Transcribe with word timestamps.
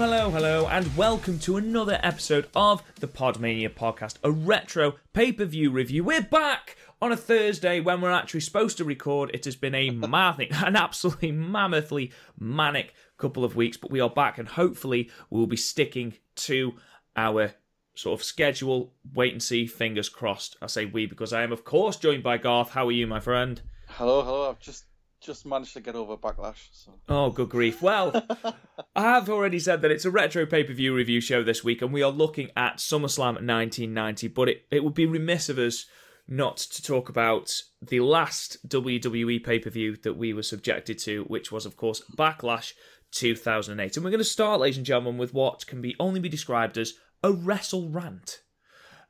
Hello, 0.00 0.30
hello, 0.30 0.30
hello, 0.30 0.66
and 0.68 0.96
welcome 0.96 1.38
to 1.40 1.58
another 1.58 2.00
episode 2.02 2.48
of 2.56 2.82
the 3.00 3.06
Podmania 3.06 3.68
podcast, 3.68 4.14
a 4.24 4.30
retro 4.30 4.94
pay 5.12 5.30
per 5.30 5.44
view 5.44 5.70
review. 5.70 6.02
We're 6.02 6.22
back 6.22 6.78
on 7.02 7.12
a 7.12 7.18
Thursday 7.18 7.80
when 7.80 8.00
we're 8.00 8.10
actually 8.10 8.40
supposed 8.40 8.78
to 8.78 8.84
record. 8.86 9.30
It 9.34 9.44
has 9.44 9.56
been 9.56 9.74
a 9.74 9.90
mammoth, 9.90 10.62
an 10.64 10.74
absolutely 10.74 11.32
mammothly 11.32 12.12
manic 12.38 12.94
couple 13.18 13.44
of 13.44 13.56
weeks, 13.56 13.76
but 13.76 13.90
we 13.90 14.00
are 14.00 14.08
back, 14.08 14.38
and 14.38 14.48
hopefully 14.48 15.10
we'll 15.28 15.46
be 15.46 15.58
sticking 15.58 16.14
to 16.36 16.76
our 17.14 17.52
sort 17.94 18.18
of 18.18 18.24
schedule. 18.24 18.94
Wait 19.12 19.34
and 19.34 19.42
see, 19.42 19.66
fingers 19.66 20.08
crossed. 20.08 20.56
I 20.62 20.68
say 20.68 20.86
we 20.86 21.04
because 21.04 21.34
I 21.34 21.42
am, 21.42 21.52
of 21.52 21.62
course, 21.62 21.98
joined 21.98 22.22
by 22.22 22.38
Garth. 22.38 22.70
How 22.70 22.88
are 22.88 22.92
you, 22.92 23.06
my 23.06 23.20
friend? 23.20 23.60
Hello, 23.86 24.22
hello. 24.22 24.48
I've 24.48 24.60
just 24.60 24.84
just 25.20 25.44
managed 25.44 25.74
to 25.74 25.80
get 25.80 25.94
over 25.94 26.16
backlash. 26.16 26.68
So. 26.72 26.92
Oh, 27.08 27.30
good 27.30 27.48
grief. 27.48 27.82
Well, 27.82 28.26
I 28.96 29.02
have 29.02 29.28
already 29.28 29.58
said 29.58 29.82
that 29.82 29.90
it's 29.90 30.04
a 30.04 30.10
retro 30.10 30.46
pay 30.46 30.64
per 30.64 30.72
view 30.72 30.94
review 30.94 31.20
show 31.20 31.42
this 31.42 31.62
week, 31.62 31.82
and 31.82 31.92
we 31.92 32.02
are 32.02 32.10
looking 32.10 32.50
at 32.56 32.78
SummerSlam 32.78 33.46
1990. 33.46 34.28
But 34.28 34.48
it, 34.48 34.66
it 34.70 34.84
would 34.84 34.94
be 34.94 35.06
remiss 35.06 35.48
of 35.48 35.58
us 35.58 35.86
not 36.26 36.56
to 36.56 36.82
talk 36.82 37.08
about 37.08 37.52
the 37.82 38.00
last 38.00 38.66
WWE 38.68 39.44
pay 39.44 39.58
per 39.58 39.70
view 39.70 39.96
that 39.96 40.16
we 40.16 40.32
were 40.32 40.42
subjected 40.42 40.98
to, 41.00 41.24
which 41.24 41.52
was, 41.52 41.66
of 41.66 41.76
course, 41.76 42.02
Backlash 42.16 42.72
2008. 43.12 43.96
And 43.96 44.04
we're 44.04 44.10
going 44.10 44.18
to 44.18 44.24
start, 44.24 44.60
ladies 44.60 44.76
and 44.76 44.86
gentlemen, 44.86 45.18
with 45.18 45.34
what 45.34 45.66
can 45.66 45.82
be 45.82 45.96
only 45.98 46.20
be 46.20 46.28
described 46.28 46.78
as 46.78 46.94
a 47.22 47.32
wrestle 47.32 47.88
rant. 47.88 48.42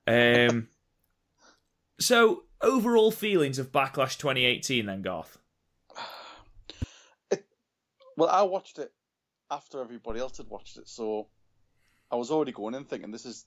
Um, 0.06 0.68
so, 2.00 2.44
overall 2.60 3.10
feelings 3.10 3.58
of 3.58 3.70
Backlash 3.72 4.18
2018, 4.18 4.86
then, 4.86 5.02
Garth? 5.02 5.38
Well, 8.20 8.28
I 8.28 8.42
watched 8.42 8.78
it 8.78 8.92
after 9.50 9.80
everybody 9.80 10.20
else 10.20 10.36
had 10.36 10.46
watched 10.46 10.76
it, 10.76 10.86
so 10.86 11.28
I 12.10 12.16
was 12.16 12.30
already 12.30 12.52
going 12.52 12.74
in 12.74 12.84
thinking 12.84 13.10
this 13.10 13.24
is 13.24 13.46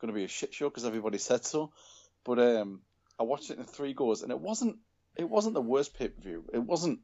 going 0.00 0.14
to 0.14 0.16
be 0.16 0.22
a 0.22 0.28
shit 0.28 0.54
show 0.54 0.68
because 0.68 0.84
everybody 0.84 1.18
said 1.18 1.44
so. 1.44 1.72
But 2.24 2.38
um, 2.38 2.82
I 3.18 3.24
watched 3.24 3.50
it 3.50 3.58
in 3.58 3.64
three 3.64 3.94
goes, 3.94 4.22
and 4.22 4.30
it 4.30 4.38
wasn't 4.38 4.76
it 5.16 5.28
wasn't 5.28 5.54
the 5.54 5.60
worst 5.60 5.98
pay 5.98 6.06
per 6.06 6.20
view. 6.22 6.44
It 6.54 6.60
wasn't 6.60 7.00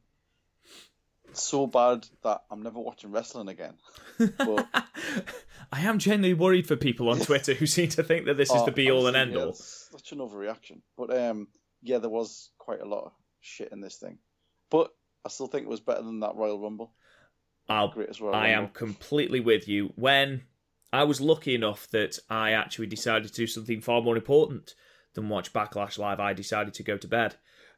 so 1.33 1.67
bad 1.67 2.07
that 2.23 2.43
I'm 2.49 2.63
never 2.63 2.79
watching 2.79 3.11
wrestling 3.11 3.49
again. 3.49 3.73
But 4.17 4.69
I 5.73 5.81
am 5.81 5.99
genuinely 5.99 6.35
worried 6.35 6.67
for 6.67 6.77
people 6.77 7.09
on 7.09 7.19
Twitter 7.19 7.53
who 7.53 7.65
seem 7.65 7.89
to 7.89 8.03
think 8.03 8.27
that 8.27 8.37
this 8.37 8.49
is 8.49 8.55
Oh, 8.61 8.65
the 8.65 8.71
be 8.71 8.89
all 8.91 9.07
and 9.07 9.17
end 9.17 9.35
all. 9.35 9.49
it's 9.49 9.89
Such 9.91 10.13
an 10.13 10.19
overreaction. 10.19 10.83
But 10.95 11.13
um, 11.17 11.49
yeah, 11.81 11.97
there 11.97 12.09
was 12.09 12.49
quite 12.57 12.79
a 12.79 12.87
lot 12.87 13.07
of 13.07 13.11
shit 13.41 13.73
in 13.73 13.81
this 13.81 13.97
thing. 13.97 14.19
But 14.69 14.93
I 15.25 15.27
still 15.27 15.47
think 15.47 15.65
it 15.65 15.69
was 15.69 15.81
better 15.81 16.01
than 16.01 16.21
that 16.21 16.35
Royal 16.35 16.61
Rumble. 16.61 16.93
I'll, 17.69 17.93
Royal 18.19 18.35
I 18.35 18.49
am 18.49 18.69
completely 18.69 19.39
with 19.39 19.67
you. 19.67 19.93
When 19.95 20.41
I 20.91 21.03
was 21.03 21.21
lucky 21.21 21.53
enough 21.53 21.87
that 21.91 22.17
I 22.29 22.51
actually 22.51 22.87
decided 22.87 23.27
to 23.27 23.33
do 23.33 23.47
something 23.47 23.81
far 23.81 24.01
more 24.01 24.15
important 24.15 24.73
than 25.13 25.29
watch 25.29 25.53
Backlash 25.53 25.97
live, 25.97 26.19
I 26.19 26.33
decided 26.33 26.73
to 26.75 26.83
go 26.83 26.97
to 26.97 27.07
bed. 27.07 27.35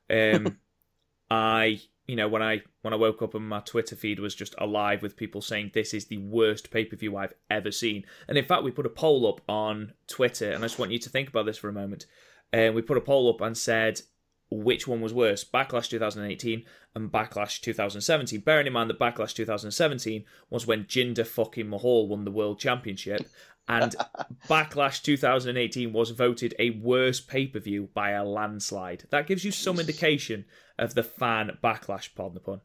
Um, 0.09 0.57
I, 1.29 1.81
you 2.07 2.15
know, 2.15 2.27
when 2.27 2.41
I 2.41 2.61
when 2.81 2.93
I 2.93 2.97
woke 2.97 3.21
up 3.21 3.35
and 3.35 3.47
my 3.47 3.59
Twitter 3.59 3.95
feed 3.95 4.19
was 4.19 4.35
just 4.35 4.55
alive 4.57 5.01
with 5.01 5.17
people 5.17 5.41
saying 5.41 5.71
this 5.73 5.93
is 5.93 6.05
the 6.05 6.17
worst 6.17 6.71
pay 6.71 6.85
per 6.85 6.95
view 6.95 7.17
I've 7.17 7.33
ever 7.49 7.71
seen. 7.71 8.05
And 8.27 8.37
in 8.37 8.45
fact, 8.45 8.63
we 8.63 8.71
put 8.71 8.85
a 8.85 8.89
poll 8.89 9.27
up 9.27 9.41
on 9.47 9.93
Twitter, 10.07 10.51
and 10.51 10.63
I 10.63 10.67
just 10.67 10.79
want 10.79 10.91
you 10.91 10.99
to 10.99 11.09
think 11.09 11.29
about 11.29 11.45
this 11.45 11.57
for 11.57 11.69
a 11.69 11.73
moment. 11.73 12.05
And 12.53 12.75
we 12.75 12.81
put 12.81 12.97
a 12.97 13.01
poll 13.01 13.29
up 13.29 13.41
and 13.41 13.57
said 13.57 14.01
which 14.51 14.85
one 14.85 14.99
was 14.99 15.13
worse, 15.13 15.45
Backlash 15.45 15.89
2018 15.89 16.65
and 16.93 17.11
Backlash 17.11 17.61
2017. 17.61 18.41
Bearing 18.41 18.67
in 18.67 18.73
mind 18.73 18.89
that 18.89 18.99
Backlash 18.99 19.33
2017 19.33 20.25
was 20.49 20.67
when 20.67 20.83
Jinder 20.85 21.25
fucking 21.25 21.69
Mahal 21.69 22.07
won 22.07 22.25
the 22.25 22.31
World 22.31 22.59
Championship, 22.59 23.29
and 23.67 23.95
Backlash 24.49 25.01
2018 25.01 25.93
was 25.93 26.11
voted 26.11 26.53
a 26.59 26.71
worse 26.71 27.21
pay 27.21 27.47
per 27.47 27.59
view 27.59 27.89
by 27.93 28.11
a 28.11 28.25
landslide. 28.25 29.05
That 29.09 29.27
gives 29.27 29.45
you 29.45 29.51
some 29.51 29.79
indication 29.79 30.45
of 30.77 30.95
the 30.95 31.03
fan 31.03 31.57
backlash, 31.63 32.13
pardon 32.13 32.33
the 32.35 32.39
pun. 32.41 32.61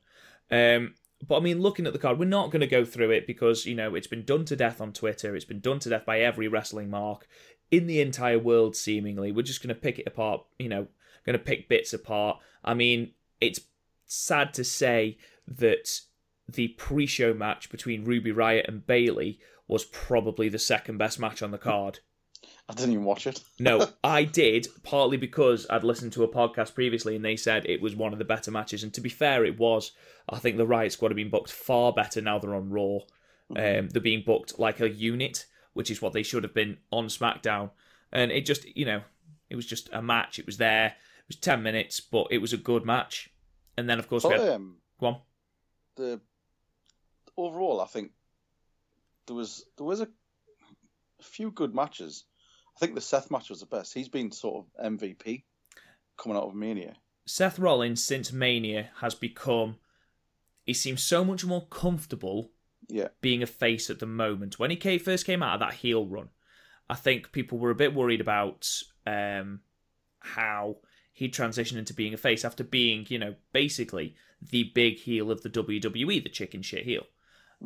Um, 0.51 0.95
but 1.27 1.37
I 1.37 1.41
mean, 1.41 1.61
looking 1.61 1.87
at 1.87 1.93
the 1.93 1.99
card, 1.99 2.19
we're 2.19 2.27
not 2.27 2.51
going 2.51 2.61
to 2.61 2.67
go 2.67 2.85
through 2.85 3.11
it 3.13 3.27
because, 3.27 3.65
you 3.65 3.75
know, 3.75 3.95
it's 3.95 4.07
been 4.07 4.25
done 4.25 4.45
to 4.47 4.57
death 4.57 4.81
on 4.81 4.93
Twitter. 4.93 5.35
It's 5.35 5.45
been 5.45 5.61
done 5.61 5.79
to 5.81 5.89
death 5.89 6.05
by 6.05 6.21
every 6.21 6.49
wrestling 6.49 6.91
mark 6.91 7.29
in 7.71 7.87
the 7.87 8.01
entire 8.01 8.39
world, 8.39 8.77
seemingly. 8.77 9.33
We're 9.33 9.43
just 9.43 9.63
going 9.63 9.75
to 9.75 9.81
pick 9.81 9.99
it 9.99 10.07
apart, 10.07 10.45
you 10.59 10.69
know, 10.69 10.89
going 11.27 11.39
to 11.39 11.45
pick 11.45 11.69
bits 11.69 11.93
apart. 11.93 12.39
I 12.65 12.75
mean, 12.75 13.13
it's 13.41 13.61
sad 14.07 14.55
to 14.55 14.65
say 14.65 15.19
that 15.47 16.01
the 16.49 16.69
pre 16.69 17.07
show 17.07 17.35
match 17.35 17.71
between 17.71 18.05
Ruby 18.05 18.33
Riott 18.33 18.69
and 18.69 18.87
Bayley 18.87 19.41
was 19.69 19.85
probably 19.85 20.49
the 20.49 20.59
second 20.59 20.99
best 20.99 21.19
match 21.19 21.43
on 21.43 21.51
the 21.51 21.59
card. 21.59 22.01
I 22.69 22.75
didn't 22.75 22.93
even 22.93 23.05
watch 23.05 23.27
it. 23.27 23.43
No, 23.59 23.87
I 24.05 24.25
did, 24.25 24.69
partly 24.83 25.17
because 25.17 25.67
I'd 25.71 25.85
listened 25.85 26.13
to 26.15 26.25
a 26.25 26.29
podcast 26.29 26.75
previously 26.75 27.17
and 27.17 27.25
they 27.25 27.37
said 27.37 27.65
it 27.67 27.81
was 27.81 27.95
one 27.95 28.13
of 28.13 28.19
the 28.19 28.25
better 28.25 28.51
matches. 28.51 28.83
And 28.83 28.93
to 28.95 29.01
be 29.01 29.09
fair, 29.09 29.45
it 29.45 29.59
was. 29.59 29.93
I 30.29 30.39
think 30.39 30.57
the 30.57 30.67
Riott 30.67 30.93
Squad 30.93 31.11
have 31.11 31.17
been 31.17 31.31
booked 31.31 31.53
far 31.53 31.93
better 31.93 32.21
now 32.21 32.39
they're 32.39 32.55
on 32.55 32.71
Raw. 32.71 32.99
Um, 33.51 33.89
they're 33.89 34.03
being 34.03 34.25
booked 34.27 34.59
like 34.59 34.81
a 34.81 34.91
unit, 34.91 35.47
which 35.73 35.91
is 35.91 36.03
what 36.03 36.13
they 36.13 36.25
should 36.25 36.43
have 36.43 36.55
been 36.55 36.79
on 36.91 37.07
SmackDown. 37.07 37.71
And 38.13 38.33
it 38.33 38.45
just, 38.45 38.65
you 38.77 38.85
know, 38.85 39.03
it 39.51 39.57
was 39.57 39.67
just 39.67 39.89
a 39.93 40.03
match. 40.03 40.39
It 40.39 40.47
was 40.47 40.57
there. 40.57 40.95
It 41.29 41.35
was 41.35 41.41
10 41.41 41.63
minutes, 41.63 42.01
but 42.01 42.29
it 42.31 42.39
was 42.39 42.53
a 42.53 42.57
good 42.59 42.85
match. 42.85 43.31
And 43.77 43.89
then, 43.91 43.99
of 43.99 44.09
course, 44.09 44.23
we 44.25 44.31
But 44.31 44.41
had. 44.41 44.49
um, 44.51 44.77
Go 45.01 45.07
on. 45.07 45.21
the 45.97 46.21
overall, 47.37 47.81
I 47.81 47.87
think 47.87 48.13
there 49.27 49.37
was 49.37 49.65
there 49.77 49.87
was 49.87 50.01
a, 50.01 50.05
a 50.05 51.23
few 51.23 51.51
good 51.51 51.75
matches. 51.75 52.25
I 52.77 52.79
think 52.79 52.95
the 52.95 53.01
Seth 53.01 53.31
match 53.31 53.51
was 53.51 53.61
the 53.61 53.67
best. 53.67 53.93
He's 53.93 54.09
been 54.09 54.31
sort 54.31 54.65
of 54.79 54.93
MVP 54.93 55.43
coming 56.17 56.37
out 56.39 56.45
of 56.45 56.55
Mania. 56.55 56.95
Seth 57.27 57.59
Rollins, 57.59 58.03
since 58.05 58.33
Mania, 58.33 58.91
has 59.01 59.15
become. 59.15 59.77
He 60.65 60.75
seems 60.75 61.03
so 61.03 61.25
much 61.25 61.45
more 61.45 61.67
comfortable 61.67 62.51
Yeah, 62.89 63.09
being 63.21 63.43
a 63.43 63.47
face 63.47 63.91
at 63.91 63.99
the 63.99 64.07
moment. 64.07 64.59
When 64.59 64.71
he 64.71 64.77
came, 64.77 64.99
first 65.01 65.27
came 65.27 65.43
out 65.43 65.55
of 65.55 65.61
that 65.61 65.75
heel 65.75 66.07
run, 66.07 66.29
I 66.89 66.95
think 66.95 67.33
people 67.33 67.59
were 67.59 67.71
a 67.71 67.75
bit 67.77 67.95
worried 67.95 68.21
about 68.21 68.69
um, 69.07 69.61
how 70.21 70.77
he 71.17 71.31
transitioned 71.31 71.79
into 71.79 71.95
being 71.95 72.13
a 72.13 72.19
face 72.19 72.45
after 72.45 72.63
being, 72.63 73.07
you 73.09 73.19
know, 73.19 73.37
basically 73.51 74.15
the 74.51 74.65
big 74.75 74.99
heel 74.99 75.31
of 75.31 75.41
the 75.41 75.49
WWE, 75.49 76.23
the 76.23 76.29
chicken 76.29 76.61
shit 76.61 76.85
heel. 76.85 77.07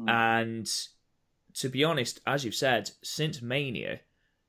And 0.09 0.71
to 1.55 1.69
be 1.69 1.83
honest, 1.83 2.21
as 2.29 2.45
you've 2.45 2.55
said, 2.55 2.93
since 3.03 3.43
Mania, 3.43 4.03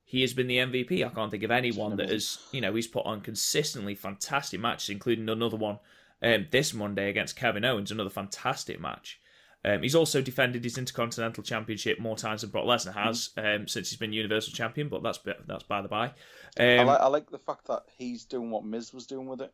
he 0.04 0.20
has 0.20 0.34
been 0.34 0.46
the 0.46 0.58
MVP. 0.58 1.04
I 1.04 1.08
can't 1.08 1.32
think 1.32 1.42
of 1.42 1.50
anyone 1.50 1.96
that 1.96 2.10
has, 2.10 2.38
you 2.52 2.60
know, 2.60 2.76
he's 2.76 2.86
put 2.86 3.04
on 3.04 3.22
consistently 3.22 3.96
fantastic 3.96 4.60
matches, 4.60 4.90
including 4.90 5.28
another 5.28 5.56
one 5.56 5.80
um, 6.22 6.46
this 6.52 6.72
Monday 6.72 7.10
against 7.10 7.34
Kevin 7.34 7.64
Owens, 7.64 7.90
another 7.90 8.08
fantastic 8.08 8.80
match. 8.80 9.20
Um, 9.64 9.82
he's 9.82 9.94
also 9.94 10.20
defended 10.20 10.64
his 10.64 10.76
Intercontinental 10.76 11.44
Championship 11.44 12.00
more 12.00 12.16
times 12.16 12.40
than 12.40 12.50
Brock 12.50 12.64
Lesnar 12.64 12.94
has 12.94 13.30
um, 13.36 13.68
since 13.68 13.90
he's 13.90 13.98
been 13.98 14.12
Universal 14.12 14.52
Champion, 14.54 14.88
but 14.88 15.02
that's 15.04 15.20
that's 15.46 15.62
by 15.62 15.80
the 15.82 15.88
by. 15.88 16.12
I, 16.58 16.78
Um, 16.78 16.86
like, 16.88 17.00
I 17.00 17.06
like 17.06 17.30
the 17.30 17.38
fact 17.38 17.66
that 17.68 17.82
he's 17.96 18.24
doing 18.24 18.50
what 18.50 18.64
Miz 18.64 18.92
was 18.92 19.06
doing 19.06 19.28
with 19.28 19.40
it. 19.40 19.52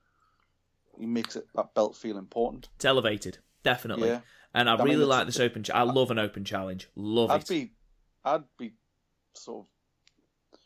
He 0.98 1.04
makes 1.06 1.36
it 1.36 1.46
that 1.54 1.74
belt 1.74 1.94
feel 1.94 2.16
important. 2.16 2.68
it's 2.76 2.84
elevated, 2.86 3.38
definitely. 3.62 4.08
Yeah. 4.08 4.20
And 4.54 4.68
I, 4.70 4.74
I 4.74 4.76
mean, 4.78 4.86
really 4.94 5.04
like 5.04 5.26
this 5.26 5.38
open. 5.40 5.62
Ch- 5.62 5.70
I 5.70 5.82
love 5.82 6.10
an 6.10 6.18
open 6.18 6.42
challenge. 6.44 6.88
Love 6.96 7.30
I'd 7.30 7.42
it. 7.42 7.48
be, 7.48 7.72
I'd 8.24 8.44
be, 8.58 8.72
sort 9.34 9.60
of. 9.60 10.58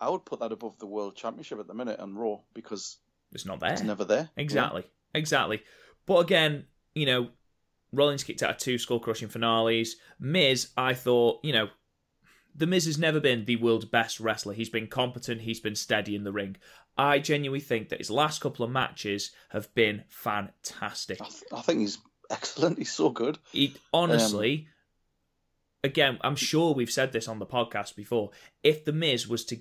I 0.00 0.10
would 0.10 0.24
put 0.24 0.40
that 0.40 0.50
above 0.52 0.78
the 0.80 0.86
World 0.86 1.16
Championship 1.16 1.60
at 1.60 1.68
the 1.68 1.74
minute 1.74 2.00
on 2.00 2.16
Raw 2.16 2.38
because 2.52 2.98
It's 3.32 3.46
not 3.46 3.60
there. 3.60 3.72
it's 3.72 3.82
never 3.82 4.04
there. 4.04 4.30
Exactly. 4.36 4.84
Exactly. 5.14 5.62
But 6.06 6.16
again, 6.18 6.64
you 6.94 7.06
know, 7.06 7.28
Rollins 7.96 8.24
kicked 8.24 8.42
out 8.42 8.50
of 8.50 8.58
two 8.58 8.78
skull 8.78 9.00
crushing 9.00 9.28
finales. 9.28 9.96
Miz, 10.18 10.68
I 10.76 10.94
thought, 10.94 11.40
you 11.42 11.52
know, 11.52 11.68
the 12.54 12.66
Miz 12.66 12.86
has 12.86 12.98
never 12.98 13.20
been 13.20 13.44
the 13.44 13.56
world's 13.56 13.84
best 13.84 14.20
wrestler. 14.20 14.54
He's 14.54 14.68
been 14.68 14.86
competent, 14.86 15.42
he's 15.42 15.60
been 15.60 15.74
steady 15.74 16.14
in 16.14 16.24
the 16.24 16.32
ring. 16.32 16.56
I 16.96 17.18
genuinely 17.18 17.60
think 17.60 17.88
that 17.88 17.98
his 17.98 18.10
last 18.10 18.40
couple 18.40 18.64
of 18.64 18.70
matches 18.70 19.32
have 19.48 19.74
been 19.74 20.04
fantastic. 20.08 21.20
I, 21.20 21.24
th- 21.24 21.42
I 21.52 21.60
think 21.62 21.80
he's 21.80 21.98
excellent. 22.30 22.78
He's 22.78 22.92
so 22.92 23.10
good. 23.10 23.38
He 23.52 23.74
honestly, 23.92 24.68
um, 24.68 25.90
again, 25.90 26.18
I'm 26.20 26.36
sure 26.36 26.72
we've 26.72 26.90
said 26.90 27.12
this 27.12 27.26
on 27.26 27.40
the 27.40 27.46
podcast 27.46 27.96
before. 27.96 28.30
If 28.62 28.84
the 28.84 28.92
Miz 28.92 29.26
was 29.26 29.44
to 29.46 29.58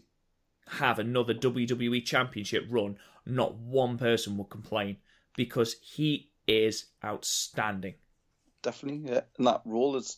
have 0.67 0.99
another 0.99 1.33
WWE 1.33 2.05
Championship 2.05 2.65
run, 2.69 2.97
not 3.25 3.55
one 3.55 3.97
person 3.97 4.37
would 4.37 4.49
complain 4.49 4.97
because 5.35 5.75
he 5.81 6.29
is 6.47 6.85
outstanding. 7.03 7.95
Definitely, 8.63 9.11
yeah. 9.11 9.21
And 9.37 9.45
that 9.47 9.61
role 9.65 9.95
is 9.95 10.17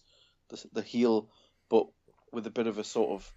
the, 0.50 0.63
the 0.74 0.81
heel, 0.81 1.30
but 1.69 1.88
with 2.31 2.47
a 2.47 2.51
bit 2.51 2.68
of 2.68 2.77
a 2.77 2.83
sort 2.83 3.12
of 3.12 3.30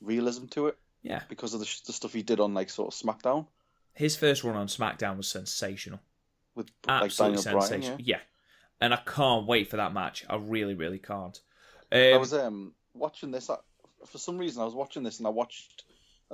realism 0.00 0.46
to 0.48 0.66
it 0.68 0.78
Yeah. 1.02 1.22
because 1.28 1.54
of 1.54 1.60
the, 1.60 1.80
the 1.86 1.92
stuff 1.92 2.12
he 2.12 2.22
did 2.22 2.40
on 2.40 2.52
like 2.54 2.70
sort 2.70 2.92
of 2.94 2.98
SmackDown 3.00 3.46
His 3.94 4.16
first 4.16 4.44
run 4.44 4.56
on 4.56 4.66
SmackDown 4.66 5.16
was 5.16 5.28
sensational. 5.28 6.00
with 6.54 6.70
like 6.86 7.04
Absolutely 7.04 7.42
Bryan. 7.42 7.60
sensational. 7.60 8.00
Yeah. 8.00 8.16
yeah. 8.16 8.20
And 8.82 8.94
I 8.94 8.98
can't 9.04 9.46
wait 9.46 9.68
for 9.70 9.76
that 9.76 9.92
match. 9.92 10.24
I 10.28 10.36
really, 10.36 10.74
really 10.74 10.98
can't. 10.98 11.38
I 11.92 12.12
Um, 12.12 12.20
was 12.20 12.32
um 12.34 12.74
watching 12.94 13.30
this. 13.30 13.50
I, 13.50 13.56
for 14.06 14.16
some 14.18 14.38
reason, 14.38 14.62
I 14.62 14.64
was 14.64 14.74
watching 14.74 15.02
this, 15.02 15.18
and 15.18 15.26
I 15.26 15.30
watched 15.30 15.84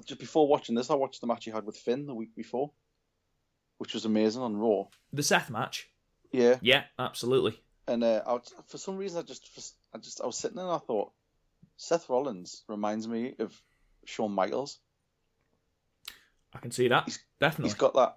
just 0.04 0.20
before 0.20 0.46
watching 0.46 0.74
this, 0.76 0.88
I 0.90 0.94
watched 0.94 1.20
the 1.20 1.26
match 1.26 1.44
he 1.46 1.50
had 1.50 1.64
with 1.64 1.76
Finn 1.76 2.06
the 2.06 2.14
week 2.14 2.36
before, 2.36 2.70
which 3.78 3.94
was 3.94 4.04
amazing 4.04 4.42
on 4.42 4.56
Raw. 4.56 4.84
the 5.12 5.22
Seth 5.24 5.50
match. 5.50 5.88
Yeah, 6.32 6.58
Yeah, 6.60 6.84
absolutely. 6.98 7.58
And 7.88 8.02
uh, 8.04 8.22
I 8.26 8.32
was, 8.34 8.52
for 8.68 8.78
some 8.78 8.96
reason, 8.96 9.18
I 9.18 9.22
just 9.22 9.48
I 9.94 9.98
just 9.98 10.20
I 10.20 10.26
was 10.26 10.36
sitting 10.36 10.56
there 10.56 10.64
and 10.66 10.74
I 10.74 10.78
thought 10.78 11.12
Seth 11.76 12.08
Rollins 12.08 12.62
reminds 12.68 13.06
me 13.06 13.34
of 13.38 13.54
Shawn 14.04 14.32
Michaels. 14.32 14.78
I 16.52 16.58
can 16.58 16.70
see 16.70 16.88
that. 16.88 17.04
He's- 17.04 17.18
Definitely. 17.38 17.68
He's 17.68 17.74
got 17.74 17.92
that 17.94 18.16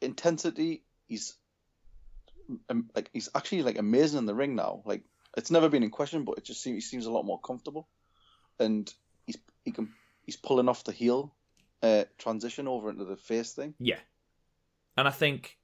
intensity. 0.00 0.82
He's 1.06 1.34
um, 2.68 2.90
like 2.94 3.08
he's 3.12 3.28
actually 3.36 3.62
like 3.62 3.78
amazing 3.78 4.18
in 4.18 4.26
the 4.26 4.34
ring 4.34 4.56
now. 4.56 4.82
Like 4.84 5.02
it's 5.36 5.50
never 5.52 5.68
been 5.68 5.84
in 5.84 5.90
question, 5.90 6.24
but 6.24 6.38
it 6.38 6.44
just 6.44 6.60
seems 6.60 6.74
he 6.74 6.80
seems 6.80 7.06
a 7.06 7.10
lot 7.12 7.24
more 7.24 7.38
comfortable, 7.40 7.86
and 8.58 8.92
he's 9.26 9.38
he 9.64 9.70
can 9.70 9.92
he's 10.24 10.36
pulling 10.36 10.68
off 10.68 10.82
the 10.82 10.90
heel 10.90 11.32
uh, 11.84 12.02
transition 12.18 12.66
over 12.66 12.90
into 12.90 13.04
the 13.04 13.16
face 13.16 13.52
thing. 13.52 13.74
Yeah. 13.78 14.00
And 14.96 15.06
I 15.06 15.12
think 15.12 15.56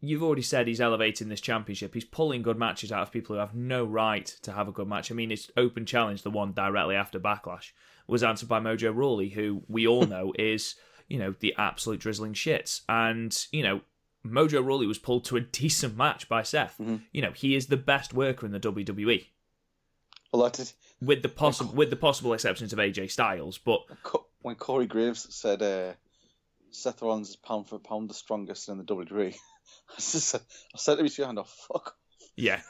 you've 0.00 0.22
already 0.22 0.42
said 0.42 0.66
he's 0.66 0.80
elevating 0.80 1.28
this 1.28 1.40
championship. 1.40 1.94
He's 1.94 2.04
pulling 2.04 2.42
good 2.42 2.58
matches 2.58 2.90
out 2.90 3.02
of 3.02 3.12
people 3.12 3.36
who 3.36 3.40
have 3.40 3.54
no 3.54 3.84
right 3.84 4.26
to 4.42 4.52
have 4.52 4.68
a 4.68 4.72
good 4.72 4.88
match. 4.88 5.10
I 5.10 5.14
mean, 5.14 5.30
his 5.30 5.50
open 5.56 5.84
challenge, 5.86 6.22
the 6.22 6.30
one 6.30 6.52
directly 6.52 6.96
after 6.96 7.20
Backlash, 7.20 7.72
was 8.06 8.22
answered 8.22 8.48
by 8.48 8.60
Mojo 8.60 8.94
Rawley, 8.94 9.28
who 9.30 9.62
we 9.68 9.86
all 9.86 10.06
know 10.06 10.32
is, 10.38 10.74
you 11.08 11.18
know, 11.18 11.34
the 11.40 11.54
absolute 11.58 12.00
drizzling 12.00 12.32
shits. 12.34 12.80
And, 12.88 13.36
you 13.52 13.62
know, 13.62 13.82
Mojo 14.26 14.64
Rawley 14.64 14.86
was 14.86 14.98
pulled 14.98 15.24
to 15.26 15.36
a 15.36 15.40
decent 15.62 15.96
match 15.96 16.28
by 16.28 16.42
Seth. 16.42 16.76
Mhm. 16.78 17.02
You 17.12 17.22
know, 17.22 17.32
he 17.32 17.54
is 17.54 17.66
the 17.66 17.76
best 17.76 18.14
worker 18.14 18.46
in 18.46 18.52
the 18.52 18.60
WWE. 18.60 19.26
Well, 20.32 20.44
that 20.44 20.52
did 20.54 20.72
With 21.02 21.22
the 21.22 21.28
possible, 21.28 21.72
with 21.74 21.90
the 21.90 21.96
possible 21.96 22.32
exceptions 22.32 22.72
of 22.72 22.78
AJ 22.78 23.10
Styles, 23.10 23.58
but 23.58 23.80
when 24.42 24.54
Corey 24.54 24.86
Graves 24.86 25.34
said 25.34 25.60
uh, 25.60 25.94
Seth 26.70 27.02
Rollins 27.02 27.30
is 27.30 27.36
pound 27.36 27.68
for 27.68 27.78
pound 27.80 28.08
the 28.08 28.14
strongest 28.14 28.68
in 28.68 28.78
the 28.78 28.84
WWE. 28.84 29.36
I 29.90 29.96
just 29.96 30.34
I 30.34 30.38
said 30.76 30.96
to 30.96 31.02
his 31.02 31.16
hand, 31.16 31.38
"Oh 31.38 31.44
fuck." 31.44 31.96
Yeah. 32.36 32.60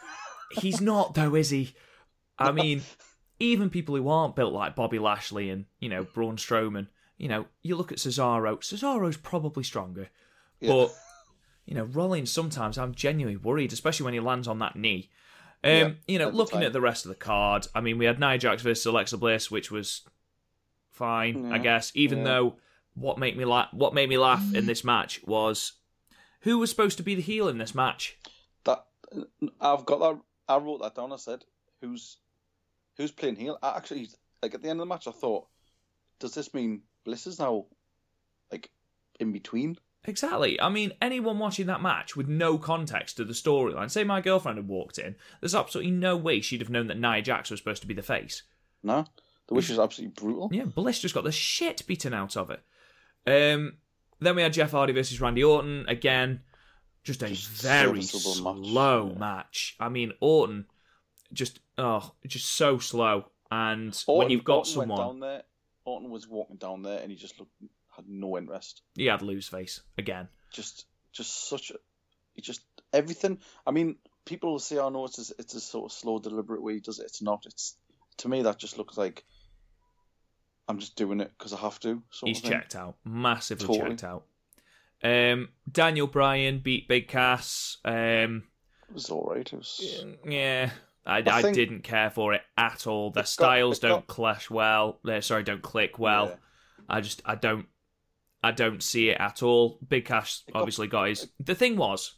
He's 0.52 0.81
not 0.81 1.14
though, 1.14 1.34
is 1.34 1.50
he? 1.50 1.75
I 2.38 2.52
mean, 2.52 2.82
even 3.38 3.70
people 3.70 3.96
who 3.96 4.08
aren't 4.08 4.37
built 4.37 4.52
like 4.52 4.75
Bobby 4.75 4.98
Lashley 4.98 5.50
and, 5.50 5.66
you 5.78 5.88
know, 5.88 6.04
Braun 6.04 6.37
Strowman, 6.37 6.88
you 7.19 7.28
know, 7.28 7.46
you 7.62 7.76
look 7.76 7.92
at 7.92 7.98
Cesaro, 7.98 8.58
Cesaro's 8.58 9.16
probably 9.16 9.62
stronger. 9.62 10.08
Yeah. 10.60 10.72
But, 10.72 10.94
you 11.66 11.75
know, 11.75 11.84
Rollins 11.84 12.32
sometimes 12.32 12.78
I'm 12.78 12.94
genuinely 12.94 13.36
worried, 13.36 13.72
especially 13.72 14.04
when 14.04 14.14
he 14.14 14.20
lands 14.20 14.48
on 14.48 14.58
that 14.60 14.76
knee. 14.76 15.10
Um, 15.62 15.70
Yeah, 15.70 15.90
you 16.08 16.19
know, 16.19 16.31
looking 16.31 16.62
at 16.62 16.72
the 16.72 16.81
rest 16.81 17.04
of 17.04 17.10
the 17.10 17.14
card, 17.14 17.66
I 17.75 17.81
mean, 17.81 17.98
we 17.98 18.06
had 18.06 18.19
Nia 18.19 18.38
Jax 18.38 18.62
versus 18.62 18.86
Alexa 18.86 19.19
Bliss, 19.19 19.50
which 19.50 19.70
was 19.70 20.02
fine, 20.90 21.52
I 21.52 21.58
guess. 21.58 21.93
Even 21.94 22.19
yeah. 22.19 22.25
though 22.25 22.56
what 22.94 23.19
made 23.19 23.36
me 23.36 23.44
laugh, 23.44 23.69
what 23.72 23.94
made 23.94 24.08
me 24.08 24.19
laugh 24.19 24.43
in 24.54 24.66
this 24.66 24.82
match 24.82 25.20
was 25.26 25.72
who 26.40 26.58
was 26.58 26.70
supposed 26.70 26.96
to 26.98 27.02
be 27.02 27.14
the 27.14 27.22
heel 27.22 27.48
in 27.48 27.58
this 27.58 27.75
match. 27.75 28.19
That 28.64 28.84
I've 29.60 29.87
got 29.87 30.00
that. 30.00 30.20
I 30.48 30.56
wrote 30.58 30.82
that 30.82 30.94
down. 30.94 31.12
I 31.12 31.16
said, 31.16 31.44
"Who's 31.81 32.19
who's 32.96 33.12
playing 33.12 33.37
heel?" 33.37 33.58
I 33.62 33.76
actually, 33.76 34.08
like 34.42 34.54
at 34.54 34.62
the 34.62 34.69
end 34.69 34.81
of 34.81 34.87
the 34.87 34.94
match, 34.94 35.06
I 35.06 35.12
thought, 35.12 35.46
"Does 36.19 36.34
this 36.34 36.52
mean 36.54 36.82
Bliss 37.04 37.26
is 37.26 37.38
now 37.38 37.66
like 38.50 38.70
in 39.19 39.32
between?" 39.32 39.78
Exactly. 40.04 40.58
I 40.60 40.70
mean, 40.70 40.92
anyone 41.02 41.38
watching 41.38 41.66
that 41.66 41.82
match 41.82 42.16
with 42.16 42.26
no 42.26 42.56
context 42.56 43.19
to 43.19 43.25
the 43.25 43.34
storyline, 43.34 43.90
say 43.90 44.02
my 44.02 44.22
girlfriend 44.22 44.56
had 44.56 44.66
walked 44.66 44.98
in, 44.98 45.14
there's 45.40 45.54
absolutely 45.54 45.93
no 45.93 46.16
way 46.16 46.40
she'd 46.40 46.62
have 46.62 46.70
known 46.70 46.86
that 46.86 46.98
Nia 46.98 47.20
Jax 47.20 47.50
was 47.50 47.60
supposed 47.60 47.82
to 47.82 47.88
be 47.88 47.93
the 47.93 48.02
face. 48.02 48.43
No, 48.82 49.04
the 49.46 49.54
wish 49.54 49.69
is 49.69 49.78
absolutely 49.78 50.14
brutal. 50.14 50.48
Yeah, 50.52 50.64
Bliss 50.64 51.00
just 51.00 51.14
got 51.14 51.25
the 51.25 51.32
shit 51.32 51.86
beaten 51.86 52.14
out 52.14 52.34
of 52.36 52.50
it. 52.50 52.62
Um, 53.26 53.75
then 54.20 54.37
we 54.37 54.43
had 54.43 54.52
Jeff 54.52 54.70
Hardy 54.70 54.93
versus 54.93 55.20
Randy 55.20 55.44
Orton. 55.44 55.84
Again, 55.88 56.40
just 57.02 57.22
a 57.22 57.28
Just 57.28 57.49
very 57.49 57.99
match, 57.99 58.08
slow 58.08 59.11
yeah. 59.12 59.19
match. 59.19 59.76
I 59.81 59.88
mean, 59.88 60.12
Orton 60.20 60.67
just 61.32 61.61
oh, 61.78 62.12
just 62.26 62.46
so 62.46 62.78
slow. 62.78 63.26
And 63.50 63.96
when 64.06 64.31
you've 64.31 64.44
got 64.44 64.58
Orton 64.58 64.72
someone, 64.72 64.99
down 64.99 65.20
there, 65.20 65.43
Orton 65.84 66.11
was 66.11 66.28
walking 66.28 66.56
down 66.56 66.82
there, 66.82 67.00
and 67.00 67.11
he 67.11 67.17
just 67.17 67.38
looked 67.38 67.52
had 67.96 68.08
no 68.08 68.38
interest. 68.38 68.82
he 68.94 69.06
had 69.06 69.22
lose 69.22 69.49
face 69.49 69.81
again. 69.99 70.28
Just, 70.52 70.87
just 71.12 71.49
such 71.49 71.70
a, 71.70 71.75
he 72.34 72.43
just 72.43 72.62
everything. 72.93 73.38
I 73.67 73.72
mean, 73.72 73.96
people 74.25 74.52
will 74.52 74.58
say, 74.58 74.78
"Oh 74.78 74.90
no, 74.90 75.06
it's 75.06 75.31
a, 75.31 75.34
it's 75.38 75.55
a 75.55 75.61
sort 75.61 75.90
of 75.90 75.96
slow, 75.96 76.19
deliberate 76.19 76.62
way 76.62 76.75
he 76.75 76.81
does 76.81 77.00
it." 77.00 77.06
It's 77.06 77.22
not. 77.22 77.44
It's 77.46 77.76
to 78.19 78.28
me 78.28 78.43
that 78.43 78.58
just 78.58 78.78
looks 78.78 78.96
like 78.96 79.25
I'm 80.70 80.78
just 80.78 80.96
doing 80.96 81.20
it 81.20 81.32
because 81.37 81.52
I 81.52 81.58
have 81.58 81.81
to. 81.81 82.02
He's 82.25 82.40
checked 82.40 82.75
out, 82.76 82.96
massively 83.05 83.67
Totally. 83.67 83.90
checked 83.90 84.05
out. 84.05 84.25
Um, 85.02 85.49
Daniel 85.70 86.06
Bryan 86.06 86.61
beat 86.61 86.87
Big 86.88 87.08
Cass. 87.08 87.78
Um, 87.84 88.44
It 88.88 88.94
was 88.94 89.11
all 89.11 89.25
right. 89.34 89.50
It 89.52 89.56
was. 89.56 90.05
yeah, 90.26 90.70
I, 91.06 91.19
I 91.19 91.22
I 91.26 91.52
didn't 91.52 91.82
care 91.82 92.11
for 92.11 92.34
it 92.34 92.43
at 92.56 92.87
all. 92.87 93.11
Their 93.11 93.22
It 93.22 93.25
got- 93.25 93.28
styles 93.28 93.78
don't 93.78 94.06
got- 94.06 94.14
clash 94.14 94.50
well. 94.50 95.00
Uh, 95.06 95.20
sorry, 95.20 95.43
don't 95.43 95.62
click 95.62 95.99
well. 95.99 96.26
Yeah. 96.28 96.37
I 96.88 97.00
just 97.00 97.22
I 97.25 97.34
don't 97.34 97.67
I 98.43 98.52
don't 98.52 98.82
see 98.82 99.11
it 99.11 99.19
at 99.20 99.43
all. 99.43 99.78
Big 99.87 100.05
Cass 100.05 100.43
It 100.46 100.55
obviously 100.55 100.87
got 100.87 101.08
his. 101.08 101.28
The 101.40 101.55
thing 101.55 101.76
was, 101.76 102.14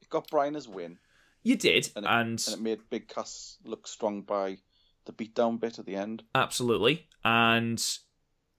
It 0.00 0.08
got 0.08 0.28
Bryan 0.30 0.56
as 0.56 0.68
win, 0.68 0.98
you 1.42 1.56
did, 1.56 1.90
and 1.96 2.06
and, 2.06 2.38
it, 2.40 2.46
and 2.48 2.56
it 2.56 2.62
made 2.62 2.80
Big 2.90 3.08
Cass 3.08 3.58
look 3.64 3.86
strong 3.88 4.22
by 4.22 4.58
the 5.06 5.12
beatdown 5.12 5.58
bit 5.58 5.78
at 5.80 5.86
the 5.86 5.96
end. 5.96 6.22
absolutely, 6.34 7.08
and 7.24 7.82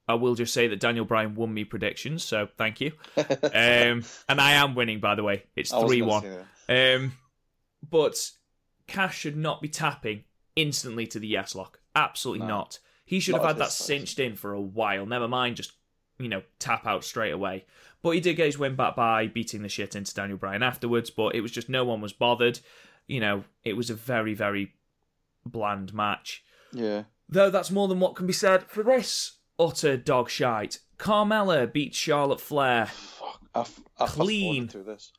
I 0.07 0.15
will 0.15 0.35
just 0.35 0.53
say 0.53 0.67
that 0.67 0.79
Daniel 0.79 1.05
Bryan 1.05 1.35
won 1.35 1.53
me 1.53 1.63
predictions, 1.63 2.23
so 2.23 2.47
thank 2.57 2.81
you. 2.81 2.91
Um, 3.17 4.03
and 4.29 4.39
I 4.41 4.53
am 4.53 4.75
winning, 4.75 4.99
by 4.99 5.15
the 5.15 5.23
way. 5.23 5.43
It's 5.55 5.71
three 5.71 6.01
one. 6.01 6.25
Um, 6.69 7.13
but 7.89 8.31
Cass 8.87 9.13
should 9.13 9.37
not 9.37 9.61
be 9.61 9.69
tapping 9.69 10.23
instantly 10.55 11.07
to 11.07 11.19
the 11.19 11.27
yes 11.27 11.55
lock. 11.55 11.79
Absolutely 11.95 12.47
No. 12.47 12.53
not. 12.55 12.79
He 13.05 13.19
should 13.19 13.33
Not 13.33 13.41
have 13.41 13.49
had 13.51 13.57
that 13.59 13.71
size. 13.71 13.85
cinched 13.87 14.19
in 14.19 14.35
for 14.35 14.53
a 14.53 14.61
while. 14.61 15.05
Never 15.05 15.27
mind, 15.27 15.57
just 15.57 15.73
you 16.19 16.29
know 16.29 16.41
tap 16.59 16.85
out 16.85 17.03
straight 17.03 17.31
away. 17.31 17.65
But 18.01 18.11
he 18.11 18.19
did 18.21 18.35
get 18.35 18.47
his 18.47 18.57
win 18.57 18.75
back 18.75 18.95
by 18.95 19.27
beating 19.27 19.61
the 19.61 19.69
shit 19.69 19.95
into 19.95 20.13
Daniel 20.13 20.37
Bryan 20.37 20.63
afterwards. 20.63 21.09
But 21.09 21.35
it 21.35 21.41
was 21.41 21.51
just 21.51 21.69
no 21.69 21.85
one 21.85 22.01
was 22.01 22.13
bothered. 22.13 22.59
You 23.07 23.19
know, 23.19 23.43
it 23.63 23.73
was 23.77 23.89
a 23.89 23.93
very 23.95 24.33
very 24.33 24.73
bland 25.45 25.93
match. 25.93 26.43
Yeah. 26.71 27.03
Though 27.29 27.49
that's 27.49 27.71
more 27.71 27.87
than 27.87 27.99
what 27.99 28.15
can 28.15 28.27
be 28.27 28.33
said 28.33 28.63
for 28.63 28.83
this 28.83 29.37
utter 29.59 29.97
dog 29.97 30.29
shite. 30.29 30.79
Carmella 30.97 31.71
beats 31.71 31.97
Charlotte 31.97 32.41
Flair. 32.41 32.87
Fuck. 32.87 33.41
I, 33.55 33.59
f- 33.61 33.79
I 33.97 34.05
fast 34.05 34.13
Clean. 34.15 34.67
through 34.67 34.83
this. 34.83 35.11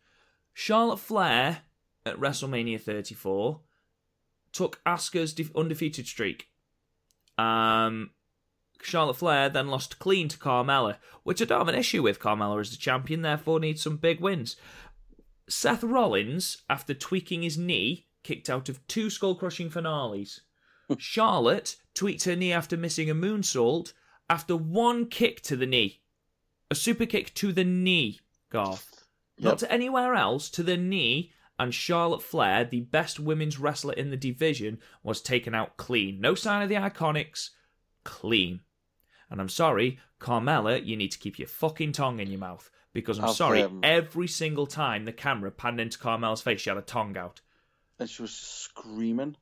Charlotte 0.52 0.98
Flair 0.98 1.62
at 2.06 2.16
WrestleMania 2.18 2.80
34 2.80 3.60
took 4.52 4.80
Asuka's 4.84 5.32
de- 5.32 5.48
undefeated 5.56 6.06
streak. 6.06 6.48
Um, 7.38 8.10
Charlotte 8.82 9.16
Flair 9.16 9.48
then 9.48 9.68
lost 9.68 9.98
clean 9.98 10.28
to 10.28 10.38
Carmella, 10.38 10.96
which 11.24 11.40
I 11.42 11.46
don't 11.46 11.58
have 11.58 11.68
an 11.68 11.74
issue 11.74 12.02
with. 12.02 12.20
Carmella 12.20 12.60
as 12.60 12.70
the 12.70 12.76
champion, 12.76 13.22
therefore 13.22 13.58
needs 13.60 13.82
some 13.82 13.96
big 13.96 14.20
wins. 14.20 14.56
Seth 15.48 15.82
Rollins, 15.82 16.58
after 16.70 16.94
tweaking 16.94 17.42
his 17.42 17.58
knee, 17.58 18.06
kicked 18.22 18.48
out 18.48 18.68
of 18.68 18.86
two 18.86 19.10
skull 19.10 19.34
crushing 19.34 19.70
finales. 19.70 20.40
Charlotte 20.98 21.76
tweaked 21.94 22.24
her 22.24 22.36
knee 22.36 22.52
after 22.52 22.76
missing 22.76 23.08
a 23.08 23.14
moonsault 23.14 23.92
after 24.28 24.56
one 24.56 25.06
kick 25.06 25.40
to 25.42 25.56
the 25.56 25.66
knee. 25.66 26.00
A 26.70 26.74
super 26.74 27.06
kick 27.06 27.34
to 27.34 27.52
the 27.52 27.64
knee, 27.64 28.20
Garth. 28.50 29.04
Not 29.38 29.58
to 29.58 29.70
anywhere 29.70 30.14
else, 30.14 30.48
to 30.50 30.62
the 30.62 30.76
knee, 30.76 31.32
and 31.58 31.74
Charlotte 31.74 32.22
Flair, 32.22 32.64
the 32.64 32.80
best 32.80 33.20
women's 33.20 33.58
wrestler 33.58 33.94
in 33.94 34.10
the 34.10 34.16
division, 34.16 34.78
was 35.02 35.20
taken 35.20 35.54
out 35.54 35.76
clean. 35.76 36.20
No 36.20 36.34
sign 36.34 36.62
of 36.62 36.68
the 36.68 36.76
Iconics, 36.76 37.50
clean. 38.04 38.60
And 39.30 39.40
I'm 39.40 39.48
sorry, 39.48 39.98
Carmella, 40.20 40.84
you 40.84 40.96
need 40.96 41.12
to 41.12 41.18
keep 41.18 41.38
your 41.38 41.48
fucking 41.48 41.92
tongue 41.92 42.20
in 42.20 42.30
your 42.30 42.40
mouth. 42.40 42.70
Because 42.92 43.18
I'm 43.18 43.26
I've, 43.26 43.34
sorry, 43.34 43.62
um, 43.62 43.80
every 43.82 44.28
single 44.28 44.66
time 44.66 45.04
the 45.04 45.12
camera 45.12 45.50
panned 45.50 45.80
into 45.80 45.98
Carmella's 45.98 46.42
face, 46.42 46.60
she 46.60 46.70
had 46.70 46.78
a 46.78 46.82
tongue 46.82 47.16
out. 47.16 47.40
And 47.98 48.08
she 48.08 48.22
was 48.22 48.32
screaming. 48.32 49.36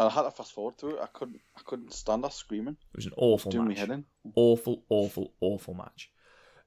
And 0.00 0.08
I 0.08 0.12
had 0.12 0.22
to 0.22 0.30
fast 0.30 0.52
forward 0.52 0.78
through 0.78 0.96
it. 0.96 1.02
I 1.02 1.06
couldn't. 1.12 1.40
I 1.56 1.60
couldn't 1.64 1.92
stand 1.92 2.24
that 2.24 2.32
screaming. 2.32 2.78
It 2.94 2.96
was 2.96 3.04
an 3.06 3.12
awful 3.18 3.50
Doing 3.50 3.68
me 3.68 3.74
match. 3.74 3.78
head 3.80 3.90
in. 3.90 4.04
Awful, 4.34 4.82
awful, 4.88 5.34
awful 5.42 5.74
match. 5.74 6.10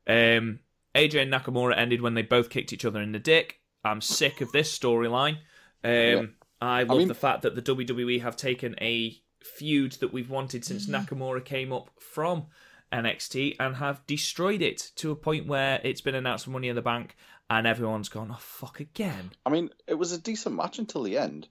Um, 0.07 0.59
AJ 0.95 1.23
and 1.23 1.33
Nakamura 1.33 1.75
ended 1.75 2.01
when 2.01 2.13
they 2.13 2.21
both 2.21 2.51
kicked 2.51 2.71
each 2.73 2.85
other 2.85 3.01
in 3.01 3.11
the 3.11 3.17
dick. 3.19 3.59
I'm 3.83 4.01
sick 4.01 4.39
of 4.41 4.51
this 4.51 4.77
storyline. 4.77 5.37
Um, 5.83 5.91
Yeah. 5.91 6.21
I 6.61 6.83
love 6.83 6.99
mean- 6.99 7.07
the 7.07 7.15
fact 7.15 7.41
that 7.41 7.55
the 7.55 7.61
WWE 7.63 8.21
have 8.21 8.37
taken 8.37 8.75
a 8.79 9.17
feud 9.41 9.93
that 9.93 10.13
we've 10.13 10.29
wanted 10.29 10.63
since 10.63 10.85
Mm-hmm. 10.87 10.95
Nakamura 11.15 11.43
came 11.43 11.73
up 11.73 11.89
from 11.99 12.45
NXT 12.93 13.55
and 13.59 13.77
have 13.77 14.05
destroyed 14.05 14.61
it 14.61 14.91
to 14.97 15.11
a 15.11 15.15
point 15.15 15.47
where 15.47 15.81
it's 15.83 16.01
been 16.01 16.15
announced 16.15 16.45
for 16.45 16.51
Money 16.51 16.69
in 16.69 16.75
the 16.75 16.81
Bank 16.83 17.15
and 17.49 17.65
everyone's 17.67 18.09
gone, 18.09 18.29
oh, 18.31 18.37
fuck 18.39 18.79
again. 18.79 19.31
I 19.45 19.49
mean, 19.49 19.71
it 19.87 19.95
was 19.95 20.11
a 20.11 20.17
decent 20.21 20.55
match 20.55 20.77
until 20.79 21.01
the 21.03 21.17
end. 21.17 21.49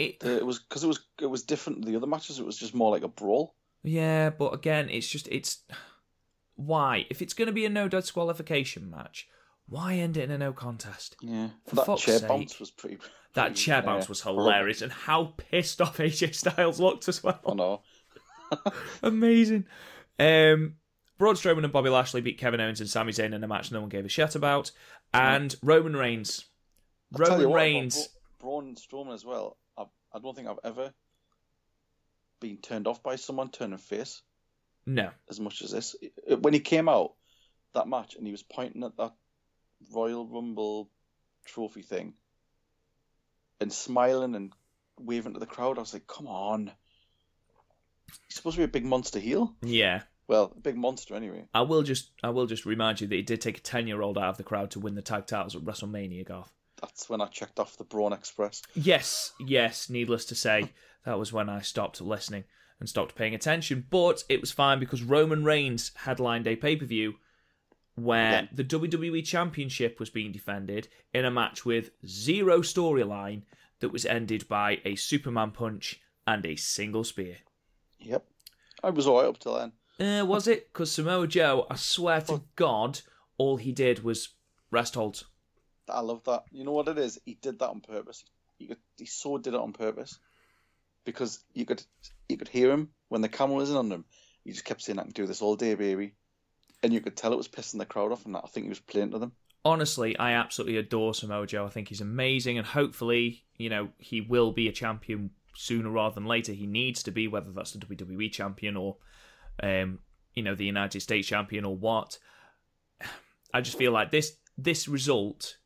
It, 0.00 0.22
It 0.24 0.46
was 0.46 0.58
because 0.58 0.84
it 0.84 0.88
was 0.88 1.00
it 1.20 1.26
was 1.26 1.42
different 1.42 1.82
to 1.82 1.90
the 1.90 1.96
other 1.96 2.06
matches. 2.06 2.38
It 2.38 2.46
was 2.46 2.56
just 2.56 2.74
more 2.74 2.90
like 2.90 3.02
a 3.02 3.08
brawl. 3.08 3.54
Yeah, 3.82 4.30
but 4.30 4.52
again, 4.54 4.88
it's 4.90 5.08
just 5.08 5.28
it's 5.28 5.62
why 6.56 7.06
if 7.10 7.22
it's 7.22 7.34
going 7.34 7.46
to 7.46 7.52
be 7.52 7.64
a 7.64 7.70
no 7.70 7.88
disqualification 7.88 8.90
match, 8.90 9.28
why 9.66 9.94
end 9.94 10.16
it 10.16 10.24
in 10.24 10.30
a 10.30 10.38
no 10.38 10.52
contest? 10.52 11.16
Yeah, 11.22 11.48
For 11.66 11.76
that 11.76 11.98
chair 11.98 12.18
sake. 12.18 12.28
bounce 12.28 12.60
was 12.60 12.70
pretty. 12.70 12.98
That 13.34 13.46
pretty, 13.48 13.60
chair 13.60 13.78
uh, 13.78 13.82
bounce 13.82 14.08
was 14.08 14.20
horrible. 14.20 14.44
hilarious, 14.44 14.82
and 14.82 14.92
how 14.92 15.34
pissed 15.36 15.80
off 15.80 15.98
AJ 15.98 16.34
Styles 16.34 16.80
looked 16.80 17.08
as 17.08 17.24
I 17.24 17.34
well. 17.44 17.54
know. 17.54 17.82
Amazing. 19.02 19.66
Um, 20.18 20.74
Braun 21.18 21.34
Strowman 21.36 21.64
and 21.64 21.72
Bobby 21.72 21.90
Lashley 21.90 22.20
beat 22.20 22.38
Kevin 22.38 22.60
Owens 22.60 22.80
and 22.80 22.90
Sami 22.90 23.12
Zayn 23.12 23.32
in 23.34 23.44
a 23.44 23.48
match 23.48 23.70
no 23.70 23.80
one 23.80 23.88
gave 23.88 24.04
a 24.04 24.08
shit 24.08 24.34
about, 24.34 24.70
and 25.14 25.54
Roman 25.62 25.94
Reigns. 25.96 26.46
I'll 27.14 27.26
Roman 27.38 27.52
Reigns. 27.52 28.08
Bra- 28.40 28.50
Braun 28.50 28.74
Strowman 28.74 29.14
as 29.14 29.24
well. 29.24 29.56
I, 30.12 30.18
don't 30.18 30.34
think 30.34 30.48
I've 30.48 30.58
ever 30.64 30.92
been 32.40 32.56
turned 32.58 32.86
off 32.86 33.02
by 33.02 33.16
someone 33.16 33.50
turning 33.50 33.78
face 33.78 34.22
No, 34.86 35.10
as 35.28 35.40
much 35.40 35.62
as 35.62 35.70
this. 35.70 35.96
When 36.40 36.54
he 36.54 36.60
came 36.60 36.88
out 36.88 37.14
that 37.74 37.88
match 37.88 38.16
and 38.16 38.26
he 38.26 38.32
was 38.32 38.42
pointing 38.42 38.82
at 38.84 38.96
that 38.96 39.14
Royal 39.92 40.26
Rumble 40.26 40.90
trophy 41.44 41.82
thing 41.82 42.14
and 43.60 43.72
smiling 43.72 44.34
and 44.34 44.52
waving 44.98 45.34
to 45.34 45.40
the 45.40 45.46
crowd, 45.46 45.78
I 45.78 45.82
was 45.82 45.92
like, 45.92 46.06
"Come 46.06 46.26
on!" 46.26 46.72
He's 48.26 48.36
supposed 48.36 48.56
to 48.56 48.60
be 48.60 48.64
a 48.64 48.68
big 48.68 48.84
monster 48.84 49.18
heel. 49.18 49.54
yeah. 49.62 50.02
Well, 50.26 50.52
a 50.56 50.60
big 50.60 50.76
monster 50.76 51.16
anyway. 51.16 51.46
I 51.52 51.62
will 51.62 51.82
just 51.82 52.10
I 52.22 52.30
will 52.30 52.46
just 52.46 52.64
remind 52.64 53.00
you 53.00 53.08
that 53.08 53.14
he 53.16 53.22
did 53.22 53.40
take 53.40 53.58
a 53.58 53.62
ten 53.62 53.88
year 53.88 54.00
old 54.00 54.16
out 54.16 54.28
of 54.28 54.36
the 54.36 54.44
crowd 54.44 54.70
to 54.72 54.80
win 54.80 54.94
the 54.94 55.02
tag 55.02 55.26
titles 55.26 55.56
at 55.56 55.62
WrestleMania, 55.62 56.24
Garth. 56.24 56.52
That's 56.80 57.08
when 57.08 57.20
I 57.20 57.26
checked 57.26 57.58
off 57.60 57.76
the 57.76 57.84
Braun 57.84 58.12
Express. 58.12 58.62
Yes, 58.74 59.32
yes, 59.38 59.90
needless 59.90 60.24
to 60.26 60.34
say, 60.34 60.72
that 61.04 61.18
was 61.18 61.32
when 61.32 61.48
I 61.48 61.60
stopped 61.60 62.00
listening 62.00 62.44
and 62.78 62.88
stopped 62.88 63.14
paying 63.14 63.34
attention. 63.34 63.86
But 63.90 64.24
it 64.28 64.40
was 64.40 64.50
fine 64.52 64.78
because 64.80 65.02
Roman 65.02 65.44
Reigns 65.44 65.92
headlined 65.94 66.46
a 66.46 66.56
pay 66.56 66.76
per 66.76 66.86
view 66.86 67.14
where 67.96 68.42
Yeah. 68.42 68.46
the 68.52 68.64
WWE 68.64 69.22
Championship 69.22 70.00
was 70.00 70.08
being 70.10 70.32
defended 70.32 70.88
in 71.12 71.24
a 71.24 71.30
match 71.30 71.64
with 71.66 71.90
zero 72.06 72.60
storyline 72.62 73.42
that 73.80 73.90
was 73.90 74.06
ended 74.06 74.48
by 74.48 74.80
a 74.84 74.94
Superman 74.96 75.50
punch 75.50 76.00
and 76.26 76.46
a 76.46 76.56
single 76.56 77.04
spear. 77.04 77.38
Yep, 77.98 78.24
I 78.82 78.90
was 78.90 79.06
alright 79.06 79.28
up 79.28 79.38
till 79.38 79.54
then. 79.58 79.72
Uh, 80.22 80.24
was 80.24 80.48
it? 80.48 80.72
Because 80.72 80.90
Samoa 80.92 81.26
Joe, 81.26 81.66
I 81.70 81.76
swear 81.76 82.22
to 82.22 82.44
God, 82.56 83.00
all 83.36 83.58
he 83.58 83.72
did 83.72 84.02
was 84.02 84.30
rest 84.70 84.94
holds. 84.94 85.24
I 85.92 86.00
love 86.00 86.22
that. 86.24 86.44
You 86.50 86.64
know 86.64 86.72
what 86.72 86.88
it 86.88 86.98
is? 86.98 87.18
He 87.24 87.34
did 87.34 87.58
that 87.58 87.70
on 87.70 87.80
purpose. 87.80 88.24
He 88.58 88.74
he 88.96 89.06
so 89.06 89.38
did 89.38 89.54
it 89.54 89.60
on 89.60 89.72
purpose 89.72 90.18
because 91.04 91.42
you 91.54 91.64
could 91.64 91.82
you 92.28 92.36
could 92.36 92.48
hear 92.48 92.70
him 92.70 92.90
when 93.08 93.22
the 93.22 93.28
camera 93.28 93.56
wasn't 93.56 93.78
on 93.78 93.90
him. 93.90 94.04
He 94.44 94.52
just 94.52 94.64
kept 94.64 94.82
saying, 94.82 94.98
"I 94.98 95.02
can 95.02 95.12
do 95.12 95.26
this 95.26 95.42
all 95.42 95.56
day, 95.56 95.74
baby," 95.74 96.14
and 96.82 96.92
you 96.92 97.00
could 97.00 97.16
tell 97.16 97.32
it 97.32 97.36
was 97.36 97.48
pissing 97.48 97.78
the 97.78 97.86
crowd 97.86 98.12
off. 98.12 98.26
And 98.26 98.36
I 98.36 98.40
think 98.40 98.64
he 98.64 98.70
was 98.70 98.80
playing 98.80 99.10
to 99.12 99.18
them. 99.18 99.32
honestly, 99.64 100.18
I 100.18 100.32
absolutely 100.32 100.78
adore 100.78 101.14
Samoa 101.14 101.46
Joe. 101.46 101.66
I 101.66 101.70
think 101.70 101.88
he's 101.88 102.00
amazing, 102.00 102.58
and 102.58 102.66
hopefully, 102.66 103.44
you 103.56 103.68
know, 103.68 103.90
he 103.98 104.20
will 104.20 104.52
be 104.52 104.68
a 104.68 104.72
champion 104.72 105.30
sooner 105.54 105.90
rather 105.90 106.14
than 106.14 106.26
later. 106.26 106.52
He 106.52 106.66
needs 106.66 107.02
to 107.04 107.10
be, 107.10 107.28
whether 107.28 107.50
that's 107.50 107.72
the 107.72 107.78
WWE 107.78 108.32
champion 108.32 108.76
or, 108.76 108.96
um, 109.62 109.98
you 110.34 110.42
know, 110.42 110.54
the 110.54 110.64
United 110.64 111.00
States 111.00 111.28
champion 111.28 111.64
or 111.64 111.76
what. 111.76 112.18
I 113.54 113.60
just 113.60 113.76
feel 113.76 113.92
like 113.92 114.10
this 114.10 114.36
this 114.56 114.86
result 114.86 115.56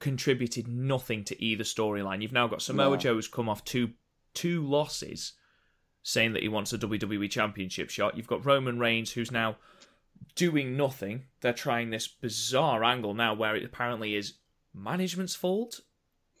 contributed 0.00 0.66
nothing 0.66 1.22
to 1.24 1.42
either 1.42 1.62
storyline. 1.62 2.22
You've 2.22 2.32
now 2.32 2.48
got 2.48 2.62
Samoa 2.62 2.90
No. 2.90 2.96
Joe 2.96 3.14
who's 3.14 3.28
come 3.28 3.48
off 3.48 3.64
two 3.64 3.90
two 4.34 4.66
losses, 4.66 5.34
saying 6.02 6.32
that 6.32 6.42
he 6.42 6.48
wants 6.48 6.72
a 6.72 6.78
WWE 6.78 7.30
Championship 7.30 7.90
shot. 7.90 8.16
You've 8.16 8.26
got 8.26 8.44
Roman 8.44 8.78
Reigns 8.78 9.12
who's 9.12 9.30
now 9.30 9.56
doing 10.34 10.76
nothing. 10.76 11.24
They're 11.40 11.52
trying 11.52 11.90
this 11.90 12.08
bizarre 12.08 12.82
angle 12.82 13.14
now 13.14 13.34
where 13.34 13.54
it 13.54 13.64
apparently 13.64 14.16
is 14.16 14.34
management's 14.74 15.34
fault. 15.34 15.80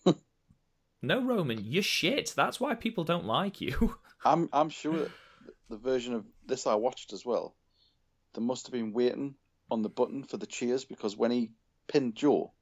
no, 1.02 1.22
Roman, 1.22 1.64
you're 1.64 1.82
shit. 1.82 2.32
That's 2.34 2.60
why 2.60 2.74
people 2.74 3.04
don't 3.04 3.26
like 3.26 3.60
you. 3.60 3.96
I'm 4.24 4.48
I'm 4.52 4.70
sure 4.70 4.96
that 4.98 5.10
the 5.68 5.76
version 5.76 6.14
of 6.14 6.24
this 6.46 6.66
I 6.66 6.74
watched 6.74 7.12
as 7.12 7.24
well. 7.24 7.54
They 8.34 8.40
must 8.40 8.66
have 8.66 8.72
been 8.72 8.92
waiting 8.92 9.34
on 9.70 9.82
the 9.82 9.88
button 9.88 10.24
for 10.24 10.36
the 10.36 10.46
cheers 10.46 10.84
because 10.84 11.16
when 11.16 11.30
he 11.30 11.50
pinned 11.88 12.14
Joe, 12.14 12.52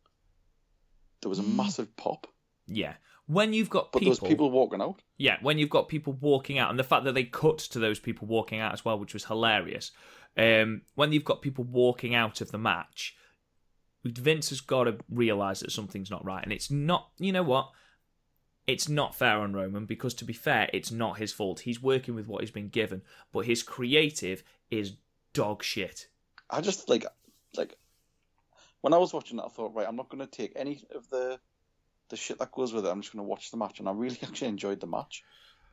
there 1.23 1.29
was 1.29 1.39
a 1.39 1.43
massive 1.45 1.95
pop. 1.97 2.27
yeah. 2.67 2.95
When 3.27 3.53
you've 3.53 3.69
got 3.69 3.93
But 3.93 3.99
people, 3.99 4.11
was 4.13 4.21
people 4.21 4.51
walking 4.51 4.81
out. 4.81 5.03
yeah, 5.19 5.37
when 5.43 5.59
you've 5.59 5.69
got 5.69 5.89
people 5.91 6.15
walking 6.15 6.59
out, 6.59 6.71
and 6.71 6.79
the 6.79 6.83
fact 6.85 7.05
that 7.05 7.13
they 7.13 7.25
cut 7.25 7.59
to 7.59 7.79
those 7.79 7.99
people 8.01 8.27
walking 8.27 8.59
out 8.59 8.73
as 8.73 8.87
well, 8.87 8.99
which 8.99 9.13
was 9.13 9.27
hilarious. 9.27 9.91
Um, 10.35 10.81
when 10.95 11.13
you've 11.13 11.25
got 11.27 11.43
people 11.43 11.65
walking 11.65 12.15
out 12.15 12.41
of 12.41 12.51
the 12.53 12.57
match, 12.59 13.15
Vince 14.03 14.49
has 14.49 14.63
got 14.63 14.85
to 14.85 14.97
realize 15.11 15.61
that 15.61 15.73
something's 15.73 16.11
not 16.11 16.25
right, 16.25 16.43
and 16.43 16.55
it's 16.55 16.71
not. 16.71 17.11
You 17.19 17.33
know 17.33 17.43
what? 17.43 17.71
It's 18.67 18.89
not 18.89 19.15
fair 19.15 19.39
on 19.41 19.53
Roman 19.53 19.85
because, 19.85 20.15
to 20.15 20.25
be 20.25 20.33
fair, 20.33 20.71
it's 20.73 20.91
not 20.91 21.19
his 21.19 21.31
fault. 21.33 21.61
He's 21.61 21.83
working 21.83 22.15
with 22.15 22.29
what 22.29 22.41
he's 22.41 22.51
been 22.51 22.69
given, 22.69 23.03
but 23.31 23.45
his 23.45 23.63
creative 23.63 24.43
is 24.71 24.95
dog 25.35 25.63
shit. 25.63 26.09
I 26.49 26.63
just 26.63 26.89
like 26.89 27.05
like 27.55 27.77
when 28.81 28.93
I 28.95 28.99
was 28.99 29.13
watching 29.13 29.37
that, 29.39 29.45
I 29.45 29.49
thought, 29.49 29.75
right, 29.75 29.87
I'm 29.89 29.97
not 29.97 30.09
going 30.09 30.21
to 30.21 30.27
take 30.31 30.53
any 30.57 30.83
of 30.95 31.09
the 31.11 31.39
the 32.11 32.17
shit 32.17 32.39
that 32.39 32.53
goes 32.53 32.73
with 32.73 32.87
it. 32.87 32.89
I'm 32.89 33.03
just 33.03 33.13
going 33.13 33.23
to 33.25 33.29
watch 33.29 33.51
the 33.51 33.57
match, 33.59 33.81
and 33.81 33.89
I 33.89 33.93
really 33.93 34.19
actually 34.23 34.49
enjoyed 34.49 34.81
the 34.81 34.87
match. 34.87 35.23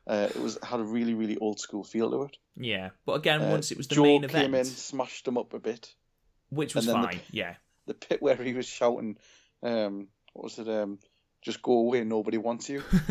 Uh, 0.06 0.28
it 0.30 0.40
was 0.40 0.58
had 0.62 0.78
a 0.80 0.84
really 0.84 1.14
really 1.14 1.36
old 1.38 1.58
school 1.58 1.82
feel 1.82 2.10
to 2.10 2.22
it. 2.24 2.36
Yeah, 2.56 2.90
but 3.04 3.14
again, 3.14 3.42
Uh, 3.42 3.50
once 3.50 3.70
it 3.72 3.76
was 3.78 3.88
the 3.88 3.94
Joe 3.96 4.02
main 4.04 4.28
came 4.28 4.54
in, 4.54 4.64
smashed 4.64 5.26
him 5.26 5.36
up 5.38 5.52
a 5.54 5.58
bit. 5.58 5.94
which 6.50 6.74
was 6.74 6.86
then 6.86 7.00
the- 7.00 7.06
fine. 7.08 7.20
yeah. 7.30 7.54
The 7.86 7.94
pit 7.94 8.20
where 8.22 8.36
he 8.36 8.52
was 8.52 8.66
shouting, 8.66 9.16
um, 9.62 10.08
what 10.32 10.44
was 10.44 10.58
it? 10.58 10.68
Um, 10.68 10.98
just 11.42 11.62
go 11.62 11.72
away, 11.72 12.02
nobody 12.04 12.36
wants 12.38 12.68
you. 12.68 12.82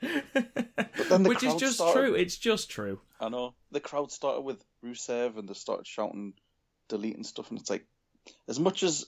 then 0.00 1.22
the 1.22 1.28
Which 1.28 1.42
is 1.42 1.54
just 1.56 1.74
started- 1.76 1.92
true. 2.00 2.14
It's 2.14 2.36
just 2.36 2.70
true. 2.70 3.00
I 3.20 3.28
know 3.28 3.54
the 3.70 3.80
crowd 3.80 4.10
started 4.12 4.42
with 4.42 4.62
Rusev, 4.84 5.38
and 5.38 5.48
they 5.48 5.54
started 5.54 5.86
shouting, 5.86 6.34
deleting 6.94 7.24
stuff, 7.24 7.50
and 7.50 7.58
it's 7.58 7.70
like, 7.70 7.84
as 8.48 8.60
much 8.60 8.82
as 8.84 9.06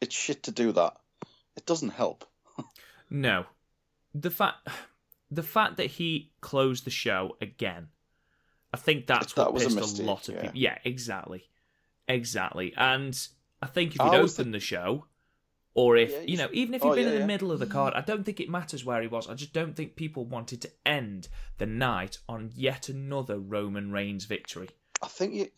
it's 0.00 0.14
shit 0.14 0.42
to 0.44 0.50
do 0.50 0.72
that, 0.72 0.96
it 1.56 1.66
doesn't 1.66 1.90
help. 1.90 2.24
No, 3.10 3.44
the 4.12 4.30
fact 4.30 4.66
the 5.30 5.42
fact 5.42 5.76
that 5.76 5.86
he 5.86 6.32
closed 6.40 6.84
the 6.84 6.90
show 6.90 7.36
again, 7.40 7.88
I 8.72 8.76
think 8.76 9.06
that's 9.06 9.34
That 9.34 9.52
what 9.52 9.54
was 9.54 9.62
a 9.64 9.66
pissed 9.66 9.76
a, 9.76 9.80
mistake, 9.82 10.06
lot 10.06 10.28
of 10.28 10.34
yeah. 10.34 10.40
people. 10.40 10.58
Yeah, 10.58 10.78
exactly, 10.84 11.48
exactly. 12.08 12.72
And 12.76 13.16
I 13.62 13.66
think 13.66 13.94
if 13.94 14.00
you'd 14.00 14.14
opened 14.14 14.54
the 14.54 14.58
show, 14.58 15.04
or 15.74 15.96
if 15.96 16.12
Yeah, 16.12 16.20
you 16.26 16.36
know, 16.38 16.48
even 16.52 16.74
if 16.74 16.82
you'd 16.82 16.90
oh, 16.90 16.94
been 16.94 17.06
yeah, 17.06 17.14
in 17.14 17.20
the 17.20 17.26
middle 17.26 17.52
of 17.52 17.60
the 17.60 17.66
card, 17.66 17.94
I 17.94 18.00
don't 18.00 18.24
think 18.24 18.40
it 18.40 18.48
matters 18.48 18.84
where 18.84 19.02
he 19.02 19.06
was. 19.06 19.28
I 19.28 19.34
just 19.34 19.52
don't 19.52 19.76
think 19.76 19.94
people 19.94 20.24
wanted 20.24 20.62
to 20.62 20.70
end 20.86 21.28
the 21.58 21.66
night 21.66 22.18
on 22.28 22.50
yet 22.56 22.88
another 22.88 23.38
Roman 23.38 23.92
Reigns 23.92 24.24
victory. 24.24 24.70
I 25.02 25.08
think 25.08 25.34
you, 25.34 25.48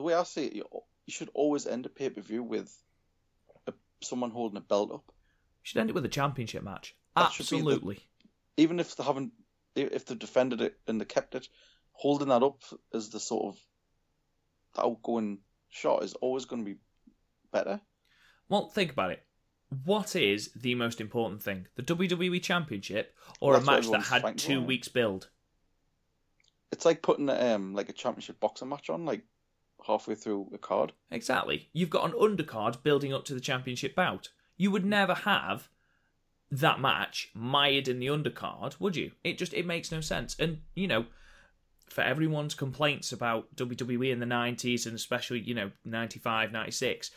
the 0.00 0.04
way 0.04 0.14
I 0.14 0.22
see 0.22 0.46
it, 0.46 0.54
you, 0.54 0.64
you 1.06 1.12
should 1.12 1.28
always 1.34 1.66
end 1.66 1.84
a 1.84 1.90
pay 1.90 2.08
per 2.08 2.22
view 2.22 2.42
with 2.42 2.74
a, 3.66 3.74
someone 4.00 4.30
holding 4.30 4.56
a 4.56 4.62
belt 4.62 4.90
up, 4.90 5.04
You 5.08 5.12
should 5.64 5.78
end 5.78 5.90
it 5.90 5.92
with 5.94 6.06
a 6.06 6.08
championship 6.08 6.62
match. 6.62 6.96
That 7.14 7.32
should 7.32 7.46
the- 7.46 7.56
Absolutely. 7.56 7.98
even 8.56 8.80
if 8.80 8.96
they 8.96 9.04
haven't, 9.04 9.32
if 9.76 10.06
they've 10.06 10.18
defended 10.18 10.62
it 10.62 10.78
and 10.88 10.98
they 10.98 11.04
kept 11.04 11.34
it, 11.34 11.48
holding 11.92 12.28
that 12.28 12.42
up 12.42 12.62
as 12.94 13.10
the 13.10 13.20
sort 13.20 13.54
of 13.54 13.60
the 14.74 14.86
outgoing 14.86 15.40
shot 15.68 16.02
is 16.02 16.14
always 16.14 16.46
going 16.46 16.64
to 16.64 16.70
be 16.70 16.78
better. 17.52 17.78
Well, 18.48 18.70
think 18.70 18.90
about 18.92 19.10
it. 19.10 19.22
What 19.84 20.16
is 20.16 20.50
the 20.56 20.74
most 20.76 20.98
important 20.98 21.42
thing? 21.42 21.66
The 21.76 21.82
WWE 21.82 22.42
Championship 22.42 23.14
or 23.38 23.52
That's 23.52 23.68
a 23.68 23.70
match 23.70 23.90
that 23.90 24.02
had 24.02 24.38
two 24.38 24.62
weeks 24.62 24.88
build? 24.88 25.28
It's 26.72 26.86
like 26.86 27.02
putting 27.02 27.28
um 27.28 27.74
like 27.74 27.90
a 27.90 27.92
championship 27.92 28.40
boxing 28.40 28.70
match 28.70 28.88
on 28.88 29.04
like 29.04 29.24
halfway 29.86 30.14
through 30.14 30.50
a 30.54 30.58
card. 30.58 30.92
Exactly. 31.10 31.68
You've 31.72 31.90
got 31.90 32.04
an 32.04 32.18
undercard 32.18 32.82
building 32.82 33.12
up 33.12 33.24
to 33.26 33.34
the 33.34 33.40
championship 33.40 33.94
bout. 33.94 34.28
You 34.56 34.70
would 34.70 34.84
never 34.84 35.14
have 35.14 35.68
that 36.50 36.80
match 36.80 37.30
mired 37.34 37.88
in 37.88 37.98
the 38.00 38.08
undercard, 38.08 38.78
would 38.80 38.96
you? 38.96 39.12
It 39.22 39.38
just 39.38 39.54
it 39.54 39.66
makes 39.66 39.92
no 39.92 40.00
sense. 40.00 40.36
And 40.38 40.58
you 40.74 40.88
know, 40.88 41.06
for 41.88 42.02
everyone's 42.02 42.54
complaints 42.54 43.12
about 43.12 43.54
WWE 43.56 44.10
in 44.12 44.20
the 44.20 44.26
90s 44.26 44.86
and 44.86 44.94
especially, 44.94 45.40
you 45.40 45.54
know, 45.54 45.70
95, 45.84 46.52
96, 46.52 47.10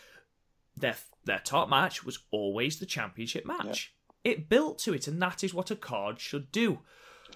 their 0.77 0.96
their 1.25 1.41
top 1.43 1.70
match 1.70 2.03
was 2.03 2.20
always 2.32 2.79
the 2.79 2.86
championship 2.86 3.46
match. 3.46 3.93
It 4.24 4.50
built 4.50 4.79
to 4.79 4.93
it 4.93 5.08
and 5.08 5.22
that 5.22 5.43
is 5.43 5.53
what 5.53 5.72
a 5.72 5.75
card 5.75 6.20
should 6.20 6.51
do. 6.51 6.79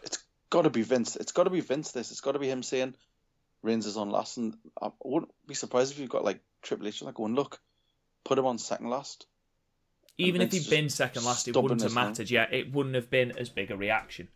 It's 0.04 0.20
got 0.50 0.64
to 0.64 0.70
be 0.70 0.84
Vince. 0.84 1.16
It's 1.16 1.32
got 1.32 1.44
to 1.46 1.50
be 1.50 1.62
Vince. 1.62 1.92
This. 1.92 2.12
It's 2.12 2.22
got 2.22 2.34
to 2.34 2.40
be 2.40 2.50
him 2.50 2.64
saying 2.64 2.96
Reigns 3.68 3.86
is 3.86 3.98
on 3.98 4.10
last, 4.10 4.38
and 4.38 4.56
I 4.82 4.90
wouldn't 5.04 5.32
be 5.46 5.54
surprised 5.54 5.92
if 5.92 6.00
you've 6.00 6.10
got 6.10 6.24
like 6.24 6.40
Triple 6.62 6.88
H 6.88 7.02
like 7.02 7.16
going, 7.16 7.36
look, 7.36 7.60
put 8.24 8.38
him 8.38 8.46
on 8.46 8.58
second 8.58 8.90
last. 8.90 9.26
Even 10.18 10.42
if 10.42 10.52
he'd 10.52 10.70
been 10.70 10.90
second 10.90 11.26
last, 11.26 11.48
it 11.48 11.56
wouldn't 11.56 11.82
have 11.82 11.94
man. 11.94 12.08
mattered. 12.10 12.32
Yeah, 12.32 12.48
it 12.52 12.74
wouldn't 12.74 12.96
have 12.96 13.10
been 13.10 13.38
as 13.38 13.50
big 13.50 13.70
a 13.70 13.78
reaction. 13.78 14.30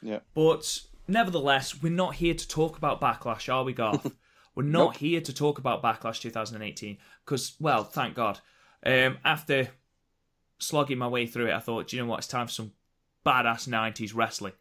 Yeah. 0.00 0.20
But 0.34 0.80
nevertheless, 1.06 1.82
we're 1.82 1.92
not 1.92 2.14
here 2.14 2.34
to 2.34 2.48
talk 2.48 2.78
about 2.78 3.00
Backlash, 3.00 3.52
are 3.52 3.64
we, 3.64 3.74
Garth? 3.74 4.12
we're 4.54 4.62
not 4.62 4.92
Nope. 4.92 4.96
here 4.96 5.20
to 5.20 5.32
talk 5.34 5.58
about 5.58 5.82
Backlash 5.82 6.20
2018 6.20 6.96
because, 7.24 7.54
well, 7.60 7.84
thank 7.84 8.14
God. 8.14 8.40
Um, 8.84 9.18
after 9.24 9.68
slogging 10.58 10.98
my 10.98 11.08
way 11.08 11.26
through 11.26 11.48
it, 11.48 11.54
I 11.54 11.60
thought, 11.60 11.88
do 11.88 11.96
you 11.96 12.02
know 12.02 12.08
what? 12.08 12.18
It's 12.18 12.28
time 12.28 12.46
for 12.46 12.52
some 12.52 12.72
badass 13.24 13.68
90s 13.68 14.14
wrestling. 14.14 14.52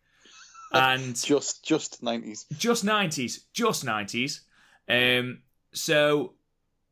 And 0.75 1.15
Just, 1.24 1.65
just 1.65 2.03
nineties. 2.03 2.46
just 2.58 2.86
90s, 2.86 3.39
just 3.53 3.86
90s. 3.86 4.41
Um, 4.89 5.41
so 5.74 6.34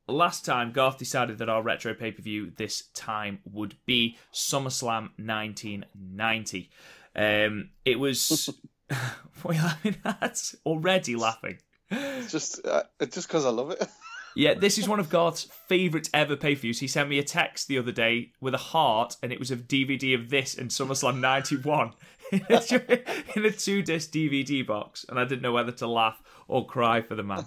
last 0.08 0.46
time 0.46 0.72
Garth 0.72 0.98
decided 0.98 1.38
that 1.38 1.50
our 1.50 1.62
retro 1.62 1.94
pay 1.94 2.12
per 2.12 2.22
view 2.22 2.52
this 2.56 2.84
time 2.94 3.40
would 3.52 3.76
be 3.86 4.18
SummerSlam 4.34 5.10
1990. 5.18 6.70
Um, 7.16 7.70
it 7.86 8.00
was. 8.00 8.50
what 9.42 9.56
are 9.56 9.58
you 9.58 9.64
laughing 9.64 9.96
at? 10.06 10.54
Already 10.66 11.16
laughing. 11.16 11.58
It's 11.90 12.32
just, 12.32 12.66
uh, 12.66 12.84
it's 13.00 13.16
just 13.16 13.28
because 13.28 13.46
I 13.46 13.50
love 13.50 13.72
it. 13.72 13.88
Yeah, 14.36 14.56
this 14.56 14.78
is 14.78 14.88
one 14.90 15.00
of 15.00 15.10
Garth's 15.10 15.48
favourite 15.68 16.10
ever 16.14 16.36
pay 16.36 16.56
per 16.56 16.62
views. 16.62 16.80
He 16.80 16.88
sent 16.88 17.10
me 17.10 17.20
a 17.20 17.24
text 17.24 17.68
the 17.68 17.78
other 17.78 17.92
day 17.92 18.32
with 18.42 18.54
a 18.54 18.60
heart, 18.60 19.16
and 19.22 19.32
it 19.32 19.40
was 19.40 19.52
a 19.52 19.58
DVD 19.58 20.20
of 20.20 20.30
this 20.30 20.56
and 20.56 20.70
SummerSlam 20.70 21.20
91 21.20 21.94
in 23.36 23.46
a 23.46 23.52
two 23.52 23.82
disc 23.82 24.12
DVD 24.12 24.66
box, 24.66 25.06
and 25.10 25.20
I 25.20 25.24
didn't 25.26 25.42
know 25.42 25.52
whether 25.52 25.72
to 25.74 25.88
laugh 25.88 26.22
or 26.48 26.66
cry 26.66 27.02
for 27.02 27.16
the 27.16 27.24
man. 27.24 27.46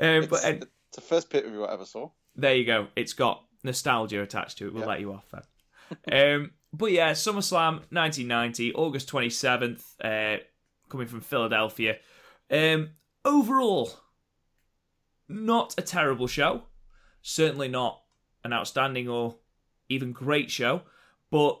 Um, 0.00 0.26
but 0.26 0.32
It's, 0.38 0.44
and, 0.44 0.62
it's 0.62 0.96
the 0.96 1.00
first 1.00 1.28
pay 1.30 1.42
per 1.42 1.50
view 1.50 1.64
I 1.64 1.72
ever 1.74 1.84
saw. 1.84 2.10
there 2.36 2.54
you 2.54 2.64
go. 2.64 2.88
It's 2.96 3.12
got 3.12 3.44
nostalgia 3.64 4.22
attached 4.22 4.58
to 4.58 4.66
it. 4.68 4.72
We'll 4.74 4.82
Yeah. 4.84 4.88
let 4.88 5.00
you 5.00 5.12
off 5.12 5.30
then. 5.32 6.34
um, 6.34 6.50
but 6.72 6.90
yeah, 6.92 7.12
SummerSlam 7.12 7.82
1990, 7.90 8.72
August 8.74 9.08
27th, 9.10 9.82
uh, 10.02 10.42
coming 10.88 11.06
from 11.06 11.20
Philadelphia. 11.20 11.98
Um, 12.50 12.90
overall, 13.24 13.92
not 15.28 15.74
a 15.78 15.82
terrible 15.82 16.26
show. 16.26 16.62
Certainly 17.22 17.68
not 17.68 18.02
an 18.44 18.52
outstanding 18.52 19.08
or 19.08 19.36
even 19.88 20.12
great 20.12 20.50
show, 20.50 20.82
but 21.30 21.60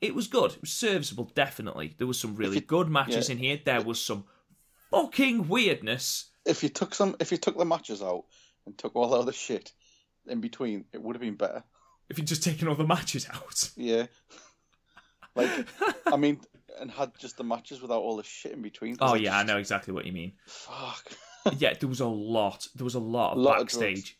it 0.00 0.14
was 0.14 0.26
good. 0.28 0.52
It 0.52 0.60
was 0.60 0.72
serviceable, 0.72 1.30
definitely. 1.34 1.94
There 1.98 2.06
was 2.06 2.18
some 2.20 2.36
really 2.36 2.56
you- 2.56 2.62
good 2.62 2.88
matches 2.88 3.28
yeah. 3.28 3.32
in 3.34 3.38
here. 3.38 3.60
There 3.64 3.82
was 3.82 4.02
some 4.02 4.24
fucking 4.90 5.48
weirdness. 5.48 6.26
If 6.44 6.62
you 6.62 6.68
took 6.68 6.94
some, 6.94 7.16
if 7.20 7.30
you 7.30 7.38
took 7.38 7.58
the 7.58 7.64
matches 7.64 8.02
out 8.02 8.24
and 8.64 8.76
took 8.76 8.96
all 8.96 9.10
the 9.10 9.18
other 9.18 9.32
shit 9.32 9.72
in 10.26 10.40
between, 10.40 10.84
it 10.92 11.02
would 11.02 11.16
have 11.16 11.20
been 11.20 11.34
better. 11.34 11.62
If 12.08 12.18
you'd 12.18 12.26
just 12.26 12.42
taken 12.42 12.68
all 12.68 12.74
the 12.74 12.86
matches 12.86 13.26
out. 13.32 13.70
Yeah. 13.76 14.06
Like, 15.34 15.68
I 16.06 16.16
mean, 16.16 16.40
and 16.80 16.90
had 16.90 17.12
just 17.18 17.36
the 17.36 17.44
matches 17.44 17.80
without 17.80 18.00
all 18.00 18.16
the 18.16 18.24
shit 18.24 18.52
in 18.52 18.62
between. 18.62 18.96
Oh 19.00 19.14
yeah, 19.14 19.36
I 19.38 19.44
know 19.44 19.58
exactly 19.58 19.92
what 19.94 20.04
you 20.06 20.12
mean. 20.12 20.32
Fuck. 20.46 21.12
yeah, 21.58 21.74
there 21.78 21.88
was 21.88 22.00
a 22.00 22.06
lot. 22.06 22.66
There 22.74 22.84
was 22.84 22.94
a 22.96 23.00
lot 23.00 23.32
of 23.32 23.38
Lot 23.38 23.58
backstage. 23.58 23.94
drugs. 24.02 24.14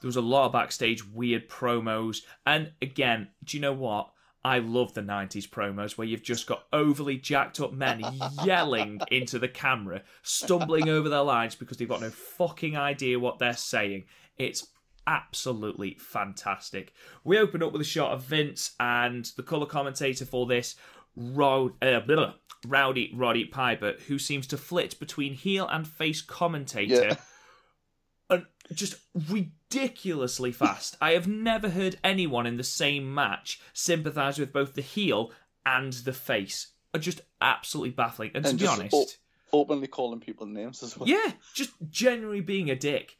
there 0.00 0.08
was 0.08 0.16
a 0.16 0.22
lot 0.22 0.46
of 0.46 0.52
backstage 0.52 1.04
weird 1.06 1.48
promos. 1.48 2.18
And 2.46 2.72
again, 2.80 3.28
do 3.44 3.56
you 3.56 3.60
know 3.60 3.72
what? 3.72 4.12
I 4.44 4.58
love 4.58 4.92
the 4.94 5.02
90s 5.02 5.48
promos 5.48 5.96
where 5.96 6.06
you've 6.06 6.22
just 6.22 6.46
got 6.46 6.64
overly 6.72 7.16
jacked 7.16 7.60
up 7.60 7.72
men 7.72 8.02
yelling 8.44 9.00
into 9.10 9.38
the 9.38 9.48
camera, 9.48 10.02
stumbling 10.22 10.88
over 10.88 11.08
their 11.08 11.22
lines 11.22 11.54
because 11.54 11.76
they've 11.76 11.88
got 11.88 12.00
no 12.00 12.10
fucking 12.10 12.76
idea 12.76 13.20
what 13.20 13.38
they're 13.38 13.56
saying. 13.56 14.04
It's 14.38 14.66
absolutely 15.06 15.96
fantastic. 16.00 16.92
We 17.24 17.38
open 17.38 17.62
up 17.62 17.72
with 17.72 17.82
a 17.82 17.84
shot 17.84 18.12
of 18.12 18.24
Vince 18.24 18.74
and 18.80 19.30
the 19.36 19.42
colour 19.42 19.66
commentator 19.66 20.24
for 20.24 20.46
this, 20.46 20.74
uh, 21.16 22.00
Rowdy 22.66 23.12
Roddy 23.14 23.44
Piper, 23.44 23.94
who 24.06 24.18
seems 24.18 24.46
to 24.48 24.56
flit 24.56 24.98
between 24.98 25.34
heel 25.34 25.68
and 25.68 25.86
face 25.86 26.22
commentator 26.22 27.08
Yeah. 27.08 27.16
Just 28.74 28.96
ridiculously 29.28 30.52
fast. 30.52 30.96
I 31.00 31.12
have 31.12 31.26
never 31.26 31.70
heard 31.70 31.98
anyone 32.04 32.46
in 32.46 32.56
the 32.56 32.64
same 32.64 33.12
match 33.14 33.60
sympathise 33.72 34.38
with 34.38 34.52
both 34.52 34.74
the 34.74 34.82
heel 34.82 35.30
and 35.64 35.92
the 35.92 36.12
face. 36.12 36.68
Are 36.94 37.00
just 37.00 37.22
absolutely 37.40 37.90
baffling. 37.90 38.32
And, 38.34 38.44
to 38.44 38.50
And 38.50 38.58
be 38.58 38.64
just 38.66 38.78
honest, 38.80 39.18
Openly 39.52 39.86
calling 39.86 40.20
people 40.20 40.46
names 40.46 40.82
as 40.82 40.96
well. 40.96 41.08
yeah, 41.08 41.32
just 41.54 41.70
generally 41.90 42.40
being 42.40 42.70
a 42.70 42.76
dick. 42.76 43.16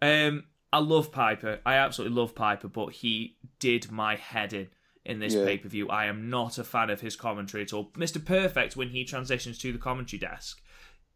Um, 0.00 0.44
I 0.72 0.78
love 0.78 1.12
Piper. 1.12 1.60
I 1.64 1.74
absolutely 1.74 2.16
love 2.16 2.34
Piper, 2.34 2.68
but 2.68 2.88
he 2.94 3.36
did 3.60 3.90
my 3.90 4.16
head 4.16 4.52
in 4.52 4.68
in 5.04 5.18
this 5.18 5.34
Yeah. 5.34 5.44
pay 5.44 5.58
per 5.58 5.68
view. 5.68 5.88
I 5.88 6.06
am 6.06 6.30
not 6.30 6.58
a 6.58 6.64
fan 6.64 6.88
of 6.88 7.00
his 7.00 7.16
commentary 7.16 7.64
at 7.64 7.72
all. 7.72 7.86
Mr. 7.94 8.24
Perfect, 8.24 8.76
when 8.76 8.90
he 8.90 9.04
transitions 9.04 9.58
to 9.58 9.72
the 9.72 9.78
commentary 9.78 10.20
desk, 10.20 10.62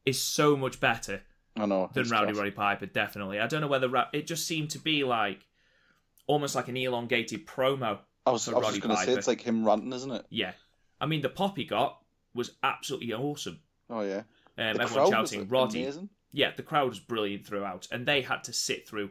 is 0.04 0.20
so 0.20 0.56
much 0.56 0.80
better 0.80 1.22
I 1.57 1.66
know. 1.66 1.90
than 1.92 2.09
Rowdy. 2.09 2.33
Roddy 2.33 2.51
Piper, 2.51 2.87
definitely. 2.87 3.40
I 3.40 3.47
don't 3.47 3.61
know 3.61 3.69
whether 3.69 3.88
Ra- 3.88 4.09
it 4.12 4.27
just 4.27 4.47
seemed 4.47 4.71
to 4.71 4.79
be 4.79 5.05
like 5.05 5.47
almost 6.27 6.55
like 6.55 6.69
an 6.69 6.77
elongated 6.77 7.47
promo. 7.47 7.99
I 8.27 8.31
was, 8.31 8.45
for 8.45 8.55
I 8.57 8.59
was 8.59 8.69
just 8.69 8.83
going 8.83 8.97
to 8.97 9.03
say 9.03 9.12
it's 9.12 9.29
like 9.29 9.40
him 9.40 9.64
ranting, 9.64 9.92
isn't 9.92 10.11
it? 10.11 10.27
Yeah, 10.31 10.53
I 11.01 11.07
mean 11.07 11.23
the 11.23 11.29
pop 11.29 11.57
he 11.57 11.64
got 11.64 11.99
was 12.35 12.53
absolutely 12.62 13.12
awesome. 13.14 13.61
Oh 13.88 14.01
yeah. 14.03 14.23
Um, 14.59 14.81
everyone 14.81 15.11
shouting 15.11 15.49
Roddy. 15.49 15.83
Amazing. 15.83 16.09
Yeah, 16.33 16.51
the 16.55 16.62
crowd 16.62 16.88
was 16.88 17.01
brilliant 17.01 17.47
throughout, 17.47 17.88
and 17.90 18.07
they 18.07 18.21
had 18.21 18.45
to 18.45 18.53
sit 18.53 18.87
through 18.87 19.11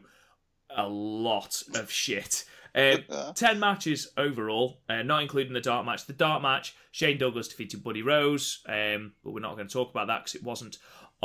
a 0.70 0.86
lot 0.86 1.62
of 1.74 1.90
shit. 1.90 2.44
Um, 2.76 3.32
Ten 3.34 3.58
matches 3.58 4.08
overall, 4.18 4.80
uh, 4.90 5.02
not 5.02 5.22
including 5.22 5.54
the 5.54 5.62
dark 5.62 5.86
match. 5.86 6.04
The 6.04 6.12
dark 6.12 6.42
match, 6.42 6.76
Shane 6.90 7.16
Douglas 7.16 7.48
defeated 7.48 7.82
Buddy 7.82 8.02
Rose, 8.02 8.62
um, 8.68 9.14
but 9.24 9.30
we're 9.30 9.40
not 9.40 9.56
going 9.56 9.66
to 9.66 9.72
talk 9.72 9.90
about 9.90 10.08
that 10.08 10.18
because 10.24 10.34
it 10.34 10.42
wasn't 10.42 10.76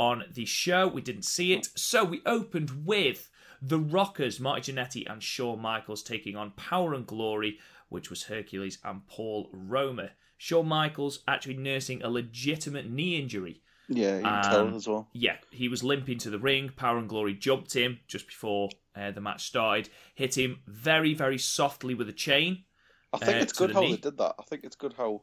on 0.02 0.24
the 0.32 0.44
show. 0.44 0.88
We 0.88 1.00
didn't 1.00 1.24
see 1.24 1.52
it. 1.52 1.68
So 1.76 2.02
we 2.04 2.22
opened 2.26 2.84
with 2.84 3.30
the 3.60 3.78
Rockers, 3.78 4.40
Marty 4.40 4.72
Jannetty 4.72 5.10
and 5.10 5.22
Shawn 5.22 5.60
Michaels 5.60 6.02
taking 6.02 6.34
on 6.34 6.50
Power 6.52 6.92
and 6.92 7.06
Glory, 7.06 7.58
which 7.88 8.10
was 8.10 8.24
Hercules 8.24 8.78
and 8.84 9.06
Paul 9.06 9.48
Roma. 9.52 10.10
Shawn 10.36 10.66
Michaels 10.66 11.20
actually 11.28 11.56
nursing 11.56 12.02
a 12.02 12.10
legitimate 12.10 12.90
knee 12.90 13.16
injury. 13.20 13.62
Yeah, 13.88 14.16
you 14.16 14.22
can 14.22 14.42
tell 14.42 14.74
as 14.74 14.88
well. 14.88 15.08
Yeah, 15.12 15.36
he 15.50 15.68
was 15.68 15.84
limping 15.84 16.18
to 16.18 16.30
the 16.30 16.38
ring. 16.38 16.70
Power 16.74 16.98
and 16.98 17.08
Glory 17.08 17.34
jumped 17.34 17.74
him 17.74 18.00
just 18.08 18.26
before 18.26 18.70
uh, 18.96 19.12
the 19.12 19.20
match 19.20 19.46
started, 19.46 19.88
hit 20.14 20.36
him 20.36 20.60
very, 20.66 21.14
very 21.14 21.38
softly 21.38 21.94
with 21.94 22.08
a 22.08 22.12
chain. 22.12 22.64
I 23.12 23.18
think 23.18 23.36
uh, 23.36 23.40
it's 23.40 23.52
good 23.52 23.72
how 23.72 23.80
knee. 23.80 23.92
they 23.92 24.00
did 24.00 24.18
that. 24.18 24.34
I 24.38 24.42
think 24.48 24.64
it's 24.64 24.76
good 24.76 24.94
how 24.96 25.22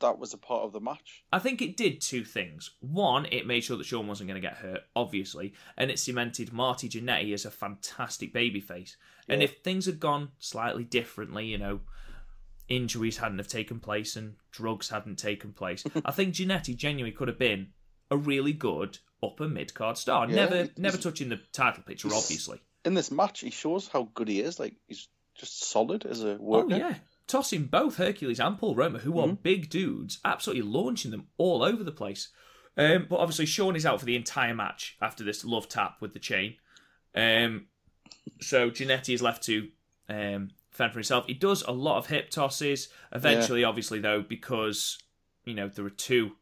that 0.00 0.18
was 0.18 0.32
a 0.34 0.38
part 0.38 0.62
of 0.64 0.72
the 0.72 0.80
match. 0.80 1.24
I 1.32 1.38
think 1.38 1.62
it 1.62 1.76
did 1.76 2.00
two 2.00 2.24
things. 2.24 2.70
One, 2.80 3.26
it 3.32 3.46
made 3.46 3.64
sure 3.64 3.76
that 3.78 3.84
Shawn 3.86 4.06
wasn't 4.06 4.28
going 4.28 4.40
to 4.40 4.46
get 4.46 4.58
hurt, 4.58 4.80
obviously, 4.94 5.54
and 5.76 5.90
it 5.90 5.98
cemented 5.98 6.52
Marty 6.52 6.88
Jannetty 6.88 7.32
as 7.32 7.44
a 7.44 7.50
fantastic 7.50 8.34
babyface. 8.34 8.96
And 9.28 9.40
Yeah. 9.40 9.46
if 9.46 9.58
things 9.62 9.86
had 9.86 9.98
gone 10.00 10.32
slightly 10.38 10.84
differently, 10.84 11.46
you 11.46 11.58
know, 11.58 11.80
injuries 12.68 13.18
hadn't 13.18 13.38
have 13.38 13.48
taken 13.48 13.78
place 13.80 14.16
and 14.16 14.34
drugs 14.50 14.88
hadn't 14.90 15.16
taken 15.18 15.52
place, 15.52 15.84
I 16.04 16.12
think 16.12 16.34
Jannetty 16.34 16.76
genuinely 16.76 17.16
could 17.16 17.28
have 17.28 17.38
been 17.38 17.68
a 18.10 18.16
really 18.16 18.52
good 18.52 18.98
upper 19.22 19.48
mid 19.48 19.74
card 19.74 19.98
star. 19.98 20.28
Yeah, 20.28 20.34
never, 20.34 20.68
never 20.76 20.96
touching 20.96 21.28
the 21.28 21.40
title 21.52 21.82
picture, 21.84 22.08
obviously. 22.08 22.60
In 22.84 22.94
this 22.94 23.10
match, 23.10 23.40
he 23.40 23.50
shows 23.50 23.88
how 23.88 24.08
good 24.14 24.28
he 24.28 24.40
is. 24.40 24.60
Like 24.60 24.74
he's 24.86 25.08
just 25.34 25.64
solid 25.64 26.06
as 26.06 26.22
a 26.22 26.36
worker. 26.36 26.40
Oh 26.40 26.60
worker. 26.68 26.76
yeah, 26.76 26.94
tossing 27.26 27.64
both 27.64 27.96
Hercules 27.96 28.40
and 28.40 28.58
Paul 28.58 28.74
Roma, 28.74 28.98
who 29.00 29.12
Mm-hmm. 29.12 29.30
are 29.30 29.34
big 29.36 29.68
dudes, 29.70 30.18
absolutely 30.24 30.62
launching 30.62 31.10
them 31.10 31.26
all 31.38 31.62
over 31.62 31.82
the 31.84 31.92
place. 31.92 32.28
Um, 32.76 33.06
but 33.08 33.16
obviously, 33.20 33.46
Shawn 33.46 33.74
is 33.76 33.86
out 33.86 34.00
for 34.00 34.06
the 34.06 34.16
entire 34.16 34.54
match 34.54 34.96
after 35.00 35.24
this 35.24 35.44
love 35.44 35.68
tap 35.68 35.96
with 36.00 36.12
the 36.12 36.18
chain. 36.18 36.56
Um, 37.14 37.66
so 38.40 38.70
Jannetty 38.70 39.14
is 39.14 39.22
left 39.22 39.42
to 39.44 39.68
um, 40.08 40.50
fend 40.70 40.92
for 40.92 40.98
himself. 40.98 41.26
He 41.26 41.34
does 41.34 41.62
a 41.62 41.72
lot 41.72 41.96
of 41.98 42.06
hip 42.08 42.28
tosses. 42.30 42.88
Eventually, 43.12 43.64
obviously, 43.64 43.98
though, 44.00 44.20
because 44.22 44.98
you 45.44 45.54
know 45.54 45.68
there 45.68 45.86
are 45.86 45.90
two 45.90 46.32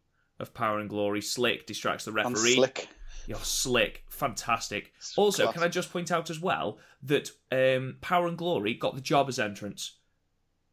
of 0.40 0.53
Power 0.55 0.81
and 0.81 0.90
Glory, 0.90 1.20
Slick 1.20 1.66
distracts 1.66 2.05
the 2.05 2.11
and 2.11 2.16
referee. 2.35 2.55
slick. 2.57 2.88
You're 3.29 3.38
slick, 3.38 4.05
fantastic. 4.11 4.92
Also, 5.16 5.44
class. 5.44 5.55
can 5.55 5.62
I 5.62 5.68
just 5.68 5.90
point 5.92 6.11
out 6.11 6.29
as 6.29 6.40
well 6.40 6.79
that 7.05 7.31
um, 7.53 7.97
Power 8.01 8.27
and 8.27 8.37
Glory 8.37 8.75
got 8.75 8.97
the 8.97 9.01
Jobbers 9.01 9.38
entrance. 9.38 9.99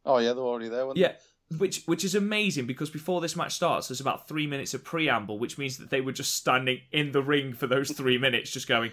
Oh 0.06 0.18
yeah, 0.18 0.34
they're 0.34 0.44
already 0.44 0.70
there. 0.70 0.86
weren't 0.86 0.96
they? 0.96 1.02
Yeah. 1.02 1.14
which 1.58 1.84
which 1.86 2.04
is 2.04 2.16
amazing 2.16 2.66
because 2.66 2.90
before 2.90 3.22
this 3.22 3.36
match 3.36 3.54
starts, 3.54 3.88
there's 3.88 4.02
about 4.02 4.28
three 4.28 4.48
minutes 4.48 4.74
of 4.74 4.84
preamble, 4.84 5.38
which 5.40 5.58
means 5.58 5.78
that 5.78 5.90
they 5.90 6.02
were 6.02 6.12
just 6.12 6.36
standing 6.36 6.80
in 6.92 7.12
the 7.12 7.22
ring 7.22 7.54
for 7.54 7.68
those 7.68 7.92
three 7.92 8.18
minutes, 8.26 8.52
just 8.52 8.68
going, 8.68 8.92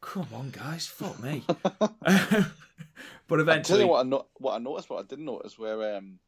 "Come 0.00 0.28
on, 0.32 0.50
guys, 0.50 0.86
fuck 0.86 1.20
me." 1.22 1.42
but 3.28 3.40
eventually, 3.40 3.80
you 3.80 3.88
what 3.88 4.06
I, 4.06 4.08
no- 4.08 4.26
what 4.34 4.54
I 4.54 4.58
noticed, 4.58 4.90
what 4.90 5.00
I 5.00 5.06
didn't 5.06 5.24
notice, 5.24 5.58
where 5.58 5.96
um, 5.96 6.18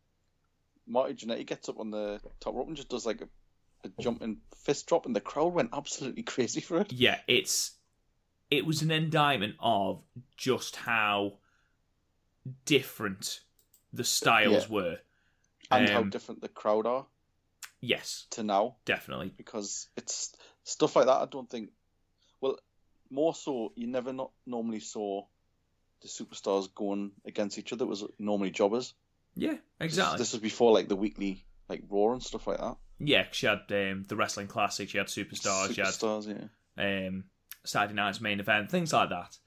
Marty 0.87 1.15
Jannetty 1.15 1.47
gets 1.47 1.69
up 1.69 1.79
on 1.79 1.91
the 1.91 2.21
top 2.41 2.55
rope 2.55 2.67
and 2.69 2.77
just 2.77 2.89
does 2.89 3.07
like 3.07 3.21
a, 3.21 3.29
a 3.85 4.03
jumping 4.03 4.39
fist 4.57 4.87
drop, 4.89 5.07
and 5.07 5.15
the 5.15 5.21
crowd 5.21 5.53
went 5.55 5.71
absolutely 5.73 6.23
crazy 6.23 6.61
for 6.61 6.81
it. 6.81 6.93
yeah, 6.93 7.19
it's 7.29 7.73
it 8.51 8.67
was 8.67 8.83
an 8.83 8.91
indictment 8.91 9.55
of 9.61 10.03
just 10.37 10.75
how 10.77 11.35
different 12.65 13.41
the 13.93 14.05
styles 14.05 14.65
Yeah. 14.69 14.75
were. 14.75 14.99
And 15.71 15.89
how 15.89 16.01
Um, 16.01 16.11
different 16.11 16.41
the 16.41 16.49
crowd 16.49 16.87
are 16.87 17.07
Yes, 17.81 18.27
to 18.31 18.43
now, 18.43 18.77
definitely. 18.85 19.31
because 19.37 19.89
it's 19.97 20.35
stuff 20.65 20.97
like 20.97 21.07
that. 21.07 21.21
I 21.23 21.27
don't 21.27 21.49
think. 21.49 21.71
Well, 22.41 22.59
more 23.09 23.35
so, 23.35 23.73
you 23.77 23.87
never 23.87 24.13
not 24.13 24.33
normally 24.47 24.81
saw 24.81 25.27
the 26.03 26.09
superstars 26.09 26.73
going 26.75 27.13
against 27.25 27.59
each 27.59 27.73
other. 27.73 27.85
It 27.85 27.89
was 27.89 28.05
normally 28.19 28.51
jobbers. 28.51 28.95
Yeah, 29.35 29.57
exactly. 29.79 30.19
This 30.19 30.33
was 30.33 30.41
before 30.43 30.73
like 30.73 30.89
the 30.89 30.97
weekly 30.97 31.45
like 31.69 31.85
Raw 31.89 32.13
and 32.13 32.23
stuff 32.23 32.47
like 32.47 32.59
that. 32.59 32.77
Yeah, 32.99 33.25
'cause 33.25 33.37
she 33.37 33.47
had 33.47 33.61
um, 33.71 34.03
the 34.05 34.17
wrestling 34.17 34.49
classics, 34.49 34.91
she 34.93 34.99
had 34.99 35.07
superstars, 35.07 35.75
she 35.75 35.81
had 35.81 35.91
Superstars, 35.91 36.51
yeah. 36.77 37.07
um, 37.09 37.25
Saturday 37.65 37.95
night's 37.95 38.21
main 38.21 38.41
event, 38.41 38.71
things 38.71 38.93
like 38.93 39.09
that. 39.11 39.39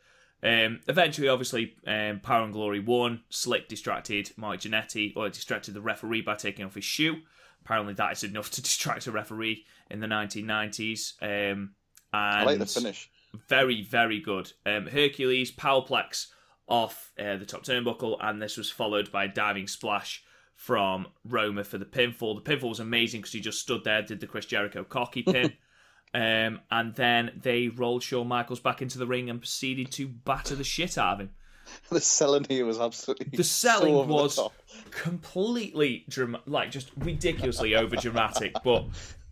Um, 0.43 0.81
eventually, 0.87 1.29
obviously, 1.29 1.75
um, 1.87 2.19
Power 2.19 2.43
and 2.43 2.53
Glory 2.53 2.79
won. 2.79 3.21
Slick 3.29 3.67
distracted 3.67 4.31
Mike 4.35 4.61
Jannetty, 4.61 5.13
or 5.15 5.29
distracted 5.29 5.73
the 5.73 5.81
referee 5.81 6.21
by 6.21 6.35
taking 6.35 6.65
off 6.65 6.75
his 6.75 6.83
shoe. 6.83 7.21
Apparently, 7.63 7.93
that 7.93 8.11
is 8.11 8.23
enough 8.23 8.51
to 8.51 8.61
distract 8.63 9.07
a 9.07 9.11
referee 9.11 9.65
in 9.89 9.99
the 9.99 10.07
1990s. 10.07 11.13
Um, 11.21 11.75
and 12.11 12.39
I 12.39 12.43
like 12.43 12.59
the 12.59 12.65
finish. 12.65 13.09
very, 13.47 13.83
very 13.83 14.19
good. 14.19 14.51
Um, 14.65 14.87
Hercules 14.87 15.51
powerplex 15.51 16.27
off 16.67 17.11
uh, 17.19 17.37
the 17.37 17.45
top 17.45 17.63
turnbuckle, 17.63 18.17
and 18.21 18.41
this 18.41 18.57
was 18.57 18.69
followed 18.69 19.11
by 19.11 19.25
a 19.25 19.29
diving 19.29 19.67
splash 19.67 20.23
from 20.55 21.07
Roma 21.25 21.63
for 21.63 21.77
the 21.77 21.85
pinfall. 21.85 22.43
The 22.43 22.55
pinfall 22.55 22.69
was 22.69 22.79
amazing 22.79 23.21
because 23.21 23.33
he 23.33 23.39
just 23.39 23.59
stood 23.59 23.83
there, 23.83 24.01
did 24.01 24.19
the 24.19 24.27
Chris 24.27 24.45
Jericho 24.45 24.83
cocky 24.83 25.23
pin, 25.23 25.53
um, 26.13 26.59
and 26.71 26.93
then 26.95 27.39
they 27.41 27.67
rolled 27.69 28.03
Shawn 28.03 28.27
Michaels 28.27 28.59
back 28.59 28.81
into 28.81 28.97
the 28.97 29.07
ring 29.07 29.29
and 29.29 29.39
proceeded 29.39 29.91
to 29.93 30.07
batter 30.07 30.55
the 30.55 30.63
shit 30.63 30.97
out 30.97 31.13
of 31.15 31.19
him. 31.21 31.29
the 31.89 31.99
selling 32.01 32.45
here 32.49 32.65
was 32.65 32.79
absolutely 32.79 33.27
The 33.35 33.43
selling 33.43 33.93
so 33.93 34.03
the 34.05 34.13
was 34.13 34.35
top. 34.35 34.53
completely 34.91 36.05
drama- 36.09 36.41
like 36.45 36.71
just 36.71 36.91
ridiculously 36.97 37.75
over 37.75 37.95
dramatic. 37.95 38.53
But 38.63 38.85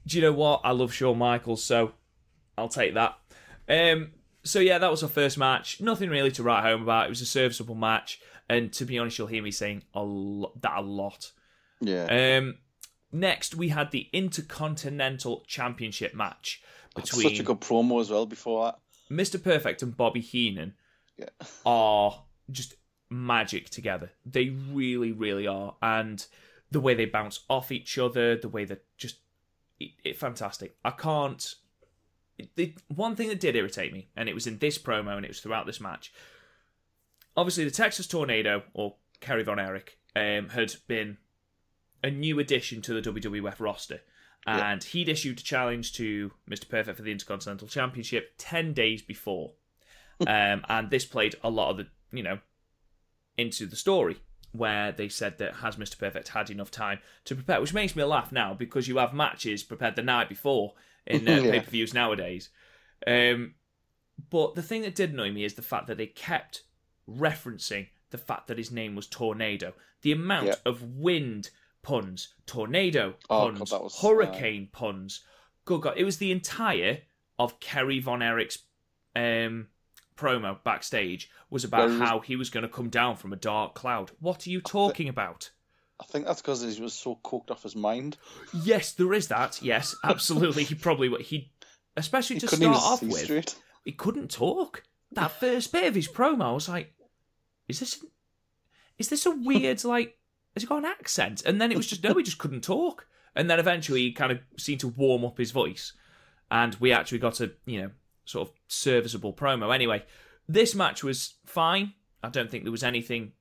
do 0.08 0.17
you 0.17 0.22
know 0.24 0.32
what? 0.34 0.62
I 0.63 0.72
love 0.72 0.94
Shawn 0.94 1.17
Michaels, 1.17 1.63
so 1.63 1.94
I'll 2.58 2.70
take 2.70 2.94
that. 2.96 3.17
Um, 3.70 4.12
so 4.44 4.60
yeah, 4.60 4.78
that 4.80 4.89
was 4.89 5.04
our 5.04 5.10
first 5.10 5.38
match. 5.38 5.80
Nothing 5.82 6.10
really 6.10 6.32
to 6.32 6.44
write 6.44 6.63
home 6.63 6.82
about. 6.84 7.06
It 7.06 7.10
was 7.10 7.22
a 7.22 7.26
serviceable 7.26 7.76
match, 7.76 8.20
and 8.50 8.72
to 8.74 8.86
be 8.86 8.98
honest, 8.98 9.17
you'll 9.17 9.28
hear 9.28 9.44
me 9.44 9.52
saying 9.52 9.84
a 9.94 10.02
lo- 10.02 10.54
that 10.62 10.78
a 10.80 10.82
lot. 10.82 11.32
yeah. 11.80 12.38
Um, 12.39 12.58
next, 13.12 13.56
we 13.56 13.69
had 13.69 13.91
the 13.91 14.08
Intercontinental 14.13 15.43
Championship 15.47 16.13
match 16.13 16.62
between 16.95 17.24
Such 17.30 17.39
a 17.39 17.43
good 17.43 17.62
promo 17.62 18.02
as 18.02 18.10
well 18.10 18.26
before 18.26 18.65
that. 18.65 18.80
Mr. 19.13 19.41
Perfect 19.41 19.82
and 19.82 19.95
Bobby 19.95 20.21
Heenan 20.21 20.74
Yeah. 21.17 21.26
are 21.65 22.24
just 22.50 22.76
magic 23.10 23.69
together. 23.69 24.12
They 24.26 24.50
really, 24.50 25.12
really 25.12 25.47
are. 25.47 25.76
And 25.82 26.26
the 26.71 26.80
way 26.80 26.93
they 26.93 27.06
bounce 27.06 27.41
off 27.50 27.71
each 27.71 27.97
other, 27.97 28.36
the 28.38 28.50
way 28.50 28.65
that 28.65 28.86
just 28.97 29.17
it, 29.80 29.91
it 30.04 30.17
fantastic. 30.17 30.76
I 30.86 30.91
can't. 30.91 31.56
It, 32.38 32.56
the 32.56 32.76
one 32.88 33.15
thing 33.15 33.28
that 33.30 33.39
did 33.39 33.56
irritate 33.56 33.93
me, 33.93 34.08
and 34.15 34.30
it 34.30 34.36
was 34.36 34.47
in 34.47 34.60
this 34.60 34.78
promo, 34.78 35.15
and 35.15 35.26
it 35.26 35.30
was 35.30 35.39
throughout 35.41 35.65
this 35.65 35.82
match. 35.82 36.13
Obviously, 37.36 37.65
the 37.65 37.71
Texas 37.71 38.08
Tornado 38.08 38.63
or 38.74 38.95
Kerry 39.19 39.43
Von 39.43 39.60
Erich 39.60 39.97
um, 40.15 40.50
had 40.50 40.76
been 40.88 41.17
a 42.04 42.10
new 42.12 42.40
addition 42.40 42.82
to 42.84 43.00
the 43.00 43.12
WWF 43.12 43.60
roster. 43.60 44.02
Yeah. 44.48 44.72
And 44.72 44.84
he'd 44.84 45.08
issued 45.10 45.40
a 45.40 45.44
challenge 45.44 45.94
to 45.94 46.32
Mr. 46.50 46.68
Perfect 46.68 46.98
for 46.98 47.04
the 47.04 47.12
Intercontinental 47.12 47.68
Championship 47.68 48.34
10 48.38 48.74
days 48.74 49.02
before. 49.02 49.52
um, 50.28 50.64
and 50.70 50.90
this 50.90 51.06
played 51.06 51.36
a 51.44 51.50
lot 51.50 51.72
of 51.72 51.78
the, 51.78 51.88
you 52.12 52.24
know, 52.24 52.40
into 53.38 53.66
the 53.66 53.76
story 53.76 54.18
where 54.52 54.92
they 54.92 55.08
said 55.08 55.38
that 55.38 55.56
has 55.58 55.76
Mr. 55.78 55.98
Perfect 55.98 56.30
had 56.30 56.50
enough 56.50 56.72
time 56.72 57.00
to 57.26 57.36
prepare, 57.36 57.62
which 57.62 57.74
makes 57.74 57.96
me 57.96 58.04
laugh 58.04 58.32
now 58.32 58.54
because 58.54 58.88
you 58.88 58.98
have 58.98 59.14
matches 59.14 59.64
prepared 59.64 59.96
the 59.96 60.02
night 60.02 60.28
before 60.28 60.74
in 61.08 61.28
uh, 61.28 61.32
Yeah. 61.34 61.52
pay 61.52 61.60
per 61.62 61.70
views 61.72 61.94
nowadays. 61.94 62.50
Um, 63.08 63.56
but 64.30 64.56
the 64.56 64.62
thing 64.64 64.82
that 64.82 64.96
did 64.96 65.14
annoy 65.14 65.32
me 65.32 65.44
is 65.46 65.54
the 65.54 65.62
fact 65.62 65.88
that 65.88 65.98
they 65.98 66.08
kept 66.08 66.64
referencing 67.10 67.88
the 68.12 68.18
fact 68.18 68.48
that 68.48 68.58
his 68.58 68.72
name 68.72 68.96
was 68.96 69.08
Tornado. 69.08 69.74
The 70.02 70.12
amount 70.12 70.48
Yeah. 70.48 70.56
of 70.66 70.84
wind 70.84 71.50
puns, 71.84 72.34
tornado 72.46 73.15
Oh, 73.30 73.52
puns, 73.52 73.72
God, 73.72 73.84
was, 73.84 74.00
hurricane 74.02 74.70
puns. 74.72 75.24
Good 75.65 75.82
God, 75.82 75.94
it 75.98 76.04
was 76.04 76.17
the 76.17 76.32
entire 76.32 77.00
of 77.39 77.60
Kerry 77.60 78.00
Von 78.00 78.22
Erich's 78.22 78.60
um, 79.15 79.67
promo 80.17 80.58
backstage 80.63 81.30
was 81.50 81.63
about 81.63 81.89
was- 81.89 82.00
how 82.00 82.20
he 82.20 82.36
was 82.36 82.50
going 82.50 82.63
to 82.63 82.70
come 82.70 82.89
down 82.89 83.15
from 83.15 83.34
a 83.34 83.38
dark 83.38 83.74
cloud. 83.76 84.12
What 84.20 84.46
are 84.46 84.50
you 84.50 84.62
talking 84.62 85.10
about? 85.10 85.52
I 86.00 86.04
think 86.06 86.26
that's 86.26 86.41
because 86.41 86.62
he 86.62 86.82
was 86.82 86.94
so 86.94 87.20
coked 87.24 87.52
off 87.52 87.62
his 87.63 87.76
mind. 87.76 88.17
Yes, 88.63 88.94
there 88.94 89.13
is 89.13 89.28
that. 89.28 89.62
Yes, 89.62 89.96
absolutely. 90.04 90.63
he 90.63 90.74
probably 90.74 91.10
would. 91.10 91.22
He, 91.22 91.52
especially 91.96 92.38
He 92.38 92.39
to 92.41 92.48
start 92.48 92.76
off 92.78 93.04
with, 93.04 93.17
straight. 93.24 93.56
he 93.86 93.91
couldn't 93.91 94.32
talk. 94.32 94.82
That 95.12 95.32
first 95.32 95.72
bit 95.72 95.84
of 95.88 95.94
his 95.94 96.08
promo, 96.08 96.44
I 96.44 96.52
was 96.54 96.67
like, 96.70 96.94
"Is 97.67 97.82
this? 97.82 98.04
Is 98.98 99.10
this 99.10 99.26
a 99.28 99.32
weird 99.46 99.84
like? 99.84 100.17
Has 100.54 100.64
he 100.64 100.68
got 100.68 100.80
an 100.80 100.86
accent?" 100.86 101.44
And 101.46 101.62
then 101.62 101.72
it 101.72 101.78
was 101.78 101.88
just 101.88 102.04
no, 102.04 102.14
he 102.14 102.24
just 102.24 102.38
couldn't 102.38 102.64
talk. 102.64 103.08
And 103.36 103.50
then 103.50 103.60
eventually, 103.60 104.02
he 104.02 104.12
kind 104.12 104.32
of 104.32 104.40
seemed 104.58 104.82
to 104.82 104.90
warm 104.90 105.24
up 105.24 105.38
his 105.38 105.52
voice, 105.52 105.94
and 106.50 106.76
we 106.76 106.92
actually 106.92 107.20
got 107.20 107.40
a 107.40 107.52
you 107.66 107.82
know 107.82 107.92
sort 108.26 108.48
of 108.48 108.54
serviceable 108.68 109.34
promo. 109.34 109.74
Anyway, 109.74 110.04
this 110.48 110.76
match 110.76 111.04
was 111.04 111.36
fine. 111.46 111.94
I 112.24 112.30
don't 112.30 112.52
think 112.52 112.64
there 112.64 112.72
was 112.72 112.84
anything 112.84 113.32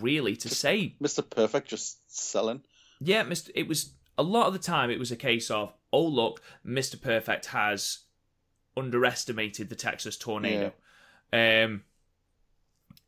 really 0.00 0.36
to 0.36 0.48
say 0.48 0.96
Mr. 1.02 1.28
Perfect 1.28 1.68
just 1.68 1.98
selling. 2.14 2.62
yeah, 3.00 3.24
Mr. 3.24 3.50
It 3.54 3.68
was 3.68 3.94
a 4.18 4.22
lot 4.22 4.46
of 4.46 4.52
the 4.52 4.58
time. 4.58 4.90
It 4.90 4.98
was 4.98 5.10
a 5.10 5.16
case 5.16 5.50
of, 5.50 5.72
oh 5.92 6.06
look, 6.06 6.42
Mister 6.64 6.96
Perfect 6.96 7.46
has 7.46 8.00
underestimated 8.76 9.68
the 9.68 9.76
Texas 9.76 10.16
tornado. 10.16 10.72
Um, 11.32 11.84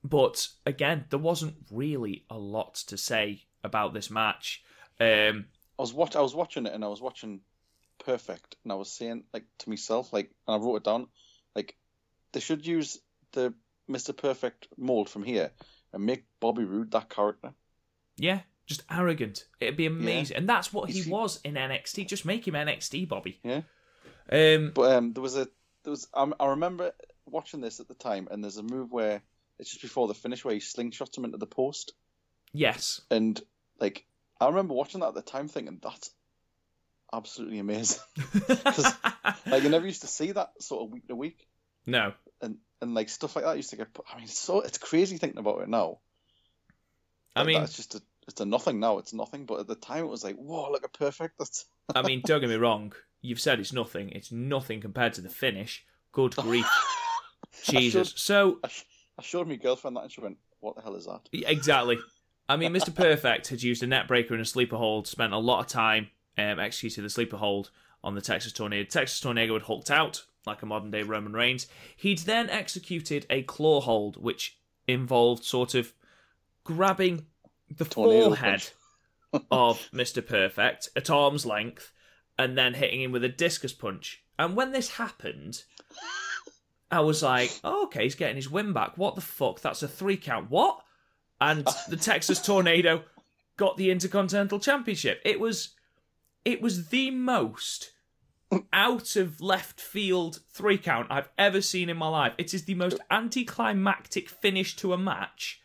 but 0.05 0.49
again, 0.67 1.07
there 1.11 1.19
wasn't 1.19 1.55
really 1.71 2.25
a 2.31 2.39
lot 2.39 2.75
to 2.87 2.97
say 2.99 3.45
about 3.65 3.95
this 3.95 4.11
match. 4.11 4.63
Um, 5.01 5.47
I 5.79 5.83
was 5.83 5.93
watch 5.93 6.15
I 6.15 6.21
was 6.21 6.35
watching 6.35 6.67
it 6.67 6.73
and 6.75 6.85
I 6.85 6.89
was 6.89 7.01
watching 7.01 7.41
Perfect 8.05 8.57
and 8.63 8.73
I 8.73 8.77
was 8.77 8.91
saying 8.93 9.25
like 9.33 9.45
to 9.59 9.71
myself 9.71 10.13
like 10.13 10.31
and 10.47 10.55
I 10.55 10.65
wrote 10.65 10.77
it 10.77 10.85
down 10.85 11.07
like 11.57 11.75
they 12.33 12.41
should 12.41 12.67
use 12.67 12.99
the 13.33 13.55
Mr. 13.91 14.17
Perfect 14.17 14.69
mold 14.77 15.09
from 15.09 15.23
here 15.25 15.51
and 15.93 16.05
make 16.05 16.25
Bobby 16.41 16.65
Roode 16.65 16.91
that 16.93 17.09
character. 17.09 17.55
yeah, 18.17 18.41
just 18.67 18.83
arrogant. 18.91 19.47
It'd 19.61 19.77
be 19.77 19.87
amazing, 19.87 20.37
and 20.37 20.49
that's 20.49 20.73
what 20.73 20.91
he 20.91 21.03
he- 21.03 21.11
was 21.11 21.41
in 21.45 21.55
NXT. 21.55 22.07
Just 22.09 22.25
make 22.25 22.47
him 22.47 22.55
NXT, 22.55 23.09
Bobby. 23.09 23.39
Yeah. 23.43 23.63
Um, 24.31 24.73
But 24.75 24.93
um, 24.97 25.13
there 25.13 25.23
was 25.23 25.37
a 25.37 25.49
there 25.83 25.91
was 25.91 26.09
I, 26.15 26.31
I 26.41 26.47
remember 26.49 26.93
watching 27.27 27.61
this 27.61 27.81
at 27.81 27.89
the 27.89 27.95
time 27.95 28.29
and 28.31 28.43
there's 28.43 28.57
a 28.59 28.63
move 28.63 28.91
where 28.93 29.23
it's 29.59 29.71
just 29.71 29.83
before 29.83 30.09
the 30.09 30.15
finish 30.15 30.45
where 30.45 30.55
he 30.55 30.61
slingshots 30.61 31.17
him 31.17 31.25
into 31.25 31.39
the 31.39 31.47
post 31.47 31.93
yes, 32.53 33.01
and 33.11 33.41
like 33.81 34.05
I 34.41 34.47
remember 34.49 34.75
watching 34.75 35.01
that 35.01 35.09
at 35.09 35.15
the 35.15 35.23
time 35.23 35.49
thinking 35.49 35.79
that's 35.83 36.11
absolutely 37.13 37.59
amazing. 37.61 38.01
like 39.47 39.63
you 39.63 39.69
never 39.69 39.87
used 39.87 40.03
to 40.03 40.07
see 40.09 40.33
that 40.33 40.51
sort 40.61 40.83
of 40.85 40.91
week 40.91 41.07
to 41.09 41.15
week. 41.17 41.47
no, 41.87 42.13
and 42.41 42.57
and 42.81 42.95
like 42.95 43.09
stuff 43.09 43.37
like 43.37 43.45
that 43.45 43.57
used 43.57 43.71
to 43.71 43.77
get 43.77 43.93
put. 43.95 44.05
I 44.13 44.17
mean, 44.17 44.25
it's 44.25 44.39
so 44.39 44.61
it's 44.61 44.79
crazy 44.79 45.19
thinking 45.19 45.39
about 45.39 45.61
it 45.63 45.69
now. 45.69 45.99
I 47.37 47.43
That- 47.43 47.47
mean, 47.47 47.63
it's 47.63 47.77
just 47.77 47.95
a 47.95 48.03
it's 48.27 48.41
a 48.41 48.47
nothing 48.47 48.81
now. 48.81 48.99
It's 48.99 49.13
nothing, 49.13 49.45
but 49.47 49.61
at 49.61 49.67
the 49.67 49.75
time 49.75 50.05
it 50.05 50.09
was 50.09 50.25
like, 50.25 50.37
whoa, 50.37 50.71
look 50.73 50.85
at 50.85 50.93
perfect. 50.95 51.39
That's 51.39 51.67
I 51.95 52.03
mean, 52.03 52.23
don't 52.25 52.41
get 52.41 52.49
me 52.49 52.57
wrong. 52.67 52.93
You've 53.21 53.41
said 53.41 53.61
it's 53.61 53.73
nothing. 53.73 54.11
It's 54.11 54.33
nothing 54.33 54.81
compared 54.81 55.15
to 55.15 55.21
the 55.21 55.29
finish. 55.31 55.85
Good 56.13 56.35
grief, 56.37 56.67
Jesus. 57.65 58.09
showed- 58.11 58.19
So 58.19 58.59
I, 58.65 58.69
sh- 58.69 58.85
I 59.19 59.23
showed 59.23 59.49
my 59.49 59.57
girlfriend 59.57 59.97
that, 59.97 60.03
and 60.05 60.13
she 60.13 60.21
went, 60.21 60.39
"What 60.61 60.77
the 60.77 60.83
hell 60.83 60.97
is 60.97 61.07
that?" 61.07 61.29
exactly. 61.33 61.99
I 62.49 62.57
mean, 62.57 62.73
Mr. 62.73 62.95
Perfect 62.95 63.49
had 63.49 63.63
used 63.63 63.83
a 63.83 63.87
net 63.87 64.07
breaker 64.07 64.35
and 64.35 64.43
a 64.43 64.47
sleeper 64.47 64.77
hold. 64.77 65.07
Spent 65.07 65.33
a 65.33 65.39
lot 65.39 65.61
of 65.61 65.67
time 65.67 66.11
um, 66.37 66.59
executing 66.61 67.05
the 67.05 67.11
sleeper 67.11 67.39
hold 67.39 67.71
on 68.03 68.15
the 68.15 68.21
Texas 68.21 68.53
Tornado. 68.53 68.89
Texas 68.89 69.21
Tornado 69.21 69.55
had 69.55 69.63
hulked 69.63 69.91
out 69.91 70.25
like 70.47 70.63
a 70.63 70.67
modern 70.67 70.91
day 70.91 71.03
Roman 71.03 71.33
Reigns. 71.33 71.67
He'd 71.97 72.21
then 72.21 72.51
executed 72.51 73.27
a 73.31 73.43
claw 73.43 73.81
hold, 73.81 74.23
which 74.23 74.59
involved 74.87 75.45
sort 75.45 75.75
of 75.75 75.95
grabbing 76.65 77.27
the 77.75 77.85
Tornado 77.85 78.27
forehead 78.27 78.69
of 79.51 79.89
Mr. 79.93 80.27
Perfect 80.27 80.91
at 80.95 81.11
arm's 81.11 81.47
length 81.47 81.93
and 82.39 82.59
then 82.59 82.75
hitting 82.75 83.01
him 83.01 83.13
with 83.13 83.25
a 83.25 83.29
discus 83.29 83.73
punch. 83.73 84.23
And 84.39 84.57
when 84.57 84.73
this 84.73 84.91
happened, 84.91 85.65
I 86.91 87.01
was 87.01 87.23
like, 87.23 87.51
oh, 87.65 87.85
okay, 87.85 88.05
he's 88.05 88.15
getting 88.15 88.37
his 88.37 88.51
win 88.51 88.73
back. 88.73 88.97
What 88.97 89.15
the 89.15 89.21
fuck? 89.21 89.61
That's 89.61 89.83
a 89.83 89.89
three 89.89 90.17
count. 90.17 90.51
What? 90.51 90.81
And 91.41 91.67
the 91.89 91.97
Texas 91.97 92.41
Tornado 92.41 93.03
got 93.57 93.77
the 93.77 93.91
Intercontinental 93.91 94.61
Championship. 94.61 95.21
It 95.25 95.41
was 95.41 95.71
it 96.45 96.61
was 96.61 96.89
the 96.89 97.11
most 97.11 97.93
out 98.73 99.17
of 99.17 99.41
left 99.41 99.81
field 99.81 100.41
three 100.51 100.79
count 100.79 101.09
I've 101.11 101.29
ever 101.39 101.61
seen 101.61 101.89
in 101.89 101.97
my 101.97 102.09
life. 102.09 102.35
It 102.39 102.55
is 102.55 102.65
the 102.65 102.75
most 102.75 102.99
anticlimactic 103.11 104.29
finish 104.29 104.77
to 104.77 104.93
a 104.93 104.99
match. 104.99 105.61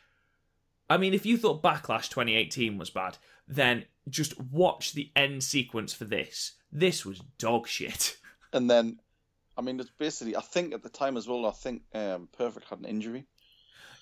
I 0.90 0.98
mean, 0.98 1.14
if 1.14 1.26
you 1.26 1.38
thought 1.38 1.62
Backlash 1.62 2.10
2018 2.10 2.78
was 2.78 2.90
bad, 2.90 3.18
then 3.48 3.86
just 4.10 4.40
watch 4.42 4.94
the 4.94 5.12
end 5.16 5.44
sequence 5.44 5.94
for 5.94 6.06
this. 6.06 6.54
This 6.72 7.06
was 7.06 7.22
dog 7.38 7.68
shit. 7.68 8.18
And 8.52 8.68
then, 8.68 8.98
I 9.60 9.62
mean, 9.62 9.78
it's 9.78 9.90
basically, 9.90 10.38
I 10.38 10.42
think 10.42 10.74
at 10.74 10.84
the 10.84 10.90
time 10.90 11.18
as 11.18 11.28
well, 11.28 11.46
I 11.46 11.52
think 11.52 11.82
um, 11.94 12.30
Perfect 12.38 12.70
had 12.70 12.80
an 12.80 12.86
injury. 12.86 13.26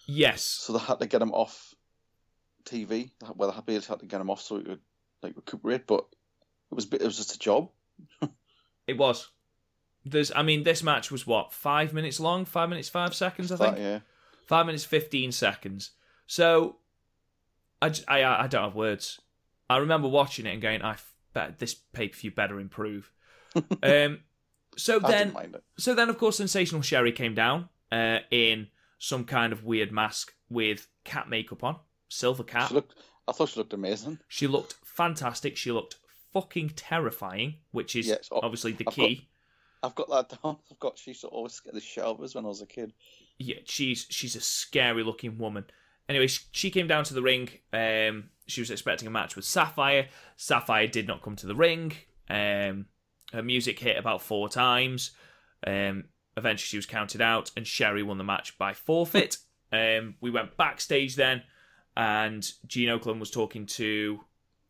Yes. 0.05 0.43
So 0.43 0.73
they 0.73 0.79
had 0.79 0.99
to 0.99 1.07
get 1.07 1.19
him 1.19 1.31
off 1.31 1.73
TV. 2.63 3.09
Well, 3.35 3.49
they 3.65 3.73
had 3.73 3.99
to 3.99 4.05
get 4.05 4.21
him 4.21 4.29
off 4.29 4.39
so 4.39 4.59
he 4.59 4.65
could 4.65 4.79
like 5.23 5.35
recuperate. 5.35 5.87
But 5.87 6.05
it 6.71 6.75
was 6.75 6.85
it 6.93 7.01
was 7.01 7.17
just 7.17 7.35
a 7.35 7.39
job. 7.39 7.69
It 8.85 8.97
was. 8.97 9.29
There's, 10.05 10.31
I 10.33 10.43
mean, 10.43 10.63
this 10.63 10.81
match 10.81 11.11
was 11.11 11.27
what 11.27 11.51
five 11.51 11.93
minutes 11.93 12.21
long, 12.21 12.45
five 12.45 12.69
minutes 12.69 12.87
five 12.87 13.13
seconds, 13.13 13.51
I 13.51 13.57
think. 13.57 13.75
That, 13.75 13.81
yeah. 13.81 13.99
Five 14.45 14.65
minutes 14.65 14.85
fifteen 14.85 15.33
seconds. 15.33 15.91
So, 16.25 16.77
I 17.81 17.93
I 18.07 18.23
I 18.43 18.47
don't 18.47 18.63
have 18.63 18.75
words. 18.75 19.19
I 19.69 19.75
remember 19.79 20.07
watching 20.07 20.45
it 20.45 20.53
and 20.53 20.61
going, 20.61 20.81
I 20.81 20.95
bet 21.33 21.59
this 21.59 21.73
pay 21.73 22.07
per 22.07 22.15
view 22.15 22.31
better 22.31 22.61
improve. 22.61 23.11
um, 23.83 24.19
so 24.77 24.97
I 25.03 25.11
then, 25.11 25.17
didn't 25.27 25.33
mind 25.33 25.55
it. 25.55 25.63
so 25.77 25.93
then, 25.93 26.09
of 26.09 26.17
course, 26.17 26.37
Sensational 26.37 26.81
Sherri 26.81 27.11
came 27.11 27.33
down 27.33 27.69
uh, 27.91 28.19
in 28.31 28.67
some 28.99 29.25
kind 29.25 29.53
of 29.53 29.63
weird 29.63 29.91
mask 29.91 30.33
with 30.49 30.87
cat 31.03 31.29
makeup 31.29 31.63
on, 31.63 31.77
silver 32.09 32.43
cat. 32.43 32.69
She 32.69 32.75
looked. 32.75 32.95
I 33.27 33.31
thought 33.33 33.49
she 33.49 33.59
looked 33.59 33.73
amazing. 33.73 34.19
She 34.27 34.47
looked 34.47 34.75
fantastic. 34.85 35.57
She 35.57 35.71
looked 35.71 35.97
fucking 36.31 36.69
terrifying, 36.75 37.55
which 37.71 37.95
is 37.95 38.07
Yes, 38.07 38.29
oh, 38.31 38.39
obviously 38.41 38.71
the 38.71 38.85
I've 38.87 38.93
key. 38.93 39.27
I've 39.83 39.95
got 39.95 40.09
that 40.09 40.29
down. 40.41 40.57
I've 40.71 40.79
got. 40.79 40.97
She 40.97 41.11
used 41.11 41.21
to 41.21 41.27
always 41.27 41.59
get 41.59 41.73
the 41.73 41.81
showers 41.81 42.35
when 42.35 42.45
I 42.45 42.49
was 42.49 42.61
a 42.61 42.65
kid. 42.65 42.93
yeah, 43.37 43.57
she's 43.65 44.07
she's 44.09 44.35
a 44.35 44.41
scary 44.41 45.03
looking 45.03 45.37
woman. 45.37 45.65
Anyway, 46.09 46.27
she, 46.27 46.45
she 46.51 46.71
came 46.71 46.87
down 46.87 47.03
to 47.03 47.13
the 47.13 47.21
ring. 47.21 47.49
Um, 47.73 48.29
she 48.47 48.61
was 48.61 48.71
expecting 48.71 49.07
a 49.07 49.11
match 49.11 49.35
with 49.35 49.43
Sapphire. 49.43 50.07
Sapphire 50.37 50.87
did 50.87 51.05
not 51.05 51.21
come 51.21 51.35
to 51.35 51.47
the 51.47 51.55
ring. 51.55 51.91
Um, 52.29 52.85
her 53.33 53.43
music 53.43 53.79
hit 53.79 53.97
about 53.97 54.21
four 54.21 54.49
times. 54.49 55.11
Um, 55.65 56.05
eventually, 56.35 56.67
she 56.67 56.77
was 56.77 56.85
counted 56.85 57.21
out, 57.21 57.51
and 57.55 57.65
Sherri 57.65 58.03
won 58.03 58.17
the 58.17 58.23
match 58.23 58.57
by 58.57 58.73
forfeit. 58.73 59.37
um, 59.71 60.15
we 60.21 60.31
went 60.31 60.57
backstage 60.57 61.15
then, 61.15 61.43
and 61.95 62.49
Gene 62.65 62.89
Okerlund 62.89 63.19
was 63.19 63.31
talking 63.31 63.65
to 63.65 64.21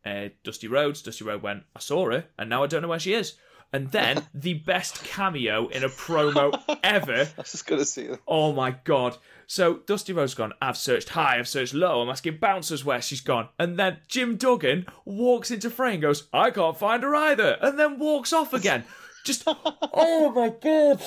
uh, 0.04 0.28
Dusty 0.44 0.68
Rhodes. 0.68 1.02
Dusty 1.02 1.24
Rhodes 1.24 1.42
went, 1.42 1.64
"I 1.74 1.80
saw 1.80 2.10
her, 2.10 2.26
and 2.38 2.50
now 2.50 2.64
I 2.64 2.66
don't 2.66 2.82
know 2.82 2.88
where 2.88 2.98
she 2.98 3.14
is." 3.14 3.36
And 3.72 3.90
then 3.90 4.26
the 4.34 4.54
best 4.54 5.04
cameo 5.04 5.68
in 5.68 5.84
a 5.84 5.88
promo 5.88 6.60
ever 6.82 7.12
I 7.38 7.40
was 7.40 7.52
just 7.52 7.66
gonna 7.66 7.84
that. 7.84 8.20
Oh 8.26 8.52
my 8.52 8.72
god. 8.84 9.16
So 9.46 9.78
Dusty 9.86 10.12
Rhodes 10.12 10.34
gone, 10.34 10.52
I've 10.60 10.76
searched 10.76 11.10
high, 11.10 11.38
I've 11.38 11.48
searched 11.48 11.72
low, 11.72 12.02
I'm 12.02 12.10
asking 12.10 12.36
bouncers 12.38 12.84
where 12.84 13.00
she's 13.00 13.22
gone. 13.22 13.48
And 13.58 13.78
then 13.78 13.98
Jim 14.06 14.36
Duggan 14.36 14.86
walks 15.06 15.50
into 15.50 15.70
frame 15.70 15.94
and 15.94 16.02
goes, 16.02 16.28
I 16.34 16.50
can't 16.50 16.76
find 16.76 17.02
her 17.02 17.14
either. 17.14 17.56
And 17.62 17.78
then 17.78 17.98
walks 17.98 18.32
off 18.32 18.52
again. 18.52 18.84
Just, 19.24 19.44
oh 19.46 20.32
my 20.34 20.50
god. 20.50 21.02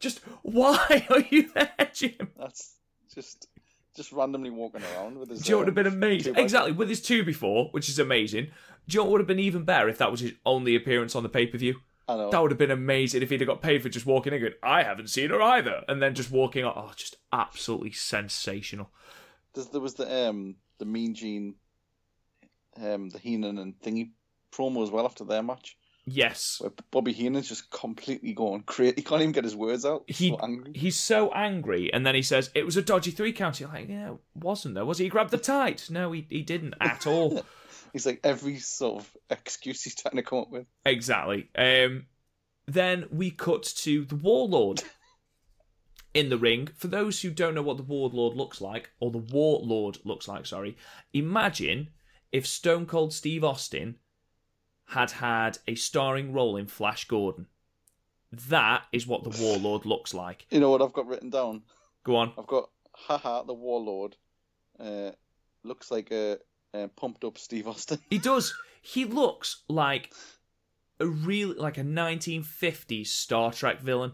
Just, 0.00 0.18
why 0.42 1.06
are 1.10 1.20
you 1.30 1.50
there, 1.54 1.90
Jim? 1.92 2.30
That's 2.36 2.74
just 3.14 3.46
just 3.96 4.12
randomly 4.12 4.50
walking 4.50 4.82
around 4.94 5.18
with 5.18 5.30
his. 5.30 5.40
Do 5.42 5.48
you 5.48 5.54
know 5.54 5.58
what 5.58 5.74
would 5.74 5.76
have 5.76 5.86
um, 5.86 6.00
been 6.00 6.10
amazing? 6.10 6.36
Exactly, 6.36 6.72
with 6.72 6.88
his 6.88 7.02
two 7.02 7.24
before, 7.24 7.68
which 7.72 7.88
is 7.88 7.98
amazing. 7.98 8.50
Do 8.88 8.94
you 8.94 9.00
know 9.00 9.04
what 9.04 9.12
would 9.12 9.20
have 9.20 9.28
been 9.28 9.38
even 9.38 9.64
better 9.64 9.88
if 9.88 9.98
that 9.98 10.10
was 10.10 10.20
his 10.20 10.32
only 10.44 10.74
appearance 10.74 11.14
on 11.14 11.22
the 11.22 11.28
pay 11.28 11.46
per 11.46 11.58
view? 11.58 11.76
I 12.08 12.16
know. 12.16 12.30
That 12.30 12.42
would 12.42 12.50
have 12.50 12.58
been 12.58 12.72
amazing 12.72 13.22
if 13.22 13.30
he'd 13.30 13.40
have 13.40 13.46
got 13.46 13.62
paid 13.62 13.82
for 13.82 13.88
just 13.88 14.06
walking 14.06 14.32
in 14.32 14.40
going, 14.40 14.54
I 14.64 14.82
haven't 14.82 15.10
seen 15.10 15.30
her 15.30 15.40
either. 15.40 15.84
And 15.86 16.02
then 16.02 16.14
just 16.14 16.30
walking 16.32 16.64
out. 16.64 16.74
Oh, 16.76 16.90
just 16.96 17.16
absolutely 17.32 17.92
sensational. 17.92 18.90
There's, 19.54 19.68
there 19.68 19.80
was 19.80 19.94
the 19.94 20.28
um 20.28 20.56
the 20.78 20.86
Mean 20.86 21.14
Gene, 21.14 21.54
um 22.82 23.10
the 23.10 23.18
Heenan 23.18 23.58
and 23.58 23.78
Thingy 23.80 24.10
promo 24.52 24.82
as 24.82 24.90
well 24.90 25.04
after 25.04 25.24
their 25.24 25.42
match, 25.42 25.76
Yes. 26.12 26.60
Bobby 26.90 27.12
Heenan's 27.12 27.48
just 27.48 27.70
completely 27.70 28.32
gone 28.32 28.62
crazy. 28.62 28.94
He 28.96 29.02
can't 29.02 29.22
even 29.22 29.32
get 29.32 29.44
his 29.44 29.54
words 29.56 29.84
out. 29.84 30.04
He's 30.06 30.18
He, 30.18 30.28
so 30.30 30.38
angry. 30.42 30.72
he's 30.74 30.98
so 30.98 31.30
angry. 31.32 31.92
And 31.92 32.04
then 32.04 32.14
he 32.14 32.22
says, 32.22 32.50
It 32.54 32.64
was 32.66 32.76
a 32.76 32.82
dodgy 32.82 33.10
three 33.10 33.32
count. 33.32 33.60
You're 33.60 33.68
like, 33.68 33.88
Yeah, 33.88 34.12
it 34.12 34.18
wasn't 34.34 34.74
though. 34.74 34.84
Was 34.86 34.98
he? 34.98 35.04
He 35.04 35.10
grabbed 35.10 35.30
the 35.30 35.38
tight. 35.38 35.88
No, 35.90 36.12
he, 36.12 36.26
he 36.28 36.42
didn't 36.42 36.74
at 36.80 37.06
all. 37.06 37.44
He's 37.92 38.06
like 38.06 38.20
every 38.22 38.58
sort 38.58 39.02
of 39.02 39.10
excuse 39.30 39.82
he's 39.82 39.96
trying 39.96 40.14
to 40.16 40.22
come 40.22 40.38
up 40.40 40.50
with. 40.50 40.66
Exactly. 40.86 41.48
Um, 41.56 42.06
then 42.66 43.06
we 43.10 43.32
cut 43.32 43.64
to 43.64 44.04
the 44.04 44.14
Warlord 44.14 44.82
in 46.14 46.28
the 46.28 46.38
ring. 46.38 46.68
For 46.76 46.86
those 46.86 47.20
who 47.20 47.30
don't 47.30 47.54
know 47.54 47.62
what 47.62 47.78
the 47.78 47.82
Warlord 47.82 48.36
looks 48.36 48.60
like, 48.60 48.90
or 49.00 49.10
the 49.10 49.18
Warlord 49.18 49.98
looks 50.04 50.28
like, 50.28 50.46
sorry, 50.46 50.76
imagine 51.12 51.88
if 52.30 52.46
Stone 52.46 52.86
Cold 52.86 53.12
Steve 53.12 53.42
Austin 53.42 53.96
had 54.90 55.10
had 55.12 55.58
a 55.66 55.74
starring 55.74 56.32
role 56.32 56.56
in 56.56 56.66
Flash 56.66 57.06
Gordon. 57.06 57.46
That 58.48 58.84
is 58.92 59.06
what 59.06 59.24
the 59.24 59.42
Warlord 59.42 59.86
looks 59.86 60.14
like. 60.14 60.46
You 60.50 60.60
know 60.60 60.70
what 60.70 60.82
I've 60.82 60.92
got 60.92 61.06
written 61.06 61.30
down? 61.30 61.62
Go 62.04 62.16
on. 62.16 62.32
I've 62.38 62.46
got 62.46 62.70
haha 62.92 63.42
the 63.42 63.54
Warlord. 63.54 64.16
Uh, 64.78 65.10
looks 65.64 65.90
like 65.90 66.10
a, 66.12 66.38
a 66.72 66.88
pumped 66.88 67.24
up 67.24 67.38
Steve 67.38 67.66
Austin. 67.68 67.98
He 68.08 68.18
does. 68.18 68.54
He 68.82 69.04
looks 69.04 69.62
like 69.68 70.10
a 71.00 71.06
real, 71.06 71.54
like 71.58 71.76
a 71.76 71.82
1950s 71.82 73.08
Star 73.08 73.52
Trek 73.52 73.80
villain. 73.80 74.12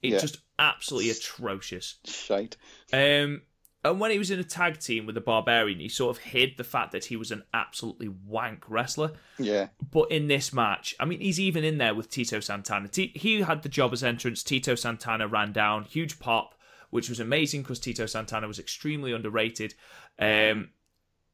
It's 0.00 0.14
Yeah. 0.14 0.20
just 0.20 0.38
absolutely 0.58 1.10
atrocious. 1.10 1.96
Shite. 2.06 2.56
Um, 2.94 3.42
and 3.90 4.00
when 4.00 4.10
he 4.10 4.18
was 4.18 4.30
in 4.30 4.38
a 4.38 4.44
tag 4.44 4.78
team 4.78 5.06
with 5.06 5.14
the 5.14 5.20
Barbarian, 5.20 5.80
he 5.80 5.88
sort 5.88 6.16
of 6.16 6.22
hid 6.22 6.56
the 6.56 6.64
fact 6.64 6.92
that 6.92 7.06
he 7.06 7.16
was 7.16 7.30
an 7.30 7.42
absolutely 7.52 8.08
wank 8.08 8.64
wrestler. 8.68 9.12
Yeah. 9.38 9.68
But 9.90 10.10
in 10.10 10.28
this 10.28 10.52
match, 10.52 10.94
I 11.00 11.04
mean, 11.04 11.20
he's 11.20 11.40
even 11.40 11.64
in 11.64 11.78
there 11.78 11.94
with 11.94 12.10
Tito 12.10 12.40
Santana. 12.40 12.88
T- 12.88 13.12
he 13.14 13.40
had 13.42 13.62
the 13.62 13.68
job 13.68 13.92
as 13.92 14.02
entrance. 14.04 14.42
Tito 14.42 14.74
Santana 14.74 15.26
ran 15.28 15.52
down, 15.52 15.84
huge 15.84 16.18
pop, 16.18 16.54
which 16.90 17.08
was 17.08 17.20
amazing 17.20 17.62
because 17.62 17.80
Tito 17.80 18.06
Santana 18.06 18.46
was 18.46 18.58
extremely 18.58 19.12
underrated. 19.12 19.74
Um, 20.18 20.70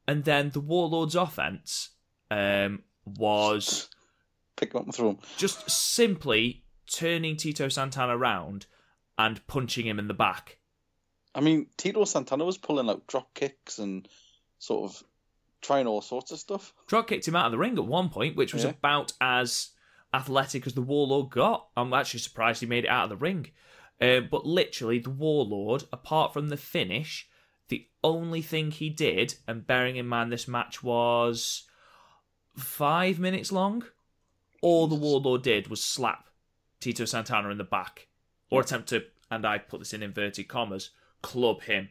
and 0.08 0.24
then 0.24 0.50
the 0.50 0.60
Warlord's 0.60 1.14
offense 1.14 1.90
um, 2.30 2.82
was 3.04 3.88
Pick 4.56 4.72
him 4.72 4.80
up 4.80 4.84
and 4.86 4.94
throw 4.94 5.10
him. 5.10 5.18
just 5.36 5.70
simply 5.70 6.64
turning 6.92 7.36
Tito 7.36 7.68
Santana 7.68 8.16
around 8.16 8.66
and 9.18 9.46
punching 9.46 9.86
him 9.86 9.98
in 9.98 10.08
the 10.08 10.14
back. 10.14 10.58
I 11.34 11.40
mean, 11.40 11.66
Tito 11.76 12.04
Santana 12.04 12.44
was 12.44 12.58
pulling 12.58 12.88
out 12.90 13.06
drop 13.06 13.32
kicks 13.34 13.78
and 13.78 14.06
sort 14.58 14.90
of 14.90 15.02
trying 15.60 15.86
all 15.86 16.00
sorts 16.02 16.30
of 16.32 16.38
stuff. 16.38 16.74
Drop 16.88 17.08
kicked 17.08 17.26
him 17.26 17.36
out 17.36 17.46
of 17.46 17.52
the 17.52 17.58
ring 17.58 17.78
at 17.78 17.84
one 17.86 18.08
point, 18.10 18.36
which 18.36 18.52
was 18.52 18.64
Yeah. 18.64 18.70
about 18.70 19.12
as 19.20 19.70
athletic 20.12 20.66
as 20.66 20.74
the 20.74 20.82
Warlord 20.82 21.30
got. 21.30 21.68
I'm 21.76 21.92
actually 21.94 22.20
surprised 22.20 22.60
he 22.60 22.66
made 22.66 22.84
it 22.84 22.90
out 22.90 23.04
of 23.04 23.10
the 23.10 23.16
ring. 23.16 23.50
Uh, 24.00 24.20
but 24.20 24.44
literally, 24.44 24.98
the 24.98 25.10
Warlord, 25.10 25.84
apart 25.92 26.32
from 26.32 26.48
the 26.48 26.56
finish, 26.56 27.28
the 27.68 27.86
only 28.04 28.42
thing 28.42 28.70
he 28.72 28.90
did, 28.90 29.36
and 29.46 29.66
bearing 29.66 29.96
in 29.96 30.06
mind 30.06 30.32
this 30.32 30.48
match 30.48 30.82
was 30.82 31.66
five 32.56 33.18
minutes 33.18 33.52
long, 33.52 33.84
all 34.60 34.86
the 34.86 34.94
Warlord 34.96 35.42
did 35.42 35.68
was 35.68 35.82
slap 35.82 36.28
Tito 36.80 37.04
Santana 37.04 37.48
in 37.50 37.58
the 37.58 37.64
back, 37.64 38.08
or 38.50 38.60
attempt 38.60 38.88
to, 38.90 39.04
and 39.30 39.46
I 39.46 39.58
put 39.58 39.78
this 39.78 39.94
in 39.94 40.02
inverted 40.02 40.48
commas, 40.48 40.90
club 41.22 41.62
him 41.62 41.88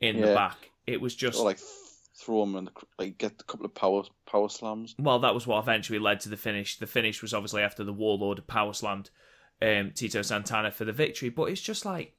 in 0.00 0.20
the 0.20 0.28
back. 0.34 0.70
It 0.86 1.00
was 1.00 1.14
just 1.14 1.38
Or 1.38 1.44
like 1.44 1.58
throw 2.16 2.42
him 2.42 2.54
and 2.56 2.70
like 2.98 3.16
get 3.18 3.32
a 3.40 3.44
couple 3.44 3.64
of 3.66 3.74
power 3.74 4.02
power 4.26 4.48
slams. 4.48 4.94
well, 4.98 5.18
that 5.20 5.34
was 5.34 5.46
what 5.46 5.58
eventually 5.62 5.98
led 5.98 6.20
to 6.20 6.28
the 6.28 6.36
finish. 6.36 6.78
The 6.78 6.86
finish 6.86 7.22
was 7.22 7.32
obviously 7.34 7.62
after 7.62 7.84
the 7.84 7.92
Warlord 7.92 8.46
power 8.46 8.72
slammed 8.72 9.10
um, 9.62 9.92
Tito 9.94 10.22
Santana 10.22 10.70
for 10.70 10.84
the 10.84 10.92
victory. 10.92 11.28
But 11.28 11.44
it's 11.44 11.60
just 11.60 11.84
like, 11.84 12.14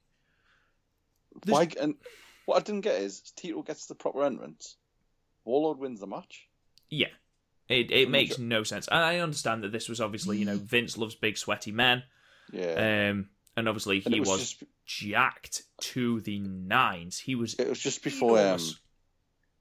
There's- 1.44 1.56
Why? 1.58 1.68
And 1.82 1.94
what 2.46 2.56
I 2.56 2.60
didn't 2.60 2.82
get 2.82 3.00
is 3.00 3.20
Tito 3.36 3.62
gets 3.62 3.86
the 3.86 3.94
proper 3.94 4.24
entrance. 4.24 4.76
Warlord 5.44 5.78
wins 5.78 6.00
the 6.00 6.06
match. 6.06 6.48
yeah, 6.88 7.08
it 7.68 7.90
it 7.90 8.08
makes 8.10 8.38
no 8.38 8.62
sense. 8.62 8.86
And 8.88 8.98
I 9.02 9.18
understand 9.18 9.64
that 9.64 9.72
this 9.72 9.88
was 9.88 10.00
obviously, 10.00 10.38
you 10.38 10.44
know, 10.44 10.56
Vince 10.62 10.96
loves 10.96 11.14
big 11.14 11.36
sweaty 11.36 11.72
men. 11.72 12.04
Yeah. 12.52 13.10
Um, 13.10 13.28
and 13.56 13.68
obviously 13.68 14.00
he 14.00 14.16
it 14.16 14.20
was 14.20 14.28
was, 14.28 14.40
just- 14.40 14.64
jacked 14.84 15.62
to 15.80 16.20
the 16.20 16.38
nines. 16.40 17.18
He 17.18 17.34
was 17.34 17.54
It 17.54 17.68
was 17.68 17.78
just 17.78 18.02
before 18.02 18.38
um. 18.38 18.60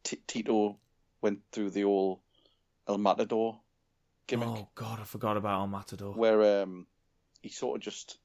T- 0.04 0.22
Tito 0.28 0.78
went 1.22 1.40
through 1.52 1.70
the 1.70 1.84
old 1.84 2.20
El 2.88 2.98
Matador 2.98 3.60
gimmick, 4.28 4.48
Oh 4.48 4.68
god, 4.76 5.00
I 5.00 5.04
forgot 5.04 5.38
about 5.38 5.60
El 5.62 5.68
Matador. 5.68 6.14
where 6.14 6.64
um, 6.64 6.88
he 7.44 7.50
sort 7.50 7.76
of 7.78 7.84
just 7.84 8.18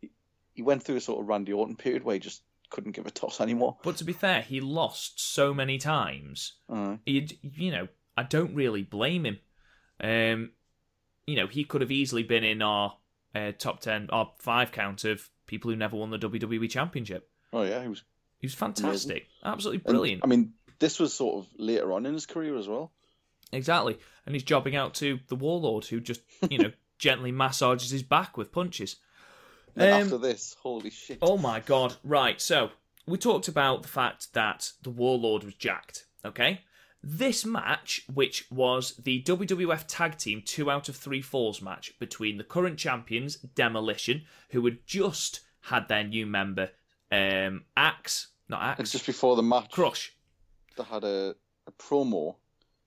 he, 0.00 0.10
he 0.54 0.62
went 0.62 0.82
through 0.84 0.96
a 0.96 1.00
sort 1.00 1.20
of 1.20 1.26
Randy 1.28 1.52
Orton 1.52 1.74
period 1.76 2.04
where 2.04 2.14
he 2.14 2.20
just 2.20 2.42
couldn't 2.70 2.92
give 2.92 3.06
a 3.06 3.10
toss 3.10 3.40
anymore. 3.40 3.76
But 3.82 3.96
to 3.96 4.04
be 4.04 4.12
fair, 4.12 4.40
he 4.42 4.60
lost 4.60 5.18
so 5.20 5.52
many 5.52 5.78
times. 5.78 6.54
Uh, 6.68 6.96
He, 7.04 7.38
you 7.42 7.70
know, 7.72 7.88
I 8.16 8.22
don't 8.22 8.54
really 8.54 8.82
blame 8.84 9.26
him. 9.26 9.38
Um, 10.00 10.52
you 11.26 11.34
know, 11.36 11.46
he 11.48 11.64
could 11.64 11.80
have 11.80 11.90
easily 11.90 12.22
been 12.22 12.44
in 12.44 12.62
our 12.62 12.96
uh, 13.34 13.52
top 13.58 13.80
ten, 13.80 14.08
our 14.10 14.32
five 14.38 14.72
count 14.72 15.04
of 15.04 15.28
people 15.46 15.70
who 15.70 15.76
never 15.76 15.96
won 15.96 16.10
the 16.10 16.18
WWE 16.18 16.68
Championship. 16.70 17.28
oh 17.52 17.62
yeah, 17.62 17.82
he 17.82 17.88
was 17.88 18.02
He 18.38 18.46
was 18.46 18.54
fantastic, 18.54 19.26
absolutely 19.44 19.82
and, 19.84 19.92
brilliant. 19.92 20.20
I 20.24 20.26
mean, 20.26 20.52
this 20.78 20.98
was 20.98 21.12
sort 21.14 21.44
of 21.44 21.50
later 21.58 21.92
on 21.92 22.06
in 22.06 22.14
his 22.14 22.26
career 22.26 22.56
as 22.56 22.68
well. 22.68 22.92
Exactly. 23.52 23.98
And 24.26 24.34
he's 24.34 24.42
jobbing 24.42 24.74
out 24.74 24.94
to 24.94 25.20
the 25.28 25.36
Warlord 25.36 25.84
who 25.86 26.00
just, 26.00 26.20
you 26.50 26.58
know, 26.58 26.72
gently 26.98 27.30
massages 27.30 27.90
his 27.90 28.02
back 28.02 28.36
with 28.36 28.50
punches. 28.50 28.96
And 29.76 29.90
Um, 29.92 30.02
after 30.02 30.18
this, 30.18 30.56
holy 30.60 30.90
shit! 30.90 31.18
Oh 31.22 31.36
my 31.38 31.60
god. 31.60 31.94
Right, 32.02 32.40
so 32.40 32.70
we 33.06 33.18
talked 33.18 33.46
about 33.46 33.82
the 33.82 33.88
fact 33.88 34.32
that 34.32 34.72
the 34.82 34.90
Warlord 34.90 35.44
was 35.44 35.54
jacked, 35.54 36.06
okay? 36.24 36.62
This 37.08 37.46
match, 37.46 38.02
which 38.12 38.50
was 38.50 38.96
the 38.96 39.22
WWF 39.22 39.84
Tag 39.86 40.18
Team 40.18 40.42
2 40.44 40.68
out 40.68 40.88
of 40.88 40.96
3 40.96 41.22
Falls 41.22 41.62
match 41.62 41.96
between 42.00 42.36
the 42.36 42.42
current 42.42 42.78
champions, 42.80 43.36
Demolition, 43.36 44.22
who 44.50 44.64
had 44.64 44.84
just 44.86 45.40
had 45.60 45.86
their 45.86 46.02
new 46.02 46.26
member, 46.26 46.70
um, 47.12 47.64
Axe, 47.76 48.28
not 48.48 48.60
and 48.60 48.80
Axe, 48.80 48.90
just 48.90 49.06
before 49.06 49.36
the 49.36 49.42
match, 49.44 49.70
Crush. 49.70 50.16
they 50.76 50.82
had 50.82 51.04
a, 51.04 51.36
a 51.68 51.72
promo 51.78 52.34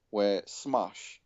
where 0.10 0.44
Smash, 0.46 1.22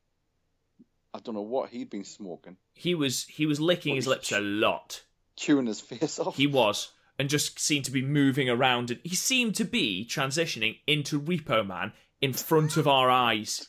I 1.15 1.19
don't 1.19 1.33
know 1.33 1.41
what 1.41 1.71
he'd 1.71 1.89
been 1.89 2.03
smoking, 2.05 2.57
He 2.75 2.93
was 2.93 3.23
he 3.25 3.47
was 3.47 3.59
licking 3.59 3.95
his 3.95 4.05
lips 4.05 4.31
a 4.31 4.39
lot. 4.39 5.03
chewing 5.35 5.65
his 5.65 5.81
face 5.81 6.19
off. 6.19 6.37
He 6.37 6.45
was, 6.45 6.91
and 7.17 7.27
just 7.27 7.59
seemed 7.59 7.85
to 7.85 7.91
be 7.91 8.03
moving 8.03 8.49
around. 8.49 8.91
And 8.91 8.99
he 9.03 9.15
seemed 9.15 9.55
to 9.55 9.65
be 9.65 10.05
transitioning 10.07 10.77
into 10.85 11.19
Repo 11.19 11.65
Man 11.65 11.93
in 12.23 12.31
front 12.31 12.77
of 12.77 12.87
our 12.87 13.09
eyes. 13.09 13.67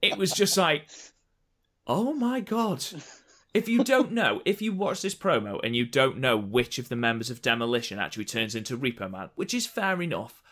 It 0.00 0.16
was 0.16 0.32
just 0.32 0.56
like, 0.56 0.88
oh 1.86 2.14
my 2.14 2.40
god. 2.40 2.82
If 3.52 3.68
you 3.68 3.84
don't 3.84 4.12
know, 4.12 4.40
if 4.46 4.62
you 4.62 4.72
watch 4.72 5.02
this 5.02 5.14
promo 5.14 5.60
and 5.62 5.76
you 5.76 5.84
don't 5.84 6.16
know 6.16 6.38
which 6.38 6.78
of 6.78 6.88
the 6.88 6.96
members 6.96 7.28
of 7.28 7.42
Demolition 7.42 7.98
actually 7.98 8.24
turns 8.24 8.54
into 8.54 8.78
Repo 8.78 9.10
Man, 9.10 9.28
which 9.34 9.52
is 9.52 9.66
fair 9.66 10.00
enough, 10.00 10.42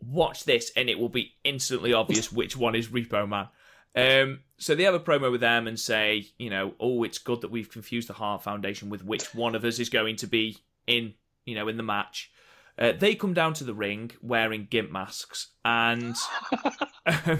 watch 0.00 0.44
this 0.44 0.72
and 0.74 0.88
it 0.88 0.98
will 0.98 1.10
be 1.10 1.34
instantly 1.44 1.92
obvious 1.92 2.32
which 2.32 2.56
one 2.56 2.74
is 2.74 2.88
Repo 2.88 3.28
Man. 3.28 3.48
Um, 3.94 4.40
so 4.56 4.74
they 4.74 4.84
have 4.84 4.94
a 4.94 5.00
promo 5.00 5.30
with 5.30 5.42
them 5.42 5.66
and 5.66 5.78
say, 5.78 6.28
you 6.38 6.48
know, 6.48 6.72
oh, 6.80 7.02
it's 7.02 7.18
good 7.18 7.42
that 7.42 7.50
we've 7.50 7.70
confused 7.70 8.08
the 8.08 8.14
Heart 8.14 8.44
Foundation 8.44 8.88
with 8.88 9.04
which 9.04 9.34
one 9.34 9.54
of 9.54 9.66
us 9.66 9.78
is 9.78 9.90
going 9.90 10.16
to 10.16 10.26
be 10.26 10.56
in, 10.86 11.12
you 11.44 11.54
know, 11.54 11.68
in 11.68 11.76
the 11.76 11.82
match. 11.82 12.30
Uh, 12.80 12.92
they 12.92 13.14
come 13.14 13.34
down 13.34 13.52
to 13.52 13.64
the 13.64 13.74
ring 13.74 14.10
wearing 14.22 14.66
gimp 14.70 14.90
masks, 14.90 15.48
and 15.64 16.16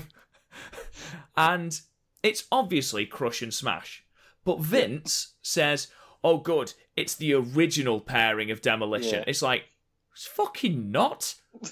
and 1.37 1.81
it's 2.23 2.45
obviously 2.53 3.07
Crush 3.07 3.41
and 3.41 3.55
Smash. 3.55 4.05
But 4.45 4.61
Vince 4.61 5.35
says, 5.41 5.89
"Oh, 6.23 6.39
good, 6.39 6.75
it's 6.95 7.15
the 7.15 7.33
original 7.35 8.01
pairing 8.01 8.51
of 8.51 8.61
Demolition." 8.61 9.21
Yeah. 9.21 9.25
It's 9.27 9.41
like 9.41 9.65
it's 10.13 10.27
fucking 10.27 10.91
not. 10.91 11.35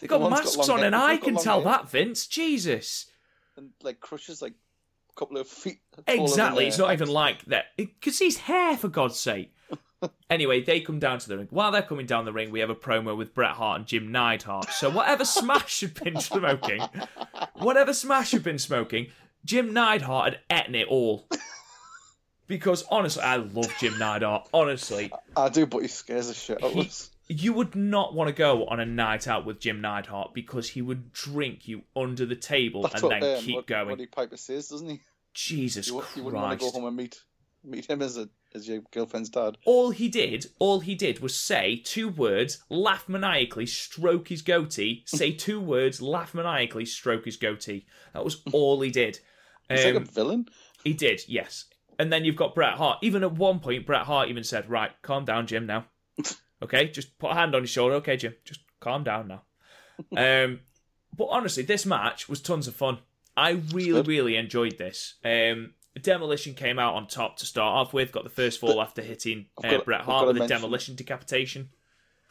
They 0.00 0.06
got 0.06 0.20
got 0.20 0.30
masks 0.30 0.68
on, 0.70 0.78
hair, 0.78 0.86
and 0.86 0.96
I 0.96 1.18
can 1.18 1.36
tell 1.36 1.62
hair. 1.62 1.72
that 1.72 1.90
Vince. 1.90 2.26
Jesus. 2.26 3.10
and 3.58 3.68
like 3.82 4.00
crushes 4.00 4.40
like 4.40 4.54
a 5.10 5.14
couple 5.14 5.36
of 5.36 5.46
feet. 5.46 5.80
Exactly. 6.06 6.68
It's 6.68 6.78
not 6.78 6.94
even 6.94 7.08
like 7.08 7.44
that. 7.46 7.66
Because 7.76 8.18
his 8.18 8.38
hair, 8.38 8.78
for 8.78 8.88
God's 8.88 9.20
sake. 9.20 9.52
Anyway, 10.30 10.62
they 10.62 10.80
come 10.80 10.98
down 10.98 11.18
to 11.18 11.28
the 11.28 11.36
ring. 11.38 11.48
While 11.50 11.72
they're 11.72 11.82
coming 11.82 12.06
down 12.06 12.24
the 12.24 12.32
ring, 12.32 12.50
we 12.50 12.60
have 12.60 12.70
a 12.70 12.74
promo 12.74 13.16
with 13.16 13.34
Bret 13.34 13.52
Hart 13.52 13.78
and 13.78 13.86
Jim 13.86 14.10
Neidhart. 14.12 14.70
So 14.70 14.90
whatever 14.90 15.24
Smash 15.24 15.80
had 15.80 15.94
been 16.02 16.20
smoking, 16.20 16.82
whatever 17.54 17.92
Smash 17.92 18.32
had 18.32 18.42
been 18.42 18.58
smoking, 18.58 19.08
Jim 19.44 19.72
Neidhart 19.72 20.36
had 20.48 20.62
eaten 20.62 20.74
it 20.74 20.88
all. 20.88 21.26
Because 22.46 22.84
honestly, 22.90 23.22
I 23.22 23.36
love 23.36 23.72
Jim 23.78 23.96
Neidhart. 23.98 24.48
Honestly, 24.52 25.12
I 25.36 25.48
do, 25.48 25.66
but 25.66 25.82
he 25.82 25.88
scares 25.88 26.28
the 26.28 26.34
shit 26.34 26.62
out 26.62 26.72
of 26.72 26.78
us. 26.78 27.10
you 27.28 27.52
would 27.52 27.76
not 27.76 28.12
want 28.12 28.26
to 28.26 28.34
go 28.34 28.66
on 28.66 28.80
a 28.80 28.86
night 28.86 29.28
out 29.28 29.46
with 29.46 29.60
Jim 29.60 29.80
Neidhart 29.80 30.34
because 30.34 30.68
he 30.70 30.82
would 30.82 31.12
drink 31.12 31.68
you 31.68 31.82
under 31.94 32.26
the 32.26 32.34
table 32.34 32.82
That's 32.82 32.94
and 32.94 33.02
what, 33.04 33.20
then 33.20 33.36
um, 33.36 33.42
keep 33.44 33.54
what, 33.54 33.66
going. 33.68 33.90
What 33.90 34.00
he 34.00 34.06
Piper 34.06 34.36
says, 34.36 34.68
doesn't 34.68 34.88
he? 34.88 35.00
Jesus 35.32 35.86
You, 35.86 36.00
Christ. 36.00 36.16
you 36.16 36.24
wouldn't 36.24 36.42
want 36.42 36.58
to 36.58 36.66
go 36.66 36.72
home 36.72 36.86
and 36.86 36.96
meet 36.96 37.20
meet 37.64 37.86
him 37.86 38.02
as 38.02 38.16
a 38.16 38.28
as 38.52 38.66
your 38.66 38.80
girlfriend's 38.90 39.28
dad. 39.28 39.56
all 39.64 39.90
he 39.90 40.08
did, 40.08 40.46
all 40.58 40.80
he 40.80 40.94
did 40.96 41.20
was 41.20 41.36
say 41.36 41.76
two 41.84 42.08
words, 42.08 42.64
laugh 42.68 43.08
maniacally, 43.08 43.64
stroke 43.66 44.26
his 44.28 44.42
goatee, 44.42 45.02
say 45.06 45.30
two 45.46 45.60
words, 45.60 46.02
laugh 46.02 46.34
maniacally, 46.34 46.84
stroke 46.84 47.24
his 47.26 47.36
goatee. 47.36 47.86
That 48.12 48.24
was 48.24 48.42
all 48.52 48.80
he 48.80 48.90
did. 48.90 49.20
He's 49.68 49.84
Um, 49.84 49.94
like 49.94 50.02
a 50.02 50.06
villain. 50.10 50.46
he 50.82 50.92
did, 50.94 51.20
yes. 51.28 51.66
And 51.98 52.12
then 52.12 52.24
you've 52.24 52.34
got 52.36 52.54
Bret 52.54 52.74
Hart. 52.74 52.98
Even 53.02 53.22
at 53.22 53.32
one 53.32 53.60
point, 53.60 53.86
Bret 53.86 54.02
Hart 54.06 54.28
even 54.30 54.42
said, 54.42 54.68
"Right, 54.70 54.90
calm 55.02 55.24
down, 55.24 55.46
Jim. 55.46 55.66
Now, 55.66 55.84
okay, 56.62 56.88
just 56.88 57.18
put 57.18 57.30
a 57.30 57.34
hand 57.34 57.54
on 57.54 57.60
your 57.62 57.66
shoulder. 57.68 57.96
Okay, 57.96 58.16
Jim, 58.16 58.34
just 58.44 58.60
calm 58.80 59.04
down 59.04 59.28
now." 59.28 59.42
Um, 60.16 60.60
but 61.16 61.26
honestly, 61.26 61.62
this 61.62 61.84
match 61.86 62.26
was 62.28 62.40
tons 62.40 62.66
of 62.66 62.74
fun. 62.74 62.98
I 63.36 63.50
really, 63.72 64.00
really 64.02 64.36
enjoyed 64.36 64.78
this. 64.78 65.14
Um, 65.24 65.74
Demolition 66.00 66.54
came 66.54 66.78
out 66.78 66.94
on 66.94 67.06
top 67.08 67.36
to 67.38 67.46
start 67.46 67.74
off 67.76 67.92
with. 67.92 68.12
Got 68.12 68.24
the 68.24 68.30
first 68.30 68.60
fall 68.60 68.80
after 68.80 69.02
hitting 69.02 69.46
uh, 69.62 69.70
got- 69.70 69.84
Bret 69.84 70.00
Hart 70.02 70.26
with 70.26 70.36
a 70.36 70.38
mention- 70.40 70.56
demolition 70.56 70.94
decapitation. 70.94 71.68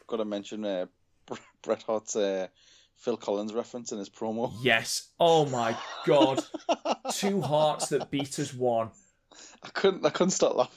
I've 0.00 0.06
Got 0.06 0.16
to 0.18 0.24
mention 0.24 0.64
uh, 0.64 0.86
Bret 1.62 1.82
Hart's 1.82 2.16
uh, 2.16 2.48
Phil 2.96 3.16
Collins 3.16 3.52
reference 3.52 3.92
in 3.92 3.98
his 3.98 4.08
promo. 4.10 4.52
Yes. 4.62 5.08
Oh 5.20 5.46
my 5.46 5.76
god. 6.06 6.42
Two 7.12 7.40
hearts 7.40 7.88
that 7.90 8.10
beat 8.10 8.38
as 8.38 8.52
one. 8.54 8.90
I 9.62 9.68
couldn't 9.68 10.04
I 10.04 10.10
couldn't 10.10 10.30
stop 10.32 10.56
laughing. 10.56 10.76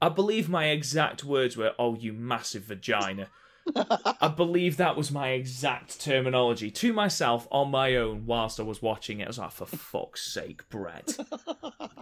I 0.00 0.08
believe 0.08 0.48
my 0.48 0.66
exact 0.66 1.24
words 1.24 1.56
were, 1.56 1.72
"Oh, 1.78 1.94
you 1.94 2.12
massive 2.12 2.64
vagina." 2.64 3.28
I 3.74 4.28
believe 4.28 4.76
that 4.76 4.96
was 4.96 5.10
my 5.10 5.30
exact 5.30 6.00
terminology 6.00 6.70
to 6.70 6.92
myself 6.92 7.48
on 7.50 7.70
my 7.70 7.96
own 7.96 8.26
whilst 8.26 8.60
I 8.60 8.62
was 8.62 8.80
watching 8.80 9.20
it. 9.20 9.24
I 9.24 9.28
was 9.28 9.38
like, 9.38 9.50
for 9.52 9.66
fuck's 9.66 10.32
sake, 10.32 10.68
Bret. 10.68 11.16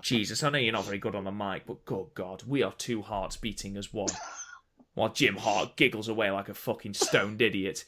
Jesus, 0.02 0.42
I 0.42 0.50
know 0.50 0.58
you're 0.58 0.72
not 0.72 0.84
very 0.84 0.98
good 0.98 1.14
on 1.14 1.24
the 1.24 1.32
mic, 1.32 1.66
but 1.66 1.84
good 1.84 2.08
God, 2.14 2.42
we 2.46 2.62
are 2.62 2.72
two 2.72 3.02
hearts 3.02 3.36
beating 3.36 3.76
as 3.76 3.92
one. 3.92 4.08
While 4.94 5.12
Jim 5.12 5.36
Hart 5.36 5.76
giggles 5.76 6.08
away 6.08 6.30
like 6.30 6.48
a 6.48 6.54
fucking 6.54 6.94
stoned 6.94 7.42
idiot. 7.42 7.84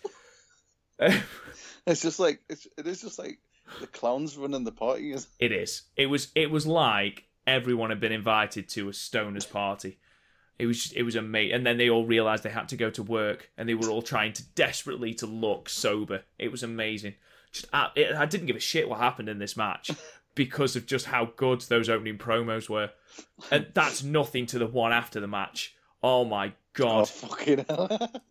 It's 0.99 2.03
just 2.03 2.19
like 2.19 2.41
it's 2.49 2.67
it 2.77 2.87
is 2.87 3.03
just 3.03 3.19
like 3.19 3.39
the 3.81 3.87
clowns 3.87 4.37
running 4.37 4.65
the 4.65 4.73
party. 4.73 5.15
It 5.39 5.53
is. 5.53 5.83
It 5.97 6.07
was. 6.07 6.33
It 6.35 6.51
was 6.51 6.67
like 6.67 7.29
everyone 7.47 7.91
had 7.91 8.01
been 8.01 8.11
invited 8.11 8.69
to 8.71 8.89
a 8.89 8.93
stoners 8.93 9.49
party. 9.49 9.99
It 10.59 10.67
was. 10.67 10.93
It 10.93 11.03
was 11.03 11.17
amazing. 11.17 11.55
And 11.55 11.67
then 11.67 11.77
they 11.77 11.91
all 11.91 12.07
realised 12.07 12.43
they 12.43 12.51
had 12.51 12.69
to 12.71 12.77
go 12.77 12.91
to 12.91 13.03
work, 13.03 13.51
and 13.57 13.69
they 13.69 13.75
were 13.75 13.91
all 13.91 14.03
trying 14.03 14.33
to 14.35 14.45
desperately 14.55 15.13
to 15.15 15.27
look 15.27 15.69
sober. 15.69 16.23
It 16.39 16.51
was 16.51 16.63
amazing. 16.63 17.15
Just, 17.53 17.67
I, 17.73 17.91
it, 17.95 18.15
I 18.15 18.27
didn't 18.27 18.47
give 18.47 18.57
a 18.57 18.61
shit 18.61 18.89
what 18.89 18.99
happened 19.01 19.29
in 19.29 19.39
this 19.39 19.57
match 19.57 19.91
because 20.35 20.77
of 20.77 20.87
just 20.87 21.07
how 21.07 21.27
good 21.37 21.61
those 21.63 21.89
opening 21.89 22.19
promos 22.19 22.69
were, 22.69 22.91
and 23.51 23.67
that's 23.75 24.03
nothing 24.03 24.47
to 24.47 24.59
the 24.59 24.67
one 24.67 24.93
after 24.93 25.21
the 25.21 25.27
match. 25.27 25.75
Oh 26.03 26.25
my 26.25 26.53
god! 26.73 27.03
oh 27.03 27.05
fucking 27.05 27.65
hell. 27.69 28.11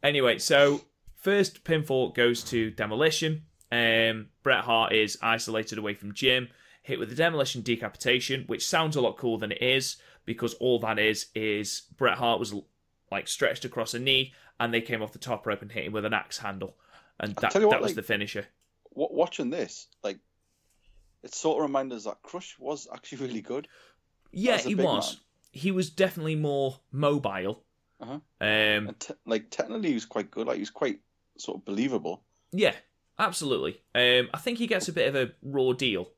Anyway, 0.00 0.38
so 0.38 0.80
first 1.16 1.64
pinfall 1.64 2.14
goes 2.14 2.44
to 2.44 2.70
Demolition. 2.70 3.42
Um, 3.72 4.28
Bret 4.44 4.62
Hart 4.62 4.92
is 4.92 5.18
isolated 5.20 5.76
away 5.76 5.94
from 5.94 6.14
Jim, 6.14 6.50
hit 6.82 7.00
with 7.00 7.08
the 7.08 7.16
Demolition 7.16 7.62
decapitation, 7.62 8.44
which 8.46 8.64
sounds 8.64 8.94
a 8.94 9.00
lot 9.00 9.16
cooler 9.16 9.40
than 9.40 9.50
it 9.50 9.60
is 9.60 9.96
because 10.28 10.54
all 10.54 10.78
that 10.80 10.98
is 11.00 11.26
is 11.34 11.82
Bret 11.96 12.18
Hart 12.18 12.38
was 12.38 12.54
like 13.10 13.26
stretched 13.26 13.64
across 13.64 13.94
a 13.94 13.98
knee 13.98 14.32
and 14.60 14.72
they 14.72 14.80
came 14.80 15.02
off 15.02 15.12
the 15.12 15.18
top 15.18 15.46
rope 15.46 15.62
and 15.62 15.72
hit 15.72 15.84
him 15.86 15.92
with 15.92 16.04
an 16.04 16.12
axe 16.14 16.38
handle, 16.38 16.76
and 17.18 17.34
that 17.36 17.54
what, 17.54 17.70
that 17.70 17.80
was 17.80 17.90
like- 17.90 17.96
the 17.96 18.02
finisher. 18.02 18.46
Wa- 18.94 19.08
watching 19.10 19.50
this, 19.50 19.86
like, 20.02 20.18
it 21.22 21.32
sort 21.34 21.58
of 21.58 21.62
reminded 21.68 21.96
us 21.96 22.04
that 22.04 22.22
Crush 22.22 22.56
was 22.58 22.88
actually 22.92 23.18
really 23.26 23.40
good. 23.40 23.68
Yeah, 24.32 24.58
he 24.58 24.74
was. 24.74 25.14
man. 25.14 25.20
He 25.52 25.70
was 25.70 25.90
definitely 25.90 26.34
more 26.36 26.80
mobile. 26.92 27.62
Uh-huh. 28.00 28.18
Um, 28.40 28.94
te- 28.98 29.14
like 29.26 29.50
technically, 29.50 29.88
he 29.88 29.94
was 29.94 30.04
quite 30.06 30.30
good. 30.30 30.46
Like, 30.46 30.56
he 30.56 30.62
was 30.62 30.70
quite 30.70 31.00
sort 31.36 31.58
of 31.58 31.64
believable. 31.64 32.22
Yeah, 32.52 32.74
absolutely. 33.18 33.80
Um, 33.94 34.28
I 34.34 34.38
think 34.38 34.58
he 34.58 34.66
gets 34.66 34.88
a 34.88 34.92
bit 34.92 35.08
of 35.08 35.14
a 35.16 35.32
raw 35.42 35.72
deal 35.72 36.10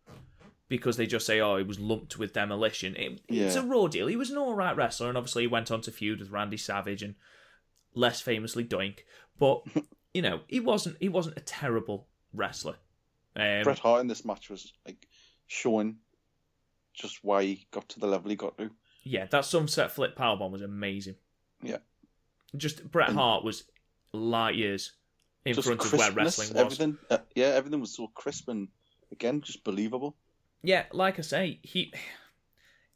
because 0.70 0.96
they 0.96 1.04
just 1.06 1.26
say, 1.26 1.40
oh, 1.40 1.58
he 1.58 1.64
was 1.64 1.78
lumped 1.78 2.16
with 2.18 2.32
demolition. 2.32 2.96
It, 2.96 3.20
It's 3.28 3.56
a 3.56 3.62
raw 3.62 3.88
deal. 3.88 4.06
He 4.06 4.16
was 4.16 4.30
an 4.30 4.38
all 4.38 4.54
right 4.54 4.74
wrestler, 4.74 5.08
and 5.08 5.18
obviously 5.18 5.42
he 5.42 5.48
went 5.48 5.70
on 5.70 5.82
to 5.82 5.92
feud 5.92 6.20
with 6.20 6.30
Randy 6.30 6.56
Savage 6.56 7.02
and 7.02 7.16
less 7.94 8.22
famously 8.22 8.64
Doink. 8.64 9.00
But 9.38 9.64
you 10.14 10.22
know, 10.22 10.40
he 10.46 10.60
wasn't 10.60 10.96
he 11.00 11.10
wasn't 11.10 11.36
a 11.36 11.42
terrible 11.42 12.06
wrestler. 12.32 12.76
Um, 13.36 13.62
Bret 13.64 13.78
Hart 13.80 14.00
in 14.00 14.06
this 14.06 14.24
match 14.24 14.48
was 14.48 14.72
like 14.86 15.06
showing 15.46 15.96
just 16.94 17.22
why 17.22 17.42
he 17.44 17.66
got 17.70 17.88
to 17.90 18.00
the 18.00 18.06
level 18.06 18.30
he 18.30 18.36
got 18.36 18.56
to. 18.58 18.70
yeah, 19.04 19.26
that 19.26 19.44
sunset 19.44 19.90
flip 19.92 20.16
powerbomb 20.16 20.50
was 20.52 20.62
amazing. 20.62 21.16
Yeah. 21.62 21.78
Just 22.56 22.90
Bret 22.90 23.08
And- 23.10 23.18
Hart 23.18 23.44
was 23.44 23.64
light 24.12 24.54
years 24.54 24.92
in 25.44 25.54
front 25.54 25.84
of 25.84 25.92
where 25.92 26.10
wrestling 26.12 26.48
was. 26.48 26.56
Everything, 26.56 26.98
uh, 27.10 27.18
yeah, 27.34 27.46
everything 27.46 27.80
was 27.80 27.94
so 27.94 28.08
crisp 28.08 28.48
and 28.48 28.68
again 29.12 29.40
just 29.40 29.64
believable. 29.64 30.16
Yeah, 30.62 30.84
like 30.92 31.18
I 31.18 31.22
say, 31.22 31.60
he 31.62 31.92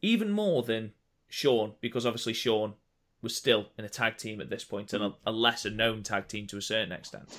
even 0.03 0.31
more 0.31 0.62
than 0.62 0.93
Shawn, 1.29 1.75
because 1.81 2.05
obviously 2.05 2.35
Shawn 2.35 2.75
was 3.23 3.35
still 3.35 3.71
in 3.79 3.85
a 3.85 3.89
tag 3.89 4.19
team 4.19 4.41
at 4.41 4.51
this 4.51 4.65
point 4.65 4.93
and 4.93 5.03
a, 5.03 5.15
a 5.27 5.33
lesser 5.33 5.71
known 5.71 6.03
tag 6.03 6.29
team 6.29 6.47
to 6.49 6.59
a 6.59 6.62
certain 6.62 6.93
extent. 6.93 7.37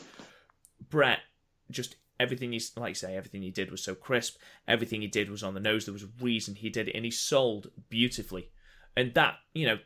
Bret, 0.90 1.20
just 1.70 1.96
everything 2.20 2.52
he's 2.52 2.76
like 2.76 2.90
you 2.90 2.96
say, 2.96 3.16
everything 3.16 3.44
he 3.44 3.52
did 3.52 3.70
was 3.72 3.84
so 3.84 3.94
crisp. 3.94 4.38
Everything 4.68 5.02
he 5.02 5.08
did 5.08 5.30
was 5.30 5.44
on 5.44 5.54
the 5.54 5.60
nose. 5.60 5.86
There 5.86 5.94
was 5.94 6.04
a 6.04 6.10
reason 6.22 6.56
he 6.56 6.70
did 6.70 6.90
it, 6.90 6.96
and 6.96 7.06
he 7.06 7.12
sold 7.12 7.70
beautifully. 7.90 8.50
And 8.98 9.14
that, 9.14 9.36
you 9.54 9.68
know, 9.68 9.78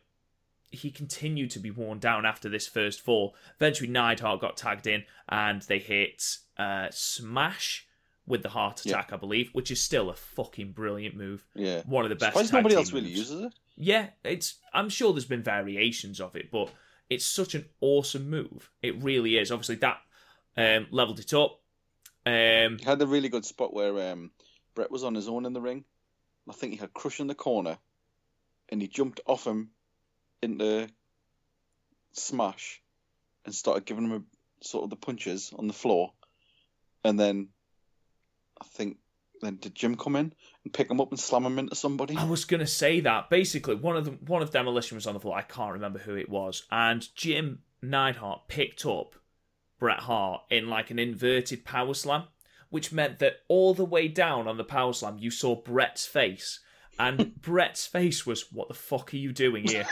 he 0.72 0.92
continued 0.92 1.50
to 1.52 1.60
be 1.60 1.72
worn 1.72 2.00
down 2.00 2.26
after 2.26 2.48
this 2.48 2.68
first 2.68 3.02
fall. 3.02 3.36
Eventually, 3.56 3.90
Neidhart 3.90 4.40
got 4.40 4.56
tagged 4.56 4.88
in, 4.88 5.04
and 5.28 5.64
they 5.64 5.80
hit 5.80 6.38
uh, 6.58 6.88
Smash 6.92 7.88
with 8.30 8.44
the 8.44 8.50
heart 8.50 8.82
Yeah. 8.86 8.94
attack, 8.94 9.12
I 9.12 9.18
believe, 9.18 9.50
which 9.54 9.72
is 9.72 9.82
still 9.82 10.10
a 10.10 10.14
fucking 10.16 10.72
brilliant 10.72 11.16
move. 11.18 11.44
Yeah. 11.56 11.82
One 11.86 12.06
of 12.06 12.10
the 12.10 12.16
best. 12.16 12.34
Surprised 12.34 12.54
nobody 12.54 12.76
else 12.76 12.94
really 12.94 13.08
moves. 13.08 13.20
uses 13.20 13.42
it. 13.42 13.54
Yeah, 13.76 14.10
it's. 14.24 14.60
I'm 14.74 14.88
sure 14.90 15.12
there's 15.12 15.26
been 15.26 15.44
variations 15.44 16.22
of 16.22 16.36
it, 16.38 16.50
but 16.52 16.72
it's 17.10 17.26
such 17.26 17.56
an 17.56 17.66
awesome 17.82 18.30
move. 18.30 18.70
It 18.82 19.02
really 19.04 19.38
is. 19.38 19.52
Obviously, 19.52 19.76
that 19.78 20.00
um, 20.56 20.88
leveled 20.92 21.20
it 21.20 21.34
up. 21.34 21.60
Um, 22.26 22.78
He 22.78 22.86
had 22.86 23.02
a 23.02 23.08
really 23.08 23.30
good 23.30 23.46
spot 23.46 23.74
where 23.74 24.12
um, 24.12 24.32
Bret 24.76 24.92
was 24.92 25.04
on 25.04 25.16
his 25.16 25.28
own 25.28 25.46
in 25.46 25.54
the 25.54 25.62
ring. 25.62 25.84
I 26.48 26.54
think 26.54 26.74
he 26.74 26.80
had 26.80 26.94
Crush 26.94 27.20
in 27.20 27.28
the 27.28 27.36
corner, 27.36 27.78
and 28.70 28.82
he 28.82 28.88
jumped 28.88 29.22
off 29.26 29.46
him 29.46 29.72
into 30.42 30.88
Smash 32.14 32.82
and 33.46 33.54
started 33.56 33.86
giving 33.86 34.06
him 34.06 34.12
a, 34.14 34.66
sort 34.66 34.84
of 34.84 34.90
the 34.90 34.96
punches 34.96 35.54
on 35.58 35.68
the 35.68 35.74
floor. 35.74 36.12
And 37.04 37.20
then 37.20 37.50
I 38.62 38.66
think 38.66 38.98
then 39.42 39.58
did 39.58 39.76
Jim 39.76 39.96
come 39.96 40.16
in 40.16 40.34
and 40.64 40.74
pick 40.74 40.90
him 40.90 41.00
up 41.00 41.12
and 41.12 41.20
slam 41.20 41.46
him 41.46 41.60
into 41.60 41.76
somebody? 41.76 42.16
I 42.18 42.26
was 42.26 42.46
gonna 42.46 42.68
say 42.68 43.00
that 43.02 43.30
basically 43.30 43.76
one 43.76 43.96
of 43.96 44.06
them, 44.06 44.20
one 44.26 44.42
of 44.42 44.52
demolition 44.52 44.96
was 44.96 45.08
on 45.08 45.14
the 45.14 45.20
floor. 45.20 45.38
I 45.38 45.42
can't 45.44 45.74
remember 45.74 46.00
who 46.00 46.16
it 46.16 46.30
was, 46.30 46.64
and 46.72 47.08
Jim 47.16 47.60
Neidhart 47.82 48.48
picked 48.48 48.86
up 48.86 49.16
Bret 49.80 50.00
Hart 50.00 50.42
in 50.50 50.70
like 50.70 50.92
an 50.92 51.00
inverted 51.00 51.64
power 51.66 51.94
slam, 51.94 52.24
which 52.70 52.92
meant 52.92 53.20
that 53.20 53.38
all 53.48 53.74
the 53.74 53.86
way 53.86 54.08
down 54.08 54.48
on 54.48 54.58
the 54.58 54.64
power 54.64 54.94
slam 54.94 55.18
you 55.18 55.32
saw 55.32 55.56
Bret's 55.56 56.06
face, 56.06 56.60
and 57.00 57.36
Bret's 57.42 57.88
face 57.88 58.26
was, 58.26 58.52
"What 58.52 58.68
the 58.68 58.74
fuck 58.74 59.14
are 59.14 59.18
you 59.18 59.32
doing 59.32 59.68
here? 59.68 59.88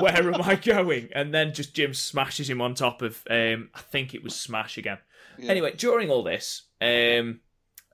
Where 0.00 0.32
am 0.32 0.42
I 0.42 0.56
going?" 0.56 1.10
And 1.14 1.34
then 1.34 1.52
just 1.52 1.74
Jim 1.74 1.94
smashes 1.94 2.48
him 2.48 2.60
on 2.60 2.74
top 2.74 3.02
of, 3.02 3.22
um, 3.28 3.68
I 3.74 3.80
think 3.80 4.14
it 4.14 4.22
was 4.22 4.34
Smash 4.34 4.78
again. 4.78 4.98
Yeah. 5.38 5.50
Anyway, 5.50 5.74
during 5.76 6.10
all 6.10 6.22
this, 6.22 6.62
um, 6.80 7.40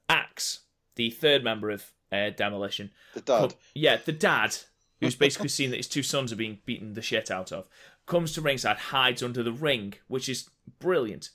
Axe, 0.08 0.60
the 0.96 1.10
third 1.10 1.44
member 1.44 1.70
of 1.70 1.92
uh, 2.12 2.30
Demolition, 2.30 2.90
the 3.14 3.20
dad. 3.20 3.38
com- 3.40 3.50
yeah, 3.74 3.96
the 3.96 4.12
dad, 4.12 4.56
who's 5.00 5.14
basically 5.16 5.48
seen 5.50 5.70
that 5.70 5.76
his 5.76 5.88
two 5.88 6.02
sons 6.02 6.32
are 6.32 6.36
being 6.36 6.58
beaten 6.64 6.94
the 6.94 7.02
shit 7.02 7.30
out 7.30 7.52
of, 7.52 7.68
comes 8.06 8.32
to 8.32 8.40
ringside, 8.40 8.76
hides 8.76 9.22
under 9.22 9.42
the 9.42 9.52
ring, 9.52 9.94
which 10.08 10.28
is 10.28 10.48
brilliant. 10.78 11.30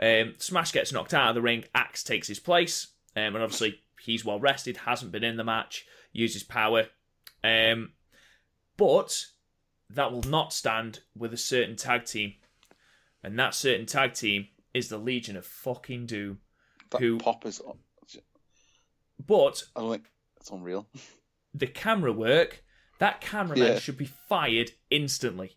Um, 0.00 0.34
Smash 0.38 0.72
gets 0.72 0.92
knocked 0.92 1.14
out 1.14 1.28
of 1.28 1.34
the 1.34 1.42
ring. 1.42 1.64
Axe 1.74 2.02
takes 2.02 2.26
his 2.28 2.40
place, 2.40 2.88
um, 3.14 3.34
and 3.34 3.42
obviously 3.42 3.80
he's 4.00 4.24
well 4.24 4.40
rested, 4.40 4.78
hasn't 4.78 5.12
been 5.12 5.22
in 5.24 5.36
the 5.36 5.44
match, 5.44 5.86
uses 6.12 6.42
power. 6.42 6.86
Um, 7.44 7.92
but 8.76 9.26
that 9.90 10.10
will 10.12 10.22
not 10.22 10.52
stand 10.52 11.00
with 11.16 11.32
a 11.32 11.36
certain 11.38 11.76
tag 11.76 12.06
team, 12.06 12.34
and 13.22 13.38
that 13.38 13.54
certain 13.54 13.86
tag 13.86 14.14
team 14.14 14.48
is 14.72 14.88
the 14.88 14.98
Legion 14.98 15.36
of 15.36 15.46
fucking 15.46 16.06
Doom. 16.06 16.38
That 16.90 17.00
who- 17.00 17.18
pop 17.18 17.44
is. 17.46 17.60
But 19.24 19.62
I 19.76 19.80
don't 19.80 19.90
think 19.90 20.10
it's 20.38 20.50
unreal. 20.50 20.86
the 21.54 21.66
camera 21.66 22.12
work, 22.12 22.62
that 22.98 23.20
cameraman 23.20 23.72
Yeah. 23.74 23.78
should 23.78 23.98
be 23.98 24.10
fired 24.28 24.70
instantly. 24.90 25.56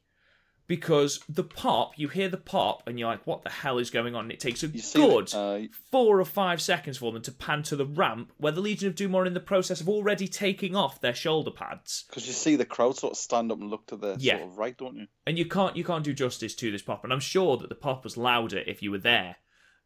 Because 0.68 1.22
the 1.30 1.46
pop, 1.46 1.94
you 1.98 2.10
hear 2.10 2.28
the 2.28 2.36
pop, 2.36 2.86
and 2.86 3.00
you're 3.00 3.08
like, 3.08 3.26
what 3.26 3.44
the 3.44 3.50
hell 3.50 3.78
is 3.78 3.90
going 3.90 4.16
on? 4.16 4.26
And 4.26 4.34
it 4.34 4.42
takes 4.42 4.64
a 4.64 4.68
You 4.68 4.82
good 4.94 5.34
uh, 5.34 5.60
four 5.94 6.20
or 6.20 6.26
five 6.26 6.62
seconds 6.62 6.98
for 6.98 7.14
them 7.14 7.22
to 7.22 7.32
pan 7.32 7.64
to 7.64 7.78
the 7.78 7.86
ramp 7.86 8.34
where 8.36 8.52
the 8.52 8.60
Legion 8.60 8.90
of 8.90 8.96
Doom 8.96 9.16
are 9.16 9.26
in 9.26 9.34
the 9.34 9.40
process 9.40 9.80
of 9.80 9.88
already 9.88 10.28
taking 10.28 10.76
off 10.76 11.00
their 11.00 11.16
shoulder 11.16 11.52
pads. 11.52 12.04
because 12.10 12.28
you 12.28 12.34
see 12.34 12.58
the 12.58 12.66
crowd 12.66 12.98
sort 12.98 13.12
of 13.14 13.18
stand 13.18 13.50
up 13.50 13.62
and 13.62 13.70
look 13.70 13.88
to 13.88 13.96
the 13.96 14.18
Yeah. 14.20 14.40
sort 14.40 14.50
of 14.52 14.58
right, 14.58 14.76
don't 14.78 14.98
you? 14.98 15.08
And 15.26 15.38
you 15.38 15.46
can't 15.46 15.78
you 15.78 15.86
can't 15.86 16.04
do 16.04 16.14
justice 16.14 16.54
to 16.56 16.70
this 16.70 16.82
pop. 16.82 17.06
And 17.06 17.14
I'm 17.14 17.22
sure 17.22 17.56
that 17.56 17.70
the 17.70 17.76
pop 17.76 18.04
was 18.04 18.18
louder 18.18 18.60
if 18.68 18.82
you 18.84 18.92
were 18.92 18.98
there. 18.98 19.38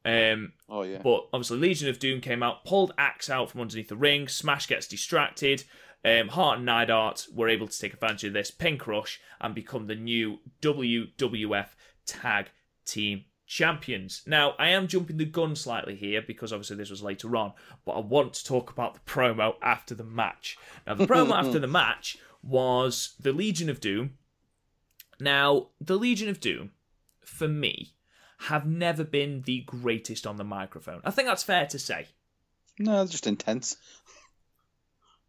Um, 0.04 0.54
Oh 0.70 0.84
yeah. 0.84 1.02
But 1.04 1.28
obviously, 1.34 1.58
Legion 1.60 1.90
of 1.90 2.00
Doom 2.00 2.22
came 2.22 2.42
out, 2.42 2.66
pulled 2.66 2.94
Axe 2.98 3.30
out 3.30 3.52
from 3.52 3.62
underneath 3.62 3.90
the 3.90 3.96
ring. 3.96 4.28
Smash 4.28 4.68
gets 4.68 4.88
distracted. 4.88 5.64
Um, 6.04 6.30
Hart 6.30 6.58
and 6.58 6.66
Neidhart 6.66 7.28
were 7.34 7.50
able 7.50 7.68
to 7.68 7.78
take 7.78 7.94
advantage 7.94 8.24
of 8.24 8.34
this, 8.34 8.50
pin 8.50 8.78
crush, 8.78 9.20
and 9.40 9.54
become 9.54 9.86
the 9.86 9.96
new 9.96 10.40
WWF 10.62 11.68
Tag 12.06 12.48
Team 12.86 13.26
Champions. 13.46 14.24
Now, 14.26 14.56
I 14.58 14.70
am 14.70 14.88
jumping 14.88 15.18
the 15.18 15.26
gun 15.26 15.56
slightly 15.56 15.96
here 15.96 16.22
because 16.26 16.52
obviously 16.52 16.78
this 16.78 16.90
was 16.90 17.04
later 17.04 17.36
on, 17.36 17.54
but 17.86 17.92
I 17.92 18.00
want 18.00 18.34
to 18.36 18.46
talk 18.46 18.72
about 18.72 18.94
the 18.96 19.00
promo 19.02 19.56
after 19.62 19.94
the 19.94 20.04
match. 20.04 20.58
Now, 20.88 20.96
the 20.96 21.06
promo 21.06 21.32
after 21.38 21.60
the 21.60 21.68
match 21.68 22.18
was 22.42 23.14
the 23.20 23.34
Legion 23.34 23.70
of 23.70 23.80
Doom. 23.80 24.18
Now, 25.20 25.68
the 25.80 25.98
Legion 25.98 26.30
of 26.30 26.40
Doom, 26.40 26.72
for 27.20 27.48
me, 27.48 27.94
have 28.48 28.66
never 28.66 29.04
been 29.04 29.42
the 29.44 29.62
greatest 29.62 30.26
on 30.26 30.38
the 30.38 30.44
microphone. 30.44 31.02
I 31.06 31.12
think 31.12 31.28
that's 31.28 31.44
fair 31.44 31.66
to 31.68 31.80
say. 31.80 32.08
no, 32.80 33.06
just 33.06 33.28
intense. 33.28 33.78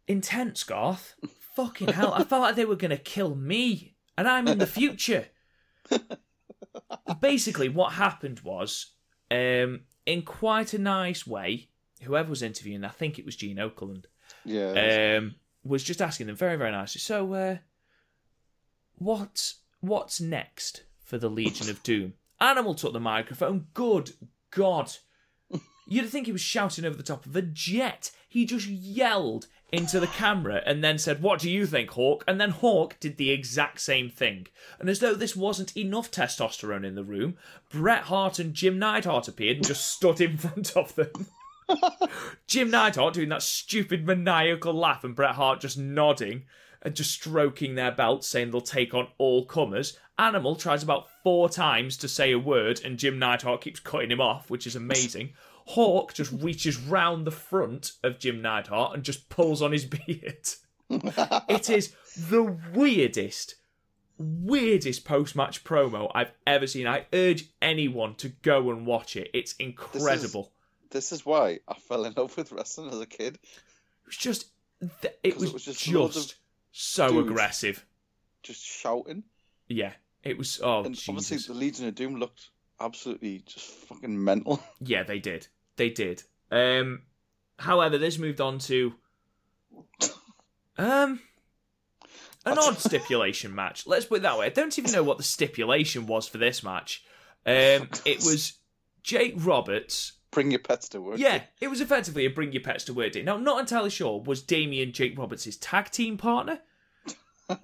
Intense, 0.07 0.63
Garth. 0.63 1.15
Fucking 1.55 1.89
hell. 1.89 2.13
I 2.13 2.23
felt 2.23 2.41
like 2.41 2.55
they 2.55 2.65
were 2.65 2.75
going 2.75 2.91
to 2.91 2.97
kill 2.97 3.35
me, 3.35 3.95
and 4.17 4.27
I'm 4.27 4.47
in 4.47 4.57
the 4.57 4.65
future. 4.67 5.27
Basically, 7.21 7.69
what 7.69 7.93
happened 7.93 8.39
was, 8.41 8.93
um, 9.31 9.81
in 10.05 10.23
quite 10.23 10.73
a 10.73 10.79
nice 10.79 11.25
way, 11.27 11.69
whoever 12.01 12.29
was 12.29 12.41
interviewing, 12.41 12.83
I 12.83 12.89
think 12.89 13.17
it 13.19 13.25
was 13.25 13.35
Gene 13.35 13.57
Okerlund, 13.57 14.05
Yeah. 14.43 15.17
um, 15.19 15.35
was 15.63 15.83
just 15.83 16.01
asking 16.01 16.27
them 16.27 16.35
very, 16.35 16.57
very 16.57 16.71
nicely. 16.71 16.99
So, 16.99 17.33
uh, 17.33 17.57
what 18.95 19.53
what's 19.79 20.19
next 20.21 20.83
for 21.03 21.17
the 21.17 21.29
Legion 21.29 21.69
of 21.69 21.81
Doom? 21.83 22.13
Animal 22.43 22.75
took 22.75 22.91
the 22.91 22.99
microphone. 22.99 23.67
Good 23.73 24.11
God! 24.51 24.91
You'd 25.87 26.09
think 26.09 26.25
he 26.25 26.33
was 26.33 26.41
shouting 26.41 26.83
over 26.83 26.97
the 26.97 27.01
top 27.01 27.25
of 27.25 27.35
a 27.37 27.41
jet. 27.41 28.11
He 28.27 28.45
just 28.45 28.67
yelled 28.67 29.47
into 29.71 29.99
the 30.01 30.07
camera 30.07 30.61
and 30.65 30.83
then 30.83 30.97
said, 30.97 31.21
"What 31.21 31.39
do 31.39 31.49
you 31.49 31.65
think, 31.65 31.91
Hawk?" 31.91 32.25
And 32.27 32.41
then 32.41 32.49
Hawk 32.49 32.97
did 32.99 33.15
the 33.15 33.31
exact 33.31 33.79
same 33.79 34.09
thing. 34.09 34.47
And 34.77 34.89
as 34.89 34.99
though 34.99 35.13
this 35.13 35.37
wasn't 35.37 35.75
enough 35.77 36.11
testosterone 36.11 36.85
in 36.85 36.95
the 36.95 37.03
room, 37.05 37.37
Bret 37.69 38.03
Hart 38.03 38.39
and 38.39 38.53
Jim 38.53 38.77
Neidhart 38.77 39.29
appeared 39.29 39.57
and 39.57 39.67
just 39.67 39.87
stood 39.87 40.19
in 40.19 40.37
front 40.45 40.75
of 40.75 40.95
them. 40.95 41.27
Jim 42.47 42.69
Neidhart 42.69 43.13
doing 43.13 43.29
that 43.29 43.41
stupid 43.41 44.05
maniacal 44.05 44.73
laugh 44.73 45.05
and 45.05 45.15
Bret 45.15 45.35
Hart 45.35 45.61
just 45.61 45.77
nodding 45.77 46.43
and 46.81 46.93
just 46.93 47.11
stroking 47.11 47.75
their 47.75 47.91
belts, 47.91 48.27
saying 48.27 48.51
they'll 48.51 48.61
take 48.61 48.93
on 48.93 49.07
all 49.17 49.45
comers. 49.45 49.97
Animal 50.19 50.55
tries 50.55 50.83
about 50.83 51.07
four 51.23 51.49
times 51.49 51.97
to 51.97 52.07
say 52.07 52.31
a 52.31 52.39
word 52.39 52.81
and 52.85 52.99
Jim 52.99 53.17
Neidhart 53.17 53.61
keeps 53.61 53.79
cutting 53.79 54.11
him 54.11 54.21
off, 54.21 54.49
which 54.49 54.67
is 54.67 54.75
amazing. 54.75 55.33
Hawk 55.65 56.13
just 56.13 56.31
reaches 56.31 56.77
round 56.77 57.25
the 57.25 57.31
front 57.31 57.93
of 58.03 58.19
Jim 58.19 58.41
Neidhart 58.41 58.93
and 58.93 59.03
just 59.03 59.29
pulls 59.29 59.61
on 59.61 59.71
his 59.71 59.85
beard. 60.07 60.47
it 60.89 61.69
is 61.69 61.95
the 62.29 62.43
weirdest, 62.73 63.55
weirdest 64.17 65.05
post 65.05 65.35
match 65.35 65.63
promo 65.63 66.11
I've 66.13 66.31
ever 66.45 66.67
seen. 66.67 66.87
I 66.87 67.07
urge 67.13 67.45
anyone 67.61 68.15
to 68.15 68.29
go 68.29 68.69
and 68.69 68.85
watch 68.85 69.15
it. 69.15 69.31
It's 69.33 69.53
incredible. 69.53 70.51
this 70.91 71.11
is 71.11 71.25
why 71.25 71.59
I 71.67 71.75
fell 71.75 72.05
in 72.05 72.13
love 72.15 72.37
with 72.37 72.51
wrestling 72.51 72.91
as 72.91 72.99
a 72.99 73.07
kid. 73.07 73.35
It 73.35 74.05
was 74.05 74.17
just, 74.17 74.47
it 75.23 75.35
was, 75.39 75.49
it 75.49 75.53
was 75.53 75.63
just 75.63 75.79
just, 75.79 76.35
so 76.71 77.19
aggressive. 77.19 77.85
Just 78.43 78.63
shouting. 78.63 79.23
Yeah, 79.69 79.93
it 80.23 80.37
was. 80.37 80.59
Oh, 80.63 80.79
and 80.83 80.95
obviously 81.07 81.37
Jesus. 81.37 81.47
the 81.47 81.53
Legion 81.53 81.87
of 81.87 81.95
Doom 81.95 82.15
looked 82.15 82.49
absolutely 82.79 83.43
just 83.45 83.65
fucking 83.69 84.21
mental. 84.23 84.61
Yeah, 84.81 85.03
they 85.03 85.19
did. 85.19 85.47
They 85.77 85.89
did. 85.89 86.23
Um, 86.51 87.03
however, 87.59 87.97
this 87.97 88.17
moved 88.17 88.41
on 88.41 88.59
to 88.59 88.93
Um, 90.77 91.19
an 92.45 92.57
odd 92.57 92.77
stipulation 92.79 93.53
match. 93.55 93.85
Let's 93.87 94.05
put 94.05 94.19
it 94.19 94.21
that 94.23 94.37
way. 94.37 94.47
I 94.47 94.49
don't 94.49 94.77
even 94.77 94.91
know 94.91 95.03
what 95.03 95.17
the 95.17 95.23
stipulation 95.23 96.07
was 96.07 96.27
for 96.27 96.37
this 96.37 96.63
match. 96.63 97.03
Um, 97.45 97.89
it 98.05 98.19
was 98.23 98.53
Jake 99.01 99.33
Roberts. 99.37 100.13
Bring 100.31 100.49
your 100.51 100.59
pets 100.61 100.89
to 100.89 101.01
work. 101.01 101.19
Yeah, 101.19 101.43
it 101.61 101.67
was 101.69 101.79
effectively 101.79 102.25
a 102.25 102.29
bring 102.29 102.51
your 102.53 102.63
pets 102.63 102.85
to 102.85 102.93
work 102.93 103.11
day. 103.11 103.21
Now, 103.21 103.35
I'm 103.35 103.43
not 103.43 103.59
entirely 103.59 103.91
sure. 103.91 104.21
Was 104.21 104.41
Damien 104.41 104.91
Jake 104.91 105.17
Roberts' 105.17 105.57
tag 105.57 105.91
team 105.91 106.17
partner? 106.17 106.59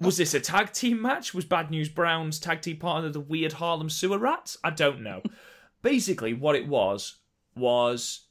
Was 0.00 0.16
this 0.16 0.34
a 0.34 0.40
tag 0.40 0.72
team 0.72 1.00
match? 1.00 1.34
Was 1.34 1.44
Bad 1.44 1.70
News 1.70 1.88
Brown's 1.88 2.38
tag 2.38 2.60
team 2.60 2.76
partner 2.76 3.10
the 3.10 3.20
weird 3.20 3.54
Harlem 3.54 3.90
Sewer 3.90 4.18
Rats? 4.18 4.58
I 4.62 4.70
don't 4.70 5.02
know. 5.02 5.22
Basically, 5.82 6.34
what 6.34 6.56
it 6.56 6.68
was 6.68 7.18
was 7.54 8.26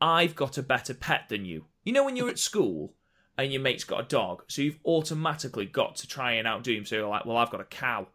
I've 0.00 0.34
got 0.34 0.58
a 0.58 0.62
better 0.62 0.94
pet 0.94 1.28
than 1.28 1.44
you. 1.44 1.66
You 1.84 1.92
know, 1.92 2.04
when 2.04 2.16
you're 2.16 2.28
at 2.28 2.38
school 2.38 2.94
and 3.36 3.52
your 3.52 3.62
mate's 3.62 3.84
got 3.84 4.00
a 4.00 4.08
dog, 4.08 4.44
so 4.48 4.62
you've 4.62 4.78
automatically 4.84 5.66
got 5.66 5.96
to 5.96 6.08
try 6.08 6.32
and 6.32 6.46
outdo 6.46 6.76
him. 6.76 6.84
So 6.84 6.96
you're 6.96 7.08
like, 7.08 7.26
well, 7.26 7.36
I've 7.36 7.50
got 7.50 7.60
a 7.60 7.64
cow. 7.64 8.08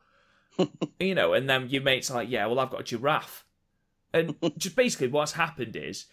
you 0.99 1.15
know, 1.15 1.33
and 1.33 1.49
then 1.49 1.69
your 1.69 1.81
mate's 1.81 2.11
like, 2.11 2.29
yeah, 2.29 2.45
well, 2.45 2.59
I've 2.59 2.69
got 2.69 2.81
a 2.81 2.83
giraffe. 2.83 3.45
And 4.13 4.35
just 4.57 4.75
basically 4.75 5.07
what's 5.07 5.33
happened 5.33 5.75
is 5.75 6.05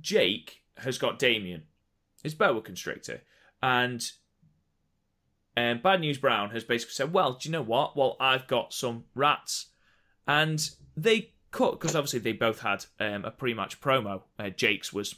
Jake 0.00 0.62
has 0.78 0.98
got 0.98 1.18
Damien, 1.18 1.64
his 2.22 2.34
boa 2.34 2.60
constrictor, 2.60 3.22
and 3.62 4.10
um, 5.58 5.80
Bad 5.82 6.00
News 6.00 6.18
Brown 6.18 6.50
has 6.50 6.64
basically 6.64 6.94
said, 6.94 7.12
well, 7.12 7.32
do 7.32 7.48
you 7.48 7.52
know 7.52 7.62
what? 7.62 7.96
Well, 7.96 8.16
I've 8.20 8.46
got 8.46 8.72
some 8.72 9.04
rats. 9.14 9.66
And 10.26 10.68
they 10.96 11.32
cut, 11.50 11.72
because 11.72 11.96
obviously 11.96 12.20
they 12.20 12.32
both 12.32 12.60
had 12.60 12.84
um, 13.00 13.24
a 13.24 13.30
pre 13.30 13.54
match 13.54 13.80
promo. 13.80 14.22
Uh, 14.38 14.50
Jake's 14.50 14.92
was, 14.92 15.14